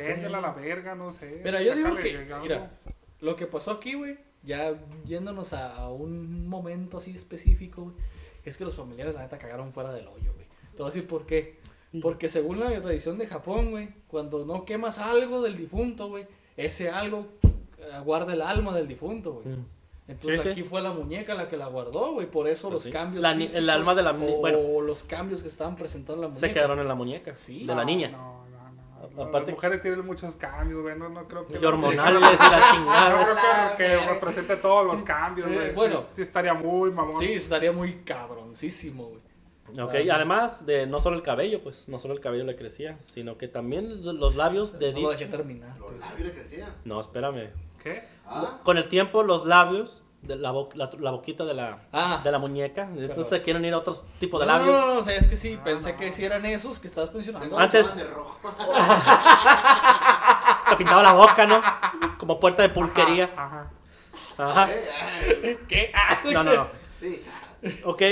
Véndela 0.06 0.38
a 0.38 0.40
la 0.40 0.52
verga, 0.52 0.94
no 0.94 1.12
sé. 1.12 1.40
Mira, 1.44 1.60
yo 1.60 1.74
digo 1.74 1.96
que, 1.96 2.24
mira, 2.40 2.70
lo 3.20 3.34
que 3.34 3.46
pasó 3.46 3.72
aquí, 3.72 3.94
güey, 3.94 4.16
ya 4.44 4.80
yéndonos 5.04 5.52
a, 5.52 5.74
a 5.74 5.90
un 5.90 6.46
momento 6.46 6.98
así 6.98 7.10
específico, 7.10 7.82
güey, 7.82 7.96
es 8.44 8.56
que 8.56 8.64
los 8.64 8.76
familiares, 8.76 9.16
la 9.16 9.22
neta, 9.22 9.36
cagaron 9.36 9.72
fuera 9.72 9.92
del 9.92 10.06
hoyo, 10.06 10.32
güey. 10.32 10.46
Te 10.70 10.78
voy 10.78 10.86
a 10.86 10.94
decir 10.94 11.08
por 11.08 11.26
qué. 11.26 11.58
Porque 12.00 12.28
según 12.28 12.60
la 12.60 12.68
tradición 12.80 13.18
de 13.18 13.26
Japón, 13.26 13.72
güey, 13.72 13.88
cuando 14.06 14.46
no 14.46 14.64
quemas 14.64 15.00
algo 15.00 15.42
del 15.42 15.56
difunto, 15.56 16.08
güey, 16.08 16.28
ese 16.56 16.88
algo 16.88 17.26
eh, 17.42 18.00
guarda 18.04 18.32
el 18.32 18.42
alma 18.42 18.72
del 18.76 18.86
difunto, 18.86 19.40
güey. 19.42 19.56
Mm. 19.56 19.66
Entonces 20.06 20.42
Sí, 20.42 20.48
sí. 20.48 20.52
aquí 20.52 20.62
fue 20.62 20.82
la 20.82 20.90
muñeca 20.92 21.34
la 21.34 21.48
que 21.48 21.56
la 21.56 21.66
guardó, 21.66 22.12
güey. 22.12 22.26
Por 22.30 22.46
eso 22.46 22.68
Pues 22.68 22.74
los 22.74 22.82
sí. 22.84 22.90
cambios. 22.92 23.22
La 23.22 23.32
el 23.32 23.70
alma 23.70 23.94
de 23.94 24.02
la 24.02 24.12
mu- 24.12 24.34
O 24.36 24.40
bueno. 24.40 24.80
los 24.82 25.02
cambios 25.04 25.42
que 25.42 25.48
estaban 25.48 25.76
presentando 25.76 26.20
la 26.22 26.28
muñeca. 26.28 26.46
Se 26.46 26.52
quedaron 26.52 26.78
en 26.78 26.88
la 26.88 26.94
muñeca 26.94 27.32
Sí. 27.32 27.60
de 27.60 27.74
la 27.74 27.76
No, 27.76 27.84
niña. 27.84 28.08
No, 28.08 28.44
no, 28.50 29.10
no. 29.16 29.22
Aparte- 29.22 29.46
Las 29.52 29.56
mujeres 29.56 29.80
tienen 29.80 30.04
muchos 30.04 30.36
cambios, 30.36 30.82
güey. 30.82 30.98
No, 30.98 31.08
no 31.08 31.26
creo 31.26 31.46
que. 31.46 31.58
Y 31.58 31.64
hormonales 31.64 32.38
y 32.38 32.42
la 32.42 32.58
No 32.58 32.64
chingada. 32.70 33.24
creo 33.24 33.76
que, 33.76 33.82
que 34.00 34.06
represente 34.06 34.56
todos 34.56 34.84
los 34.86 35.02
cambios, 35.04 35.48
Eh, 35.50 35.54
güey. 35.54 35.72
bueno. 35.72 36.00
Sí, 36.00 36.06
sí 36.16 36.22
estaría 36.22 36.52
muy 36.52 36.90
mamón. 36.90 37.18
Sí, 37.18 37.32
estaría 37.32 37.72
muy 37.72 38.02
cabroncísimo, 38.04 39.04
güey. 39.08 39.24
Ok, 39.82 39.94
además 40.12 40.66
de 40.66 40.86
no 40.86 41.00
solo 41.00 41.16
el 41.16 41.22
cabello, 41.22 41.62
pues 41.62 41.88
no 41.88 41.98
solo 41.98 42.12
el 42.14 42.20
cabello 42.20 42.44
le 42.44 42.54
crecía, 42.54 42.98
sino 43.00 43.38
que 43.38 43.48
también 43.48 44.04
los 44.04 44.36
labios 44.36 44.78
de 44.78 44.92
No 44.92 45.00
lo 45.00 45.10
dejé 45.10 45.26
terminar. 45.26 45.78
Los 45.78 45.98
labios 45.98 46.28
le 46.28 46.34
crecían. 46.34 46.70
No, 46.84 47.00
espérame. 47.00 47.48
¿Qué? 47.82 48.04
Ah, 48.26 48.58
Con 48.62 48.78
el 48.78 48.88
tiempo 48.88 49.22
los 49.22 49.44
labios, 49.46 50.02
de 50.22 50.36
la, 50.36 50.50
bo- 50.52 50.70
la, 50.74 50.90
la 50.98 51.10
boquita 51.10 51.44
de 51.44 51.52
la, 51.54 51.78
Ah. 51.92 52.20
de 52.24 52.32
la 52.32 52.38
muñeca, 52.38 52.88
entonces 52.96 53.40
quieren 53.42 53.64
ir 53.64 53.74
a 53.74 53.78
otros 53.78 54.04
tipos 54.18 54.40
de 54.40 54.46
No, 54.46 54.52
labios. 54.52 54.80
No, 54.80 54.86
no, 54.86 54.94
no, 54.94 55.00
o 55.00 55.04
sea, 55.04 55.16
es 55.16 55.26
que 55.26 55.36
sí, 55.36 55.56
Ah, 55.60 55.64
pensé 55.64 55.92
no. 55.92 55.98
que 55.98 56.12
si 56.12 56.24
eran 56.24 56.44
esos 56.46 56.78
que 56.78 56.86
estabas 56.88 57.10
se 57.10 57.16
mencionando. 57.16 57.58
Antes- 57.58 57.94
de 57.94 58.04
rojo. 58.04 58.40
Se 60.68 60.76
pintaba 60.76 61.02
la 61.02 61.12
boca, 61.12 61.46
¿no? 61.46 61.60
Como 62.18 62.40
puerta 62.40 62.62
de 62.62 62.70
pulquería. 62.70 63.30
Ajá. 63.36 63.70
Ajá. 64.38 64.68
¿Qué? 65.68 65.92
Ah, 65.94 66.18
No, 66.32 66.42
no, 66.42 66.54
no. 66.54 66.68
Sí. 66.98 67.22
Ok, 67.84 68.02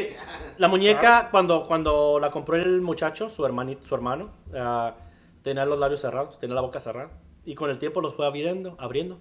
la 0.58 0.68
muñeca 0.68 1.28
cuando, 1.30 1.64
cuando 1.64 2.18
la 2.20 2.30
compró 2.30 2.56
el 2.56 2.80
muchacho, 2.80 3.28
su 3.28 3.44
hermanito, 3.44 3.86
su 3.86 3.94
hermano, 3.94 4.30
ah, 4.54 4.94
tenía 5.42 5.64
los 5.66 5.78
labios 5.78 6.00
cerrados, 6.00 6.38
tenía 6.38 6.54
la 6.54 6.62
boca 6.62 6.80
cerrada. 6.80 7.10
Y 7.44 7.54
con 7.54 7.68
el 7.70 7.78
tiempo 7.78 8.00
los 8.00 8.14
fue 8.14 8.26
abriendo, 8.26 8.76
abriendo. 8.78 9.18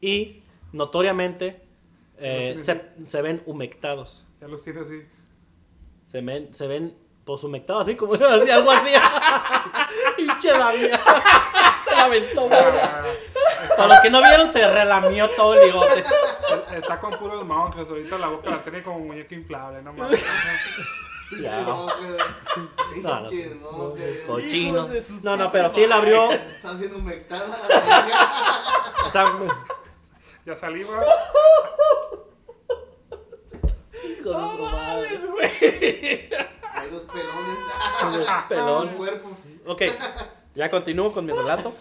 Y 0.00 0.42
notoriamente 0.72 1.62
eh, 2.18 2.56
se, 2.58 2.90
se 3.04 3.22
ven 3.22 3.42
humectados. 3.46 4.24
Ya 4.40 4.48
los 4.48 4.62
tiene 4.62 4.80
así. 4.80 5.02
Se 6.06 6.20
ven, 6.20 6.52
se 6.54 6.66
ven 6.66 6.96
poshumectados, 7.24 7.82
así 7.82 7.94
como 7.94 8.14
así, 8.14 8.50
algo 8.50 8.70
así. 8.70 8.90
Pinche 10.16 10.48
se 11.84 11.96
la 11.96 12.04
aventó, 12.04 12.42
güey. 12.42 12.58
Ah, 12.58 13.02
Para 13.76 13.88
los 13.88 14.00
que 14.00 14.10
no 14.10 14.20
vieron, 14.20 14.52
se 14.52 14.66
relamió 14.66 15.28
todo 15.30 15.54
el 15.54 15.66
bigote. 15.66 16.04
está 16.74 16.98
con 16.98 17.10
puros 17.18 17.44
monjes. 17.44 17.88
Ahorita 17.88 18.16
la 18.18 18.28
boca 18.28 18.50
la 18.50 18.62
tiene 18.62 18.82
como 18.82 19.00
muñeco 19.00 19.34
inflable. 19.34 19.82
No 19.82 19.92
mames. 19.92 20.24
Ya. 21.42 21.60
No, 21.60 21.86
no, 21.86 23.28
Pinches 23.28 23.56
monjes. 23.56 24.20
Cochino. 24.26 24.78
Hijos 24.78 24.90
de 24.90 25.00
sus 25.02 25.22
No, 25.22 25.36
no, 25.36 25.52
pero 25.52 25.68
sí 25.68 25.82
él 25.82 25.92
abrió. 25.92 26.32
Está 26.32 26.70
haciendo 26.70 26.96
humectada. 26.98 27.46
O 29.06 29.10
sea, 29.10 29.26
Ya 30.48 30.56
salimos. 30.56 30.94
hijos 34.18 34.56
de 34.56 34.62
madre. 34.62 34.72
mames, 34.72 35.30
güey. 35.30 35.50
Hay 36.72 36.90
dos 36.90 37.02
pelones. 37.02 38.28
Pelón. 38.48 38.88
Un 38.88 38.94
cuerpo. 38.94 39.28
Ok, 39.66 39.82
ya 40.54 40.70
continúo 40.70 41.12
con 41.12 41.26
mi 41.26 41.32
relato. 41.34 41.74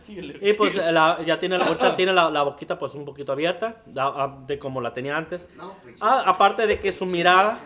Síguele, 0.00 0.38
Y 0.40 0.54
pues 0.54 0.76
la- 0.76 1.20
ya 1.22 1.38
tiene 1.38 1.58
la, 1.58 1.66
ahorita 1.66 1.94
tiene 1.96 2.14
la, 2.14 2.30
la 2.30 2.42
boquita 2.44 2.78
pues 2.78 2.94
un 2.94 3.04
poquito 3.04 3.32
abierta, 3.32 3.82
da- 3.84 4.06
a- 4.24 4.38
de 4.46 4.58
como 4.58 4.80
la 4.80 4.94
tenía 4.94 5.14
antes. 5.14 5.46
No, 5.54 5.74
pinche. 5.84 5.98
Ah, 6.00 6.22
aparte 6.24 6.66
de 6.66 6.80
que 6.80 6.90
su 6.92 7.04
mirada, 7.04 7.58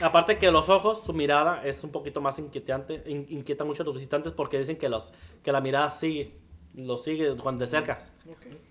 aparte 0.00 0.38
que 0.38 0.52
los 0.52 0.68
ojos, 0.68 1.02
su 1.04 1.12
mirada 1.12 1.62
es 1.64 1.82
un 1.82 1.90
poquito 1.90 2.20
más 2.20 2.38
inquietante, 2.38 3.02
in- 3.06 3.26
inquieta 3.28 3.64
mucho 3.64 3.82
a 3.82 3.86
los 3.86 3.94
visitantes 3.96 4.30
porque 4.30 4.56
dicen 4.56 4.76
que 4.76 4.88
los 4.88 5.12
que 5.42 5.50
la 5.50 5.60
mirada 5.60 5.90
sigue, 5.90 6.36
lo 6.74 6.96
sigue 6.96 7.36
cuando 7.36 7.58
te 7.60 7.64
acercas. 7.64 8.12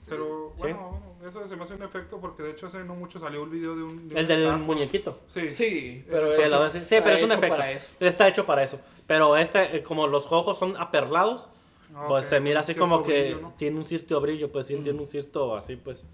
Pero 0.07 0.51
Sí. 0.55 0.63
bueno, 0.63 0.89
bueno, 1.19 1.29
eso 1.29 1.47
se 1.47 1.55
me 1.55 1.63
hace 1.63 1.73
un 1.75 1.83
efecto 1.83 2.17
porque 2.19 2.43
de 2.43 2.51
hecho 2.51 2.67
hace 2.67 2.79
no 2.83 2.95
mucho 2.95 3.19
salió 3.19 3.43
un 3.43 3.51
video 3.51 3.75
de 3.75 3.83
un. 3.83 4.07
de 4.09 4.15
El 4.15 4.21
un 4.21 4.27
del 4.27 4.39
estatua. 4.41 4.57
muñequito. 4.57 5.19
Sí. 5.27 5.51
Sí, 5.51 6.05
pero 6.09 6.33
eso 6.33 6.65
es- 6.65 6.71
sí, 6.71 6.95
pero 7.03 7.15
es 7.15 7.23
un 7.23 7.31
está 7.31 7.35
efecto. 7.45 7.45
hecho 7.45 7.57
para 7.57 7.71
eso. 7.71 7.89
Está 7.99 8.27
hecho 8.27 8.45
para 8.45 8.63
eso. 8.63 8.79
Pero 9.05 9.37
este, 9.37 9.77
eh, 9.77 9.83
como 9.83 10.07
los 10.07 10.31
ojos 10.31 10.57
son 10.57 10.75
aperlados, 10.77 11.49
Ah, 11.93 12.05
pues 12.07 12.25
se 12.25 12.39
mira 12.39 12.59
así 12.59 12.73
cierto 12.73 12.81
como 12.87 13.01
que 13.03 13.21
brillo, 13.31 13.41
¿no? 13.41 13.53
tiene 13.57 13.77
un 13.77 13.85
cierto 13.85 14.21
brillo, 14.21 14.51
pues 14.51 14.67
sí, 14.67 14.75
tiene 14.75 14.99
un 14.99 15.07
cierto 15.07 15.55
así, 15.55 15.75
pues. 15.75 16.05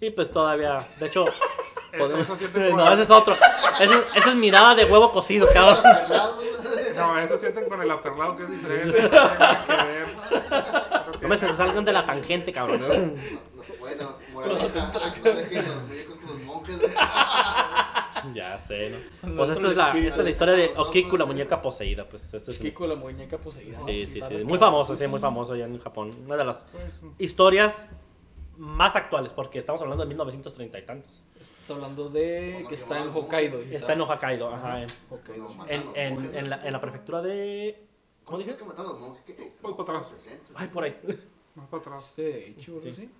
Y 0.00 0.10
pues 0.10 0.30
todavía, 0.30 0.86
de 1.00 1.06
hecho, 1.06 1.24
podemos- 1.98 2.28
no, 2.76 2.92
ese 2.92 3.02
es 3.02 3.10
otro. 3.10 3.34
Esa 3.80 4.28
es 4.30 4.34
mirada 4.36 4.74
de 4.74 4.84
huevo 4.84 5.10
cocido, 5.10 5.48
cabrón. 5.52 5.82
No, 6.98 7.18
eso 7.24 7.38
sienten 7.38 7.68
con 7.68 7.80
el 7.82 7.90
aperlado 7.90 8.36
que 8.36 8.44
es 8.44 8.50
diferente. 8.50 9.02
No 9.02 9.08
tiene 9.08 9.10
nada 9.10 9.64
que 9.66 9.72
ver. 9.88 10.06
Pero 11.06 11.20
No 11.22 11.28
me 11.28 11.36
se 11.38 11.54
salgan 11.54 11.84
de 11.84 11.92
la 11.92 12.06
tangente, 12.06 12.52
cabrón. 12.52 12.80
No, 12.80 12.88
no, 12.88 13.12
bueno, 13.80 14.12
moraleja, 14.32 14.92
no 14.92 15.32
dejen 15.32 15.66
los 15.68 15.82
muñecos 15.82 16.16
con 16.18 16.26
los 16.28 16.40
monjes. 16.42 16.80
ya 18.34 18.58
sé, 18.58 18.90
¿no? 18.90 19.36
Pues 19.36 19.50
esta 19.50 19.68
es 19.68 19.76
la, 19.76 19.92
esta 19.98 20.18
es 20.18 20.24
la 20.24 20.30
historia 20.30 20.54
de 20.54 20.72
Okiku, 20.76 21.16
la 21.16 21.24
muñeca 21.24 21.60
poseída, 21.62 22.08
pues. 22.08 22.34
Este 22.34 22.52
es, 22.52 22.58
Kiko 22.58 22.86
la 22.86 22.94
muñeca 22.94 23.38
poseída. 23.38 23.78
sí, 23.84 24.06
sí, 24.06 24.20
sí. 24.26 24.34
Muy 24.44 24.58
famoso, 24.58 24.96
sí, 24.96 25.06
muy 25.06 25.20
famoso 25.20 25.52
allá 25.54 25.66
en 25.66 25.78
Japón. 25.78 26.10
Una 26.24 26.36
de 26.36 26.44
las 26.44 26.64
Pues, 26.72 27.00
historias 27.18 27.88
más 28.56 28.96
actuales, 28.96 29.32
porque 29.32 29.58
estamos 29.58 29.80
hablando 29.82 30.02
de 30.02 30.08
1930 30.08 30.78
y 30.78 30.82
tantos. 30.82 31.24
Estás 31.68 31.82
hablando 31.84 32.08
de 32.08 32.64
que 32.66 32.74
está 32.76 33.02
en 33.02 33.08
Hokkaido. 33.14 33.62
y 33.62 33.74
Está 33.74 33.92
en 33.92 34.00
Hokkaido, 34.00 34.54
ajá, 34.54 34.80
en, 34.82 34.88
Hokkaido. 35.10 35.54
En, 35.68 35.82
en, 35.94 36.34
en 36.34 36.48
la, 36.48 36.66
en 36.66 36.72
la 36.72 36.80
prefectura 36.80 37.20
de... 37.20 37.84
¿Cómo 38.24 38.38
dije? 38.38 38.56
que 38.56 38.64
mataron 38.64 38.86
a 38.92 38.94
los 38.94 39.00
monjes? 39.02 39.36
Voy 39.60 39.72
para 39.74 39.82
atrás. 39.98 40.08
60. 40.08 40.52
Ay, 40.56 40.68
por 40.68 40.84
ahí. 40.84 40.96
más 41.54 41.68
para 41.68 41.82
atrás. 41.82 42.06
¿Este 42.08 42.48
Echi 42.52 42.70
o 42.70 42.74
algo 42.76 42.82
Sí. 42.84 42.88
así? 42.88 43.10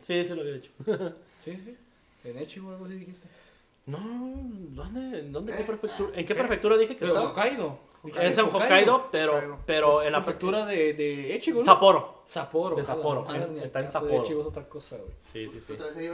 Sí, 0.00 0.24
sí 0.24 0.34
lo 0.34 0.40
había 0.40 0.54
dicho. 0.54 0.72
Sí, 1.44 1.56
sí. 1.64 1.76
¿En 2.24 2.38
Echi 2.38 2.58
o 2.58 2.70
algo 2.70 2.86
así 2.86 2.94
dijiste? 2.94 3.28
No, 3.86 3.98
¿dónde? 4.00 5.22
¿Dónde? 5.30 5.52
¿Qué 5.54 5.62
Eh, 5.62 5.64
prefectura? 5.64 6.08
¿En 6.10 6.14
qué 6.16 6.24
¿qué? 6.24 6.34
prefectura 6.34 6.76
dije 6.76 6.94
que 6.94 7.00
Pero 7.00 7.12
estaba? 7.12 7.30
Hokkaido. 7.30 7.78
Es 8.04 8.38
en 8.38 8.46
Hokkaido, 8.46 9.08
pero, 9.12 9.34
Hokkaido. 9.36 9.58
pero 9.66 10.00
Es 10.00 10.06
en 10.06 10.12
la 10.12 10.18
prefectura 10.24 10.64
de, 10.64 10.94
de 10.94 11.34
Echigo, 11.34 11.58
¿no? 11.60 11.64
Sapporo. 11.64 12.22
Sapporo. 12.26 12.76
De 12.76 12.82
a 12.82 12.84
la 12.84 12.94
Sapporo, 12.94 13.24
madre, 13.24 13.42
en- 13.44 13.58
está 13.58 13.80
en 13.80 13.88
Sapporo. 13.88 14.12
De 14.12 14.18
Echigo 14.20 14.40
es 14.40 14.46
otra 14.46 14.68
cosa, 14.68 14.96
güey. 14.96 15.10
Sí, 15.22 15.48
sí, 15.48 15.60
sí. 15.60 15.72
¿Otra 15.74 15.86
vez 15.88 15.96
ahí, 15.98 16.10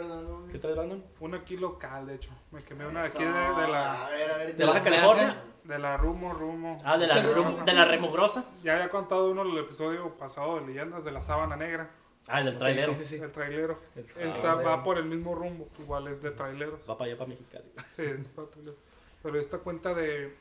¿Qué 0.50 0.58
traes, 0.58 0.76
Brandon? 0.76 1.04
Una 1.20 1.36
aquí 1.38 1.56
local, 1.56 2.06
de 2.06 2.14
hecho. 2.16 2.30
Me 2.50 2.62
quemé 2.64 2.86
una 2.86 3.04
aquí 3.04 3.22
de, 3.22 3.30
de 3.30 3.36
A 3.38 3.68
la, 3.68 4.08
ver, 4.10 4.30
a 4.32 4.36
ver. 4.38 4.56
¿De 4.56 4.64
Baja 4.64 4.78
la 4.78 4.84
California? 4.84 5.42
de 5.64 5.78
la 5.78 5.96
Rumo 5.96 6.32
Rumo. 6.32 6.78
Ah, 6.84 6.96
de 6.96 7.06
la, 7.06 7.14
Muchas 7.16 7.34
rum- 7.34 7.42
gracias. 7.44 7.66
de 7.66 7.72
la 7.72 7.84
remugrosa. 7.84 8.44
Ya 8.62 8.74
había 8.74 8.88
contado 8.88 9.30
uno 9.30 9.42
el 9.42 9.58
episodio 9.58 10.16
pasado 10.16 10.58
de 10.60 10.66
Leyendas 10.66 11.04
de 11.04 11.12
la 11.12 11.22
Sábana 11.22 11.56
Negra. 11.56 11.90
Ah, 12.28 12.40
el 12.40 12.46
del 12.46 12.58
trailero. 12.58 12.92
Sí, 12.94 13.04
sí, 13.04 13.16
sí. 13.18 13.22
El 13.22 13.30
trailero. 13.30 13.78
El 13.94 14.04
Esta 14.28 14.54
va 14.54 14.82
por 14.82 14.98
el 14.98 15.04
mismo 15.04 15.34
rumbo. 15.34 15.68
Igual 15.78 16.08
es 16.08 16.20
de 16.22 16.30
traileros. 16.32 16.80
Va 16.88 16.96
para 16.98 17.10
allá, 17.10 17.18
para 17.18 17.28
Mexicali. 17.28 17.64
Sí, 17.94 18.02
es 18.02 18.26
para 18.34 18.48
traileros. 18.48 18.78
Pero 19.22 19.38
esta 19.38 19.58
cuenta 19.58 19.92
de. 19.94 20.34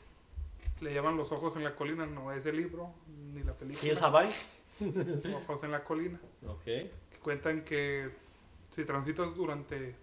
Le 0.85 0.93
llaman 0.93 1.17
Los 1.17 1.31
Ojos 1.31 1.55
en 1.55 1.63
la 1.63 1.75
Colina. 1.75 2.05
No 2.05 2.31
es 2.31 2.45
el 2.45 2.57
libro 2.57 2.93
ni 3.07 3.41
la 3.43 3.53
¿Hills 3.59 3.79
película. 3.79 4.07
Have 4.07 4.25
Eyes? 4.25 4.51
Ojos 5.35 5.63
en 5.63 5.71
la 5.71 5.83
Colina. 5.83 6.19
Ok. 6.47 6.63
que 6.63 6.91
cuentan 7.23 7.63
que 7.63 8.11
si 8.69 8.85
transitas 8.85 9.33
durante 9.35 9.95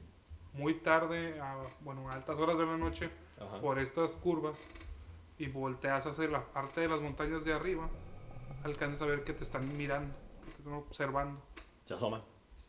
muy 0.55 0.75
tarde, 0.81 1.41
a, 1.41 1.57
bueno, 1.83 2.11
a 2.11 2.15
altas 2.15 2.37
horas 2.39 2.59
de 2.59 2.67
la 2.67 2.77
noche, 2.77 3.11
Ajá. 3.39 3.61
por 3.61 3.79
estas 3.79 4.17
curvas 4.17 4.67
y 5.39 5.47
volteas 5.47 6.05
hacia 6.07 6.27
la 6.27 6.45
parte 6.45 6.81
de 6.81 6.89
las 6.89 7.01
montañas 7.01 7.45
de 7.45 7.53
arriba, 7.53 7.89
alcanzas 8.65 9.03
a 9.03 9.07
ver 9.07 9.23
que 9.25 9.33
te 9.35 9.45
están 9.45 9.77
mirando, 9.77 10.15
que 10.45 10.51
te 10.51 10.59
están 10.59 10.75
observando. 10.75 11.41
Se 11.85 11.95
asoman. 11.95 12.23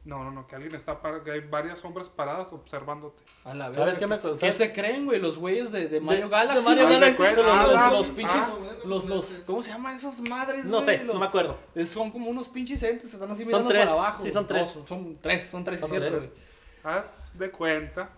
No, 0.05 0.21
no, 0.21 0.31
no, 0.31 0.45
que 0.47 0.55
alguien 0.55 0.75
está 0.75 1.01
para, 1.01 1.23
que 1.23 1.31
hay 1.31 1.39
varias 1.39 1.79
sombras 1.79 2.09
paradas 2.09 2.51
observándote. 2.51 3.23
A 3.45 3.53
la 3.53 3.65
¿Sabes 3.73 3.97
verga, 3.97 3.99
qué 3.99 4.07
me 4.07 4.19
¿Qué 4.19 4.37
sabes? 4.39 4.57
se 4.57 4.73
creen, 4.73 5.05
güey? 5.05 5.17
Los 5.21 5.37
güeyes 5.37 5.71
de, 5.71 5.87
de 5.87 6.01
Mario 6.01 6.25
de 6.25 6.29
Galaxy. 6.29 6.65
Mario 6.65 6.87
güey. 6.87 6.99
Galaxy. 6.99 7.23
Los, 7.23 7.35
los, 7.37 7.45
Ah, 7.47 7.63
los, 7.67 7.75
ah, 7.77 7.91
los 7.91 8.09
ah, 8.09 8.13
pinches. 8.17 8.57
los, 8.85 9.05
los, 9.05 9.31
ese. 9.31 9.45
¿Cómo 9.45 9.61
se 9.63 9.69
llaman 9.71 9.95
esas 9.95 10.19
madres, 10.19 10.65
No 10.65 10.81
güey? 10.81 10.85
sé, 10.97 11.03
Los- 11.05 11.13
no 11.13 11.19
me 11.21 11.25
acuerdo. 11.27 11.57
Son 11.85 12.11
como 12.11 12.29
unos 12.29 12.49
pinches 12.49 12.83
entes 12.83 13.11
que 13.11 13.15
están 13.15 13.31
así 13.31 13.43
Son 13.43 13.47
mirando 13.51 13.69
tres, 13.69 13.85
para 13.85 13.91
abajo. 13.93 14.23
sí, 14.23 14.29
son 14.29 14.45
tres. 14.45 14.61
No, 14.61 14.65
son, 14.65 14.87
son 14.87 15.17
tres, 15.21 15.49
son 15.49 15.63
tres, 15.63 15.79
Son 15.79 15.89
cierto, 15.89 16.07
tres. 16.09 16.19
güey. 16.19 16.33
Haz 16.83 17.29
de 17.37 17.49
cuenta, 17.51 18.09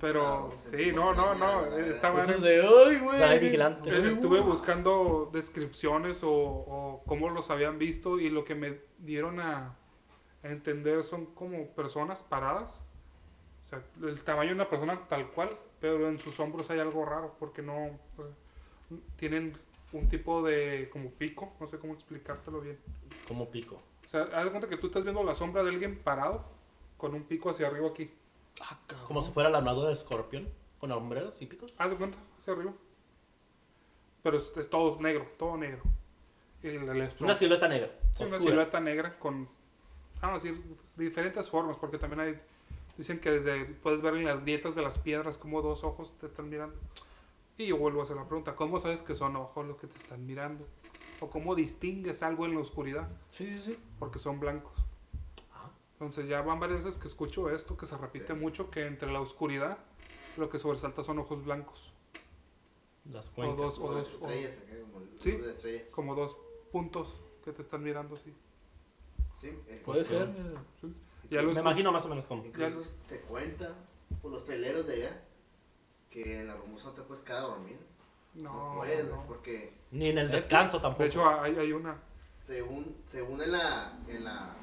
pero 0.00 0.52
sí, 0.56 0.90
no, 0.92 1.14
no, 1.14 1.36
no, 1.36 1.60
bueno. 1.60 2.38
de, 2.40 2.62
ay, 2.88 2.98
güey. 2.98 3.18
De 3.20 3.38
vigilante. 3.38 3.90
Eh, 3.90 4.10
Estuve 4.10 4.40
buscando 4.40 5.30
descripciones 5.32 6.24
o, 6.24 6.30
o 6.32 7.02
cómo 7.06 7.30
los 7.30 7.50
habían 7.50 7.78
visto 7.78 8.18
y 8.18 8.28
lo 8.28 8.44
que 8.44 8.56
me 8.56 8.80
dieron 8.98 9.38
a 9.38 9.76
entender 10.42 11.04
son 11.04 11.26
como 11.26 11.66
personas 11.68 12.22
paradas. 12.22 12.80
O 13.66 13.68
sea, 13.68 13.82
el 14.02 14.20
tamaño 14.22 14.50
de 14.50 14.54
una 14.56 14.68
persona 14.68 15.06
tal 15.08 15.30
cual, 15.30 15.50
pero 15.80 16.08
en 16.08 16.18
sus 16.18 16.38
hombros 16.40 16.70
hay 16.70 16.78
algo 16.80 17.04
raro 17.04 17.34
porque 17.38 17.62
no... 17.62 17.86
o 17.86 17.98
sea, 18.16 18.24
tienen 19.16 19.56
un 19.92 20.08
tipo 20.08 20.42
de 20.42 20.88
como 20.92 21.10
pico, 21.10 21.52
no 21.60 21.66
sé 21.66 21.78
cómo 21.78 21.94
explicártelo 21.94 22.60
bien. 22.60 22.78
Como 23.26 23.50
pico. 23.50 23.80
O 24.06 24.08
sea, 24.08 24.22
haz 24.34 24.44
de 24.44 24.50
cuenta 24.50 24.68
que 24.68 24.76
tú 24.76 24.88
estás 24.88 25.02
viendo 25.04 25.22
la 25.24 25.34
sombra 25.34 25.62
de 25.62 25.70
alguien 25.70 25.98
parado 25.98 26.44
con 26.98 27.14
un 27.14 27.22
pico 27.24 27.50
hacia 27.50 27.66
arriba 27.68 27.88
aquí. 27.88 28.10
Ah. 28.60 28.78
Como 29.06 29.20
si 29.22 29.30
fuera 29.32 29.48
la 29.48 29.58
armadura 29.58 29.86
de 29.88 29.94
escorpión. 29.94 30.48
Con 30.78 30.90
hombreros 30.90 31.40
y 31.40 31.46
picos. 31.46 31.72
Haz 31.78 31.90
de 31.90 31.96
cuenta, 31.96 32.18
hacia 32.38 32.52
arriba. 32.54 32.72
Pero 34.22 34.36
es, 34.36 34.52
es 34.56 34.68
todo 34.68 35.00
negro, 35.00 35.26
todo 35.38 35.56
negro. 35.56 35.80
El- 36.62 36.88
el- 36.88 37.10
Una 37.20 37.34
silueta 37.34 37.68
negra. 37.68 37.90
Sí, 38.12 38.24
una 38.24 38.38
silueta 38.38 38.80
negra 38.80 39.18
con, 39.18 39.48
vamos 40.22 40.42
a 40.44 40.46
decir, 40.46 40.62
diferentes 40.96 41.50
formas, 41.50 41.76
porque 41.76 41.98
también 41.98 42.20
hay, 42.20 42.40
dicen 42.96 43.18
que 43.20 43.30
desde, 43.30 43.64
puedes 43.66 44.00
ver 44.00 44.14
en 44.14 44.24
las 44.24 44.40
grietas 44.42 44.74
de 44.74 44.82
las 44.82 44.98
piedras 44.98 45.36
como 45.36 45.60
dos 45.62 45.84
ojos 45.84 46.16
te 46.18 46.26
están 46.26 46.48
mirando. 46.48 46.76
Y 47.58 47.66
yo 47.66 47.76
vuelvo 47.76 48.00
a 48.00 48.04
hacer 48.04 48.16
la 48.16 48.24
pregunta, 48.26 48.54
¿cómo 48.56 48.78
sabes 48.78 49.02
que 49.02 49.14
son 49.14 49.36
ojos 49.36 49.66
los 49.66 49.76
que 49.76 49.86
te 49.86 49.96
están 49.96 50.24
mirando? 50.26 50.66
¿O 51.20 51.28
cómo 51.28 51.54
distingues 51.54 52.22
algo 52.22 52.46
en 52.46 52.54
la 52.54 52.60
oscuridad? 52.60 53.08
Sí, 53.28 53.50
sí, 53.50 53.58
sí. 53.60 53.78
Porque 53.98 54.18
son 54.18 54.40
blancos. 54.40 54.72
Ah. 55.52 55.70
Entonces 55.94 56.26
ya 56.28 56.40
van 56.42 56.58
varias 56.58 56.84
veces 56.84 57.00
que 57.00 57.08
escucho 57.08 57.50
esto, 57.50 57.76
que 57.76 57.86
se 57.86 57.96
repite 57.96 58.28
Sí. 58.28 58.32
mucho, 58.34 58.70
que 58.70 58.86
entre 58.86 59.12
la 59.12 59.20
oscuridad 59.20 59.78
lo 60.36 60.48
que 60.48 60.58
sobresalta 60.58 61.02
son 61.02 61.18
ojos 61.18 61.44
blancos, 61.44 61.92
Las 63.12 63.28
o 63.28 63.32
cuencas. 63.34 63.56
dos, 63.58 63.78
o 63.78 63.82
Como 63.82 63.92
las 63.98 64.04
dos, 64.08 64.22
o- 64.22 64.26
estrellas 64.26 64.58
acá, 64.58 64.72
como 64.80 64.98
el 65.04 65.20
Sí. 65.20 65.30
de 65.32 65.50
estrellas. 65.52 65.88
como 65.92 66.14
dos 66.14 66.36
puntos 66.72 67.20
que 67.44 67.52
te 67.52 67.60
están 67.62 67.82
mirando 67.82 68.16
así. 68.16 68.32
Sí, 69.42 69.48
eh, 69.66 69.82
Puede 69.84 70.04
ser. 70.04 70.28
eh. 70.28 70.88
Ya 71.30 71.42
Me 71.42 71.52
imagino 71.52 71.90
más 71.90 72.04
o 72.04 72.08
menos 72.08 72.24
como. 72.26 72.44
Incluso 72.46 72.92
se 73.02 73.20
cuenta 73.22 73.74
por 74.20 74.30
los 74.30 74.44
traileros 74.44 74.86
de 74.86 74.94
allá 74.94 75.20
que 76.10 76.40
en 76.42 76.46
la 76.46 76.54
Romusa 76.54 76.86
no 76.88 76.92
te 76.92 77.02
puedes 77.02 77.24
quedar 77.24 77.40
a 77.42 77.46
dormir. 77.48 77.76
No, 78.34 78.74
No, 78.74 78.74
puedes, 78.78 79.04
no. 79.08 79.24
porque 79.26 79.72
Ni 79.90 80.10
en 80.10 80.18
el 80.18 80.30
que, 80.30 80.36
descanso 80.36 80.80
tampoco. 80.80 81.02
De 81.02 81.08
hecho, 81.08 81.28
hay, 81.40 81.56
hay 81.56 81.72
una. 81.72 81.96
según, 82.38 82.94
según 83.04 83.42
en 83.42 83.50
la, 83.50 83.98
en 84.06 84.22
la, 84.22 84.54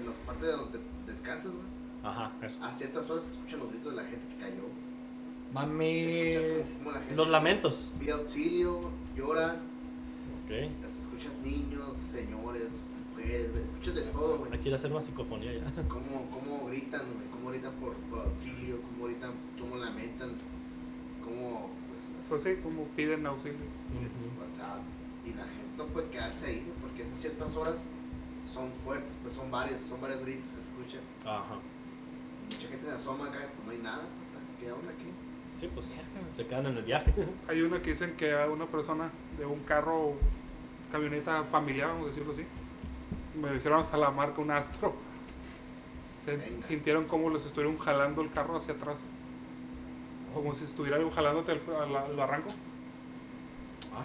en 0.00 0.06
las 0.06 0.16
partes 0.26 0.46
de 0.46 0.52
donde 0.52 0.80
descansas, 1.06 1.52
güey, 1.52 1.64
Ajá, 2.02 2.32
eso. 2.42 2.58
a 2.64 2.72
ciertas 2.72 3.08
horas 3.10 3.24
se 3.24 3.32
escuchan 3.34 3.60
los 3.60 3.70
gritos 3.70 3.94
de 3.94 4.02
la 4.02 4.08
gente 4.08 4.34
que 4.34 4.40
cayó. 4.40 4.62
Mames. 5.52 6.34
Escuchas 6.34 6.74
como 6.78 6.90
la 6.92 6.98
gente 7.00 7.14
Los 7.14 7.28
lamentos. 7.28 7.90
pide 8.00 8.12
auxilio, 8.12 8.90
lloran, 9.14 9.56
Ok. 10.44 10.84
hasta 10.84 11.00
escuchas 11.02 11.32
niños, 11.42 11.92
señores, 12.02 12.80
mujeres, 13.18 13.50
güey, 13.52 13.64
escuchas 13.64 13.94
de 13.94 14.02
todo, 14.02 14.38
güey. 14.38 14.52
Hay 14.52 14.58
que 14.58 14.68
ir 14.68 14.72
a 14.74 14.76
hacer 14.76 14.90
una 14.90 15.00
psicofonía 15.00 15.52
ya. 15.52 15.82
Cómo, 15.88 16.30
cómo 16.30 16.68
gritan, 16.68 17.02
güey, 17.12 17.28
cómo 17.30 17.50
gritan 17.50 17.72
por, 17.74 17.94
por 17.94 18.20
auxilio. 18.20 18.78
gritan, 19.02 19.32
cómo 19.58 19.76
lamentan, 19.76 20.30
cómo, 21.22 21.70
pues, 21.88 22.12
Pues 22.28 22.42
sí, 22.42 22.56
como 22.62 22.82
piden 22.88 23.26
auxilio. 23.26 23.58
o 23.58 24.54
sea, 24.54 24.78
y 25.24 25.30
la 25.30 25.44
gente 25.44 25.76
no 25.76 25.86
puede 25.86 26.08
quedarse 26.08 26.46
ahí, 26.46 26.64
güey, 26.66 26.78
porque 26.80 27.02
esas 27.02 27.18
ciertas 27.18 27.56
horas 27.56 27.76
son 28.46 28.70
fuertes, 28.84 29.12
pues 29.22 29.34
son 29.34 29.50
varias, 29.50 29.82
son 29.82 30.00
varias 30.00 30.22
horitas 30.22 30.52
que 30.52 30.60
se 30.60 30.70
escuchan. 30.70 31.00
Ajá. 31.24 31.58
Mucha 32.46 32.68
gente 32.68 32.86
se 32.86 32.92
asoma 32.92 33.26
acá, 33.26 33.50
pues 33.54 33.66
no 33.66 33.72
hay 33.72 33.78
nada, 33.78 34.04
¿qué 34.58 34.72
onda 34.72 34.90
aquí? 34.90 35.10
Sí, 35.54 35.68
pues 35.74 36.00
se 36.36 36.46
quedan 36.46 36.66
en 36.66 36.76
el 36.78 36.84
viaje. 36.84 37.12
Hay 37.48 37.62
una 37.62 37.82
que 37.82 37.90
dicen 37.90 38.14
que 38.16 38.32
a 38.32 38.46
una 38.46 38.66
persona 38.66 39.10
de 39.36 39.44
un 39.44 39.58
carro, 39.64 40.14
camioneta 40.92 41.42
familiar, 41.44 41.88
vamos 41.88 42.06
a 42.06 42.08
decirlo 42.10 42.32
así, 42.32 42.44
me 43.40 43.52
dijeron 43.52 43.80
hasta 43.80 43.96
la 43.96 44.10
marca, 44.10 44.40
un 44.40 44.50
astro. 44.50 44.94
Se 46.02 46.36
Venga. 46.36 46.62
sintieron 46.62 47.04
como 47.04 47.30
les 47.30 47.46
estuvieran 47.46 47.78
jalando 47.78 48.22
el 48.22 48.30
carro 48.30 48.56
hacia 48.56 48.74
atrás. 48.74 49.04
Como 50.34 50.54
si 50.54 50.64
estuvieran 50.64 51.08
jalándote 51.10 51.52
al, 51.52 51.60
al- 51.82 51.96
al 51.96 52.20
arranco. 52.20 52.48
Ah, 53.94 54.04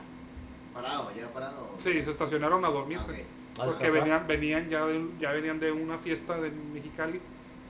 Parado, 0.74 1.12
ya 1.16 1.32
parado. 1.32 1.70
Sí, 1.80 2.04
se 2.04 2.10
estacionaron 2.12 2.64
a 2.66 2.68
Ah, 2.68 2.72
dormirse. 2.72 3.12
ok. 3.12 3.60
a 3.60 3.66
Porque 3.66 3.92
venían, 3.92 4.26
venían 4.28 4.70
ya, 4.70 4.86
de, 4.86 5.06
ya 5.20 5.32
venían 5.32 5.60
de 5.60 5.72
una 5.72 5.98
fiesta 6.00 6.40
de 6.40 6.50
Mexicali, 6.50 7.20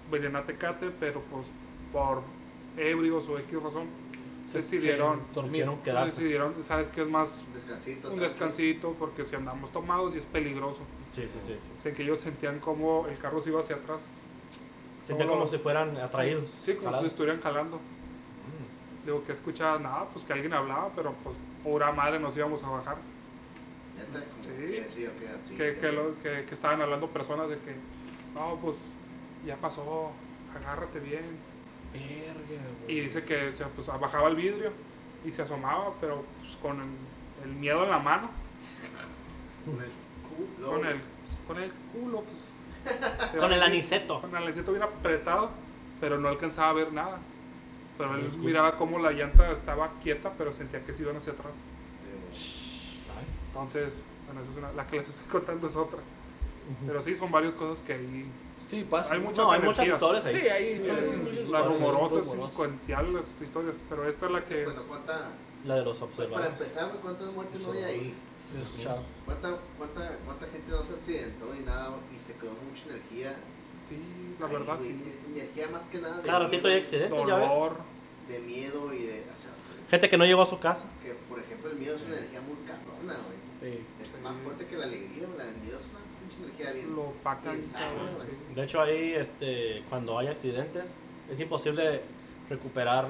venían 0.09 0.36
a 0.38 0.43
Tecate, 0.43 0.89
pero 0.91 1.22
pues 1.30 1.45
por 1.91 2.22
ebrios 2.78 3.28
o 3.28 3.38
X 3.38 3.61
razón, 3.61 3.88
decidieron, 4.53 5.20
dormir. 5.34 5.51
Quisieron 5.51 5.78
quedarse. 5.82 6.11
decidieron, 6.22 6.64
sabes 6.64 6.88
que 6.89 7.01
es 7.01 7.09
más 7.09 7.43
Un 7.47 7.53
descansito. 7.53 8.11
un 8.14 8.20
descansito 8.20 8.95
porque 8.97 9.26
si 9.26 9.36
andamos 9.36 9.72
tomados 9.72 10.16
y 10.16 10.20
es 10.20 10.26
peligroso. 10.26 10.80
Sí, 11.14 11.30
sí, 11.30 11.38
sí. 11.39 11.55
O 11.78 11.82
sea, 11.82 11.93
que 11.93 12.03
ellos 12.03 12.20
sentían 12.20 12.59
como 12.59 13.07
el 13.07 13.18
carro 13.20 13.39
se 13.41 13.49
iba 13.49 13.59
hacia 13.59 13.76
atrás. 13.78 14.01
Sentían 15.05 15.28
Todo- 15.28 15.38
como 15.38 15.47
si 15.47 15.57
fueran 15.59 15.95
atraídos. 15.97 16.49
Sí, 16.49 16.72
como 16.74 16.80
si 16.80 16.86
jalados. 16.86 17.07
estuvieran 17.07 17.39
jalando. 17.41 17.76
Mm. 17.78 19.05
Digo, 19.05 19.24
que 19.24 19.32
escuchaba 19.34 19.78
nada, 19.80 20.05
pues 20.11 20.26
que 20.26 20.34
alguien 20.34 20.53
hablaba, 20.53 20.89
pero 20.95 21.14
pues 21.24 21.36
pura 21.64 21.91
madre 21.91 22.20
nos 22.20 22.36
íbamos 22.36 22.64
a 22.64 22.70
bajar. 22.70 22.97
Como 23.95 24.24
Sí. 24.43 24.49
que 24.72 24.89
sí, 24.89 25.07
sí. 25.45 25.55
que, 25.55 25.78
que, 25.78 25.91
lo- 25.91 26.18
que- 26.22 26.45
que 26.45 26.53
estaban 26.53 26.82
hablando 26.82 27.07
personas 27.09 27.47
de 27.49 27.57
que, 27.59 27.76
no, 28.34 28.57
pues 28.61 28.91
ya 29.45 29.55
pasó, 29.57 30.11
agárrate 30.55 30.99
bien. 30.99 31.38
Verga, 31.93 32.64
Y 32.88 33.01
dice 33.01 33.24
que 33.24 33.49
o 33.49 33.53
sea, 33.53 33.68
pues, 33.68 33.86
bajaba 33.86 34.28
el 34.30 34.36
vidrio 34.36 34.72
y 35.24 35.32
se 35.32 35.43
asomaba, 35.43 35.93
pero 36.01 36.24
pues, 36.41 36.55
con 36.55 36.80
el, 36.82 36.88
el 37.49 37.55
miedo 37.55 37.84
en 37.84 37.91
la 37.91 37.99
mano, 37.99 38.32
culo. 40.34 40.68
con 40.68 40.86
el, 40.86 41.02
con 41.48 41.58
el 41.64 41.72
culo, 41.94 42.22
pues. 42.22 42.48
Con 43.40 43.54
el 43.54 43.62
aniceto. 43.64 44.20
Con 44.20 44.32
el 44.36 44.44
aniceto 44.44 44.72
bien 44.72 44.84
apretado, 44.84 45.52
pero 46.02 46.18
no 46.20 46.28
alcanzaba 46.28 46.70
a 46.70 46.74
ver 46.74 46.92
nada. 46.92 47.18
Pero 47.98 48.16
él 48.16 48.30
miraba 48.40 48.76
como 48.78 49.00
la 49.00 49.12
llanta 49.12 49.50
estaba 49.52 49.92
quieta, 50.02 50.34
pero 50.38 50.52
sentía 50.52 50.84
que 50.84 50.94
se 50.94 51.04
iban 51.04 51.16
hacia 51.16 51.32
atrás. 51.34 51.54
Sí. 52.34 53.00
Entonces, 53.48 54.02
bueno, 54.26 54.42
esa 54.42 54.52
es 54.52 54.58
una, 54.58 54.72
la 54.74 54.86
que 54.88 54.98
les 54.98 55.10
estoy 55.10 55.26
contando 55.28 55.68
es 55.68 55.76
otra. 55.76 56.00
Pero 56.86 57.02
sí, 57.02 57.16
son 57.16 57.32
varias 57.32 57.56
cosas 57.56 57.84
que 57.84 57.94
ahí. 57.94 58.26
Sí, 58.68 58.86
pasa. 58.90 59.14
Hay 59.14 59.20
muchas 59.22 59.38
No, 59.46 59.52
hay 59.52 59.62
muchas 59.62 59.88
historias 59.88 60.26
ahí. 60.26 60.40
Sí, 60.42 60.48
hay 60.48 60.74
historias 60.74 61.08
sin- 61.10 61.26
las 61.26 61.34
historias 61.38 61.68
rumorosas, 61.70 62.28
las 62.36 63.42
historias, 63.42 63.76
pero 63.90 64.08
esta 64.10 64.26
es 64.26 64.32
la 64.32 64.44
que 64.46 64.64
Bueno, 64.66 64.84
¿cuánta, 64.88 65.30
La 65.66 65.76
de 65.76 65.84
los 65.86 65.98
para 65.98 66.10
observadores. 66.12 66.52
empezar, 66.54 66.88
güey, 66.90 67.00
¿cuántas 67.02 67.28
muertes 67.34 67.62
no 67.62 67.72
hay 67.74 67.84
ahí? 67.84 68.14
Escuchaba. 68.62 69.02
¿Cuánta, 69.26 69.58
cuánta, 69.78 70.18
¿Cuánta 70.26 70.46
gente 70.48 70.72
no 70.72 70.84
se 70.84 70.94
accidentó 70.94 71.56
y 71.56 71.64
nada 71.64 71.96
y 72.14 72.20
se 72.20 72.34
quedó 72.36 72.52
mucha 72.52 72.86
energía? 72.89 73.36
sí, 73.89 74.36
la 74.39 74.48
verdad 74.48 74.78
güey? 74.78 74.89
sí. 74.94 75.20
Energía 75.34 75.68
más 75.70 75.84
que 75.84 76.00
nada 76.00 76.18
de 76.18 76.24
Cada 76.24 76.39
ratito 76.39 76.68
hay 76.68 76.74
miedo, 76.74 76.84
accidentes, 76.84 77.20
ya 77.28 77.36
ves. 77.36 77.50
Dolor, 77.50 77.78
de 78.28 78.39
miedo 78.39 78.94
y 78.94 79.04
de... 79.04 79.26
O 79.34 79.36
sea, 79.36 79.52
Gente 79.89 80.10
que 80.10 80.18
no 80.18 80.26
llegó 80.26 80.41
a 80.41 80.46
su 80.46 80.60
casa. 80.60 80.86
que 81.02 81.14
por 81.30 81.39
ejemplo 81.39 81.70
el 81.70 81.78
miedo 81.78 81.96
es 81.96 82.04
una 82.04 82.18
energía 82.18 82.41
muy 82.41 82.56
cabrona, 82.66 83.16
güey. 83.26 83.74
Sí. 83.74 83.86
Es 84.02 84.22
más 84.22 84.38
fuerte 84.38 84.66
que 84.66 84.76
la 84.76 84.86
alegría, 84.86 85.26
güey. 85.28 85.38
La 85.38 85.46
del 85.46 85.58
miedo 85.58 85.78
es 85.78 85.88
una 85.89 86.00
pinche 86.20 86.44
energía 86.44 86.72
bien... 86.72 86.96
lo 86.96 87.04
bien 87.04 87.70
cabrón, 87.72 88.16
güey. 88.16 88.28
sí. 88.28 88.56
De 88.56 88.64
hecho, 88.64 88.82
ahí, 88.82 89.14
este, 89.14 89.84
cuando 89.89 90.18
hay 90.18 90.28
accidentes, 90.28 90.88
es 91.30 91.39
imposible 91.39 92.02
recuperar 92.50 93.08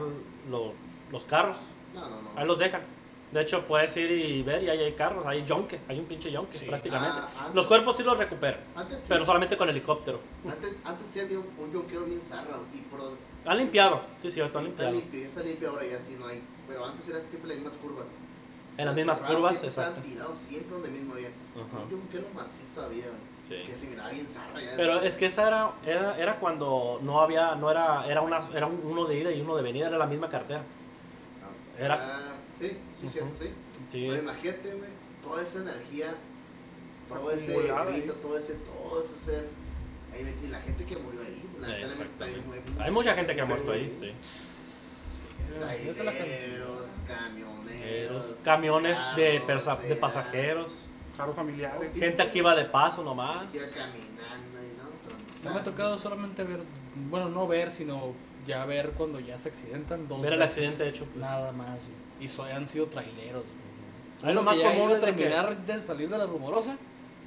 los, 0.49 0.73
los 1.11 1.25
carros. 1.25 1.57
No, 1.93 2.09
no, 2.09 2.21
no. 2.21 2.29
Ahí 2.35 2.45
los 2.45 2.57
dejan. 2.57 2.81
De 3.33 3.41
hecho, 3.41 3.65
puedes 3.65 3.97
ir 3.97 4.11
y 4.11 4.43
ver 4.43 4.61
y 4.63 4.69
ahí 4.69 4.79
hay 4.79 4.93
carros, 4.93 5.25
hay 5.25 5.43
yonque, 5.43 5.79
hay 5.89 5.97
un 5.99 6.05
pinche 6.05 6.31
yonque 6.31 6.55
Sí. 6.55 6.65
prácticamente. 6.65 7.17
Ah, 7.19 7.29
antes- 7.39 7.55
Los 7.55 7.65
cuerpos 7.65 7.97
sí 7.97 8.03
los 8.03 8.15
recuperan, 8.15 8.59
Antes 8.75 8.97
sí, 8.99 9.05
pero 9.09 9.25
solamente 9.25 9.57
con 9.57 9.67
helicóptero. 9.69 10.19
antes, 10.47 10.75
antes 10.85 11.07
sí 11.07 11.19
había 11.19 11.39
un, 11.39 11.47
un 11.57 11.73
yonquero 11.73 12.05
bien 12.05 12.21
zarra 12.21 12.57
y 12.73 12.77
por 12.81 13.01
donde... 13.01 13.17
Han 13.45 13.57
limpiado, 13.57 14.01
sí, 14.21 14.29
sí, 14.29 14.39
están 14.39 14.63
Sí, 14.65 14.69
está 14.69 14.91
limpio, 14.91 15.27
está 15.27 15.41
limpio 15.41 15.69
ahora 15.71 15.83
ya 15.85 15.99
sí 15.99 16.15
no 16.19 16.27
hay. 16.27 16.43
Pero 16.67 16.85
antes 16.85 17.09
eran 17.09 17.21
siempre 17.23 17.47
las 17.49 17.57
mismas 17.57 17.73
curvas. 17.75 18.07
En 18.77 18.85
las 18.85 18.95
mismas 18.95 19.19
curvas, 19.19 19.63
exacto. 19.63 19.81
Estaban 19.99 20.03
tirados 20.03 20.37
siempre 20.37 20.71
donde 20.71 20.89
mismo 20.89 21.13
había. 21.15 21.27
Ajá. 21.29 21.83
Un 21.83 21.89
yonquero 21.89 22.27
macizo 22.35 22.83
había, 22.85 23.05
Sí. 23.47 23.55
que 23.65 23.75
se 23.75 23.87
miraba 23.87 24.09
bien 24.11 24.25
zarra 24.27 24.61
ya. 24.61 24.73
Pero 24.77 25.01
es 25.01 25.17
que 25.17 25.25
esa 25.25 25.47
era, 25.47 25.71
era, 25.85 26.17
era 26.19 26.39
cuando 26.39 26.99
no 27.01 27.19
había, 27.19 27.55
no 27.55 27.69
era, 27.71 28.05
era 28.07 28.21
una, 28.21 28.39
era 28.55 28.67
un- 28.67 28.81
uno 28.83 29.05
de 29.05 29.17
ida 29.19 29.31
y 29.31 29.41
uno 29.41 29.55
de 29.55 29.63
venida, 29.63 29.87
era 29.87 29.97
la 29.97 30.05
misma 30.05 30.29
cartera. 30.29 30.61
Ah, 31.43 31.83
era- 31.83 31.95
ah, 32.29 32.33
sí, 32.55 32.77
sí, 33.09 33.19
Ujú. 33.19 33.35
cierto, 33.35 33.35
sí. 33.39 33.49
Sí. 33.91 34.05
Pero 34.09 34.17
imagínate, 34.23 34.73
güey, 34.73 34.89
toda 35.23 35.41
esa 35.43 35.59
energía, 35.61 36.15
todo 37.07 37.31
ese 37.31 37.51
Acumulada 37.53 37.89
ahí. 37.91 37.99
grito, 38.01 38.13
todo 38.15 38.37
ese, 38.37 38.53
todo 38.55 39.01
ese 39.03 39.15
ser. 39.17 39.47
Ahí 40.13 40.23
metí 40.23 40.47
la 40.47 40.61
gente 40.61 40.85
que 40.85 40.95
murió 40.97 41.21
ahí. 41.21 41.43
Lamentablemente 41.59 42.13
también 42.19 42.43
muy, 42.47 42.83
Hay 42.83 42.91
mucha 42.91 43.15
gente 43.15 43.33
que 43.35 43.41
ha 43.41 43.45
muerto 43.45 43.71
ahí, 43.71 43.95
sí. 43.99 44.13
La 45.59 45.67
cantidad. 45.67 45.93
Traileros, 45.95 46.89
camioneros. 47.07 47.83
Eros, 47.85 48.35
camiones 48.43 48.97
de, 49.15 49.41
carros, 49.45 49.65
persa- 49.67 49.81
de 49.81 49.95
pasajeros, 49.95 50.73
Carros 51.17 51.35
familiares. 51.35 51.91
gente 51.97 52.27
que 52.29 52.37
iba 52.39 52.55
de 52.55 52.65
paso 52.65 53.03
nomás. 53.03 53.45
que 53.51 53.57
iba 53.57 53.67
caminando 53.67 54.59
y 54.63 54.77
no. 54.77 55.49
No 55.49 55.53
me 55.53 55.59
ha 55.59 55.63
tocado 55.63 55.97
solamente 55.97 56.43
ver, 56.43 56.59
bueno, 57.09 57.29
no 57.29 57.47
ver, 57.47 57.69
sino 57.71 58.13
ya 58.47 58.65
ver 58.65 58.91
cuando 58.91 59.19
ya 59.19 59.37
se 59.37 59.49
accidentan 59.49 60.07
dos 60.07 60.21
Ver 60.21 60.33
el 60.33 60.39
veces. 60.39 60.57
accidente 60.57 60.89
hecho, 60.89 61.05
pues. 61.05 61.17
Nada 61.17 61.51
más, 61.51 61.79
güey. 61.85 62.02
Y 62.23 62.27
so, 62.27 62.43
han 62.43 62.67
sido 62.67 62.85
traileros. 62.87 63.43
güey. 63.43 64.29
Ahí 64.29 64.33
lo 64.33 64.43
más 64.43 64.57
común 64.57 64.91
es 64.91 65.01
de 65.01 65.07
que- 65.07 65.23
terminar 65.23 65.65
de 65.65 65.79
salir 65.79 66.09
de 66.09 66.17
la 66.17 66.25
rumorosa 66.25 66.77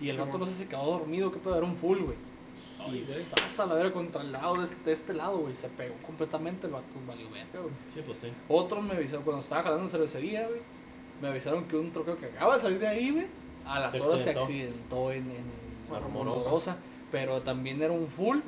y 0.01 0.09
el 0.09 0.16
Sí, 0.16 0.22
vato 0.22 0.38
no 0.38 0.47
sé 0.47 0.53
si 0.53 0.64
quedó 0.66 0.84
dormido, 0.84 1.30
que 1.30 1.38
puede 1.38 1.57
dar 1.57 1.64
un 1.64 1.76
full, 1.76 1.99
güey. 2.01 2.16
Y 2.92 3.05
zas 3.05 3.59
a 3.61 3.66
la 3.66 3.74
verga 3.74 3.92
contra 3.92 4.20
el 4.22 4.30
lado 4.30 4.55
de 4.59 4.64
este, 4.64 4.76
de 4.84 4.92
este 4.92 5.12
lado, 5.12 5.38
güey. 5.38 5.55
Se 5.57 5.68
pegó 5.68 5.94
completamente, 6.07 6.68
el 6.68 6.72
vato 6.72 6.86
valió 7.07 7.28
verga, 7.30 7.61
güey. 7.61 7.72
Sí, 7.92 8.00
pues 8.07 8.18
sí. 8.18 8.29
Otros 8.49 8.83
me 8.84 8.95
avisaron, 8.95 9.25
cuando 9.25 9.42
estaba 9.42 9.62
jalando 9.64 9.88
cervecería, 9.88 10.46
güey, 10.46 10.61
me 11.20 11.29
avisaron 11.29 11.64
que 11.64 11.76
un 11.76 11.91
troqueo 11.92 12.16
que 12.16 12.26
acaba 12.26 12.54
de 12.54 12.61
salir 12.61 12.79
de 12.79 12.87
ahí, 12.87 13.11
güey, 13.11 13.26
a 13.66 13.80
las 13.80 13.91
Se 13.92 14.00
horas 14.00 14.22
se 14.22 14.30
accidentó. 14.30 15.08
accidentó 15.08 15.12
en, 15.12 15.30
en 15.33 15.45
La 15.91 15.95
la 15.99 16.07
Rumorosa. 16.07 16.45
rumorosa, 16.45 16.76
pero 17.11 17.42
también 17.42 17.83
era 17.83 17.92
un 17.92 18.07
full. 18.07 18.38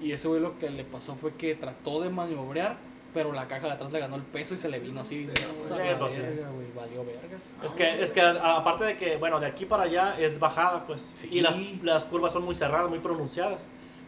Y 0.00 0.12
ese 0.12 0.28
güey 0.28 0.40
lo 0.40 0.56
que 0.58 0.70
le 0.70 0.84
pasó 0.84 1.16
fue 1.16 1.34
que 1.34 1.54
trató 1.56 2.00
de 2.00 2.10
maniobrar, 2.10 2.76
pero 3.14 3.32
la 3.32 3.46
caja 3.48 3.68
de 3.68 3.72
atrás 3.74 3.92
le 3.92 4.00
ganó 4.00 4.16
el 4.16 4.22
peso 4.22 4.52
y 4.54 4.56
se 4.58 4.68
le 4.68 4.80
vino 4.80 5.00
así. 5.00 5.24
Sí, 5.24 5.30
"Esa 5.32 5.76
sí, 5.76 5.80
verga, 6.20 6.50
güey, 6.50 6.66
valió 6.74 7.04
verga. 7.04 7.38
Es 7.62 7.72
que, 7.72 8.02
es 8.02 8.10
que 8.12 8.20
aparte 8.20 8.84
de 8.84 8.96
que, 8.96 9.16
bueno, 9.16 9.38
de 9.40 9.46
aquí 9.46 9.64
para 9.64 9.84
allá 9.84 10.16
es 10.18 10.38
bajada, 10.38 10.84
pues. 10.86 11.12
Sí. 11.14 11.28
Y 11.30 11.40
la- 11.40 11.56
las 11.82 12.04
curvas 12.04 12.32
son 12.32 12.44
muy 12.44 12.54
cerradas, 12.54 12.90
muy 12.90 12.98
pronunciadas. 12.98 13.66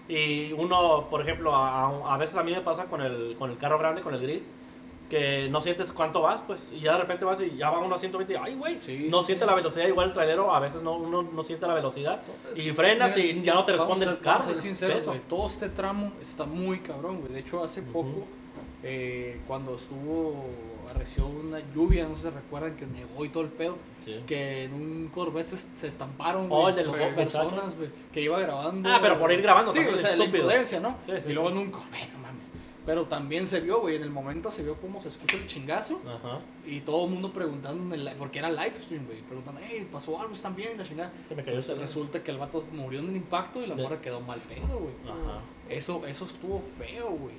Y 0.09 0.53
uno, 0.53 1.07
por 1.09 1.21
ejemplo, 1.23 1.55
a, 1.55 2.13
a- 2.13 2.17
veces 2.19 2.37
a 2.37 2.43
mí 2.43 2.53
me 2.53 2.61
pasa 2.61 2.85
con 2.87 3.01
el, 3.01 3.37
con 3.39 3.51
el 3.51 3.57
carro 3.59 3.79
grande, 3.79 4.03
con 4.03 4.13
el 4.15 4.21
gris, 4.21 4.51
que 5.11 5.49
no 5.51 5.61
sientes 5.61 5.93
cuánto 5.93 6.21
vas, 6.23 6.41
pues. 6.43 6.73
Y 6.73 6.81
ya 6.81 6.93
de 6.95 6.99
repente 6.99 7.25
vas 7.25 7.41
y 7.41 7.57
ya 7.57 7.71
va 7.71 7.79
uno 7.79 7.95
a 7.95 7.99
120 7.99 8.33
y, 8.33 8.37
ay, 8.37 8.55
güey, 8.57 8.81
Sí, 8.81 9.07
no 9.09 9.21
sí, 9.21 9.27
siente 9.27 9.47
la 9.47 9.55
velocidad. 9.55 9.87
Igual 9.87 10.09
el 10.09 10.13
trailero, 10.13 10.53
a 10.53 10.59
veces 10.59 10.83
no, 10.83 10.97
uno 10.97 11.23
no 11.23 11.43
siente 11.43 11.65
la 11.67 11.75
velocidad. 11.75 12.21
Es 12.53 12.59
Y 12.59 12.73
frenas 12.73 13.17
mira, 13.17 13.29
y 13.29 13.43
ya 13.43 13.55
no 13.55 13.65
te 13.65 13.73
responde 13.73 14.05
el 14.05 14.19
carro. 14.19 14.41
Vamos 14.41 14.49
a 14.49 14.53
ser 14.55 14.63
sinceros, 14.63 15.07
güey, 15.07 15.21
todo 15.29 15.47
este 15.47 15.69
tramo 15.69 16.13
está 16.21 16.45
muy 16.45 16.81
cabrón, 16.81 17.21
güey. 17.21 17.33
De 17.33 17.39
hecho, 17.41 17.63
hace 17.63 17.83
Ujú. 17.83 17.93
poco, 17.93 18.27
eh, 18.83 19.41
cuando 19.47 19.75
estuvo, 19.75 20.47
arreció 20.91 21.27
una 21.27 21.59
lluvia, 21.75 22.07
no 22.09 22.15
sé 22.15 22.23
si 22.23 22.31
recuerdan 22.31 22.77
que 22.77 22.87
nevó 22.87 23.25
y 23.25 23.29
todo 23.29 23.43
el 23.43 23.49
pedo, 23.51 23.77
Sí. 24.05 24.21
que 24.27 24.65
en 24.65 24.75
un 24.75 25.09
Corvette 25.13 25.49
se, 25.49 25.57
se 25.77 25.89
estamparon, 25.89 26.47
Oh, 26.51 26.71
los 26.71 26.87
dos 26.87 26.97
personas, 27.15 27.77
güey, 27.77 27.91
que 28.13 28.21
iba 28.23 28.39
grabando. 28.39 28.89
Ah, 28.89 28.99
pero 29.03 29.19
por 29.19 29.33
ir 29.33 29.43
grabando 29.43 29.73
Sí, 29.73 29.81
o 29.81 29.99
sea, 29.99 30.15
la 30.15 30.25
imprudencia, 30.25 30.79
¿no? 30.81 30.97
Sí, 31.05 31.13
sí, 31.19 31.31
y 31.31 31.33
luego 31.33 31.51
en 31.51 31.59
un 31.59 31.71
Corvette, 31.71 32.13
no 32.13 32.19
mames. 32.21 32.47
Pero 32.85 33.07
también 33.07 33.49
se 33.49 33.59
vio, 33.59 33.81
güey, 33.81 33.97
en 33.97 34.05
el 34.05 34.11
momento 34.11 34.49
se 34.53 34.63
vio 34.63 34.77
cómo 34.77 35.01
se 35.01 35.09
escucha 35.09 35.37
el 35.37 35.49
chingazo. 35.49 36.01
Ajá. 36.07 36.39
Y 36.65 36.79
todo 36.83 37.07
el 37.07 37.11
mundo 37.11 37.33
preguntando, 37.33 37.93
en 37.93 38.01
el, 38.07 38.15
porque 38.17 38.39
era 38.39 38.49
live 38.49 38.75
stream, 38.81 39.07
güey, 39.07 39.23
preguntando, 39.23 39.61
hey, 39.65 39.89
¿pasó 39.91 40.21
algo? 40.21 40.33
¿Están 40.33 40.55
bien? 40.55 40.79
La 40.79 40.85
chingada. 40.85 41.11
Se 41.29 41.35
me 41.35 41.43
cayó 41.43 41.57
Pues 41.57 41.77
resulta 41.79 42.23
que 42.23 42.31
el 42.31 42.39
vato 42.39 42.65
murió 42.71 43.01
en 43.01 43.09
el 43.09 43.17
impacto 43.17 43.61
y 43.61 43.67
la 43.67 43.75
morra 43.75 44.01
quedó 44.01 44.21
mal 44.21 44.39
pedo, 44.39 44.79
güey. 44.79 44.95
Eso, 45.69 46.07
eso 46.07 46.27
estuvo 46.27 46.63
feo, 46.79 47.11
güey. 47.11 47.35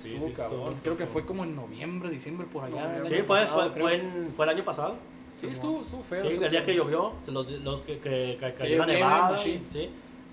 Sí, 0.00 0.12
Estuvo 0.14 0.28
sí, 0.28 0.34
cabrón. 0.34 0.60
estuvo- 0.60 0.82
Creo 0.82 0.96
que 0.96 1.06
fue 1.06 1.26
como 1.26 1.44
en 1.44 1.54
noviembre, 1.54 2.08
diciembre, 2.10 2.46
por 2.52 2.64
allá. 2.64 2.96
El 2.98 3.06
Sí, 3.06 3.16
fue, 3.22 3.38
pasado, 3.40 3.70
fue, 3.72 3.80
fue, 3.80 3.94
en- 3.96 4.32
fue 4.34 4.44
el 4.46 4.50
año 4.50 4.64
pasado. 4.64 4.96
Sí, 5.36 5.46
estuvo, 5.48 5.80
estuvo 5.82 6.02
feo. 6.02 6.30
Sí, 6.30 6.38
el 6.42 6.50
día 6.50 6.64
que 6.64 6.74
llovió, 6.74 7.12
los, 7.26 7.50
los 7.62 7.80
que, 7.82 7.98
que, 7.98 8.36
que 8.38 8.54
cayó 8.54 8.76
llovió 8.76 8.78
la 8.78 8.86
nevada, 8.86 9.46
y- 9.46 9.64
sí. 9.68 9.90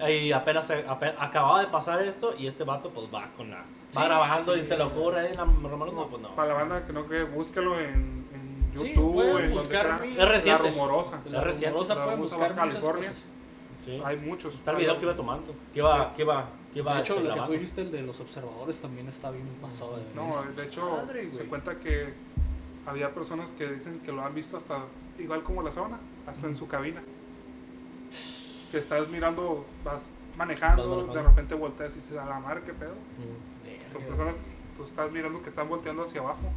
Y 0.10 0.31
apenas 0.31 0.68
se- 0.68 0.85
ape- 0.88 1.15
acababa 1.18 1.60
de 1.61 1.68
pasar 1.68 2.02
esto 2.03 2.34
y 2.38 2.45
este 2.48 2.64
vato 2.64 2.89
pues 2.91 3.07
va 3.14 3.30
con 3.35 3.49
la... 3.49 3.57
Va 3.57 3.64
Sí, 3.91 3.99
grabando 4.03 4.53
sí. 4.53 4.60
y 4.64 4.68
se 4.68 4.77
le 4.77 4.84
ocurre 4.84 5.22
ahí 5.22 5.27
en 5.31 5.38
la 5.38 5.45
Romero, 5.45 5.91
no, 5.91 6.07
pues 6.07 6.22
no. 6.22 6.35
Para 6.35 6.49
la 6.49 6.53
banda 6.56 6.85
que 6.85 6.94
no 6.94 7.07
que 7.07 7.23
búsquelo 7.23 7.80
en, 7.80 8.26
en 8.34 8.72
Sí, 8.76 8.89
YouTube, 8.89 9.14
pueden 9.15 9.45
en 9.45 9.52
buscar 9.53 9.99
reciente. 10.02 10.64
La 10.64 10.69
rumorosa. 10.69 11.22
La 11.26 11.38
Es 11.39 11.44
reciente. 11.45 11.69
rumorosa 11.69 11.95
La 11.95 12.03
pueden 12.03 12.19
buscar 12.19 12.56
California. 12.56 13.10
cosas. 13.10 13.26
Sí. 13.88 14.01
Hay 14.03 14.18
muchos. 14.18 14.53
Está 14.55 14.72
el 14.72 14.77
video 14.77 14.97
que 14.97 15.03
iba 15.03 15.15
tomando. 15.15 15.55
Que 15.73 15.80
iba, 15.80 16.14
que 16.14 16.23
iba 16.23 16.93
De 16.93 16.99
hecho, 16.99 17.19
lo 17.22 17.34
que 17.34 17.39
tú 17.39 17.51
dijiste, 17.53 17.81
el 17.81 17.91
de 17.91 18.01
los 18.01 18.19
observadores, 18.19 18.81
también 18.81 19.07
está 19.07 19.31
bien 19.31 19.47
pasado 19.61 19.97
de 19.97 20.03
No, 20.14 20.43
de 20.43 20.65
hecho, 20.65 20.97
Madre, 20.97 21.31
se 21.31 21.45
cuenta 21.45 21.80
que 21.80 22.14
había 22.85 23.14
personas 23.14 23.51
que 23.51 23.65
dicen 23.68 23.99
que 23.99 24.11
lo 24.11 24.23
han 24.23 24.35
visto 24.35 24.57
hasta, 24.57 24.84
igual 25.18 25.41
como 25.43 25.64
la 25.64 25.72
zona, 25.72 25.97
hasta 26.27 26.47
en 26.47 26.55
su 26.57 26.68
cabina. 26.68 27.01
Que 28.72 28.77
estás 28.77 29.07
mirando, 29.07 29.65
vas 29.85 30.14
manejando, 30.35 30.84
Vas 30.84 30.89
manejando. 30.89 31.14
de 31.14 31.23
repente 31.23 31.55
volteas 31.55 31.93
y 31.93 31.95
dices, 31.95 32.18
a 32.18 32.26
la 32.26 32.39
madre, 32.39 32.64
qué 32.65 32.73
pedo. 32.73 32.91
Mm. 32.91 33.93
Son 33.93 34.01
personas, 34.01 34.35
tú 34.76 34.84
estás 34.84 35.09
mirando 35.11 35.41
que 35.41 35.47
están 35.47 35.69
volteando 35.69 36.03
hacia 36.03 36.19
abajo, 36.19 36.51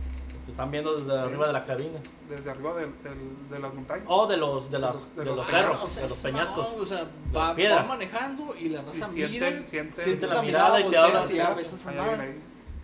Te 0.51 0.55
están 0.55 0.71
viendo 0.73 0.93
desde 0.93 1.05
Sí. 1.13 1.17
arriba 1.17 1.47
de 1.47 1.53
la 1.53 1.65
cabina. 1.65 2.01
desde 2.29 2.51
arriba 2.51 2.75
del- 2.75 3.03
del- 3.05 3.49
de 3.51 3.59
las 3.61 3.73
montañas. 3.75 4.05
O 4.09 4.27
de 4.27 4.37
los, 4.37 4.69
de 4.71 4.79
las, 4.81 4.97
los- 4.97 5.15
de 5.17 5.21
de 5.21 5.27
los 5.27 5.37
los 5.37 5.47
cerros, 5.47 5.83
O 5.83 5.87
sea, 5.87 6.03
de 6.03 6.09
los 6.09 6.19
peñascos. 6.19 6.69
o 6.77 6.87
sea, 6.87 6.99
Las 6.99 7.09
va, 7.37 7.49
va 7.51 7.55
piedras. 7.55 7.89
manejando 7.89 8.57
y 8.57 8.69
la 8.69 8.81
y 8.81 8.85
raza 8.85 9.09
mira, 9.09 9.29
sienten, 9.29 9.95
siente 10.03 10.27
la 10.27 10.43
mirada 10.43 10.81
y 10.81 10.89
te 10.91 10.97
habla 10.97 11.21
así, 11.21 11.39
así. 11.39 11.53
a 11.53 11.55
veces. 11.55 11.87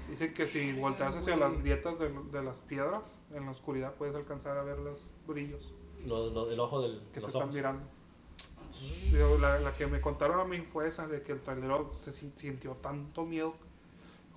Dicen 0.08 0.32
que 0.34 0.46
si 0.46 0.72
volteas 0.74 1.16
hacia 1.16 1.36
las 1.36 1.60
grietas 1.60 1.98
de, 1.98 2.08
de 2.32 2.42
las 2.42 2.60
piedras, 2.60 3.18
en 3.34 3.44
la 3.44 3.50
oscuridad 3.50 3.94
puedes 3.94 4.14
alcanzar 4.14 4.56
a 4.58 4.62
ver 4.62 4.78
los 4.78 5.00
brillos 5.26 5.72
Lo- 6.06 6.30
lo- 6.30 6.48
el 6.50 6.60
ojo 6.60 6.80
del, 6.82 7.00
que 7.12 7.16
de 7.16 7.20
los 7.22 7.32
te 7.32 7.38
están 7.38 7.42
ojos. 7.42 7.54
mirando. 7.54 7.82
Digo, 9.12 9.38
la, 9.40 9.58
la 9.60 9.72
que 9.72 9.86
me 9.86 10.00
contaron 10.00 10.38
a 10.40 10.44
mí 10.44 10.60
fue 10.60 10.88
esa, 10.88 11.06
de 11.06 11.22
que 11.22 11.32
el 11.32 11.40
trailero 11.40 11.90
se 11.94 12.12
sin- 12.12 12.36
sintió 12.36 12.72
tanto 12.74 13.24
miedo. 13.24 13.54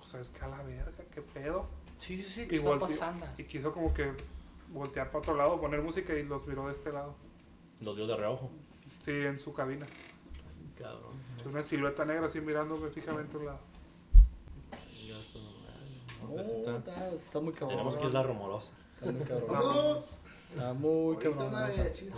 O 0.00 0.04
sea, 0.04 0.20
es 0.20 0.30
que 0.30 0.44
a 0.44 0.48
la 0.48 0.62
verga, 0.62 1.04
qué 1.14 1.20
pedo. 1.20 1.66
Sí, 2.00 2.16
sí, 2.16 2.22
sí, 2.22 2.48
¿qué 2.48 2.56
está 2.56 2.78
pasando? 2.78 3.26
y 3.36 3.44
quiso 3.44 3.72
como 3.72 3.92
que 3.92 4.10
voltear 4.72 5.08
para 5.08 5.18
otro 5.18 5.36
lado, 5.36 5.60
poner 5.60 5.82
música 5.82 6.14
y 6.14 6.22
los 6.24 6.46
miró 6.46 6.66
de 6.66 6.72
este 6.72 6.90
lado. 6.92 7.14
Los 7.80 7.94
dio 7.94 8.06
de 8.06 8.16
reojo. 8.16 8.50
Sí, 9.02 9.10
en 9.12 9.38
su 9.38 9.52
cabina. 9.52 9.86
Cabrón. 10.78 11.12
Una 11.44 11.62
silueta 11.62 12.04
negra 12.06 12.26
así 12.26 12.40
mirándome 12.40 12.88
fijamente 12.88 13.36
a 13.36 13.40
un 13.40 13.46
lado. 13.46 13.60
Madre. 16.22 16.34
No, 16.34 16.40
está- 16.40 16.76
está, 16.76 17.08
está 17.10 17.40
muy 17.40 17.52
cabrón. 17.52 17.68
Tenemos 17.70 17.96
que 17.96 18.04
ir 18.04 18.10
a 18.10 18.12
la 18.14 18.22
rumorosa. 18.22 18.72
Está 18.94 19.12
muy 19.12 19.24
cabrón. 19.24 19.46
No, 19.52 19.98
Está 19.98 20.72
muy 20.74 21.16
cabrón. 21.16 21.52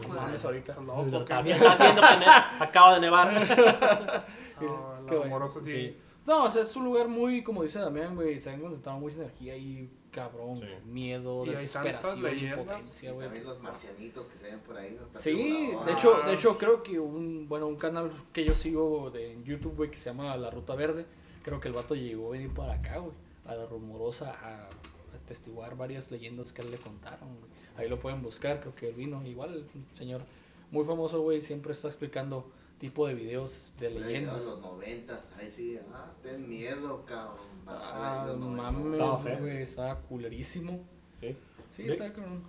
No 0.03 0.09
mames, 0.09 0.45
ahorita. 0.45 0.75
Loco, 0.81 1.25
También 1.25 1.57
estás 1.57 1.79
viendo 1.79 2.01
que 2.03 2.65
acaba 2.65 2.95
de 2.95 3.01
nevar. 3.01 4.25
No, 4.63 4.93
Es 4.95 5.01
la 5.03 5.07
que 5.11 5.17
bueno, 5.17 5.25
amorosa 5.35 5.61
sí. 5.61 5.97
No, 6.27 6.45
o 6.45 6.51
sea, 6.51 6.63
es 6.63 6.77
un 6.77 6.85
lugar 6.85 7.09
muy, 7.09 7.43
como 7.43 7.63
dice 7.63 7.81
Damián, 7.81 8.15
güey, 8.15 8.39
se 8.39 8.51
han 8.51 8.61
concentrado 8.61 8.99
mucha 8.99 9.17
energía 9.17 9.57
y 9.57 9.91
cabrón, 10.13 10.59
Sí. 10.59 10.67
miedo, 10.87 11.45
Y 11.47 11.51
desesperación, 11.51 12.39
impotencia, 12.39 13.11
Y 13.11 13.13
güey. 13.15 13.27
también 13.27 13.45
los 13.45 13.61
marcianitos 13.61 14.27
que 14.29 14.37
se 14.39 14.47
ven 14.51 14.61
por 14.61 14.77
ahí. 14.77 14.97
¿no? 15.13 15.21
Sí, 15.21 15.69
de 15.71 15.77
Ah. 15.77 15.91
hecho, 15.93 16.21
de 16.27 16.35
hecho 16.35 16.59
creo 16.59 16.83
que 16.83 16.99
un, 17.01 17.49
bueno, 17.49 17.67
un 17.67 17.77
canal 17.77 18.13
que 18.33 18.45
yo 18.45 18.55
sigo 18.55 19.11
de 19.11 19.33
en 19.33 19.45
YouTube, 19.45 19.75
güey, 19.75 19.91
que 19.91 19.97
se 19.97 20.11
llama 20.11 20.37
La 20.37 20.51
Ruta 20.51 20.75
Verde, 20.77 21.07
creo 21.43 21.59
que 21.61 21.69
el 21.69 21.75
vato 21.75 21.95
llegó 21.95 22.29
a 22.29 22.33
venir 22.33 22.53
para 22.55 22.75
acá, 22.75 22.99
güey, 22.99 23.15
a 23.47 23.55
la 23.55 23.67
rumorosa 23.67 24.31
a 24.43 24.69
atestiguar 25.17 25.77
varias 25.77 26.11
leyendas 26.11 26.53
que 26.53 26.63
él 26.63 26.71
le 26.71 26.77
contaron, 26.79 27.29
güey. 27.39 27.51
Ahí 27.77 27.89
lo 27.89 27.99
pueden 27.99 28.23
buscar, 28.23 28.61
creo 28.61 28.75
que 28.75 28.89
él 28.91 28.95
vino, 28.95 29.25
igual, 29.27 29.67
un 29.75 29.87
señor 29.97 30.23
muy 30.71 30.85
famoso, 30.85 31.21
güey, 31.23 31.41
siempre 31.41 31.73
está 31.73 31.89
explicando 31.89 32.51
tipo 32.83 33.07
de 33.07 33.15
videos 33.15 33.71
de 33.79 33.91
leyendas. 33.91 34.41
En 34.43 34.47
los 34.51 34.61
noventas, 34.61 35.33
ahí 35.39 35.49
sí, 35.51 35.79
ah, 35.95 36.11
ten 36.21 36.49
miedo, 36.49 37.05
cabrón. 37.07 37.47
Ah, 37.67 38.25
los 38.29 38.39
mames, 38.39 38.93
Estaba 38.95 39.17
feo. 39.19 39.39
güey, 39.39 39.63
estaba 39.63 40.01
culerísimo. 40.01 40.81
Sí. 41.21 41.29
Sí, 41.71 41.83
Sí. 41.85 41.89
está 41.91 42.13
cabrón. 42.13 42.43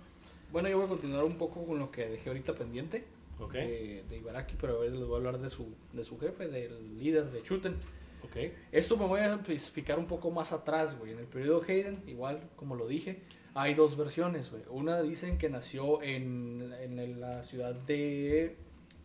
Bueno, 0.50 0.68
yo 0.68 0.76
voy 0.78 0.86
a 0.86 0.88
continuar 0.88 1.22
un 1.24 1.38
poco 1.38 1.64
con 1.64 1.78
lo 1.78 1.90
que 1.90 2.08
dejé 2.08 2.30
ahorita 2.30 2.52
pendiente 2.54 3.04
Ok. 3.38 3.52
de, 3.52 4.04
de 4.08 4.16
Ibaraki, 4.18 4.56
pero 4.60 4.76
a 4.76 4.80
ver, 4.80 4.90
les 4.92 5.04
voy 5.06 5.14
a 5.14 5.16
hablar 5.18 5.38
de 5.38 5.48
su, 5.48 5.68
de 5.92 6.02
su 6.04 6.18
jefe, 6.18 6.48
del 6.48 6.98
líder 6.98 7.30
de 7.30 7.42
Chuten. 7.42 7.76
Ok. 8.24 8.36
Esto 8.72 8.96
me 8.96 9.06
voy 9.06 9.20
a 9.20 9.34
especificar 9.34 9.98
un 10.00 10.06
poco 10.06 10.30
más 10.32 10.52
atrás, 10.52 10.98
güey. 10.98 11.12
En 11.12 11.20
el 11.20 11.26
periodo 11.26 11.62
Hayden, 11.66 12.02
igual, 12.08 12.40
como 12.56 12.74
lo 12.74 12.88
dije, 12.88 13.22
hay 13.54 13.74
dos 13.74 13.96
versiones, 13.96 14.50
güey. 14.50 14.64
Una 14.68 15.00
dicen 15.00 15.38
que 15.38 15.48
nació 15.48 16.02
en, 16.02 16.72
en 16.80 17.20
la 17.20 17.42
ciudad 17.44 17.72
de 17.74 18.56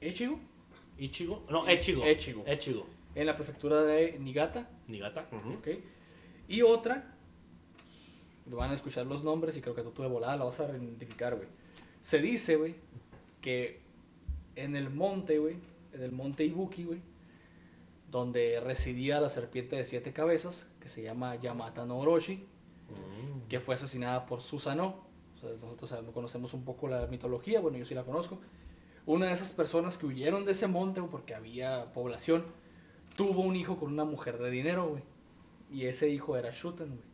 Echigo, 0.02 0.40
Ichigo. 1.00 1.44
No, 1.50 1.68
Echigo. 1.68 2.04
Echigo. 2.06 2.44
Echigo. 2.46 2.86
en 3.16 3.26
la 3.26 3.36
prefectura 3.36 3.82
de 3.84 4.18
Niigata, 4.20 4.70
Nigata. 4.88 5.28
ujú. 5.32 5.54
¿ok? 5.56 5.68
Y 6.48 6.62
otra, 6.62 7.16
van 8.46 8.72
a 8.72 8.74
escuchar 8.74 9.06
los 9.06 9.24
nombres 9.24 9.56
y 9.58 9.62
creo 9.62 9.76
que 9.76 9.82
tú 9.84 10.02
de 10.02 10.08
volada 10.08 10.36
la 10.38 10.46
vas 10.46 10.60
a 10.60 10.70
identificar, 10.70 11.36
güey. 11.36 11.48
Se 12.02 12.20
dice, 12.22 12.56
güey, 12.56 12.76
que 13.42 13.82
en 14.56 14.76
el 14.76 14.90
monte, 14.90 15.38
güey, 15.40 15.58
en 15.94 16.02
el 16.04 16.12
monte 16.12 16.44
Ibuki, 16.46 16.84
güey, 16.86 17.02
donde 18.10 18.60
residía 18.60 19.20
la 19.22 19.30
serpiente 19.30 19.76
de 19.76 19.84
siete 19.86 20.14
cabezas, 20.14 20.68
que 20.80 20.90
se 20.90 21.02
llama 21.04 21.36
Yamata 21.36 21.86
no 21.86 21.98
Orochi, 22.00 22.46
Mm. 22.90 23.48
que 23.48 23.60
fue 23.60 23.76
asesinada 23.76 24.26
por 24.26 24.42
Susanoo. 24.42 24.96
O 25.36 25.40
sea, 25.40 25.50
nosotros 25.62 25.94
conocemos 26.14 26.54
un 26.56 26.66
poco 26.66 26.88
la 26.88 27.06
mitología, 27.06 27.60
bueno, 27.60 27.78
yo 27.78 27.86
sí 27.86 27.94
la 27.94 28.04
conozco. 28.04 28.40
Una 29.06 29.28
de 29.28 29.34
esas 29.34 29.52
personas 29.52 29.98
que 29.98 30.06
huyeron 30.06 30.46
de 30.46 30.52
ese 30.52 30.68
monte, 30.68 31.02
porque 31.02 31.34
había 31.36 31.92
población, 31.94 32.46
tuvo 33.16 33.42
un 33.42 33.56
hijo 33.56 33.78
con 33.78 33.92
una 33.92 34.06
mujer 34.06 34.38
de 34.38 34.50
dinero, 34.52 34.88
güey. 34.90 35.04
Y 35.72 35.86
ese 35.86 36.10
hijo 36.10 36.38
era 36.38 36.50
Shuten, 36.52 36.88
güey. 36.90 37.10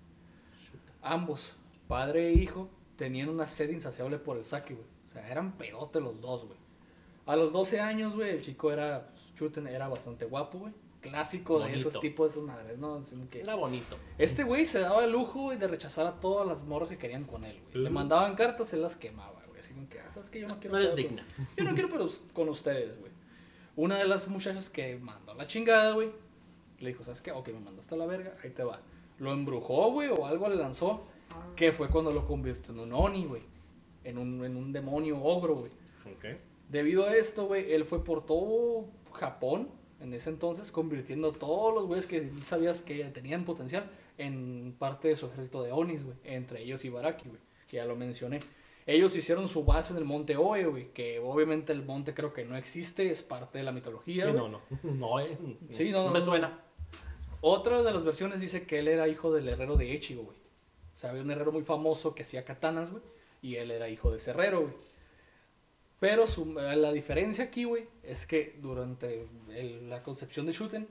Ambos, 1.02 1.56
padre 1.88 2.30
e 2.30 2.34
hijo, 2.34 2.70
tenían 2.98 3.30
una 3.30 3.48
sed 3.48 3.70
insaciable 3.70 4.18
por 4.18 4.38
el 4.38 4.44
saque, 4.44 4.74
güey. 4.74 4.88
O 5.08 5.10
sea, 5.14 5.30
eran 5.30 5.54
pedote 5.54 6.00
los 6.02 6.20
dos, 6.22 6.46
güey. 6.46 6.58
A 7.26 7.36
los 7.36 7.52
12 7.52 7.80
años, 7.80 8.16
güey, 8.16 8.30
el 8.32 8.42
chico 8.42 8.72
era, 8.72 9.08
pues, 9.10 9.34
Shuten 9.36 9.68
era 9.68 9.88
bastante 9.88 10.26
guapo, 10.26 10.60
güey. 10.60 10.74
Clásico 11.02 11.60
de 11.60 11.76
esos 11.76 12.00
tipos, 12.02 12.34
de 12.34 12.40
esas 12.42 12.44
madres, 12.56 12.78
¿no? 12.80 13.00
Que- 13.30 13.42
Era 13.42 13.54
bonito. 13.54 13.96
este 14.18 14.44
güey 14.44 14.66
se 14.66 14.80
daba 14.80 15.04
el 15.06 15.12
lujo 15.12 15.44
güey, 15.44 15.58
de 15.58 15.68
rechazar 15.68 16.08
a 16.08 16.20
todas 16.20 16.48
las 16.48 16.64
morras 16.64 16.90
que 16.90 16.98
querían 16.98 17.26
con 17.26 17.44
él, 17.44 17.62
güey. 17.72 17.84
Le 17.84 17.90
mandaban 17.92 18.36
cartas, 18.36 18.74
él 18.74 18.82
las 18.82 18.96
quemaba. 18.96 19.35
Así 19.66 19.74
como 19.74 19.90
que, 19.90 20.00
ah, 20.00 20.10
¿sabes 20.12 20.30
qué? 20.30 20.40
Yo 20.42 20.48
no 20.48 20.60
quiero 20.60 20.76
No 20.78 20.82
eres 20.84 20.96
digna. 20.96 21.26
con- 21.36 21.48
Yo 21.58 21.64
no 21.64 21.74
quiero 21.74 21.90
pero 21.90 22.08
con 22.34 22.50
ustedes, 22.50 23.00
güey. 23.00 23.12
Una 23.76 23.98
de 23.98 24.08
las 24.08 24.28
muchachas 24.28 24.70
que 24.70 24.96
mandó 24.98 25.32
a 25.34 25.36
la 25.36 25.48
chingada, 25.48 25.92
güey, 25.94 26.10
le 26.80 26.90
dijo, 26.90 27.04
¿sabes 27.04 27.22
qué? 27.22 27.32
Ok, 27.32 27.50
me 27.50 27.60
mandaste 27.60 27.94
a 27.96 27.98
la 27.98 28.06
verga, 28.06 28.38
ahí 28.44 28.52
te 28.52 28.64
va. 28.64 28.82
Lo 29.20 29.34
embrujó, 29.34 29.92
güey, 29.92 30.10
o 30.10 30.26
algo 30.26 30.48
le 30.50 30.56
lanzó, 30.56 31.04
que 31.56 31.72
fue 31.72 31.90
cuando 31.90 32.12
lo 32.12 32.26
convirtió 32.26 32.74
en 32.74 32.80
un 32.82 32.94
Oni, 32.94 33.26
güey. 33.26 33.42
En 34.04 34.18
un, 34.18 34.46
en 34.46 34.56
un 34.56 34.72
demonio 34.72 35.22
ogro, 35.22 35.56
güey. 35.56 35.72
Ok. 36.16 36.26
Debido 36.70 37.06
a 37.08 37.16
esto, 37.16 37.48
güey, 37.48 37.72
él 37.74 37.86
fue 37.86 38.04
por 38.04 38.26
todo 38.26 38.86
Japón 39.14 39.68
en 40.00 40.14
ese 40.14 40.30
entonces, 40.30 40.72
convirtiendo 40.72 41.32
todos 41.32 41.74
los 41.74 41.86
güeyes 41.86 42.06
que 42.06 42.30
sabías 42.46 42.82
que 42.82 43.04
tenían 43.06 43.46
potencial 43.46 43.90
en 44.18 44.76
parte 44.78 45.08
de 45.10 45.16
su 45.16 45.26
ejército 45.28 45.64
de 45.64 45.72
Onis, 45.72 46.04
güey. 46.04 46.18
Entre 46.24 46.62
ellos 46.62 46.84
Ibaraki, 46.86 47.28
güey, 47.30 47.42
que 47.68 47.78
ya 47.78 47.86
lo 47.86 47.96
mencioné. 47.96 48.40
Ellos 48.88 49.16
hicieron 49.16 49.48
su 49.50 49.64
base 49.66 49.94
en 49.94 49.98
el 49.98 50.06
monte 50.06 50.38
Oe, 50.38 50.66
güey, 50.66 50.94
que 50.94 51.20
obviamente 51.20 51.74
el 51.74 51.84
monte 51.84 52.14
creo 52.14 52.34
que 52.34 52.46
no 52.46 52.56
existe, 52.56 53.10
es 53.10 53.24
parte 53.24 53.58
de 53.58 53.64
la 53.64 53.72
mitología. 53.72 54.26
Sí, 54.26 54.32
güey. 54.32 54.44
no, 54.44 54.48
no. 54.50 54.62
No, 54.84 55.20
eh. 55.20 55.38
Sí, 55.72 55.92
no, 55.92 56.00
no 56.02 56.06
no, 56.08 56.12
me 56.12 56.22
suena. 56.22 56.60
Otra 57.42 57.82
de 57.82 57.92
las 57.92 58.04
versiones 58.04 58.40
dice 58.40 58.66
que 58.68 58.80
él 58.80 58.88
era 58.88 59.08
hijo 59.08 59.32
del 59.34 59.48
herrero 59.50 59.76
de 59.76 59.92
Echigo, 59.94 60.24
güey. 60.24 60.38
O 60.96 60.98
sea, 60.98 61.10
había 61.10 61.24
un 61.24 61.32
herrero 61.32 61.52
muy 61.52 61.64
famoso 61.64 62.14
que 62.16 62.22
hacía 62.24 62.46
katanas, 62.46 62.92
güey. 62.92 63.04
Y 63.42 63.56
él 63.56 63.72
era 63.72 63.90
hijo 63.90 64.12
de 64.12 64.18
ese 64.18 64.32
herrero, 64.32 64.62
güey. 64.62 64.74
Pero 66.00 66.28
su- 66.28 66.54
la 66.54 66.92
diferencia 66.92 67.46
aquí, 67.46 67.64
güey, 67.64 67.88
es 68.04 68.26
que 68.26 68.58
durante 68.62 69.28
el- 69.50 69.90
la 69.90 70.04
concepción 70.04 70.46
de 70.46 70.52
Shuten, 70.52 70.88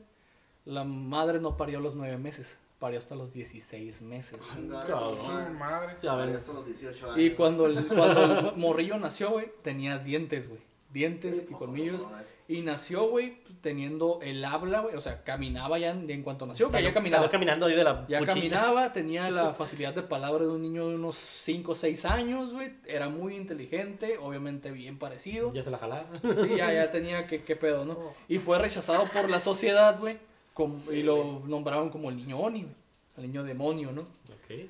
la 0.65 0.83
madre 0.85 1.41
no 1.41 1.57
parió 1.57 1.79
a 1.79 1.83
los 1.83 1.95
nueve 1.95 2.17
meses, 2.19 2.59
parió 2.85 2.99
hasta 2.99 3.15
los 3.15 3.33
16 3.33 4.03
meses. 4.03 4.39
Chingar, 4.55 4.87
Cabrón. 4.87 5.17
Su 5.17 5.55
madre. 5.55 5.95
Sí, 5.99 6.07
a 6.07 6.15
ver. 6.17 6.37
Hasta 6.37 6.53
los 6.53 6.67
18 6.67 7.07
años. 7.13 7.19
Y 7.19 7.31
cuando 7.31 7.65
el, 7.65 7.87
cuando 7.89 8.51
el 8.51 8.57
morrillo 8.57 8.99
nació, 8.99 9.31
güey, 9.31 9.51
tenía 9.63 9.97
dientes, 9.97 10.51
güey. 10.51 10.61
Dientes 10.93 11.47
y 11.49 11.55
colmillos. 11.55 12.07
Y 12.47 12.61
nació, 12.61 13.09
güey, 13.09 13.39
teniendo 13.63 14.19
el 14.21 14.45
habla, 14.45 14.81
güey. 14.81 14.97
O 14.97 15.01
sea, 15.01 15.25
caminaba 15.25 15.79
ya 15.79 15.93
en, 15.93 16.11
en 16.11 16.23
cuanto 16.23 16.45
nació, 16.45 16.67
que 16.67 16.73
Salió, 16.73 16.89
ya 16.91 16.93
caminaba. 16.95 17.23
salió 17.23 17.33
caminando 17.33 17.65
ahí 17.65 17.75
de 17.75 17.85
la 17.85 18.07
Ya 18.07 18.19
cuchilla. 18.19 18.35
caminaba, 18.35 18.93
tenía 18.93 19.31
la 19.31 19.55
facilidad 19.55 19.95
de 19.95 20.03
palabra 20.03 20.45
de 20.45 20.51
un 20.51 20.61
niño 20.61 20.87
de 20.91 20.97
unos 20.97 21.17
5 21.17 21.73
o 21.73 21.75
6 21.75 22.05
años, 22.05 22.53
güey. 22.53 22.75
Era 22.87 23.09
muy 23.09 23.35
inteligente, 23.35 24.19
obviamente 24.19 24.71
bien 24.73 24.99
parecido. 24.99 25.55
Ya 25.55 25.63
se 25.63 25.71
la 25.71 25.79
jalaba. 25.79 26.05
Sí, 26.21 26.57
ya, 26.59 26.71
ya 26.71 26.91
tenía 26.91 27.27
que, 27.27 27.41
qué 27.41 27.57
pedo, 27.57 27.87
¿no? 27.87 27.99
Y 28.29 28.39
fue 28.41 28.59
rechazado 28.59 29.05
por 29.07 29.31
la 29.31 29.41
sociedad, 29.41 29.99
güey. 29.99 30.19
Como- 30.55 30.79
Sí, 30.81 30.99
y 30.99 31.03
lo 31.03 31.43
nombraron 31.47 31.91
como 31.91 32.09
el 32.09 32.17
niño 32.17 32.39
Oni, 32.39 32.63
güey. 32.63 32.75
El 33.19 33.23
niño 33.25 33.45
demonio, 33.45 33.93
¿no? 33.93 34.03
Ok. 34.03 34.69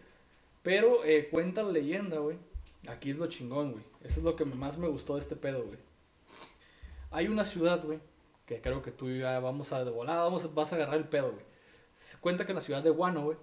Pero 0.63 1.05
eh, 1.05 1.29
cuenta 1.31 1.63
la 1.63 1.71
leyenda, 1.73 2.19
güey. 2.19 2.37
Aquí 2.89 3.11
es 3.11 3.17
lo 3.19 3.27
chingón, 3.29 3.73
güey. 3.73 3.85
Eso 4.03 4.19
es 4.21 4.25
lo 4.25 4.35
que 4.37 4.45
más 4.45 4.77
me 4.79 4.89
gustó 4.89 5.15
de 5.15 5.21
este 5.21 5.37
pedo, 5.37 5.63
güey. 5.65 5.79
Hay 7.11 7.29
una 7.29 7.45
ciudad, 7.45 7.83
güey, 7.85 8.01
que 8.45 8.61
creo 8.61 8.83
que 8.83 8.91
tú 8.91 9.11
ya 9.11 9.39
vamos 9.41 9.73
a 9.73 9.85
de 9.85 9.91
volada, 9.91 10.25
vamos, 10.25 10.53
vas 10.55 10.73
a 10.73 10.77
agarrar 10.77 10.97
el 10.97 11.05
pedo, 11.09 11.33
güey. 11.33 11.45
Se 11.95 12.17
cuenta 12.19 12.45
que 12.45 12.53
en 12.53 12.57
la 12.57 12.61
ciudad 12.61 12.83
de 12.83 12.91
Wano, 12.91 13.23
güey, 13.25 13.37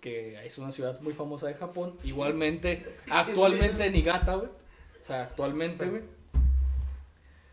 que 0.00 0.44
es 0.44 0.58
una 0.58 0.70
ciudad 0.70 1.00
muy 1.00 1.14
famosa 1.14 1.46
de 1.48 1.54
Japón, 1.54 1.96
igualmente, 2.04 2.98
actualmente 3.10 3.90
Niigata, 3.90 4.34
güey. 4.36 4.48
O 4.48 5.06
sea, 5.06 5.22
actualmente, 5.24 5.86
güey, 5.88 6.02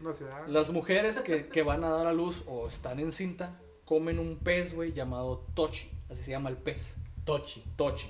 Una 0.02 0.14
ciudad. 0.14 0.48
las 0.48 0.70
mujeres 0.70 1.22
que, 1.22 1.48
que 1.48 1.64
van 1.64 1.84
a 1.84 1.90
dar 1.90 2.08
a 2.08 2.14
luz 2.14 2.44
o 2.48 2.68
están 2.68 3.00
en 3.00 3.12
cinta 3.12 3.60
comen 3.92 4.20
un 4.20 4.38
pez, 4.38 4.74
güey, 4.74 4.94
llamado 4.94 5.46
tochi. 5.54 5.90
Así 6.10 6.24
se 6.24 6.32
llama 6.32 6.50
el 6.50 6.56
pez. 6.56 6.96
Tochi. 7.26 7.62
Tochi. 7.76 8.08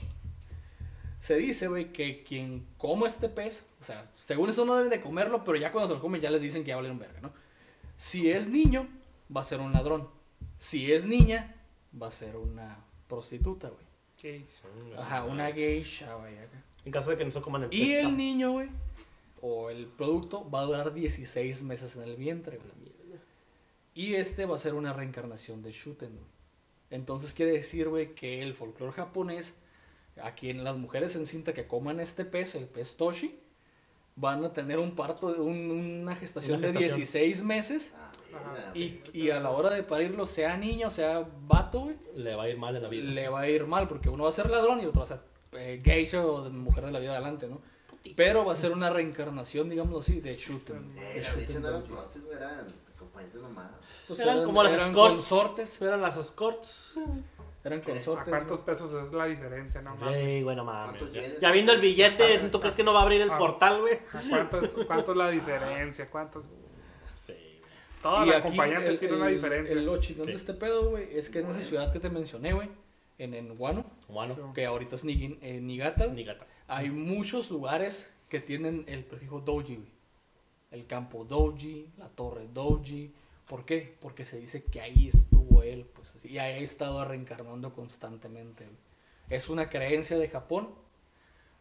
Se 1.18 1.38
dice, 1.38 1.70
güey, 1.70 1.92
que 1.92 2.22
quien 2.22 2.68
come 2.78 3.08
este 3.08 3.30
pez, 3.30 3.66
o 3.80 3.84
sea, 3.84 4.12
según 4.14 4.52
eso 4.52 4.64
no 4.64 4.76
deben 4.76 4.92
de 4.92 5.02
comerlo, 5.02 5.44
pero 5.44 5.58
ya 5.58 5.72
cuando 5.72 5.88
se 5.88 5.96
lo 5.96 6.00
comen 6.00 6.22
ya 6.22 6.30
les 6.30 6.44
dicen 6.44 6.62
que 6.64 6.68
ya 6.68 6.76
valieron 6.76 7.00
verga, 7.00 7.20
¿no? 7.22 7.34
Si 7.98 8.30
es 8.30 8.48
niño, 8.48 8.88
va 9.36 9.42
a 9.42 9.44
ser 9.44 9.60
un 9.60 9.74
ladrón. 9.74 10.08
Si 10.60 10.92
es 10.92 11.08
niña, 11.08 11.56
va 12.00 12.10
a 12.10 12.12
ser 12.12 12.38
una 12.38 12.86
prostituta, 13.08 13.70
güey. 13.70 13.86
¿Qué? 14.18 14.46
Ajá, 15.00 15.24
una 15.24 15.52
geisha, 15.52 16.14
güey. 16.14 16.36
En 16.86 16.92
caso 16.92 17.10
de 17.10 17.18
que 17.18 17.26
no 17.26 17.32
se 17.32 17.42
coman 17.42 17.64
el 17.64 17.74
Y 17.74 17.94
el 17.94 18.16
niño, 18.16 18.52
güey, 18.52 18.70
o 19.42 19.72
el 19.72 19.88
producto, 19.88 20.48
va 20.48 20.60
a 20.60 20.66
durar 20.66 20.94
16 20.94 21.64
meses 21.64 21.96
en 21.96 22.04
el 22.04 22.18
vientre, 22.18 22.58
güey. 22.58 22.91
Y 23.94 24.16
este 24.16 24.46
va 24.46 24.56
a 24.56 24.60
ser 24.60 24.74
una 24.74 24.94
reencarnación 24.94 25.62
de 25.62 25.72
Shuten. 25.72 26.18
Entonces 26.90 27.34
quiere 27.34 27.52
decir, 27.54 27.88
güey, 27.90 28.14
que 28.16 28.42
el 28.42 28.54
folclore 28.54 28.94
japonés, 28.94 29.56
aquí 30.22 30.50
en 30.50 30.64
las 30.64 30.76
mujeres 30.78 31.16
en 31.16 31.26
cinta 31.26 31.54
que 31.54 31.68
coman 31.68 32.00
este 32.00 32.26
pez, 32.26 32.56
el 32.56 32.66
pez 32.66 32.96
Toshi, 32.98 33.40
van 34.16 34.44
a 34.44 34.52
tener 34.54 34.78
un 34.80 34.94
parto, 34.96 35.32
de 35.34 35.40
un- 35.40 35.72
una 36.02 36.16
gestación 36.16 36.58
Una 36.60 36.68
de 36.68 36.74
gestación. 36.74 36.98
16 36.98 37.44
meses. 37.44 37.94
Ah, 37.96 38.12
Ajá. 38.34 38.72
Y, 38.78 39.02
y 39.14 39.30
a 39.30 39.40
la 39.42 39.50
hora 39.52 39.72
de 39.72 39.84
parirlo, 39.84 40.26
sea 40.26 40.56
niño, 40.58 40.90
sea 40.90 41.28
vato, 41.48 41.82
güey, 41.82 41.96
Le 42.16 42.34
va 42.36 42.44
a 42.44 42.50
ir 42.50 42.58
mal 42.58 42.76
en 42.76 42.84
la 42.84 42.88
vida. 42.90 43.04
le 43.12 43.30
va 43.30 43.42
a 43.42 43.50
ir 43.50 43.66
mal 43.66 43.88
porque 43.90 44.10
uno 44.10 44.24
va 44.24 44.30
a 44.30 44.34
ser 44.34 44.50
ladrón 44.50 44.80
y 44.82 44.86
otro 44.86 45.00
va 45.02 45.04
a 45.04 45.08
ser 45.08 45.20
eh, 45.54 45.82
geisha 45.84 46.26
o 46.26 46.44
de 46.44 46.50
mujer 46.50 46.86
de 46.86 46.92
la 46.92 47.00
vida 47.00 47.12
adelante, 47.12 47.48
¿no? 47.48 47.62
Pero 48.16 48.46
va 48.46 48.54
a 48.54 48.56
ser 48.56 48.72
una 48.72 48.90
reencarnación, 48.90 49.70
digamos 49.70 50.02
así, 50.02 50.22
de 50.22 50.36
Shuten. 50.36 50.94
Eh, 50.98 51.16
de 51.16 51.22
las 51.22 51.36
bichas 51.36 51.56
Shuten 51.56 51.62
no 51.62 51.72
Doji. 51.72 51.88
prostis, 51.92 52.24
nomás. 53.34 53.72
Pues 54.08 54.20
Eran 54.20 54.44
como 54.44 54.64
las 54.64 54.74
escorts. 54.74 55.16
consortes. 55.16 55.82
Eran 55.82 56.02
las 56.02 56.18
escorts. 56.18 56.96
Eran 57.64 57.80
¿A 57.80 57.84
consortes. 57.84 58.28
cuántos 58.30 58.62
pesos 58.62 58.92
es 59.08 59.14
la 59.14 59.26
diferencia? 59.26 59.82
No 59.82 59.96
mames. 59.96 60.16
Ey, 60.18 60.44
bueno, 60.44 60.64
mames. 60.66 61.00
¿Cuántos 61.02 61.14
Ya, 61.14 61.40
ya 61.40 61.52
viendo 61.52 61.72
el 61.74 61.80
billete, 61.82 62.40
¿tú 62.52 62.60
crees 62.60 62.76
que 62.76 62.84
no 62.84 62.94
va 62.94 63.02
a 63.02 63.04
abrir 63.04 63.22
el 63.22 63.32
portal, 63.32 63.82
güey? 63.82 64.00
¿A 64.14 64.22
cuánto 64.30 64.62
es, 64.62 64.74
cuánto 64.88 65.12
es 65.12 65.18
la 65.18 65.30
diferencia? 65.30 66.10
¿Cuánto? 66.10 66.44
Sí. 67.16 67.36
Toda 68.02 68.26
Y 68.26 68.30
la 68.30 68.38
acompañante 68.38 68.88
el- 68.90 68.98
tiene 68.98 69.16
una 69.16 69.28
diferencia. 69.28 69.74
el- 69.78 69.86
lo 69.86 69.98
chingón 70.00 70.26
Sí. 70.26 70.32
de 70.32 70.38
este 70.38 70.54
pedo, 70.56 70.90
güey, 70.90 71.16
es 71.16 71.30
que 71.30 71.40
en 71.40 71.50
esa 71.52 71.60
ciudad 71.62 71.94
que 71.94 72.00
te 72.00 72.10
mencioné, 72.10 72.54
güey, 72.54 72.70
en, 73.20 73.36
en 73.36 73.54
Wano, 73.60 73.86
Bueno, 74.08 74.54
que 74.54 74.66
ahorita 74.66 74.96
es 74.96 75.06
Nigi- 75.06 75.38
eh, 75.42 75.60
Niigata, 75.62 76.08
ni 76.08 76.24
gata. 76.24 76.48
hay 76.68 76.90
muchos 76.90 77.52
lugares 77.52 78.12
que 78.28 78.40
tienen 78.40 78.86
el 78.88 79.04
prefijo 79.06 79.40
doji, 79.40 79.76
güey. 79.76 79.92
El 80.72 80.88
campo 80.88 81.26
doji, 81.26 81.90
la 81.98 82.10
torre 82.10 82.48
doji. 82.54 83.14
¿Por 83.46 83.66
qué? 83.66 83.98
Porque 84.00 84.24
se 84.24 84.40
dice 84.40 84.64
que 84.64 84.80
ahí 84.82 85.10
estuvo 85.10 85.62
él, 85.64 85.86
pues 85.94 86.14
así, 86.16 86.30
y 86.30 86.38
ahí 86.38 86.54
ha 86.54 86.58
estado 86.64 87.04
reencarnando 87.06 87.74
constantemente. 87.74 88.68
Es 89.30 89.50
una 89.50 89.70
creencia 89.70 90.18
de 90.18 90.30
Japón. 90.30 90.70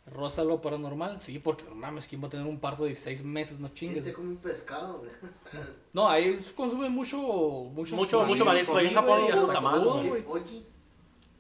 Rosa 0.07 0.43
lo 0.45 0.61
paranormal, 0.61 1.21
sí, 1.21 1.39
porque 1.39 1.65
no 1.65 1.75
mames, 1.75 2.09
¿quién 2.09 2.23
va 2.23 2.27
a 2.27 2.31
tener 2.31 2.47
un 2.47 2.59
parto 2.59 2.83
de 2.85 2.89
16 2.89 3.23
meses? 3.23 3.61
No 3.61 3.67
¿Quién 3.69 3.75
chingues. 3.93 4.05
se 4.05 4.13
come 4.13 4.31
un 4.31 4.37
pescado, 4.39 4.99
güey? 4.99 5.11
No, 5.93 6.09
ahí 6.09 6.37
consumen 6.57 6.91
mucho, 6.91 7.19
mucho, 7.19 7.95
Mucho- 7.97 8.25
mucho 8.25 8.45
marisco, 8.45 8.77
ahí 8.77 8.87
en 8.89 8.95
Japón 8.95 9.21
hasta. 9.31 9.61
Oji, 9.61 10.65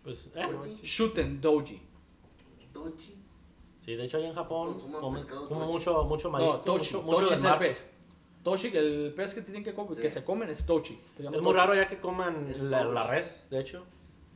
Pues, 0.05 0.30
eh. 0.34 0.44
oji, 0.44 0.80
Shuten 0.82 1.40
doji. 1.40 1.80
tochi. 2.72 3.16
Sí, 3.81 3.97
de 3.97 4.05
hecho, 4.05 4.19
allá 4.19 4.28
en 4.28 4.35
Japón 4.35 4.74
comen, 5.01 5.27
tochi. 5.27 5.55
mucho, 5.55 6.05
mucho 6.05 6.31
marisco. 6.31 6.52
No, 6.55 6.61
tochi. 6.61 6.94
mucho, 6.97 7.02
mucho 7.07 7.20
tochi 7.23 7.35
es 7.35 7.44
el 7.44 7.57
pez. 7.57 7.90
Tochi, 8.44 8.69
el 8.77 9.12
pez 9.16 9.35
que 9.35 9.43
tienen 9.43 9.65
que, 9.65 9.74
comer, 9.74 9.94
Sí. 9.97 10.02
que 10.02 10.11
se 10.11 10.24
comen 10.24 10.48
es 10.51 10.65
tochi. 10.66 10.98
Es 11.19 11.24
muy 11.31 11.40
tochi. 11.40 11.52
raro 11.57 11.74
ya 11.74 11.86
que 11.86 11.98
coman 11.98 12.47
Es 12.48 12.61
la, 12.62 12.85
la 12.85 13.07
res, 13.07 13.48
de 13.51 13.61
hecho. 13.61 13.85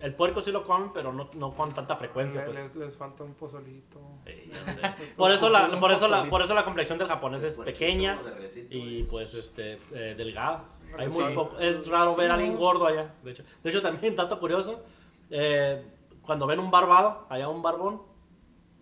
El 0.00 0.14
puerco 0.14 0.40
sí 0.40 0.50
lo 0.50 0.64
comen, 0.64 0.92
pero 0.92 1.12
no, 1.12 1.30
no 1.34 1.54
con 1.54 1.72
tanta 1.72 1.96
frecuencia, 1.96 2.40
Le- 2.44 2.46
pues. 2.52 2.64
les, 2.64 2.76
les 2.76 2.96
falta 2.96 3.22
un 3.22 3.34
pozolito. 3.34 3.98
Sí, 4.26 4.50
ya 4.52 4.64
sé. 4.72 4.80
Por 5.16 5.30
eso 5.30 5.48
la, 5.48 5.78
por 5.78 5.92
eso 5.92 6.08
la, 6.08 6.24
por 6.28 6.42
eso 6.42 6.52
la 6.52 6.64
complexión 6.64 6.98
del 6.98 7.06
japonés 7.08 7.44
es 7.44 7.54
Puerquito, 7.54 7.78
pequeña 7.78 8.22
de 8.22 8.30
recito, 8.34 8.68
y 8.76 9.04
pues 9.04 9.34
este 9.34 9.78
eh, 9.92 10.14
delgada. 10.16 10.64
Hay 10.98 11.10
Sí. 11.10 11.20
muy 11.20 11.32
poco, 11.34 11.58
es 11.58 11.86
raro 11.88 12.14
ver 12.16 12.30
a 12.30 12.34
alguien 12.34 12.56
gordo 12.56 12.86
allá, 12.86 13.14
de 13.22 13.30
hecho. 13.30 13.44
De 13.62 13.70
hecho 13.70 13.80
también 13.82 14.14
dato 14.16 14.38
curioso, 14.40 14.82
eh, 15.30 15.82
cuando 16.22 16.46
ven 16.46 16.58
un 16.60 16.70
barbado, 16.70 17.26
allá 17.30 17.48
un 17.48 17.62
barbón, 17.62 18.02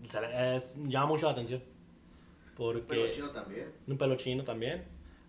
es- 0.03 0.77
llama 0.85 1.07
mucho 1.07 1.27
la 1.27 1.33
atención. 1.33 1.63
Porque 2.57 2.83
Pero 2.87 3.11
chino 3.11 3.31
también. 3.31 3.73
un 3.87 3.97
pelo 3.99 4.15
chino 4.17 4.45
también. 4.45 4.85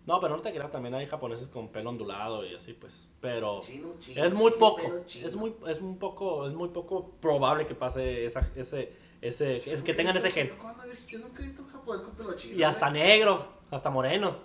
No, 0.06 0.20
pero 0.20 0.36
no 0.36 0.42
te 0.42 0.52
creas, 0.52 0.70
también 0.70 0.94
hay 0.94 1.06
japoneses 1.06 1.48
con 1.48 1.68
pelo 1.68 1.88
ondulado 1.88 2.44
y 2.44 2.54
así 2.54 2.74
pues, 2.74 3.08
pero 3.22 3.60
Chino, 3.62 3.94
chino. 3.98 4.22
es 4.22 4.34
muy 4.34 4.50
poco, 4.52 4.82
es 5.08 5.34
muy 5.34 5.54
es 5.66 5.80
un 5.80 5.98
poco 5.98 6.46
es 6.46 6.52
muy 6.52 6.68
poco 6.68 7.12
probable 7.22 7.66
que 7.66 7.74
pase 7.74 8.26
esa, 8.26 8.40
ese 8.54 8.92
ese 9.22 9.62
es 9.72 9.80
que 9.80 9.94
tengan 9.94 10.14
he 10.14 10.18
ese 10.18 10.28
visto- 10.28 10.40
gen. 10.50 10.58
¿Cuándo 10.60 10.82
he 10.84 10.90
visto? 10.90 11.06
Yo 11.08 11.18
nunca 11.20 11.42
he 11.42 11.46
visto 11.46 11.62
un 11.62 11.68
japonés 11.70 12.02
con 12.02 12.14
pelo 12.16 12.36
chino. 12.36 12.54
Y 12.58 12.62
hasta 12.62 12.90
güey. 12.90 13.00
negro, 13.02 13.48
hasta 13.70 13.88
morenos. 13.88 14.44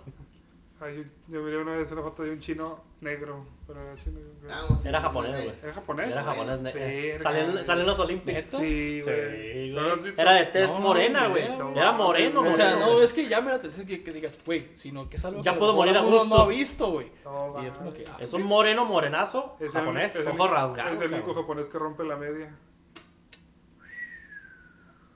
Ay, 0.82 0.96
yo, 0.96 1.34
yo 1.38 1.42
miré 1.42 1.58
una 1.58 1.72
vez 1.76 1.90
la 1.92 2.00
foto 2.00 2.22
de 2.22 2.30
un 2.30 2.38
chino 2.40 2.82
negro. 3.02 3.44
Pero 3.66 3.82
era 3.82 3.96
chino. 4.02 4.18
yo 4.18 4.26
creo. 4.40 4.50
Ah, 4.50 4.64
no, 4.70 4.76
sí, 4.76 4.88
Era 4.88 4.98
no, 4.98 5.06
japonés, 5.08 5.30
güey. 5.32 5.44
güey. 5.44 5.56
¿Era 5.62 5.72
japonés? 5.74 6.10
Era 6.10 6.22
japonés. 6.24 6.60
ne- 6.60 6.72
Verga, 6.72 7.22
Salió 7.22 7.40
en, 7.44 7.52
güey. 7.52 7.64
salió 7.66 7.80
en 7.82 7.86
los 7.86 7.98
Olímpicos. 7.98 8.60
Sí, 8.60 9.00
Sí, 9.00 9.02
güey. 9.02 9.70
¿No 9.72 9.82
güey. 9.90 10.04
visto? 10.04 10.22
Era 10.22 10.32
de 10.32 10.44
tez 10.46 10.70
No, 10.70 10.78
morena, 10.80 11.26
güey. 11.28 11.46
güey. 11.48 11.76
Era 11.78 11.92
moreno, 11.92 12.40
O 12.40 12.48
O 12.48 12.50
sea, 12.50 12.70
moreno. 12.76 12.92
no 12.94 13.02
es 13.02 13.12
que 13.12 13.28
llame 13.28 13.50
la 13.50 13.56
atención 13.56 13.86
que, 13.86 14.02
que 14.02 14.10
digas, 14.12 14.38
güey, 14.46 14.68
sino 14.76 15.08
que 15.10 15.16
es 15.16 15.24
algo 15.26 15.42
Ya 15.42 15.52
que 15.52 15.58
puedo 15.58 15.74
morir 15.74 15.94
a 15.98 16.00
uno 16.00 16.12
gusto. 16.18 16.28
no 16.34 16.42
ha 16.42 16.48
visto, 16.48 16.90
güey. 16.92 17.12
No, 17.24 17.62
Y 17.62 17.66
es 17.66 17.74
como 17.74 17.92
que, 17.92 18.04
ah, 18.10 18.16
Es 18.18 18.32
un 18.32 18.42
moreno 18.44 18.86
morenazo 18.86 19.56
Es 19.60 19.66
el- 19.74 19.80
japonés, 19.80 20.16
es 20.16 20.22
el- 20.22 20.28
ojo 20.28 20.48
rasgado. 20.48 20.92
Es 20.94 21.00
el 21.02 21.12
único 21.12 21.34
japonés 21.34 21.68
que 21.68 21.78
rompe 21.78 22.04
la 22.04 22.16
media. 22.16 22.54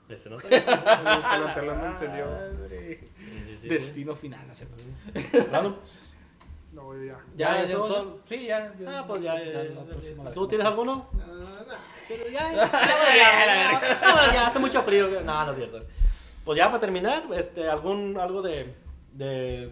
Este 0.07 0.29
no 0.29 0.37
Calantela 0.37 1.73
no 1.73 1.85
entendió. 1.87 2.25
Sí, 3.65 3.69
sí. 3.69 3.75
Destino 3.75 4.15
final, 4.15 4.45
¿no 4.47 4.53
es 4.53 4.59
cierto? 4.59 5.51
Random. 5.51 5.75
No, 6.73 6.93
ya. 7.03 7.17
Ya, 7.35 7.65
Ya, 7.65 7.79
son- 7.79 8.17
sí, 8.27 8.45
ya. 8.47 8.73
Ah, 8.87 9.05
pues 9.07 9.21
ya. 9.21 9.35
eh, 9.41 9.75
¿Tú 10.33 10.47
tienes 10.47 10.67
alguno? 10.67 11.09
Ah, 11.13 11.25
no. 11.25 11.75
Ya, 12.15 12.29
ya, 12.29 12.53
ya, 12.53 12.71
ya, 13.15 13.81
ya, 14.01 14.33
ya, 14.33 14.47
hace 14.47 14.59
mucho 14.59 14.81
frío. 14.83 15.07
No, 15.21 15.45
no 15.45 15.51
es 15.51 15.57
cierto. 15.57 15.79
Pues 16.43 16.57
ya 16.57 16.67
para 16.67 16.79
terminar, 16.79 17.23
este, 17.35 17.67
algún, 17.67 18.17
algo 18.19 18.41
de, 18.43 18.75
de, 19.13 19.71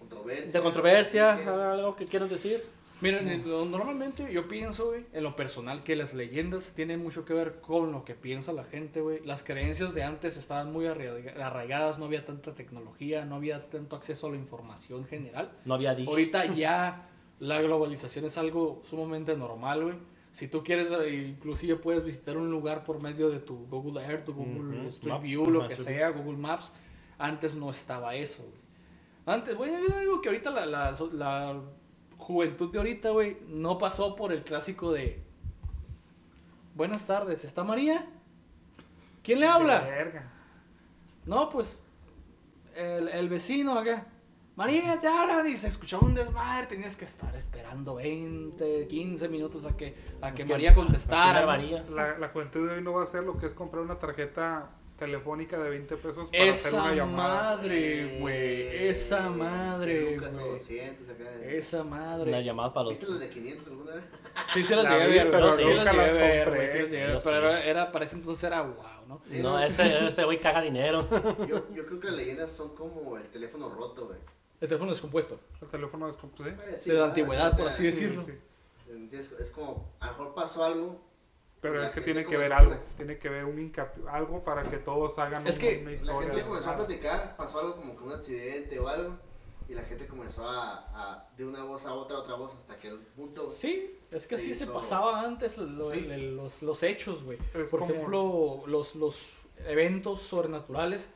Controversia. 0.00 0.52
de 0.52 0.60
controversia, 0.62 1.32
algo 1.72 1.94
que 1.94 2.06
quieran 2.06 2.28
decir. 2.28 2.64
Miren, 3.00 3.28
eh, 3.28 3.42
lo- 3.44 3.64
normalmente 3.64 4.32
yo 4.32 4.48
pienso, 4.48 4.86
güey, 4.86 5.04
en 5.12 5.22
lo 5.24 5.36
personal, 5.36 5.82
que 5.82 5.94
las 5.96 6.14
leyendas 6.14 6.72
tienen 6.74 7.02
mucho 7.02 7.24
que 7.24 7.34
ver 7.34 7.60
con 7.60 7.92
lo 7.92 8.04
que 8.04 8.14
piensa 8.14 8.52
la 8.52 8.64
gente, 8.64 9.00
güey. 9.00 9.20
Las 9.24 9.42
creencias 9.44 9.94
de 9.94 10.04
antes 10.04 10.36
estaban 10.36 10.72
muy 10.72 10.86
arraiga- 10.86 11.34
arraigadas, 11.44 11.98
no 11.98 12.06
había 12.06 12.24
tanta 12.24 12.54
tecnología, 12.54 13.24
no 13.24 13.34
había 13.36 13.68
tanto 13.68 13.96
acceso 13.96 14.28
a 14.28 14.30
la 14.30 14.36
información 14.36 15.04
general. 15.06 15.52
No 15.64 15.74
había 15.74 15.94
dicho. 15.94 16.10
Ahorita 16.10 16.44
ya 16.54 17.08
la 17.40 17.60
globalización 17.60 18.24
es 18.26 18.38
algo 18.38 18.80
sumamente 18.84 19.36
normal, 19.36 19.82
güey. 19.82 19.96
Si 20.32 20.48
tú 20.48 20.64
quieres, 20.64 20.88
ver, 20.90 21.12
inclusive 21.12 21.76
puedes 21.76 22.04
visitar 22.04 22.36
un 22.36 22.50
lugar 22.50 22.82
por 22.84 23.00
medio 23.02 23.28
de 23.30 23.38
tu 23.38 23.66
Google 23.68 24.02
Earth, 24.02 24.24
tu 24.24 24.32
Google 24.34 24.88
Street 24.88 25.12
Maps, 25.12 25.22
View, 25.22 25.46
lo 25.50 25.68
que 25.68 25.74
sea, 25.76 26.10
Google 26.10 26.38
Maps. 26.38 26.72
Antes 27.18 27.54
no 27.54 27.70
estaba 27.70 28.14
eso, 28.16 28.42
güey. 28.42 28.64
Antes, 29.26 29.56
bueno, 29.56 29.78
yo 29.88 29.98
digo 30.00 30.20
que 30.20 30.28
ahorita 30.30 30.50
la, 30.50 30.66
la, 30.66 30.94
la 31.12 31.62
juventud 32.18 32.70
de 32.72 32.78
ahorita, 32.78 33.10
güey, 33.10 33.38
no 33.48 33.78
pasó 33.78 34.16
por 34.16 34.32
el 34.32 34.42
clásico 34.42 34.92
de... 34.92 35.22
Buenas 36.74 37.06
tardes, 37.06 37.44
¿está 37.44 37.62
María? 37.62 38.06
¿Quién 39.22 39.40
le 39.40 39.46
habla? 39.46 39.80
Verga. 39.80 40.32
No, 41.24 41.48
pues 41.48 41.80
el, 42.74 43.08
el 43.08 43.28
vecino 43.28 43.78
acá. 43.78 44.06
María, 44.56 45.00
te 45.00 45.08
hablan 45.08 45.48
y 45.48 45.56
se 45.56 45.68
escuchaba 45.68 46.06
un 46.06 46.14
desmadre. 46.14 46.66
Tenías 46.66 46.96
que 46.96 47.04
estar 47.04 47.34
esperando 47.34 47.96
20, 47.96 48.86
15 48.86 49.28
minutos 49.28 49.66
a 49.66 49.76
que, 49.76 49.96
a 50.20 50.32
que 50.32 50.44
María 50.44 50.74
contestara. 50.74 51.44
La. 51.44 51.56
La, 51.56 52.18
la 52.18 52.28
juventud 52.28 52.68
de 52.68 52.76
hoy 52.76 52.82
no 52.82 52.92
va 52.92 53.00
a 53.00 53.04
hacer 53.04 53.24
lo 53.24 53.36
que 53.38 53.46
es 53.46 53.54
comprar 53.54 53.82
una 53.82 53.98
tarjeta 53.98 54.70
telefónica 54.98 55.58
de 55.58 55.70
20 55.70 55.96
pesos 55.96 56.28
para 56.30 56.50
hacer 56.50 56.74
una 56.74 56.94
llamada. 56.94 57.56
madre, 57.56 58.18
güey. 58.20 58.88
Esa 58.88 59.28
madre, 59.30 60.16
güey. 60.16 60.30
200 60.30 61.08
acá. 61.08 61.24
Esa 61.44 61.82
Una 61.82 61.90
madre. 61.96 62.44
llamada 62.44 62.72
para 62.72 62.84
los. 62.84 62.98
¿Viste 62.98 63.10
las 63.10 63.20
de 63.20 63.28
500 63.30 63.66
alguna 63.68 63.94
vez? 63.94 64.04
Sí, 64.52 64.64
se 64.64 64.74
las 64.76 64.84
La 64.84 64.98
llegué 64.98 65.20
a 65.20 65.24
ver, 65.24 65.32
pero. 65.32 65.52
Sí, 65.52 65.64
nunca 65.64 65.84
las 65.84 65.94
llegué 65.94 66.00
a 66.00 66.04
las 66.04 66.12
ver, 66.14 66.44
compré. 66.44 66.56
güey, 66.56 66.68
sí 66.68 66.78
las 66.82 66.90
llegué 66.90 67.02
a 67.02 67.06
ver, 67.06 67.14
Yo 67.18 67.24
Pero 67.24 67.36
era, 67.38 67.64
era- 67.64 67.92
para 67.92 68.04
ese 68.04 68.16
entonces 68.16 68.44
era 68.44 68.62
wow, 68.62 68.84
¿no? 69.08 69.20
Sí, 69.24 69.38
No, 69.40 69.60
ese, 69.62 70.06
ese 70.06 70.24
güey 70.24 70.40
caga 70.40 70.60
dinero. 70.60 71.06
Yo, 71.48 71.72
yo 71.74 71.86
creo 71.86 72.00
que 72.00 72.06
las 72.08 72.16
leyendas 72.16 72.52
son 72.52 72.74
como 72.74 73.16
el 73.16 73.24
teléfono 73.28 73.68
roto, 73.68 74.06
güey. 74.06 74.18
El 74.60 74.68
teléfono 74.68 74.90
descompuesto. 74.90 75.38
El 75.60 75.68
teléfono 75.68 76.08
es 76.08 76.16
como, 76.16 76.32
¿sí? 76.36 76.90
De 76.90 76.96
la 76.96 77.06
antigüedad, 77.06 77.56
por 77.56 77.66
así 77.68 77.78
Sí, 77.78 77.86
decirlo. 78.06 78.24
Es 79.38 79.50
como, 79.50 79.92
a 80.00 80.06
lo 80.06 80.12
mejor 80.12 80.34
pasó 80.34 80.64
algo. 80.64 81.00
Pero 81.72 81.82
es 81.82 81.90
que 81.92 82.00
tiene 82.02 82.24
que 82.26 82.36
ver 82.36 82.52
algo, 82.52 82.76
tiene 82.96 83.18
que 83.18 83.28
ver 83.28 83.44
un 83.44 83.58
hincapié, 83.58 84.04
algo 84.10 84.44
para 84.44 84.62
que 84.62 84.76
todos 84.76 85.18
hagan 85.18 85.46
Es 85.46 85.54
un- 85.56 85.60
que 85.62 85.78
una 85.82 85.90
La 86.14 86.22
gente 86.22 86.42
comenzó 86.42 86.70
a 86.70 86.76
platicar, 86.76 87.36
pasó 87.36 87.60
algo 87.60 87.76
como 87.76 87.96
que 87.96 88.04
un 88.04 88.12
accidente 88.12 88.78
o 88.78 88.86
algo. 88.88 89.16
Y 89.66 89.72
la 89.72 89.82
gente 89.84 90.06
comenzó 90.06 90.46
a, 90.46 90.74
a- 90.94 91.28
de 91.38 91.44
una 91.46 91.64
voz 91.64 91.86
a 91.86 91.94
otra, 91.94 92.18
otra 92.18 92.34
voz, 92.34 92.54
hasta 92.54 92.76
que 92.78 92.88
el 92.88 92.98
punto. 92.98 93.50
Sí, 93.50 93.98
es 94.10 94.26
que 94.26 94.36
Sí, 94.36 94.50
así 94.50 94.54
se 94.54 94.66
pasaba 94.66 95.22
antes 95.22 95.56
lo- 95.56 95.90
Sí. 95.90 96.00
el- 96.00 96.12
el- 96.12 96.36
los, 96.36 96.62
los 96.62 96.82
hechos, 96.82 97.24
güey. 97.24 97.38
Por 97.38 97.80
como- 97.80 97.86
ejemplo, 97.86 98.62
los, 98.66 98.94
los 98.94 99.32
eventos 99.66 100.20
sobrenaturales. 100.20 101.08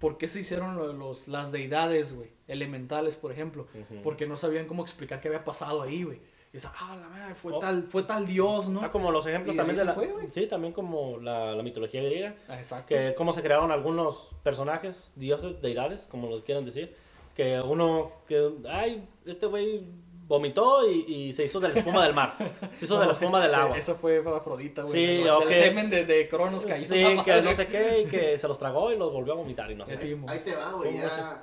¿Por 0.00 0.18
qué 0.18 0.26
se 0.26 0.40
hicieron 0.40 0.74
lo- 0.76 0.92
los, 0.92 1.28
las 1.28 1.52
deidades, 1.52 2.14
güey? 2.14 2.32
Elementales, 2.48 3.14
por 3.14 3.30
ejemplo. 3.30 3.68
Porque 4.02 4.26
no 4.26 4.36
sabían 4.36 4.66
cómo 4.66 4.82
explicar 4.82 5.20
qué 5.20 5.28
había 5.28 5.44
pasado 5.44 5.80
ahí, 5.80 6.02
güey. 6.02 6.20
Y 6.54 6.58
dices, 6.58 6.70
ah, 6.78 6.96
la 7.00 7.08
madre, 7.08 7.34
fue, 7.34 7.52
Oh. 7.52 7.58
tal, 7.58 7.82
fue 7.82 8.04
tal 8.04 8.24
dios, 8.28 8.68
¿no? 8.68 8.80
Ah, 8.80 8.88
como 8.88 9.10
los 9.10 9.26
ejemplos 9.26 9.54
Y 9.54 9.56
también 9.58 9.76
ahí 9.76 9.80
de 9.80 9.86
la... 9.86 9.92
fue, 9.94 10.28
sí, 10.32 10.46
también 10.46 10.72
como 10.72 11.18
la, 11.18 11.52
la 11.52 11.62
mitología 11.64 12.00
griega. 12.00 12.36
Ah, 12.46 12.56
exacto. 12.58 12.86
Que 12.86 13.12
cómo 13.16 13.32
se 13.32 13.42
crearon 13.42 13.72
algunos 13.72 14.30
personajes, 14.44 15.10
dioses, 15.16 15.60
deidades, 15.60 16.06
como 16.06 16.28
los 16.28 16.42
quieran 16.42 16.64
decir. 16.64 16.94
Que 17.34 17.60
uno, 17.60 18.12
que, 18.28 18.52
ay, 18.70 19.04
este 19.26 19.46
güey 19.46 19.82
vomitó 20.28 20.88
y, 20.88 21.00
y 21.12 21.32
se 21.32 21.42
hizo 21.42 21.58
de 21.58 21.70
la 21.70 21.74
espuma 21.80 22.04
del 22.04 22.14
mar. 22.14 22.36
Se 22.76 22.84
hizo 22.84 23.00
de 23.00 23.06
la 23.06 23.12
espuma 23.12 23.42
del 23.42 23.52
agua. 23.52 23.76
Eso 23.76 23.96
fue 23.96 24.18
Afrodita, 24.24 24.82
güey. 24.82 24.92
Sí, 24.94 25.06
de 25.18 25.24
los- 25.24 25.42
ok. 25.42 25.48
Del 25.50 25.58
semen 25.64 25.90
de, 25.90 26.04
de 26.06 26.28
Cronos 26.28 26.64
caído. 26.66 26.94
Sí, 26.94 27.18
que 27.24 27.42
no 27.42 27.52
sé 27.52 27.66
qué, 27.66 28.02
y 28.02 28.04
que 28.06 28.38
se 28.38 28.46
los 28.46 28.60
tragó 28.60 28.92
y 28.92 28.96
los 28.96 29.12
volvió 29.12 29.32
a 29.32 29.36
vomitar 29.36 29.68
y 29.72 29.74
no 29.74 29.84
sé. 29.88 30.14
Mo. 30.14 30.30
Ahí 30.30 30.38
te 30.38 30.54
va, 30.54 30.70
güey. 30.74 30.94
Ya, 30.96 31.42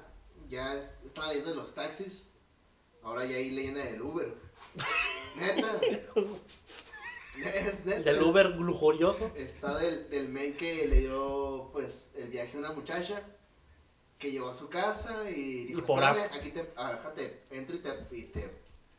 ya 0.49 0.73
es- 0.75 0.93
está 1.05 1.23
la 1.23 1.27
leyenda 1.33 1.49
de 1.51 1.57
los 1.57 1.73
taxis. 1.73 2.31
Ahora 3.03 3.25
ya 3.25 3.35
hay 3.35 3.51
leyenda 3.51 3.83
del 3.83 4.01
Uber. 4.01 4.33
Neta. 5.35 5.79
es 7.65 7.85
neta. 7.85 8.01
Del 8.11 8.21
Uber 8.21 8.47
lujurioso. 8.57 9.31
Está 9.35 9.77
del, 9.77 10.09
del 10.09 10.29
men 10.29 10.53
que 10.55 10.88
le 10.88 10.99
dio 11.01 11.69
pues 11.73 12.11
el 12.17 12.27
viaje 12.27 12.55
a 12.55 12.59
una 12.59 12.71
muchacha 12.71 13.21
que 14.19 14.31
llevó 14.31 14.49
a 14.49 14.53
su 14.53 14.69
casa 14.69 15.29
y 15.29 15.65
dijo, 15.65 15.79
Y 15.79 15.81
por 15.83 16.03
"Espérame, 16.03 16.29
aquí 16.39 16.51
te, 16.51 16.69
ah, 16.75 16.91
déjate, 16.93 17.43
entro 17.49 17.75
y 17.75 17.79
te, 17.79 17.89
y 18.11 18.21
te 18.23 18.51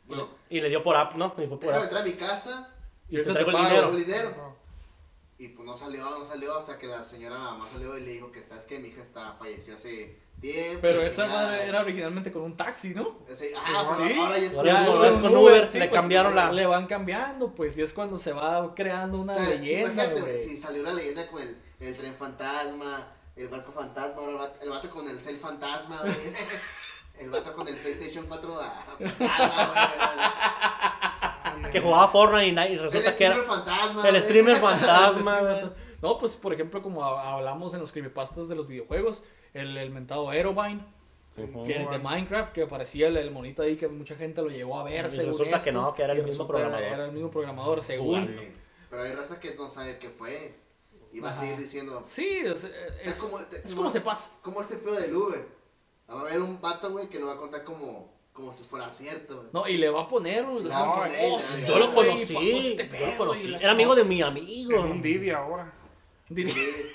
bueno, 0.07 0.29
Y 0.51 0.59
le 0.61 0.69
dio 0.69 0.83
por 0.83 0.97
app, 0.97 1.15
¿no? 1.15 1.27
Y 1.39 1.47
fue 1.47 1.61
por 1.61 1.61
déjame 1.61 1.77
app. 1.77 1.85
entrar 1.85 2.03
a 2.03 2.05
mi 2.05 2.13
casa 2.15 2.75
Y 3.09 3.17
te 3.17 3.23
ahorita 3.29 3.33
traigo 3.35 3.51
el 3.51 3.57
dinero. 3.65 3.89
el 3.91 3.97
dinero. 4.05 4.52
Y 5.43 5.49
pues 5.49 5.67
no 5.67 5.77
salió, 5.77 6.09
no 6.09 6.25
salió 6.25 6.57
hasta 6.57 6.79
que 6.79 6.87
la 6.87 7.03
señora 7.03 7.37
nada 7.37 7.55
más 7.57 7.69
salió 7.71 7.99
y 7.99 8.03
le 8.03 8.13
dijo 8.13 8.31
que 8.31 8.41
sabes 8.45 8.65
que 8.65 8.79
mi 8.79 8.89
hija 8.91 9.03
está 9.03 9.33
falleció 9.33 9.75
hace 9.75 10.17
tiempo. 10.41 10.79
Pero 10.81 11.03
esa 11.03 11.27
ya- 11.27 11.33
madre 11.33 11.67
era 11.67 11.81
originalmente 11.81 12.31
con 12.31 12.43
un 12.43 12.57
taxi, 12.57 12.95
¿no? 12.95 13.19
ese- 13.29 13.53
ah, 13.57 13.83
pues 13.89 13.99
Sí. 14.09 14.17
ahora 14.21 14.39
ya 14.39 14.47
es 14.47 14.55
Ahora 14.57 14.73
Ya 14.73 14.83
es 14.83 14.89
es 14.89 14.95
con- 14.95 15.37
Uber, 15.37 15.53
Uber, 15.55 15.67
sí, 15.67 15.79
le 15.81 15.89
pues, 15.89 16.01
cambiaron 16.01 16.37
la... 16.37 16.53
Le 16.53 16.65
van 16.65 16.87
cambiando, 16.87 17.53
pues, 17.53 17.77
y 17.77 17.83
es 17.83 17.93
cuando 17.93 18.19
se 18.21 18.33
va 18.33 18.73
creando 18.77 19.19
una 19.19 19.33
O 19.33 19.37
sea, 19.37 19.47
sí, 19.47 19.59
leyenda, 19.59 20.07
güey. 20.13 20.39
Si 20.39 20.57
salió 20.57 20.85
la 20.85 20.93
leyenda 20.95 21.27
con 21.27 21.43
el, 21.43 21.57
el 21.81 21.97
tren 21.97 22.15
fantasma, 22.15 23.09
el 23.35 23.49
barco 23.49 23.73
fantasma, 23.73 24.15
ahora 24.21 24.31
el 24.31 24.39
vato, 24.39 24.63
el 24.63 24.69
vato 24.69 24.91
con 24.91 25.09
el 25.09 25.21
cel 25.21 25.39
fantasma, 25.39 26.03
güey. 26.03 26.15
El 27.19 27.29
vato 27.31 27.53
con 27.55 27.69
el 27.69 27.77
PlayStation 27.77 28.25
4 28.27 28.59
ah, 28.61 28.85
fantasma, 28.99 29.83
Que 31.73 31.81
jugaba 31.81 32.09
Fortnite 32.09 32.71
y, 32.73 32.77
resulta 32.77 33.11
El 33.11 33.17
que 33.17 33.25
era... 33.25 33.35
streamer 33.35 33.57
fantasma. 33.57 34.09
El 34.09 34.23
streamer 34.23 34.57
fantasma. 34.61 35.73
No, 36.01 36.19
pues, 36.19 36.35
por 36.37 36.53
ejemplo, 36.53 36.83
como 36.83 37.05
ha- 37.05 37.35
hablamos 37.35 37.75
en 37.75 37.81
los 37.81 37.93
creepypastas 37.93 38.49
de 38.49 38.55
los 38.57 38.67
videojuegos, 38.69 39.23
el, 39.55 39.77
el 39.77 39.91
mentado 39.91 40.29
Aerobine, 40.31 40.85
Ujú. 41.37 41.65
que 41.65 41.79
de 41.91 41.99
Minecraft, 41.99 42.53
que 42.53 42.63
aparecía 42.63 43.09
el, 43.09 43.17
el 43.17 43.31
monito 43.31 43.63
ahí, 43.63 43.77
que 43.77 43.89
mucha 43.89 44.17
gente 44.17 44.43
lo 44.43 44.49
llegó 44.49 44.79
a 44.79 44.85
ver, 44.85 45.07
Y 45.07 45.11
según 45.11 45.27
resulta 45.33 45.57
esto, 45.57 45.65
que 45.65 45.73
no, 45.73 45.95
que 45.95 46.03
era 46.03 46.13
el 46.13 46.25
mismo 46.25 46.47
programador. 46.47 46.83
Era 46.85 47.05
el 47.07 47.13
mismo 47.13 47.31
programador, 47.31 47.83
según. 47.83 48.27
Sí, 48.27 48.53
Pero 48.91 49.03
hay 49.03 49.13
raza 49.13 49.39
que 49.41 49.55
no 49.55 49.69
sabe 49.69 49.99
qué 49.99 50.11
fue. 50.11 50.55
Y 51.13 51.21
va 51.21 51.31
a 51.31 51.35
seguir 51.35 51.57
diciendo, 51.59 52.03
Sí, 52.07 52.39
es, 52.45 52.61
sea, 52.63 52.71
es, 53.03 53.19
como- 53.19 53.39
te- 53.41 53.59
es 53.59 53.75
como 53.75 53.91
se 53.91 54.01
pasa. 54.01 54.31
¿cómo 54.43 54.61
es 54.63 54.71
el 54.73 54.79
pedo 54.79 54.95
del 54.97 55.15
Uber? 55.15 55.47
Va 56.11 56.19
a 56.19 56.21
haber 56.23 56.41
un 56.43 56.61
vato, 56.61 56.91
güey, 56.91 57.09
que 57.09 57.19
lo 57.21 57.27
va 57.27 57.35
a 57.35 57.37
contar 57.37 57.65
como, 57.65 58.12
como 58.33 58.53
si 58.53 58.65
fuera 58.65 58.89
cierto, 58.91 59.37
güey. 59.37 59.49
No, 59.53 59.69
y 59.69 59.77
le 59.77 59.91
va 59.91 60.03
a 60.03 60.09
poner... 60.09 60.45
Poner, 60.45 60.63
le 60.63 60.69
va 60.71 61.05
a 61.05 61.09
Yo 61.09 61.79
lo 61.79 61.93
güey, 61.93 62.09
conocí, 62.09 62.35
yo 62.35 63.07
lo 63.07 63.17
conocí. 63.17 63.55
Era 63.61 63.73
amigo 63.73 63.95
de 63.95 64.05
mi 64.05 64.19
En 64.21 64.25
amigo. 64.29 64.81
un 64.81 65.01
Didi 65.03 65.31
ahora. 65.31 65.73
Sí, 66.35 66.47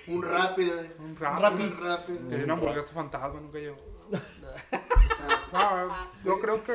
un 0.07 0.23
rápido, 0.23 0.73
güey. 0.75 0.87
Un 0.99 1.15
rap. 1.15 1.39
Rápido. 1.39 1.69
Un 1.69 1.79
rápido. 1.83 2.19
De 2.27 2.43
una 2.43 2.53
hamburguesa 2.53 2.91
fantasma, 2.93 3.39
nunca 3.39 3.59
llegó. 3.59 3.77
No, 5.53 5.87
yo 6.25 6.39
creo 6.39 6.63
que. 6.63 6.73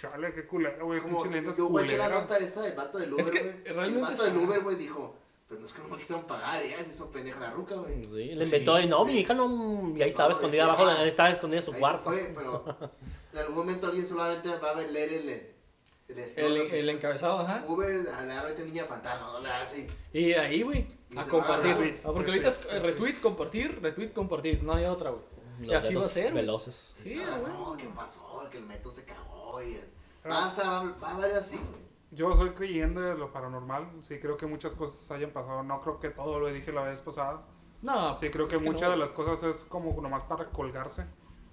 Chale, 0.00 0.32
qué 0.34 0.46
culero, 0.46 0.84
güey. 0.86 1.00
Como, 1.00 1.24
yo 1.24 1.68
voy 1.68 1.82
a 1.82 1.86
echar 1.86 1.98
la 1.98 2.08
nota 2.20 2.38
esa 2.38 2.62
del 2.62 2.74
vato 2.74 2.98
del 2.98 3.12
Uber, 3.14 3.24
Es 3.24 3.30
que 3.30 3.40
güey. 3.42 3.64
realmente 3.64 3.96
El 3.96 4.00
vato 4.02 4.24
del 4.24 4.36
Uber, 4.36 4.60
güey, 4.60 4.76
dijo, 4.76 5.14
pues 5.48 5.58
no 5.60 5.66
es 5.66 5.72
que 5.72 5.82
no 5.82 5.88
me 5.88 5.96
quisieron 5.96 6.24
pagar, 6.26 6.62
ya 6.62 6.82
se 6.84 6.90
hizo 6.90 7.10
pendeja 7.10 7.40
la 7.40 7.50
ruca, 7.50 7.76
güey. 7.76 8.02
Sí, 8.04 8.34
le 8.34 8.44
inventó 8.44 8.78
y 8.80 8.86
no, 8.86 9.04
mi 9.04 9.14
hija 9.14 9.32
no. 9.34 9.92
Y 9.96 10.02
ahí 10.02 10.10
estaba 10.10 10.28
No, 10.28 10.34
escondida 10.34 10.66
decía, 10.66 10.78
abajo, 10.84 11.00
de- 11.02 11.08
estaba 11.08 11.30
escondida 11.30 11.60
en 11.60 11.64
su 11.66 11.70
Ahí 11.72 11.74
se 11.76 11.80
cuarto. 11.80 12.10
fue, 12.10 12.32
pero 12.34 12.64
en 13.32 13.38
algún 13.38 13.56
momento 13.56 13.86
alguien 13.86 14.04
solamente 14.06 14.48
va 14.58 14.70
a 14.70 14.74
ver 14.74 14.90
leer 14.90 15.12
el... 15.12 15.28
el, 15.28 16.18
El, 16.36 16.56
el 16.72 16.88
encabezado, 16.88 17.38
ajá. 17.40 17.64
Uber, 17.68 18.00
agarra 18.08 18.40
ahorita 18.48 18.62
niña 18.62 18.84
fantasma, 18.84 19.32
no 19.32 19.40
le 19.40 19.50
así. 19.50 19.86
Y 20.12 20.32
ahí, 20.32 20.62
güey, 20.62 20.86
a 21.16 21.24
compartir. 21.24 21.70
va 21.70 21.74
a 21.74 21.76
güey. 21.76 21.90
retweet, 21.92 22.00
Ah, 22.04 22.12
porque 22.12 22.30
ahorita 22.30 22.48
es 22.48 22.60
eh, 22.70 22.80
retweet, 22.80 23.20
compartir, 23.20 23.80
retweet, 23.80 24.12
compartir. 24.12 24.62
No 24.62 24.74
hay 24.74 24.84
otra, 24.86 25.10
güey. 25.10 25.22
Y 25.62 25.74
así 25.74 25.94
va 25.94 26.04
a 26.06 26.08
ser. 26.08 26.32
Veloces. 26.32 26.94
Sí, 26.96 27.20
ah, 27.24 27.38
güey. 27.38 27.52
no, 27.52 27.76
¿qué 27.76 27.86
pasó? 27.94 28.48
Que 28.50 28.58
el 28.58 28.64
metro 28.66 28.90
se 28.92 29.04
cagó 29.04 29.62
y... 29.62 29.76
Ah. 30.24 30.28
Pasa, 30.28 30.70
va, 30.70 30.96
va 31.02 31.10
a 31.10 31.16
haber 31.16 31.34
así, 31.36 31.56
güey. 31.56 31.80
Yo 32.12 32.34
soy 32.34 32.50
creyente 32.50 32.98
de 33.00 33.14
lo 33.14 33.32
paranormal. 33.32 33.88
Sí, 34.08 34.18
creo 34.18 34.36
que 34.36 34.46
muchas 34.46 34.74
cosas 34.74 35.08
hayan 35.12 35.30
pasado. 35.30 35.62
No 35.62 35.80
creo 35.80 36.00
que 36.00 36.10
todo 36.10 36.40
lo 36.40 36.48
dije 36.48 36.72
la 36.72 36.82
vez 36.82 37.00
pasada. 37.00 37.42
No, 37.82 38.16
Sí, 38.16 38.28
creo 38.30 38.48
que 38.48 38.56
es 38.56 38.62
muchas 38.62 38.82
no. 38.88 38.90
de 38.90 38.96
las 38.96 39.12
cosas 39.12 39.42
es 39.44 39.64
como 39.68 39.98
nomás 40.02 40.24
para 40.24 40.46
colgarse. 40.46 41.04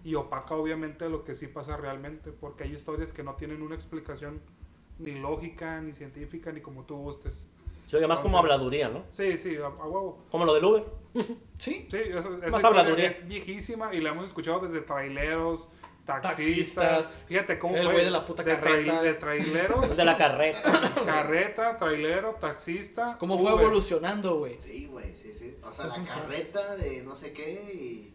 Y 0.04 0.16
opaca, 0.16 0.56
obviamente, 0.56 1.10
lo 1.10 1.24
que 1.24 1.36
sí 1.36 1.48
pasa 1.48 1.76
realmente. 1.78 2.32
Porque 2.32 2.64
hay 2.64 2.74
historias 2.74 3.12
que 3.14 3.24
no 3.24 3.36
tienen 3.36 3.62
una 3.62 3.76
explicación 3.76 4.42
ni 5.00 5.12
lógica, 5.20 5.82
ni 5.82 5.94
científica, 5.94 6.52
ni 6.52 6.62
como 6.62 6.84
tú 6.84 6.96
gustes. 6.98 7.46
Se 7.88 7.98
oye 7.98 8.08
más 8.08 8.20
como 8.20 8.38
habladuría, 8.38 8.90
¿no? 8.90 9.04
Sí, 9.12 9.38
sí, 9.38 9.56
a, 9.58 9.68
a 9.68 9.70
huevo. 9.88 10.20
Como 10.30 10.46
lo 10.46 10.54
del 10.54 10.66
Uber. 10.66 10.84
Sí. 11.58 11.88
Sí, 11.90 11.98
esa, 11.98 12.20
esa 12.20 12.50
Más 12.52 12.64
habladuría. 12.64 13.08
es 13.08 13.28
viejísima 13.28 13.94
y 13.94 14.00
la 14.02 14.10
hemos 14.12 14.28
escuchado 14.28 14.60
desde 14.60 14.82
traileros, 14.82 15.68
taxistas. 16.06 16.36
Taxistas, 16.86 17.26
Fíjate 17.28 17.58
cómo 17.58 17.76
el 17.76 17.84
fue. 17.86 17.94
güey 17.94 18.06
de 18.06 18.12
la 18.12 18.24
puta 18.26 18.44
de, 18.44 18.60
carreta. 18.60 19.02
de 19.02 19.14
traileros, 19.16 19.98
De 19.98 20.06
la 20.06 20.16
carreta. 20.18 20.92
carreta, 21.06 21.78
trailero, 21.78 22.36
taxista. 22.40 23.18
¿Cómo 23.20 23.40
fue 23.40 23.52
Uber. 23.54 23.64
evolucionando, 23.66 24.38
güey? 24.40 24.60
Sí, 24.60 24.86
güey, 24.88 25.16
sí, 25.16 25.34
sí. 25.34 25.56
O 25.64 25.74
sea, 25.74 25.88
la 25.88 25.96
Fue 25.96 26.04
carreta 26.06 26.76
de 26.76 27.04
no 27.04 27.16
sé 27.16 27.34
qué 27.34 27.52
y... 27.74 28.14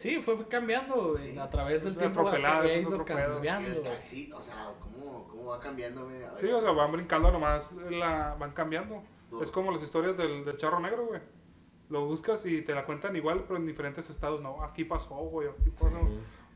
Sí, 0.00 0.16
fue 0.22 0.48
cambiando, 0.48 1.08
güey. 1.08 1.32
Sí. 1.32 1.38
A 1.38 1.50
través 1.50 1.84
del 1.84 1.92
Es 1.92 1.98
tiempo 1.98 2.26
ha, 2.26 2.38
ido 2.74 3.04
cambiando, 3.04 3.68
el 3.68 3.80
güey. 3.80 3.92
taxi, 3.92 4.32
o 4.32 4.42
sea, 4.42 4.72
¿cómo, 4.80 5.28
cómo 5.28 5.50
va 5.50 5.60
cambiando, 5.60 6.06
güey? 6.06 6.22
Sí, 6.36 6.46
o 6.46 6.58
sea, 6.58 6.70
van 6.70 6.90
brincando 6.90 7.30
nomás, 7.30 7.72
la, 7.90 8.34
van 8.40 8.52
cambiando. 8.52 9.02
Es 9.42 9.50
como 9.50 9.70
las 9.70 9.82
historias 9.82 10.16
del, 10.16 10.46
del 10.46 10.56
charro 10.56 10.80
negro, 10.80 11.04
güey. 11.04 11.20
Lo 11.90 12.06
buscas 12.06 12.46
y 12.46 12.62
te 12.62 12.74
la 12.74 12.86
cuentan 12.86 13.14
igual, 13.14 13.44
pero 13.46 13.58
en 13.58 13.66
diferentes 13.66 14.08
estados. 14.08 14.40
No, 14.40 14.62
aquí 14.64 14.84
pasó, 14.84 15.16
güey, 15.16 15.48
aquí 15.48 15.68
pasó. 15.68 15.90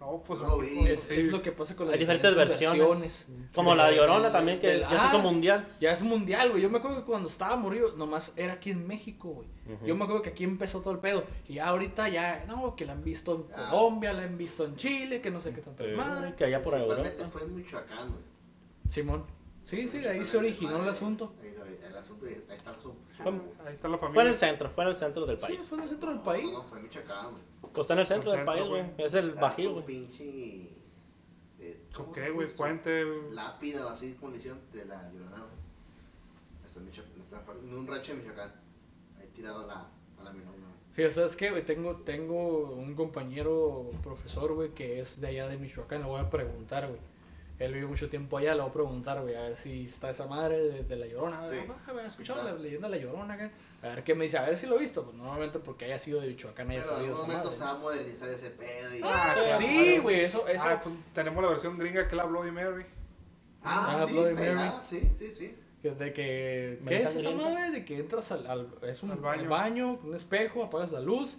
No, 0.05 0.20
pues 0.26 0.40
No 0.40 0.48
lo 0.48 0.55
aquí 0.60 0.70
vi. 0.70 0.76
fue- 0.81 0.93
Es, 0.93 1.01
sí. 1.01 1.14
es 1.14 1.24
lo 1.32 1.40
que 1.43 1.52
pasa 1.52 1.74
con 1.76 1.86
las 1.86 1.94
Hay 1.94 2.01
diferentes 2.01 2.35
versiones. 2.35 3.28
Como 3.55 3.74
la 3.74 3.90
Llorona 3.90 4.31
también, 4.31 4.59
que 4.59 4.66
Del- 4.66 4.81
ya 4.82 4.89
se 4.90 4.94
ah, 4.97 5.06
hizo 5.09 5.18
mundial. 5.20 5.68
Ya 5.81 5.93
es 5.93 6.02
mundial, 6.02 6.51
güey. 6.51 6.62
Yo 6.62 6.68
me 6.70 6.78
acuerdo 6.78 6.98
que 6.98 7.05
cuando 7.05 7.28
estaba 7.28 7.56
morido, 7.56 7.97
nomás 7.97 8.32
era 8.36 8.55
aquí 8.55 8.70
en 8.70 8.86
México, 8.86 9.28
güey. 9.31 9.48
Yo 9.86 9.97
me 9.97 10.05
acuerdo 10.05 10.20
que 10.22 10.31
aquí 10.31 10.44
empezó 10.44 10.81
todo 10.82 10.93
el 10.93 10.98
pedo. 11.01 11.24
Y 11.48 11.55
ya 11.55 11.68
ahorita 11.68 12.09
ya, 12.10 12.44
no, 12.47 12.76
que 12.76 12.85
la 12.85 12.93
han 12.93 13.02
visto 13.02 13.35
en 13.35 13.55
Ah. 13.59 13.70
Colombia, 13.70 14.12
la 14.12 14.22
han 14.24 14.36
visto 14.36 14.64
en 14.66 14.76
Chile, 14.76 15.20
que 15.22 15.31
no 15.31 15.40
sé 15.40 15.52
qué 15.55 15.62
tanto 15.62 15.85
Eh, 15.85 15.97
madre. 15.97 16.35
que 16.36 16.44
allá 16.44 16.60
por 16.62 16.74
Europa. 16.74 17.09
fue 17.31 17.43
en 17.43 17.55
Michoacán, 17.56 18.10
güey. 18.10 18.22
Simón. 18.89 19.24
Sí, 19.64 19.89
sí, 19.89 19.98
de 20.01 20.10
ahí 20.10 20.24
se 20.26 20.36
originó 20.36 20.82
el 20.82 20.89
asunto. 20.90 21.32
Ahí, 21.43 21.48
ahí, 21.48 21.74
el 21.95 22.01
asunto, 22.01 22.27
y 22.27 22.35
ahí 22.35 22.57
está 22.57 22.75
su... 22.77 22.91
Ahí 23.21 23.75
está 23.75 23.89
la 23.89 23.97
Fue 23.99 24.09
en 24.09 24.15
familia. 24.15 24.23
el 24.31 24.35
centro, 24.37 24.71
fue 24.71 24.85
en 24.85 24.91
el 24.91 24.97
centro 24.97 25.27
del 25.27 25.37
Sí, 25.41 25.47
país. 25.47 25.69
fue 25.69 25.79
en 25.79 25.85
el 25.85 25.89
centro 25.91 26.09
del 26.11 26.19
No, 26.19 26.25
país. 26.25 26.53
No, 26.53 26.62
fue 26.62 26.79
en 26.79 26.85
Michoacán, 26.85 27.31
güey. 27.31 27.43
Pues 27.73 27.79
está 27.85 27.95
en 27.95 28.01
el 28.01 28.07
centro 28.07 28.31
El 28.33 28.37
del 28.39 28.47
centro, 28.47 28.69
país, 28.69 28.69
güey. 28.97 29.07
Es 29.07 29.15
el 29.15 29.29
Está 29.31 29.41
bajío, 29.41 29.73
güey. 29.73 29.87
pinche... 29.87 30.69
eh, 31.61 31.87
¿Con 31.95 32.05
¿cómo 32.05 32.12
qué, 32.12 32.31
güey? 32.31 32.49
Puente. 32.49 33.05
Lápida 33.31 33.87
o 33.87 33.89
así, 33.91 34.16
hicieron 34.35 34.61
de 34.73 34.85
la 34.85 35.11
Llorona, 35.12 35.39
güey. 35.39 35.55
Está 36.66 36.81
en 36.81 36.87
Michoacán, 36.87 37.21
está 37.21 37.43
en 37.62 37.75
un 37.75 37.87
rancho 37.87 38.12
de 38.12 38.19
Michoacán. 38.19 38.53
Ahí 39.19 39.29
tirado 39.35 39.65
a 39.65 39.66
la, 39.66 39.75
a 40.21 40.25
la 40.25 40.31
güey. 40.33 40.45
Fíjate, 40.93 41.15
¿sabes 41.15 41.35
qué, 41.37 41.51
güey? 41.51 41.65
Tengo, 41.65 41.97
tengo 42.03 42.71
un 42.73 42.95
compañero 42.95 43.91
profesor, 44.03 44.55
güey, 44.55 44.71
que 44.75 45.01
es 45.01 45.21
de 45.21 45.27
allá 45.27 45.49
de 45.49 45.57
Michoacán. 45.57 46.03
Le 46.03 46.07
voy 46.07 46.21
a 46.21 46.31
preguntar, 46.31 46.87
güey. 46.87 47.01
Él 47.59 47.72
vive 47.72 47.86
mucho 47.86 48.09
tiempo 48.10 48.36
allá, 48.36 48.55
le 48.55 48.62
voy 48.62 48.70
a 48.70 48.72
preguntar, 48.72 49.22
güey, 49.22 49.36
a 49.36 49.43
ver 49.43 49.56
si 49.56 49.85
está 49.85 50.10
esa 50.10 50.26
madre 50.26 50.59
de, 50.60 50.82
de 50.82 50.97
la 50.97 51.06
Llorona. 51.06 51.48
Sí. 51.48 51.56
Ah, 51.68 51.93
¿has 52.01 52.06
escuchado 52.06 52.43
la 52.43 52.52
leyenda 52.55 52.89
de 52.89 52.97
la 52.97 53.02
Llorona 53.02 53.35
acá? 53.35 53.51
A 53.82 53.86
ver 53.89 54.02
qué 54.02 54.14
me 54.16 54.24
dice, 54.24 54.39
a 54.39 54.43
ver 54.43 54.56
si 54.56 54.66
lo 54.66 54.74
he 54.76 54.81
visto. 54.81 55.05
Pues 55.05 55.16
normalmente 55.16 55.60
porque 55.60 55.85
haya 55.85 55.98
sido 56.01 56.20
de 56.20 56.28
Michoacán 56.28 56.68
haya 56.70 56.81
Pero 56.81 56.90
en 56.93 56.97
salido 56.97 57.14
algún 57.16 57.31
esa 57.31 57.39
momento 57.39 57.52
se 57.52 57.64
madre. 57.64 57.72
va 57.72 57.78
a 57.78 57.82
modernizar 57.82 58.28
ese 58.31 58.51
pedo. 58.51 58.94
Y... 58.97 59.01
Ah, 59.05 59.31
Pues 59.35 59.47
sí, 59.56 59.98
güey, 59.98 60.20
eso, 60.24 60.48
eso. 60.48 60.64
Ah, 60.66 60.81
pues 60.82 60.94
tenemos 61.12 61.43
la 61.44 61.51
versión 61.51 61.78
gringa 61.78 62.02
que 62.02 62.09
es 62.09 62.16
la 62.16 62.24
Bloody 62.24 62.51
Mary. 62.51 62.86
Ah, 63.62 63.98
Ah, 64.01 64.05
sí, 64.06 64.12
Bloody 64.12 64.35
Mary. 64.35 64.72
sí, 64.82 65.10
sí, 65.16 65.31
sí. 65.31 65.56
De 65.82 66.12
que. 66.14 66.81
¿Qué 66.89 66.97
es 66.97 67.14
esa 67.14 67.31
madre? 67.32 67.70
De 67.70 67.85
que 67.85 67.98
entras 67.98 68.32
al. 68.32 68.47
al- 68.47 68.68
es 68.82 69.02
un 69.02 69.10
Al 69.12 69.18
baño. 69.18 69.48
baño. 69.51 70.01
un 70.02 70.14
espejo, 70.14 70.64
apagas 70.64 70.90
la 70.93 71.01
luz. 71.01 71.36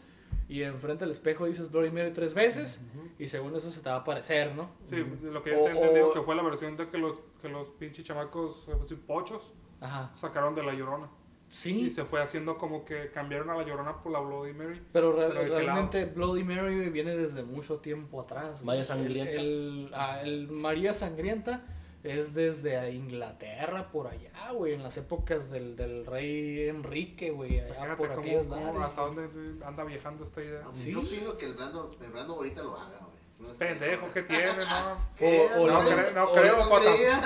Y 0.48 0.62
enfrente 0.62 1.06
del 1.06 1.12
espejo 1.12 1.46
dices 1.48 1.72
Bloody 1.72 1.90
Mary 1.90 2.12
tres 2.14 2.34
veces. 2.34 2.84
Y 3.18 3.28
según 3.28 3.56
eso 3.56 3.72
se 3.72 3.82
te 3.82 3.90
va 3.90 3.96
a 3.96 4.00
aparecer, 4.00 4.54
¿no? 4.56 4.70
Sí, 4.90 4.98
lo 5.24 5.42
que 5.42 5.52
yo 5.52 5.62
O- 5.62 5.66
te 5.66 5.72
he 5.72 5.76
entendido 5.76 6.10
o- 6.10 6.14
que 6.14 6.22
fue 6.22 6.36
la 6.36 6.44
versión 6.44 6.78
de 6.78 6.88
que 6.88 6.98
los, 7.00 7.18
que 7.42 7.50
los 7.50 7.68
pinches 7.80 8.06
chamacos, 8.06 8.68
así, 8.84 8.96
pochos, 8.96 9.52
Ajá. 9.82 10.12
sacaron 10.14 10.54
de 10.54 10.62
la 10.64 10.74
llorona. 10.74 11.10
Y 11.48 11.54
Sí. 11.54 11.90
se 11.92 12.06
fue 12.06 12.22
haciendo 12.22 12.58
como 12.58 12.86
que 12.86 13.12
cambiaron 13.12 13.50
a 13.52 13.56
la 13.58 13.64
llorona 13.64 14.02
por 14.02 14.12
la 14.12 14.20
Bloody 14.20 14.54
Mary. 14.54 14.82
Pero 14.92 15.12
re- 15.14 15.28
Pero 15.30 15.40
¿de 15.42 15.46
qué 15.50 15.56
realmente 15.60 16.06
Bloody 16.06 16.44
Mary 16.44 16.90
viene 16.90 17.16
desde 17.16 17.44
mucho 17.44 17.78
tiempo 17.78 18.20
atrás. 18.22 18.64
María 18.64 18.84
Sangrienta. 18.84 19.32
El, 19.32 19.40
el- 19.40 19.92
ah, 19.94 20.22
el 20.22 20.48
María 20.50 20.92
Sangrienta 20.94 21.64
es 22.06 22.34
desde 22.34 22.92
Inglaterra, 22.92 23.90
por 23.92 24.08
allá, 24.08 24.52
güey, 24.54 24.74
en 24.74 24.84
las 24.84 24.98
épocas 24.98 25.50
del, 25.50 25.76
del 25.76 26.06
rey 26.06 26.70
Enrique, 26.70 27.32
güey, 27.32 27.60
allá 27.60 27.68
Imagínate 27.76 27.96
por 28.08 28.12
aquellos 28.20 28.48
cómo- 28.48 28.56
lares, 28.66 28.82
hasta 28.82 29.02
güey. 29.06 29.16
dónde 29.28 29.66
anda 29.66 29.84
viajando 29.84 30.24
esta 30.24 30.42
idea. 30.44 30.62
Sí. 30.74 30.92
Yo 30.92 31.02
pido 31.02 31.38
que 31.38 31.46
el 31.46 31.54
Brando, 31.56 31.92
el 32.02 32.12
Brando 32.12 32.34
ahorita 32.34 32.64
lo 32.64 32.76
haga, 32.78 32.98
güey. 33.00 33.16
No 33.38 33.52
es 33.52 33.58
Pendejo 33.58 34.10
que 34.14 34.22
tiene, 34.24 34.46
¿no? 34.46 34.98
¿Qué? 35.18 35.46
O- 35.58 35.64
o 35.64 35.68
No, 35.68 35.84
la- 35.84 35.90
cre- 35.90 36.14
no 36.14 36.24
o 36.24 36.32
creo, 36.34 36.58
la 36.58 36.64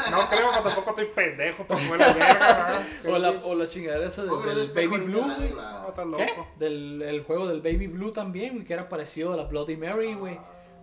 no 0.09 0.27
creo, 0.27 0.49
pa- 0.49 0.63
tampoco 0.63 0.89
estoy 0.89 1.05
pendejo, 1.05 1.63
tampoco 1.65 1.95
la 1.97 2.13
verga, 2.13 2.85
¿no? 3.03 3.09
O 3.13 3.17
la, 3.19 3.29
o 3.29 3.53
la 3.55 3.67
chingadera 3.67 4.07
esa 4.07 4.23
de- 4.25 4.55
del 4.55 4.69
Baby 4.71 5.03
Blue, 5.05 5.19
estás 5.31 5.93
¿Qué? 5.95 6.05
loco. 6.05 6.47
Del 6.57 7.01
el 7.03 7.23
juego 7.23 7.47
del 7.47 7.61
Baby 7.61 7.85
Blue 7.87 8.11
también, 8.11 8.65
que 8.65 8.73
era 8.73 8.89
parecido 8.89 9.33
a 9.33 9.37
la 9.37 9.43
Bloody 9.43 9.77
Mary, 9.77 10.15
güey. 10.15 10.39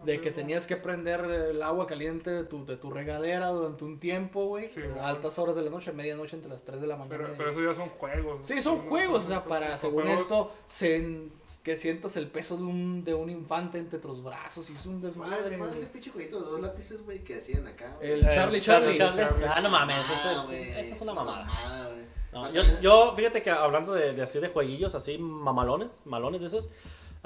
De 0.07 0.21
que 0.21 0.31
tenías 0.31 0.67
que 0.67 0.77
prender 0.77 1.21
el 1.25 1.63
agua 1.63 1.87
caliente 1.87 2.31
de 2.31 2.45
tu, 2.45 2.65
de 2.65 2.77
tu 2.77 2.91
regadera 2.91 3.49
durante 3.49 3.85
un 3.85 3.99
tiempo, 3.99 4.47
güey. 4.47 4.69
Sí, 4.75 4.81
a 5.01 5.09
altas 5.09 5.39
horas 5.39 5.57
de 5.57 5.63
la 5.63 5.71
noche, 5.71 5.93
medianoche, 5.93 6.37
entre 6.37 6.51
las 6.51 6.63
3 6.65 6.81
de 6.81 6.87
la 6.87 6.97
mañana. 6.97 7.17
Pero, 7.25 7.35
pero 7.37 7.51
eso 7.51 7.63
ya 7.63 7.75
son 7.75 7.89
juegos. 7.91 8.47
Sí, 8.47 8.61
son 8.61 8.79
juegos, 8.89 9.25
o 9.25 9.29
sea, 9.29 9.43
para, 9.45 9.77
según 9.77 10.05
juegos- 10.05 10.21
esto, 10.21 10.51
se- 10.69 11.29
que 11.63 11.75
sientas 11.77 12.17
el 12.17 12.29
peso 12.29 12.57
de 12.57 12.63
un, 12.63 13.03
de 13.03 13.13
un 13.13 13.29
infante 13.29 13.77
entre 13.79 13.99
tus 13.99 14.23
brazos 14.23 14.71
y 14.71 14.75
es 14.75 14.87
un 14.87 15.01
¿Cuál 15.01 15.03
desmadre. 15.11 15.43
cuál 15.59 15.71
es 15.71 15.75
güey. 15.75 15.83
ese 15.83 15.87
pinche 15.93 16.11
jueguito 16.13 16.41
de 16.41 16.47
dos 16.53 16.61
lápices, 16.61 17.05
güey, 17.05 17.25
que 17.25 17.39
hacían 17.39 17.67
acá? 17.67 17.97
El 18.01 18.21
Charlie 18.31 18.61
Charlie. 18.61 18.97
Ah, 19.03 19.61
no 19.61 19.69
mames, 19.69 20.07
Ah, 20.09 20.15
eso 20.15 20.31
es, 20.31 20.47
güey, 20.47 20.71
esa 20.79 20.95
es 20.95 21.01
una 21.01 21.13
mamada. 21.13 21.93
No, 22.33 22.53
yo, 22.53 22.63
yo, 22.81 23.15
fíjate 23.17 23.43
que 23.43 23.51
hablando 23.51 23.95
de, 23.95 24.13
de 24.13 24.23
así 24.23 24.39
de 24.39 24.49
jueguillos, 24.49 24.95
así 24.95 25.19
mamalones, 25.19 25.91
malones 26.05 26.41
de 26.43 26.47
esos, 26.49 26.69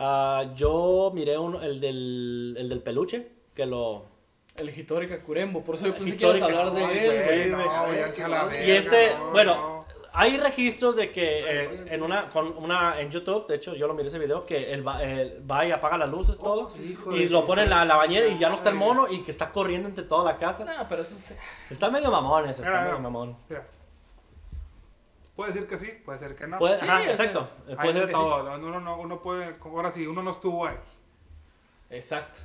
ah, 0.01 0.53
yo 0.55 1.13
miré 1.15 1.39
un, 1.39 1.63
el, 1.63 1.81
del, 1.81 2.57
el 2.59 2.69
del 2.69 2.83
peluche, 2.83 3.29
que 3.55 3.67
lo... 3.67 4.03
El 4.57 4.77
Hitori 4.77 5.09
Kakurembo, 5.09 5.63
por 5.63 5.77
eso 5.77 5.87
yo 5.87 5.95
pensé 5.95 6.17
que 6.17 6.25
ibas 6.25 6.43
a 6.43 6.47
hablar 6.47 6.73
de 6.73 6.83
él, 6.83 7.25
güey, 7.25 7.51
no, 7.51 8.65
y 8.67 8.71
este, 8.73 9.15
no, 9.17 9.31
bueno, 9.31 9.55
no. 9.55 9.87
hay 10.13 10.37
registros 10.37 10.97
de 10.97 11.11
que 11.11 11.41
eh, 11.41 11.85
en 11.95 12.03
una, 12.03 12.29
con 12.29 12.49
una, 12.59 13.01
en 13.01 13.11
YouTube, 13.11 13.47
de 13.47 13.55
hecho 13.55 13.75
yo 13.75 13.87
lo 13.87 13.95
miré 13.95 14.09
ese 14.09 14.19
video, 14.19 14.45
que 14.45 14.73
él 14.73 14.87
va, 14.87 15.03
él 15.03 15.41
va 15.49 15.65
y 15.65 15.71
apaga 15.71 15.97
las 15.97 16.11
luces, 16.11 16.37
todo, 16.37 16.69
Oh, 16.69 16.83
hijo 16.83 17.17
y 17.17 17.29
lo 17.29 17.47
pone 17.47 17.63
en 17.63 17.71
la, 17.71 17.85
la 17.85 17.97
bañera 17.97 18.27
y 18.27 18.39
ya 18.39 18.49
no 18.49 18.57
está 18.57 18.69
el 18.71 18.75
mono 18.77 19.07
y 19.09 19.23
que 19.23 19.31
está 19.31 19.51
corriendo 19.51 19.89
entre 19.89 20.05
toda 20.05 20.25
la 20.33 20.37
casa. 20.37 20.65
No, 20.65 20.73
pero 20.89 21.03
eso 21.03 21.15
es... 21.15 21.37
Está 21.71 21.89
medio 21.89 22.11
mamón 22.11 22.49
ese, 22.49 22.61
está 22.63 22.73
Mira, 22.73 22.85
medio 22.87 22.99
mamón. 22.99 23.37
Mira. 23.49 23.65
Puede 25.41 25.53
decir 25.55 25.67
que 25.69 25.79
sí, 25.79 25.87
puede 26.05 26.19
ser 26.19 26.37
que 26.37 26.47
no. 26.47 26.59
Puede, 26.59 26.77
Sí, 26.77 26.85
ajá, 26.85 27.03
exacto. 27.11 27.49
Puede 27.65 27.77
ser 27.79 27.95
de 27.95 28.01
que 28.01 28.07
sí. 28.09 28.13
todo. 28.13 28.55
Uno, 28.59 28.79
no, 28.81 29.01
uno 29.01 29.23
puede, 29.23 29.55
ahora 29.65 29.91
sí, 29.91 30.07
uno 30.07 30.23
no 30.23 30.33
estuvo 30.33 30.67
ahí. 30.67 30.77
Exacto. 31.89 32.41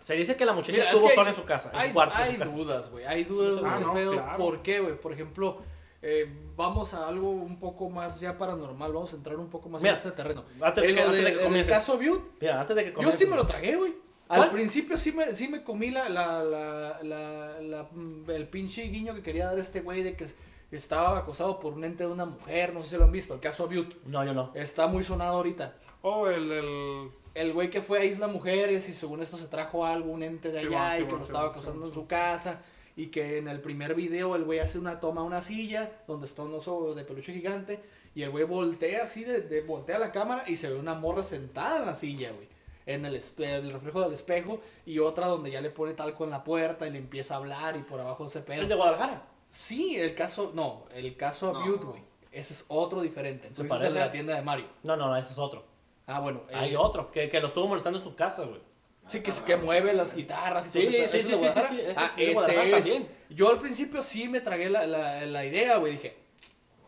Se 0.00 0.14
dice 0.14 0.36
que 0.36 0.44
la 0.44 0.52
muchacha 0.52 0.72
Mira, 0.72 0.84
es 0.84 0.90
estuvo 0.90 1.08
que 1.08 1.14
sola 1.14 1.30
en 1.30 1.36
su 1.36 1.44
casa, 1.44 1.70
en 1.72 1.78
Hay, 1.78 1.88
su 1.88 1.94
cuarto. 1.94 2.16
en 2.16 2.22
hay 2.22 2.32
su 2.34 2.38
casa. 2.40 2.52
dudas, 2.56 2.90
güey. 2.90 3.04
Hay 3.04 3.22
dudas 3.24 3.62
de 3.62 3.68
Ah, 3.68 3.74
ese 3.76 3.84
no, 3.84 3.94
pedo. 3.94 4.12
claro. 4.12 4.36
¿Por 4.38 4.62
qué, 4.62 4.80
güey? 4.80 5.00
Por 5.00 5.12
ejemplo, 5.12 5.58
eh, 6.02 6.28
vamos 6.56 6.94
a 6.94 7.06
algo 7.08 7.30
un 7.30 7.58
poco 7.60 7.88
más 7.88 8.18
ya 8.20 8.36
paranormal. 8.36 8.92
Vamos 8.92 9.12
a 9.12 9.16
entrar 9.16 9.36
un 9.36 9.48
poco 9.48 9.68
más 9.68 9.80
Mira, 9.80 9.92
en 9.94 9.98
este 9.98 10.10
terreno. 10.10 10.44
antes 10.60 10.82
de 10.82 10.88
En 10.90 10.94
que- 10.96 11.02
antes 11.02 11.16
de 11.18 11.22
que 11.24 11.30
en 11.32 11.38
el 11.38 11.44
comiences. 11.44 11.72
caso 11.72 11.96
Butte, 11.96 12.24
Mira, 12.40 12.60
antes 12.60 12.74
de 12.76 12.82
que 12.82 12.88
Yo 12.90 12.94
comiences. 12.96 13.20
sí 13.20 13.26
me 13.26 13.36
lo 13.36 13.46
tragué, 13.46 13.76
güey. 13.76 13.94
Al 14.28 14.38
¿Cuál? 14.38 14.50
principio 14.50 14.96
sí 14.96 15.12
me, 15.12 15.32
sí 15.36 15.46
me 15.46 15.62
comí 15.62 15.92
la, 15.92 16.08
la, 16.08 16.42
la, 16.42 16.98
la, 17.02 17.60
la- 17.60 17.86
el 18.34 18.48
pinche 18.48 18.82
guiño 18.82 19.14
que 19.14 19.22
quería 19.22 19.46
dar 19.46 19.58
este 19.60 19.80
güey 19.82 20.02
de 20.02 20.16
que 20.16 20.26
estaba 20.70 21.18
acosado 21.18 21.58
por 21.60 21.72
un 21.74 21.84
ente 21.84 22.04
de 22.04 22.10
una 22.12 22.24
mujer. 22.24 22.72
No 22.74 22.82
sé 22.82 22.88
si 22.90 22.96
lo 22.96 23.04
han 23.04 23.12
visto. 23.12 23.34
El 23.34 23.40
caso 23.40 23.66
Butte. 23.68 23.96
No, 24.06 24.24
yo 24.24 24.34
no. 24.34 24.50
Está 24.54 24.86
muy 24.86 25.02
sonado 25.04 25.36
ahorita. 25.36 25.76
O 26.02 26.26
el, 26.28 26.50
el 26.52 27.10
El 27.34 27.52
güey 27.52 27.70
que 27.70 27.82
fue 27.82 28.00
a 28.00 28.04
Isla 28.04 28.26
Mujeres 28.28 28.88
y 28.88 28.92
según 28.92 29.22
esto 29.22 29.36
se 29.36 29.48
trajo 29.48 29.84
algo, 29.86 30.10
un 30.10 30.22
ente 30.22 30.50
de 30.50 30.60
Sí, 30.60 30.66
allá 30.66 30.78
bueno, 30.78 30.90
sí, 30.90 30.96
y 30.96 30.98
que 30.98 31.04
bueno, 31.04 31.18
lo 31.18 31.24
estaba 31.24 31.48
acosando 31.48 31.82
sí, 31.82 31.88
en 31.88 31.94
su 31.94 32.06
casa 32.06 32.60
y 32.96 33.08
que 33.08 33.38
en 33.38 33.48
el 33.48 33.60
primer 33.60 33.94
video 33.94 34.34
el 34.36 34.44
güey 34.44 34.58
hace 34.58 34.78
una 34.78 35.00
toma 35.00 35.20
a 35.20 35.24
una 35.24 35.42
silla 35.42 35.90
donde 36.08 36.24
está 36.26 36.42
un 36.42 36.54
oso 36.54 36.94
de 36.94 37.04
peluche 37.04 37.34
gigante 37.34 37.78
y 38.14 38.22
el 38.22 38.30
güey 38.30 38.44
voltea 38.44 39.02
así, 39.04 39.22
de, 39.24 39.42
de- 39.42 39.60
voltea 39.60 39.98
la 39.98 40.10
cámara 40.12 40.44
y 40.46 40.56
se 40.56 40.70
ve 40.70 40.76
una 40.76 40.94
morra 40.94 41.22
sentada 41.22 41.78
en 41.80 41.84
la 41.86 41.94
silla, 41.94 42.30
güey. 42.32 42.48
En 42.86 43.04
el, 43.04 43.14
espe- 43.16 43.44
el 43.56 43.70
reflejo 43.72 44.00
del 44.00 44.12
espejo 44.14 44.60
y 44.86 44.98
otra 45.00 45.26
donde 45.26 45.50
ya 45.50 45.60
le 45.60 45.68
pone 45.70 45.92
talco 45.92 46.24
en 46.24 46.30
la 46.30 46.42
puerta 46.44 46.86
y 46.86 46.90
le 46.90 46.98
empieza 46.98 47.34
a 47.34 47.38
hablar 47.38 47.76
y 47.76 47.80
por 47.82 48.00
abajo 48.00 48.28
se 48.30 48.38
¿El 48.38 48.44
de 48.46 48.62
pega. 48.62 48.76
Guadalajara? 48.76 49.26
Sí, 49.50 49.96
el 49.96 50.14
caso, 50.14 50.52
no, 50.54 50.84
el 50.94 51.16
caso 51.16 51.52
No. 51.52 51.64
Butte, 51.64 51.84
güey. 51.84 52.02
Ese 52.32 52.52
es 52.52 52.64
otro 52.68 53.00
diferente. 53.00 53.48
Entonces 53.48 53.68
parece? 53.68 53.86
es 53.86 53.92
el 53.92 53.98
de 53.98 54.00
la 54.06 54.12
tienda 54.12 54.34
de 54.36 54.42
Mario. 54.42 54.66
No, 54.82 54.96
no, 54.96 55.08
no, 55.08 55.16
ese 55.16 55.32
es 55.32 55.38
otro. 55.38 55.64
Ah, 56.06 56.20
bueno. 56.20 56.42
Hay 56.52 56.74
eh, 56.74 56.76
otro, 56.76 57.10
que, 57.10 57.28
que 57.28 57.40
lo 57.40 57.48
estuvo 57.48 57.66
molestando 57.66 57.98
en 57.98 58.04
su 58.04 58.14
casa, 58.14 58.44
güey. 58.44 58.60
Sí, 59.08 59.20
que, 59.20 59.32
que 59.46 59.56
mueve 59.56 59.92
las 59.94 60.14
guitarras 60.14 60.66
y 60.66 60.70
todo 60.70 60.82
Sí, 60.82 60.88
pedo. 60.88 61.08
sí, 61.08 61.16
¿Ese 61.18 61.20
sí, 61.28 61.34
sí, 61.34 61.48
sí, 61.48 61.60
sí, 61.68 61.80
ese 61.80 62.00
Ah, 62.00 62.10
es 62.16 62.38
ese 62.38 62.62
es. 62.62 62.70
también. 62.84 63.08
Yo 63.30 63.48
al 63.50 63.58
principio 63.58 64.02
sí 64.02 64.28
me 64.28 64.40
tragué 64.40 64.68
la, 64.68 64.86
la, 64.86 65.24
la 65.24 65.44
idea, 65.46 65.76
güey. 65.78 65.92
Dije, 65.92 66.16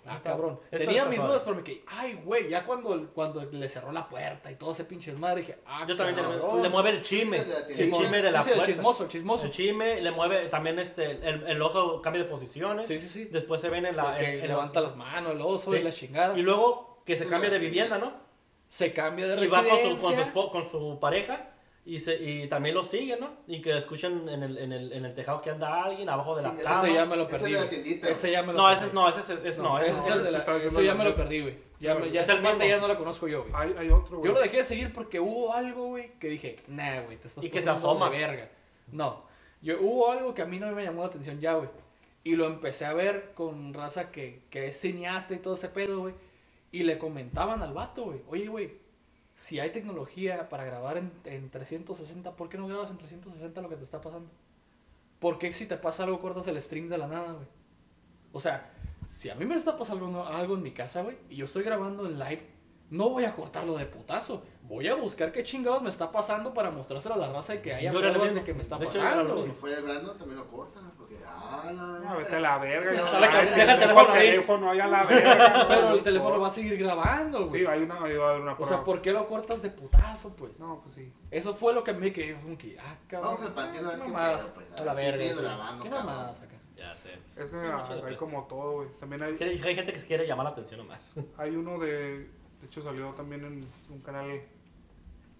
ah, 0.08 0.14
Está- 0.16 0.30
cabrón. 0.30 0.60
Tenía 0.70 0.98
está 1.02 1.10
mis 1.10 1.22
dudas, 1.22 1.42
pero 1.42 1.56
me 1.56 1.62
quedé, 1.62 1.82
ay, 1.86 2.20
güey. 2.24 2.48
Ya 2.48 2.64
cuando, 2.64 3.10
cuando 3.14 3.44
le 3.44 3.68
cerró 3.68 3.92
la 3.92 4.08
puerta 4.08 4.50
y 4.50 4.56
todo 4.56 4.72
ese 4.72 4.84
pinche 4.84 5.10
desmadre, 5.10 5.40
dije, 5.42 5.58
ah, 5.66 5.84
Yo 5.86 5.96
también 5.96 6.16
cabrón. 6.16 6.56
le, 6.56 6.62
le 6.62 6.68
mueve 6.68 6.90
el 6.90 7.02
chisme. 7.02 7.44
Sí, 7.72 7.82
el 7.84 7.92
chisme 7.92 8.22
de 8.22 8.30
la 8.32 8.40
Sí, 8.42 8.44
sí, 8.44 8.50
el 8.50 8.56
puerta. 8.56 8.72
chismoso, 8.72 9.02
el 9.04 9.08
chismoso. 9.08 9.44
El 9.46 9.50
chisme, 9.52 10.00
le 10.00 10.10
mueve 10.10 10.48
también 10.48 10.78
este, 10.78 11.10
el, 11.10 11.46
el 11.46 11.62
oso 11.62 12.00
cambia 12.02 12.22
de 12.22 12.28
posiciones. 12.28 12.86
Sí, 12.88 12.98
sí, 12.98 13.08
sí. 13.08 13.24
Después 13.26 13.60
se 13.60 13.68
ven 13.68 13.86
en 13.86 13.96
la... 13.96 14.18
En 14.20 14.46
levanta 14.46 14.80
las 14.80 14.96
manos, 14.96 15.32
el 15.32 15.40
oso 15.40 15.72
Sí. 15.72 15.78
y 15.78 15.82
la 15.82 15.92
chingada. 15.92 16.38
Y 16.38 16.42
luego 16.42 17.02
que 17.04 17.16
se 17.16 17.26
cambia 17.26 17.50
de 17.50 17.58
vivienda, 17.58 17.98
¿no? 17.98 18.26
se 18.70 18.92
cambia 18.92 19.26
de 19.26 19.42
Y 19.44 19.48
va 19.48 19.62
residencia. 19.62 19.88
con 19.90 19.98
su, 19.98 20.32
con 20.32 20.42
su, 20.44 20.50
con 20.50 20.70
su 20.70 21.00
pareja 21.00 21.48
y, 21.90 21.98
se, 22.00 22.14
y 22.22 22.46
también 22.48 22.74
lo 22.74 22.84
sigue, 22.84 23.16
¿no? 23.18 23.30
Y 23.46 23.60
que 23.62 23.76
escuchan 23.78 24.28
en 24.28 24.42
el, 24.42 24.58
en 24.58 24.72
el, 24.72 24.92
en 24.92 25.04
el 25.06 25.14
tejado 25.14 25.40
que 25.40 25.48
anda 25.50 25.84
alguien, 25.84 26.08
abajo 26.08 26.36
de 26.36 26.42
la 26.42 26.50
Sí, 26.50 26.56
ese 26.56 26.64
cama. 26.64 26.82
Ese 26.82 26.92
ya 26.94 27.04
me 27.06 27.16
lo 27.16 27.22
Ese 27.22 27.30
perdí. 27.32 27.44
es 27.44 27.50
de 27.52 27.52
la 27.52 27.66
güey. 27.66 27.82
tiendita, 27.82 28.08
Ese 28.10 28.30
ya 28.30 28.42
me 28.42 28.52
lo 28.52 28.58
No, 28.58 28.64
perdí. 28.66 28.76
ese 28.76 28.86
es, 28.86 28.92
no, 28.94 29.08
ese 29.08 29.20
es, 29.20 29.30
ese- 29.30 29.62
no, 29.62 29.78
ese 29.80 29.90
ese 29.90 30.00
es 30.00 30.06
el 30.06 30.12
ese 30.12 30.24
de 30.24 30.32
la- 30.32 30.56
eso 30.58 30.82
ya 30.82 30.94
me 30.94 31.04
lo 31.04 31.14
perdí, 31.14 31.40
güey. 31.40 31.58
Ya, 31.80 31.94
me- 31.94 32.10
ya 32.10 32.20
Es 32.20 32.26
esa 32.28 32.36
el 32.36 32.42
parte 32.42 32.68
ya 32.68 32.78
no 32.78 32.88
la 32.88 32.98
conozco 32.98 33.26
yo, 33.26 33.42
güey. 33.44 33.52
hay, 33.56 33.74
hay 33.78 33.88
otro, 33.90 34.18
güey. 34.18 34.28
Yo 34.28 34.34
lo 34.34 34.40
dejé 34.42 34.58
de 34.58 34.62
seguir 34.64 34.92
porque 34.92 35.18
hubo 35.18 35.52
algo, 35.54 35.86
güey, 35.86 36.12
que 36.20 36.28
dije, 36.28 36.56
nah, 36.68 37.00
güey, 37.02 37.16
te 37.16 37.28
estás 37.28 37.42
Y 37.42 37.48
que 37.50 37.60
se 37.62 37.70
asoma. 37.70 38.08
verga. 38.10 38.50
No, 38.92 39.24
yo, 39.62 39.80
hubo 39.80 40.12
algo 40.12 40.34
que 40.34 40.42
a 40.42 40.46
mí 40.46 40.58
no 40.58 40.70
me 40.72 40.84
llamó 40.84 41.00
la 41.02 41.08
atención 41.08 41.40
ya, 41.40 41.54
güey. 41.54 41.68
Y 42.22 42.36
lo 42.36 42.46
empecé 42.46 42.84
a 42.84 42.92
ver 42.92 43.32
con 43.34 43.72
raza 43.72 44.10
que, 44.10 44.42
que 44.50 44.68
es 44.68 44.78
cineasta 44.80 45.34
y 45.34 45.38
todo 45.38 45.54
ese 45.54 45.68
pedo, 45.70 46.00
güey. 46.00 46.14
Y 46.70 46.82
le 46.82 46.98
comentaban 46.98 47.62
al 47.62 47.72
vato, 47.72 48.04
güey, 48.04 48.20
oye, 48.28 48.46
güey, 48.48 48.72
si 49.38 49.60
hay 49.60 49.70
tecnología 49.70 50.48
para 50.48 50.64
grabar 50.64 50.98
en, 50.98 51.12
en 51.24 51.48
360, 51.48 52.34
¿por 52.34 52.48
qué 52.48 52.58
no 52.58 52.66
grabas 52.66 52.90
en 52.90 52.98
360 52.98 53.62
lo 53.62 53.68
que 53.68 53.76
te 53.76 53.84
está 53.84 54.00
pasando? 54.00 54.28
¿Por 55.20 55.38
qué 55.38 55.52
si 55.52 55.66
te 55.66 55.76
pasa 55.76 56.02
algo 56.02 56.20
cortas 56.20 56.48
el 56.48 56.60
stream 56.60 56.88
de 56.88 56.98
la 56.98 57.06
nada, 57.06 57.34
güey? 57.34 57.46
O 58.32 58.40
sea, 58.40 58.72
si 59.06 59.30
a 59.30 59.36
mí 59.36 59.44
me 59.46 59.54
está 59.54 59.78
pasando 59.78 60.26
algo, 60.26 60.56
en 60.56 60.62
mi 60.64 60.72
casa, 60.72 61.02
güey, 61.02 61.16
y 61.30 61.36
yo 61.36 61.44
estoy 61.44 61.62
grabando 61.62 62.04
en 62.04 62.18
live, 62.18 62.48
no 62.90 63.10
voy 63.10 63.26
a 63.26 63.36
cortarlo 63.36 63.76
de 63.76 63.86
putazo. 63.86 64.42
Voy 64.62 64.88
a 64.88 64.96
buscar 64.96 65.30
qué 65.30 65.44
chingados 65.44 65.82
me 65.82 65.88
está 65.88 66.10
pasando 66.10 66.52
para 66.52 66.72
mostrárselo 66.72 67.14
a 67.14 67.18
la 67.18 67.32
raza 67.32 67.54
y 67.54 67.58
que 67.58 67.74
haya 67.74 67.92
pruebas 67.92 68.34
de 68.34 68.42
que 68.42 68.54
me 68.54 68.62
está 68.62 68.76
De 68.76 68.86
hecho, 68.86 68.98
pasando. 68.98 69.44
Si 69.44 69.50
fue 69.52 69.72
el 69.72 69.84
Brandon, 69.84 70.18
también 70.18 70.40
lo 70.40 70.48
cortan. 70.48 70.87
Ah, 71.50 71.72
la 71.72 71.72
No, 71.72 71.92
verga. 71.94 72.14
vete 72.16 72.36
a 72.36 72.40
la 72.40 72.58
verga. 72.58 72.92
ya. 72.92 73.02
Deja 73.02 73.20
la- 73.20 73.26
Ay, 73.38 73.46
deja 73.48 73.72
el 73.74 73.80
teléfono 73.80 74.12
ahí. 74.12 74.28
teléfono 74.30 74.70
ahí 74.70 74.80
a 74.80 74.86
la 74.86 75.04
verga. 75.04 75.64
Pero 75.68 75.90
el 75.94 76.02
teléfono 76.02 76.40
va 76.40 76.46
a 76.46 76.50
seguir 76.50 76.76
grabando, 76.78 77.46
güey. 77.46 77.60
Sí, 77.62 77.66
hay 77.66 77.82
una, 77.82 77.94
hay 78.04 78.12
una 78.16 78.52
o 78.52 78.56
prueba. 78.56 78.66
sea, 78.66 78.84
¿por 78.84 79.00
qué 79.00 79.12
lo 79.12 79.26
cortas 79.26 79.62
de 79.62 79.70
putazo, 79.70 80.34
pues? 80.36 80.58
No, 80.58 80.80
pues 80.82 80.94
sí. 80.94 81.12
Eso 81.30 81.54
fue 81.54 81.72
lo 81.74 81.82
que 81.84 81.92
me 81.94 82.12
quedé 82.12 82.34
como 82.40 82.56
que, 82.58 82.78
ah, 82.78 82.94
cabrón. 83.06 83.34
Vamos 83.34 83.46
al 83.46 83.54
panteón 83.54 83.86
a 83.86 83.90
ver 83.90 83.98
qué 84.00 84.04
pedo, 84.12 84.52
pues, 84.54 84.80
a 84.80 84.84
la 84.84 84.94
verga. 84.94 85.40
grabando, 85.42 85.84
¿Qué 85.84 85.90
mamadas 85.90 86.40
acá? 86.42 86.54
Ya 86.76 86.96
sé. 86.96 87.10
Es 87.36 87.50
que 87.50 87.56
hay, 88.06 88.14
como 88.14 88.44
todo, 88.44 88.72
güey. 88.74 88.88
También 89.00 89.22
hay, 89.22 89.36
Hay 89.40 89.48
hay 89.64 89.74
gente 89.74 89.92
que 89.92 89.98
se 89.98 90.06
quiere 90.06 90.26
llamar 90.26 90.44
la 90.44 90.50
atención 90.52 90.78
nomás. 90.78 91.14
hay 91.38 91.56
uno 91.56 91.78
de... 91.78 92.28
De 92.60 92.66
hecho, 92.66 92.82
salió 92.82 93.10
también 93.14 93.44
en 93.44 93.60
un 93.90 94.00
canal... 94.00 94.42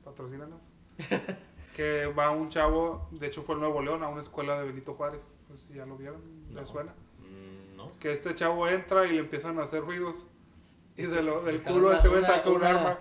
Patrocínanos. 0.05 0.61
que 1.79 2.07
va 2.07 2.33
un 2.33 2.49
chavo, 2.49 3.07
de 3.13 3.29
hecho 3.29 3.43
fue 3.43 3.55
el 3.55 3.61
Nuevo 3.61 3.81
León, 3.81 4.03
a 4.03 4.09
una 4.09 4.21
escuela 4.21 4.59
de 4.59 4.67
Benito 4.67 4.95
Juárez. 4.95 5.33
No 5.49 5.57
sé 5.57 5.69
si 5.69 5.75
ya 5.75 5.87
lo 5.87 5.97
vieron, 5.97 6.21
No. 6.53 6.59
¿les 6.61 6.69
suena? 6.69 6.93
Mm, 7.21 7.77
no. 7.77 7.93
Que 8.01 8.11
este 8.11 8.35
chavo 8.35 8.67
entra 8.67 9.07
y 9.07 9.13
le 9.13 9.21
empiezan 9.21 9.61
a 9.61 9.63
hacer 9.63 9.83
ruidos. 9.83 10.27
Y 10.97 11.03
de 11.05 11.23
lo, 11.23 11.41
del 11.43 11.63
culo 11.63 11.87
una- 11.87 11.97
este 11.97 12.09
güey 12.09 12.19
una- 12.19 12.29
saca 12.29 12.51
un 12.51 12.65
arma. 12.65 12.99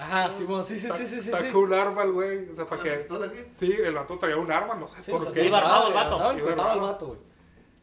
Ajá, 0.00 0.28
Simón, 0.30 0.64
sí, 0.64 0.80
sí, 0.80 0.90
sí, 0.90 1.06
sí, 1.06 1.20
sí. 1.20 1.30
Saca 1.30 1.48
sí. 1.48 1.54
un 1.56 1.72
arma 1.72 2.02
el 2.02 2.10
güey. 2.10 2.48
O 2.48 2.52
sea, 2.54 2.66
para 2.66 2.82
¿Una 2.82 2.90
que. 2.90 2.96
pistola 2.98 3.30
qué? 3.30 3.48
Sí, 3.48 3.70
el 3.72 3.94
vato 3.94 4.18
traía 4.18 4.36
un 4.36 4.50
arma, 4.50 4.74
no 4.74 4.88
sé 4.88 5.00
Sí, 5.04 5.12
por 5.12 5.20
o 5.20 5.24
sea, 5.24 5.32
qué. 5.32 5.40
sí, 5.42 5.46
Iba 5.46 5.58
armado 5.58 5.86
el 5.88 5.94
vato. 5.94 6.16
Iba 6.16 6.30
emputado 6.32 6.52
el 6.54 6.60
armado. 6.60 6.80
vato, 6.92 7.06
güey. 7.06 7.18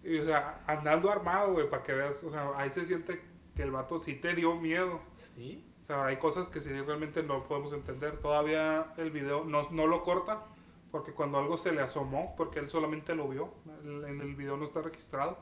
Y, 0.03 0.19
o 0.19 0.25
sea, 0.25 0.61
andando 0.67 1.09
armado, 1.09 1.53
güey, 1.53 1.69
para 1.69 1.81
que 1.83 1.93
veas. 1.93 2.21
O 2.25 2.29
sea, 2.29 2.51
ahí 2.57 2.69
se 2.71 2.83
siente 2.83 3.21
que 3.55 3.63
el 3.63 3.71
vato 3.71 3.97
sí 3.97 4.15
te 4.15 4.33
dio 4.35 4.53
miedo. 4.55 4.99
Sí. 5.15 5.65
Sea, 5.89 6.05
hay 6.05 6.17
cosas 6.17 6.47
que 6.49 6.59
sí 6.59 6.69
realmente 6.69 7.23
no 7.23 7.43
podemos 7.45 7.73
entender. 7.73 8.17
Todavía 8.19 8.93
el 8.97 9.09
video 9.09 9.43
no, 9.43 9.67
no 9.71 9.87
lo 9.87 10.03
corta 10.03 10.43
porque 10.91 11.13
cuando 11.13 11.39
algo 11.39 11.57
se 11.57 11.71
le 11.71 11.81
asomó, 11.81 12.35
porque 12.37 12.59
él 12.59 12.69
solamente 12.69 13.15
lo 13.15 13.27
vio, 13.27 13.51
el- 13.83 14.03
en 14.05 14.21
el 14.21 14.35
video 14.35 14.55
no 14.55 14.65
está 14.65 14.83
registrado. 14.83 15.39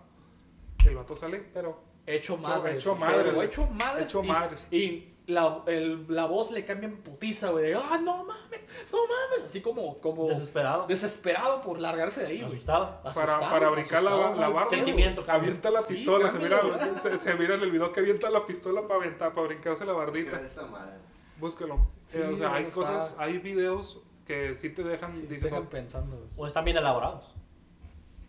El 0.85 0.95
vato 0.95 1.17
sale, 1.17 1.39
pero 1.53 1.81
Hecho 2.05 2.37
madres. 2.37 2.77
hecho. 2.77 2.97
Pero 2.97 3.41
Hecho 3.41 3.67
madres. 3.67 4.07
Hecho 4.07 4.23
y- 4.23 4.27
madres. 4.29 4.67
Y 4.71 5.13
la, 5.27 5.61
el- 5.67 6.05
la 6.09 6.25
voz 6.25 6.51
le 6.51 6.63
cambia 6.65 6.87
en 6.89 6.97
putiza, 7.03 7.49
güey. 7.51 7.65
de, 7.65 7.75
Ah, 7.75 7.99
no 8.01 8.23
mames, 8.23 8.61
no 8.91 8.97
mames. 9.07 9.43
Así 9.45 9.61
como, 9.61 9.99
como 9.99 10.27
Desesperado. 10.27 10.87
desesperado 10.87 11.61
por 11.61 11.79
largarse 11.79 12.21
de 12.21 12.27
ahí, 12.27 12.37
güey. 12.41 12.45
Asustado. 12.53 12.97
para, 13.03 13.09
Asustado, 13.09 13.39
para 13.51 13.69
brincar 13.69 14.03
la, 14.03 14.35
la 14.35 14.49
barra, 14.49 14.69
Sentimiento, 14.69 15.25
cambia. 15.25 15.49
avienta 15.49 15.69
la 15.69 15.81
Sí, 15.81 15.93
pistola. 15.95 16.29
se, 16.31 16.39
mira, 16.39 16.61
se, 17.01 17.17
se 17.17 17.33
mira 17.35 17.55
en 17.55 17.61
el 17.61 17.71
video 17.71 17.91
que 17.91 17.99
avienta 17.99 18.29
la 18.29 18.45
pistola 18.45 18.81
para 18.87 19.01
aventar, 19.01 19.33
para 19.33 19.47
brincarse 19.47 19.85
la 19.85 19.91
¿Qué 19.93 19.97
bardita. 19.99 20.41
esa 20.41 20.65
madre? 20.67 20.97
Búsquelo. 21.39 21.87
Sí, 22.05 22.19
Eh, 22.19 22.29
o 22.33 22.35
sea, 22.37 22.53
hay 22.53 22.63
está- 22.63 22.75
cosas, 22.75 23.15
hay 23.17 23.37
videos 23.39 23.99
que 24.25 24.55
sí 24.55 24.69
te 24.69 24.83
dejan, 24.83 25.13
Sí, 25.13 25.23
te 25.23 25.35
dicen, 25.35 25.49
dejan 25.49 25.67
pensando. 25.67 26.15
güey. 26.15 26.29
O 26.37 26.47
están 26.47 26.63
bien 26.65 26.77
elaborados. 26.77 27.33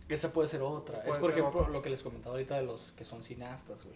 Esa 0.09 0.33
puede 0.33 0.47
ser 0.47 0.61
otra. 0.63 0.97
Puede 0.97 1.11
es 1.11 1.17
por 1.17 1.31
ejemplo 1.31 1.59
otra. 1.61 1.71
lo 1.71 1.81
que 1.81 1.89
les 1.91 2.01
comentaba 2.01 2.33
ahorita 2.35 2.55
de 2.55 2.63
los 2.63 2.91
que 2.93 3.05
son 3.05 3.23
cineastas, 3.23 3.83
güey. 3.83 3.95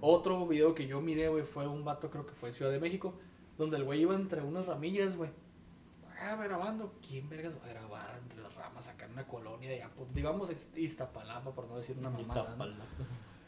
Otro 0.00 0.46
video 0.46 0.74
que 0.74 0.86
yo 0.86 1.00
miré, 1.00 1.28
güey, 1.28 1.44
fue 1.44 1.66
un 1.66 1.84
vato, 1.84 2.10
creo 2.10 2.26
que 2.26 2.34
fue 2.34 2.50
en 2.50 2.54
Ciudad 2.54 2.70
de 2.70 2.80
México, 2.80 3.14
donde 3.56 3.76
el 3.76 3.84
güey 3.84 4.02
iba 4.02 4.14
entre 4.14 4.42
unas 4.42 4.66
ramillas, 4.66 5.16
güey. 5.16 5.30
Ah, 6.20 6.36
grabando. 6.36 6.94
¿Quién 7.06 7.28
vergas 7.28 7.56
va 7.60 7.66
a 7.66 7.68
grabar 7.68 8.18
entre 8.22 8.40
las 8.40 8.54
ramas 8.54 8.88
acá 8.88 9.04
en 9.04 9.12
una 9.12 9.26
colonia 9.26 9.70
de 9.70 9.84
pues, 9.94 10.14
digamos 10.14 10.50
Iztapalapa, 10.76 11.52
por 11.54 11.68
no 11.68 11.76
decir 11.76 11.96
una 11.98 12.10
mamada, 12.10 12.56
¿no? 12.56 12.66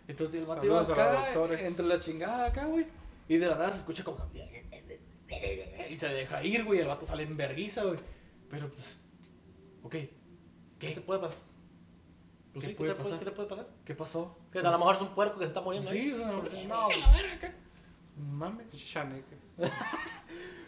Entonces 0.07 0.41
el 0.41 0.47
vato 0.47 0.65
iba 0.65 0.81
acá, 0.81 1.33
entre 1.61 1.87
la 1.87 2.01
chingada 2.01 2.47
acá, 2.47 2.67
güey. 2.67 2.87
Y 3.29 3.37
de 3.37 3.47
la 3.47 3.57
nada 3.57 3.71
se 3.71 3.79
escucha 3.79 4.05
como. 4.05 4.19
Y 5.91 5.97
se 5.97 6.09
deja 6.09 6.43
ir, 6.43 6.65
güey. 6.65 6.81
El 6.81 6.89
vato 6.89 7.05
sale 7.05 7.25
en 7.25 7.37
verguiza, 7.37 7.85
güey. 7.85 7.99
Pero 8.49 8.69
pues. 8.71 8.99
Ok. 9.83 9.93
¿Qué 9.93 10.09
te 10.79 10.95
¿Qué? 10.95 11.01
puede 11.01 11.21
pasar? 11.21 11.39
Pues 12.53 12.65
¿Qué 12.65 12.71
sí, 12.71 12.73
¿qué 12.73 12.77
puede 12.79 12.91
te 12.91 12.95
puede- 12.97 13.05
pasar? 13.11 13.19
¿qué 13.19 13.25
te 13.25 13.31
puede 13.33 13.49
pasar? 13.49 13.67
¿Qué 13.85 13.95
pasó? 13.95 14.39
Que 14.53 14.59
a 14.61 14.63
lo 14.71 14.79
mejor 14.79 14.97
es 14.97 15.03
un 15.03 15.09
puerco 15.15 15.35
que 15.39 15.45
se 15.45 15.49
está 15.49 15.61
muriendo 15.61 15.91
Sí, 15.91 15.99
ahí. 15.99 16.13
o 16.13 16.17
sea, 16.17 16.67
No. 16.67 16.89
la. 16.91 17.55
Mames. 18.17 18.67
Chaneque. 18.73 19.37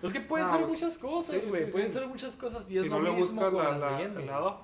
Es 0.02 0.14
que 0.14 0.20
pueden 0.20 0.46
No, 0.46 0.52
ser 0.54 0.60
pues, 0.62 0.72
muchas 0.72 0.96
cosas, 0.98 1.42
sí, 1.42 1.48
güey. 1.48 1.66
sí, 1.66 1.72
pueden 1.72 1.88
sí. 1.88 1.92
ser 1.94 2.06
muchas 2.06 2.34
cosas 2.36 2.70
y 2.70 2.78
es 2.78 2.84
Si 2.84 2.88
lo 2.88 3.00
no 3.00 3.12
mismo 3.12 3.38
con 3.42 3.56
la, 3.58 3.70
las 3.72 3.80
la, 3.80 3.90
leyendas. 3.98 4.24
lado, 4.24 4.60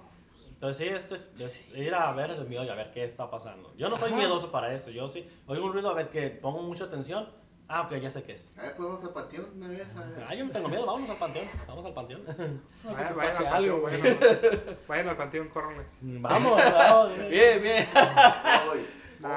Entonces 0.48 0.76
sí, 0.78 1.12
es, 1.12 1.12
es- 1.12 1.40
es 1.40 1.76
ir 1.76 1.94
a 1.94 2.10
ver 2.12 2.30
el 2.30 2.46
mío 2.48 2.64
y 2.64 2.68
a 2.70 2.74
ver 2.74 2.90
qué 2.90 3.04
está 3.04 3.28
pasando. 3.30 3.74
Yo 3.76 3.90
no 3.90 3.96
soy 3.96 4.08
Ajá. 4.08 4.16
miedoso 4.16 4.50
para 4.50 4.72
eso. 4.72 4.90
Yo 4.90 5.06
sí 5.08 5.28
oigo 5.46 5.66
un 5.66 5.74
ruido 5.74 5.90
a 5.90 5.94
ver 5.94 6.08
que 6.08 6.30
pongo 6.30 6.62
mucha 6.62 6.84
atención. 6.84 7.28
Ah, 7.68 7.82
ok, 7.82 7.94
ya 7.96 8.10
sé 8.10 8.22
qué 8.22 8.32
es. 8.34 8.50
A 8.56 8.62
ver, 8.62 8.76
podemos 8.76 9.02
al 9.02 9.10
panteón 9.10 9.46
una 9.56 9.68
vez. 9.68 9.88
A 9.96 10.00
ver. 10.04 10.24
Ah, 10.28 10.34
yo 10.34 10.44
no 10.44 10.52
tengo 10.52 10.68
miedo, 10.68 10.86
vamos 10.86 11.10
al 11.10 11.16
panteón. 11.16 11.48
Vamos 11.66 11.84
al 11.84 11.94
panteón. 11.94 12.22
No, 12.84 12.96
que 12.96 13.12
vayan, 13.14 13.46
al 13.46 13.54
algo, 13.54 13.82
panteón, 13.82 14.02
vayan 14.18 14.18
al- 14.22 14.78
vayan 14.88 15.08
al 15.08 15.16
panteón, 15.16 15.48
córranle. 15.48 15.84
vamos, 16.00 16.52
vamos. 16.62 17.18
Bien, 17.28 17.60
bien. 17.62 17.86
Voy. 18.68 18.86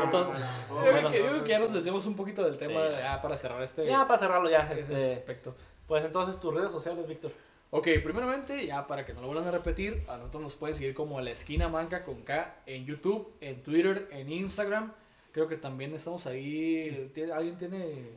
Entonces, 0.03 0.43
Yo 0.69 0.75
Voy. 0.75 0.81
creo 0.81 0.91
bueno, 0.93 1.09
que, 1.09 1.17
yo 1.19 1.27
creo 1.29 1.43
que 1.43 1.49
ya 1.49 1.59
nos 1.59 1.73
desviamos 1.73 2.05
un 2.05 2.15
poquito 2.15 2.43
del 2.43 2.57
tema 2.57 2.81
Sí. 2.89 2.95
ya 2.99 3.21
para 3.21 3.35
cerrar 3.37 3.61
este, 3.63 3.85
Ya 3.87 4.05
para 4.07 4.19
cerrarlo 4.19 4.49
ya, 4.49 4.69
este 4.71 4.81
este, 4.81 5.13
aspecto. 5.13 5.55
pues 5.87 6.03
entonces 6.03 6.39
tus 6.39 6.53
redes 6.53 6.71
sociales, 6.71 7.07
Víctor. 7.07 7.31
Ok, 7.71 7.87
primeramente, 8.03 8.65
ya 8.65 8.85
para 8.87 9.05
que 9.05 9.13
no 9.13 9.21
lo 9.21 9.27
vuelvan 9.27 9.47
a 9.47 9.51
repetir, 9.51 10.03
a 10.07 10.17
nosotros 10.17 10.41
nos 10.43 10.55
pueden 10.55 10.75
seguir 10.75 10.93
como 10.93 11.19
La 11.21 11.31
Esquina 11.31 11.69
Manca 11.69 12.03
con 12.03 12.23
K 12.23 12.57
en 12.65 12.85
YouTube, 12.85 13.31
en 13.41 13.63
Twitter, 13.63 14.07
en 14.11 14.31
Instagram. 14.31 14.91
Creo 15.31 15.47
que 15.47 15.57
también 15.57 15.93
estamos 15.93 16.25
ahí. 16.25 17.09
¿Tiene- 17.13 17.31
¿Alguien 17.31 17.57
tiene 17.57 18.11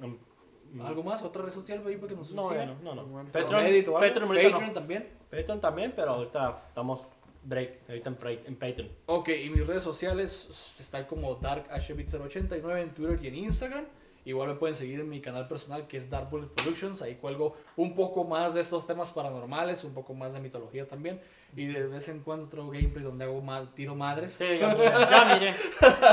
algo 0.83 1.03
más? 1.03 1.23
¿Otra 1.23 1.43
red 1.43 1.51
social 1.53 1.83
ahí 1.87 1.97
para 1.97 2.09
que 2.09 2.15
nos 2.17 2.33
No, 2.33 2.53
ya 2.55 2.67
no, 2.67 2.75
no, 2.83 2.95
no. 2.95 3.05
Bueno, 3.07 3.31
Patreon? 3.33 3.63
Patreon, 4.01 4.29
no. 4.69 4.73
También. 4.73 5.09
Patreon 5.31 5.61
también, 5.61 5.93
pero 5.95 6.11
ahorita 6.13 6.65
estamos 6.69 7.03
break, 7.45 7.81
ahorita 7.89 8.09
en, 8.11 8.19
break- 8.19 8.47
en 8.47 8.57
Patreon. 8.57 8.89
Ok, 9.07 9.29
y 9.31 9.51
mis 9.51 9.67
redes 9.67 9.83
sociales 9.83 10.77
están 10.81 11.05
como 11.05 11.39
DarkHBit089 11.41 12.81
en 12.83 12.95
Twitter 12.95 13.19
y 13.25 13.29
en 13.29 13.35
Instagram. 13.37 13.85
Igual 14.25 14.49
me 14.51 14.55
pueden 14.55 14.77
seguir 14.77 15.01
en 15.01 15.09
mi 15.09 15.21
canal 15.21 15.49
personal 15.49 15.89
que 15.89 15.97
es 15.97 16.09
Dark 16.09 16.31
Bullet 16.31 16.47
Productions. 16.47 17.03
Ahí 17.03 17.17
cuelgo 17.17 17.57
un 17.77 17.93
poco 17.95 18.23
más 18.23 18.55
de 18.55 18.61
estos 18.61 18.87
temas 18.87 19.11
paranormales, 19.11 19.83
un 19.83 19.93
poco 19.95 20.15
más 20.15 20.33
de 20.33 20.39
mitología 20.41 20.87
también. 20.87 21.21
Y 21.55 21.67
de 21.67 21.87
vez 21.87 22.09
en 22.09 22.21
cuando 22.21 22.47
otro 22.47 22.69
gameplay 22.71 23.05
donde 23.05 23.25
hago 23.25 23.43
mal, 23.43 23.75
tiro 23.75 23.95
madres. 23.95 24.33
Sí, 24.33 24.59
ya, 24.59 24.75
ya 25.11 25.35
miré. 25.35 25.55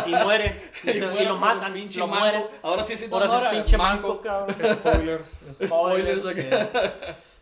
Y 0.08 0.24
muere. 0.24 0.70
Y, 0.84 0.92
se- 0.92 0.98
y 0.98 1.02
muero 1.02 1.30
lo 1.30 1.38
matan. 1.38 1.74
pinche 1.74 2.00
Lo 2.00 2.08
mueren. 2.08 2.46
Ahora 2.62 2.84
sí, 2.84 2.98
sí, 2.98 3.08
Ahora 3.10 3.28
sí 3.28 3.36
es 3.46 3.50
pinche 3.52 3.78
manco, 3.78 4.20
cabrón. 4.20 4.56
Spoilers. 4.80 5.38
Spoilers 5.66 6.24
sí. 6.24 6.42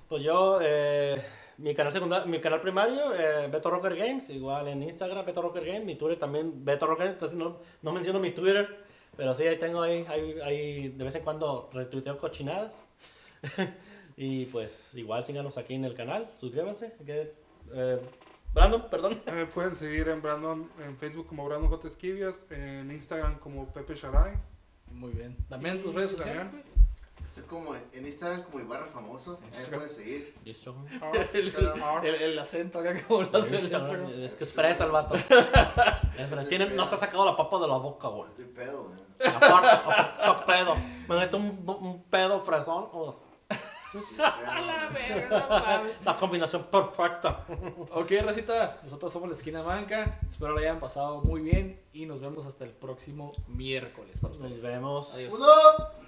Pues 0.08 0.24
yo, 0.24 0.60
eh, 0.62 1.22
mi 1.58 1.74
canal 1.74 1.92
secundario, 1.92 2.28
mi 2.28 2.40
canal 2.40 2.62
primario, 2.62 3.14
eh, 3.16 3.48
Beto 3.52 3.70
Rocker 3.70 3.96
Games, 3.96 4.30
igual 4.30 4.68
en 4.68 4.84
Instagram, 4.84 5.26
Beto 5.26 5.42
Rocker 5.42 5.66
Games, 5.66 5.84
mi 5.84 5.96
Twitter 5.96 6.20
también, 6.20 6.64
Beto 6.64 6.86
Rocker, 6.86 7.08
entonces 7.08 7.38
no, 7.38 7.58
no 7.82 7.92
menciono 7.92 8.20
mi 8.20 8.32
Twitter, 8.32 8.86
pero 9.18 9.34
sí, 9.34 9.46
ahí 9.48 9.58
tengo 9.58 9.82
ahí, 9.82 10.06
ahí, 10.08 10.36
ahí 10.44 10.90
de 10.90 11.04
vez 11.04 11.16
en 11.16 11.24
cuando 11.24 11.70
retuiteo 11.74 12.18
cochinadas. 12.18 12.82
y 14.18 14.46
pues 14.46 14.96
igual 14.96 15.26
síganos 15.26 15.58
aquí 15.58 15.74
en 15.74 15.84
el 15.86 15.94
canal, 15.96 16.30
suscríbanse. 16.40 16.94
Que, 17.06 17.34
eh, 17.74 18.02
Brandon, 18.54 18.90
perdón. 18.90 19.22
Me 19.26 19.46
pueden 19.46 19.76
seguir 19.76 20.08
en 20.10 20.22
Brandon, 20.22 20.70
en 20.84 20.98
Facebook 20.98 21.28
como 21.28 21.46
Brandon 21.46 21.70
J. 21.70 21.88
Esquivias, 21.88 22.46
en 22.52 22.92
Instagram 22.92 23.38
como 23.40 23.68
Pepe 23.72 23.96
Sharay. 23.96 24.34
Muy 24.92 25.12
bien. 25.12 25.36
También 25.50 25.82
tus 25.84 25.94
redes 25.94 26.12
sociales. 26.12 26.44
También. 26.44 26.64
Estoy 27.26 27.44
como 27.44 27.76
en 27.76 27.84
en 27.94 28.06
Instagram 28.08 28.44
como 28.44 28.60
Ibarra 28.62 28.88
Famoso. 28.88 29.40
Ahí 29.44 29.64
me 29.70 29.76
pueden 29.78 29.90
seguir. 29.90 30.34
El, 30.46 32.16
el- 32.16 32.22
el 32.22 32.40
acento 32.40 32.80
acá 32.80 32.96
como 33.06 33.24
lo 33.24 33.38
hace 33.38 33.58
el 33.58 33.76
otro. 33.76 34.10
Es 34.10 34.32
que 34.36 34.44
es 34.46 34.54
fresa 34.54 34.86
el 34.86 34.92
vato. 34.92 35.14
Es 36.18 36.28
fresa. 36.28 36.48
Tiene- 36.50 36.70
no 36.72 36.86
se 36.86 36.96
ha 36.96 36.98
sacado 36.98 37.26
la 37.26 37.36
papa 37.36 37.60
de 37.60 37.68
la 37.68 37.78
boca, 37.78 38.08
güey. 38.08 38.28
Estoy 38.30 38.46
pedo, 38.46 38.86
güey. 38.86 39.30
Aparte, 39.36 39.68
aparte 39.68 40.12
está 40.14 40.46
pedo. 40.46 40.76
Me 41.10 41.16
meto 41.18 41.38
un, 41.38 41.50
un 41.84 42.04
pedo 42.04 42.40
fresón. 42.40 42.88
oh, 42.94 43.20
Estoy 44.00 44.18
pedo. 44.94 45.40
la 46.06 46.16
combinación 46.20 46.64
perfecta. 46.66 47.46
Ok, 47.92 48.12
Racita, 48.24 48.80
nosotros 48.84 49.12
somos 49.12 49.30
la 49.30 49.36
esquina 49.36 49.64
manca. 49.64 50.20
Espero 50.30 50.54
lo 50.54 50.60
hayan 50.60 50.80
pasado 50.80 51.22
muy 51.22 51.42
bien 51.42 51.82
y 51.94 52.06
nos 52.06 52.22
vemos 52.22 52.46
hasta 52.46 52.64
el 52.66 52.72
próximo 52.72 53.32
miércoles 53.48 54.20
para 54.20 54.34
ustedes. 54.34 54.54
Nos 54.54 54.62
vemos. 54.62 55.14
Adiós. 55.16 55.34
¡Uno! 55.34 56.07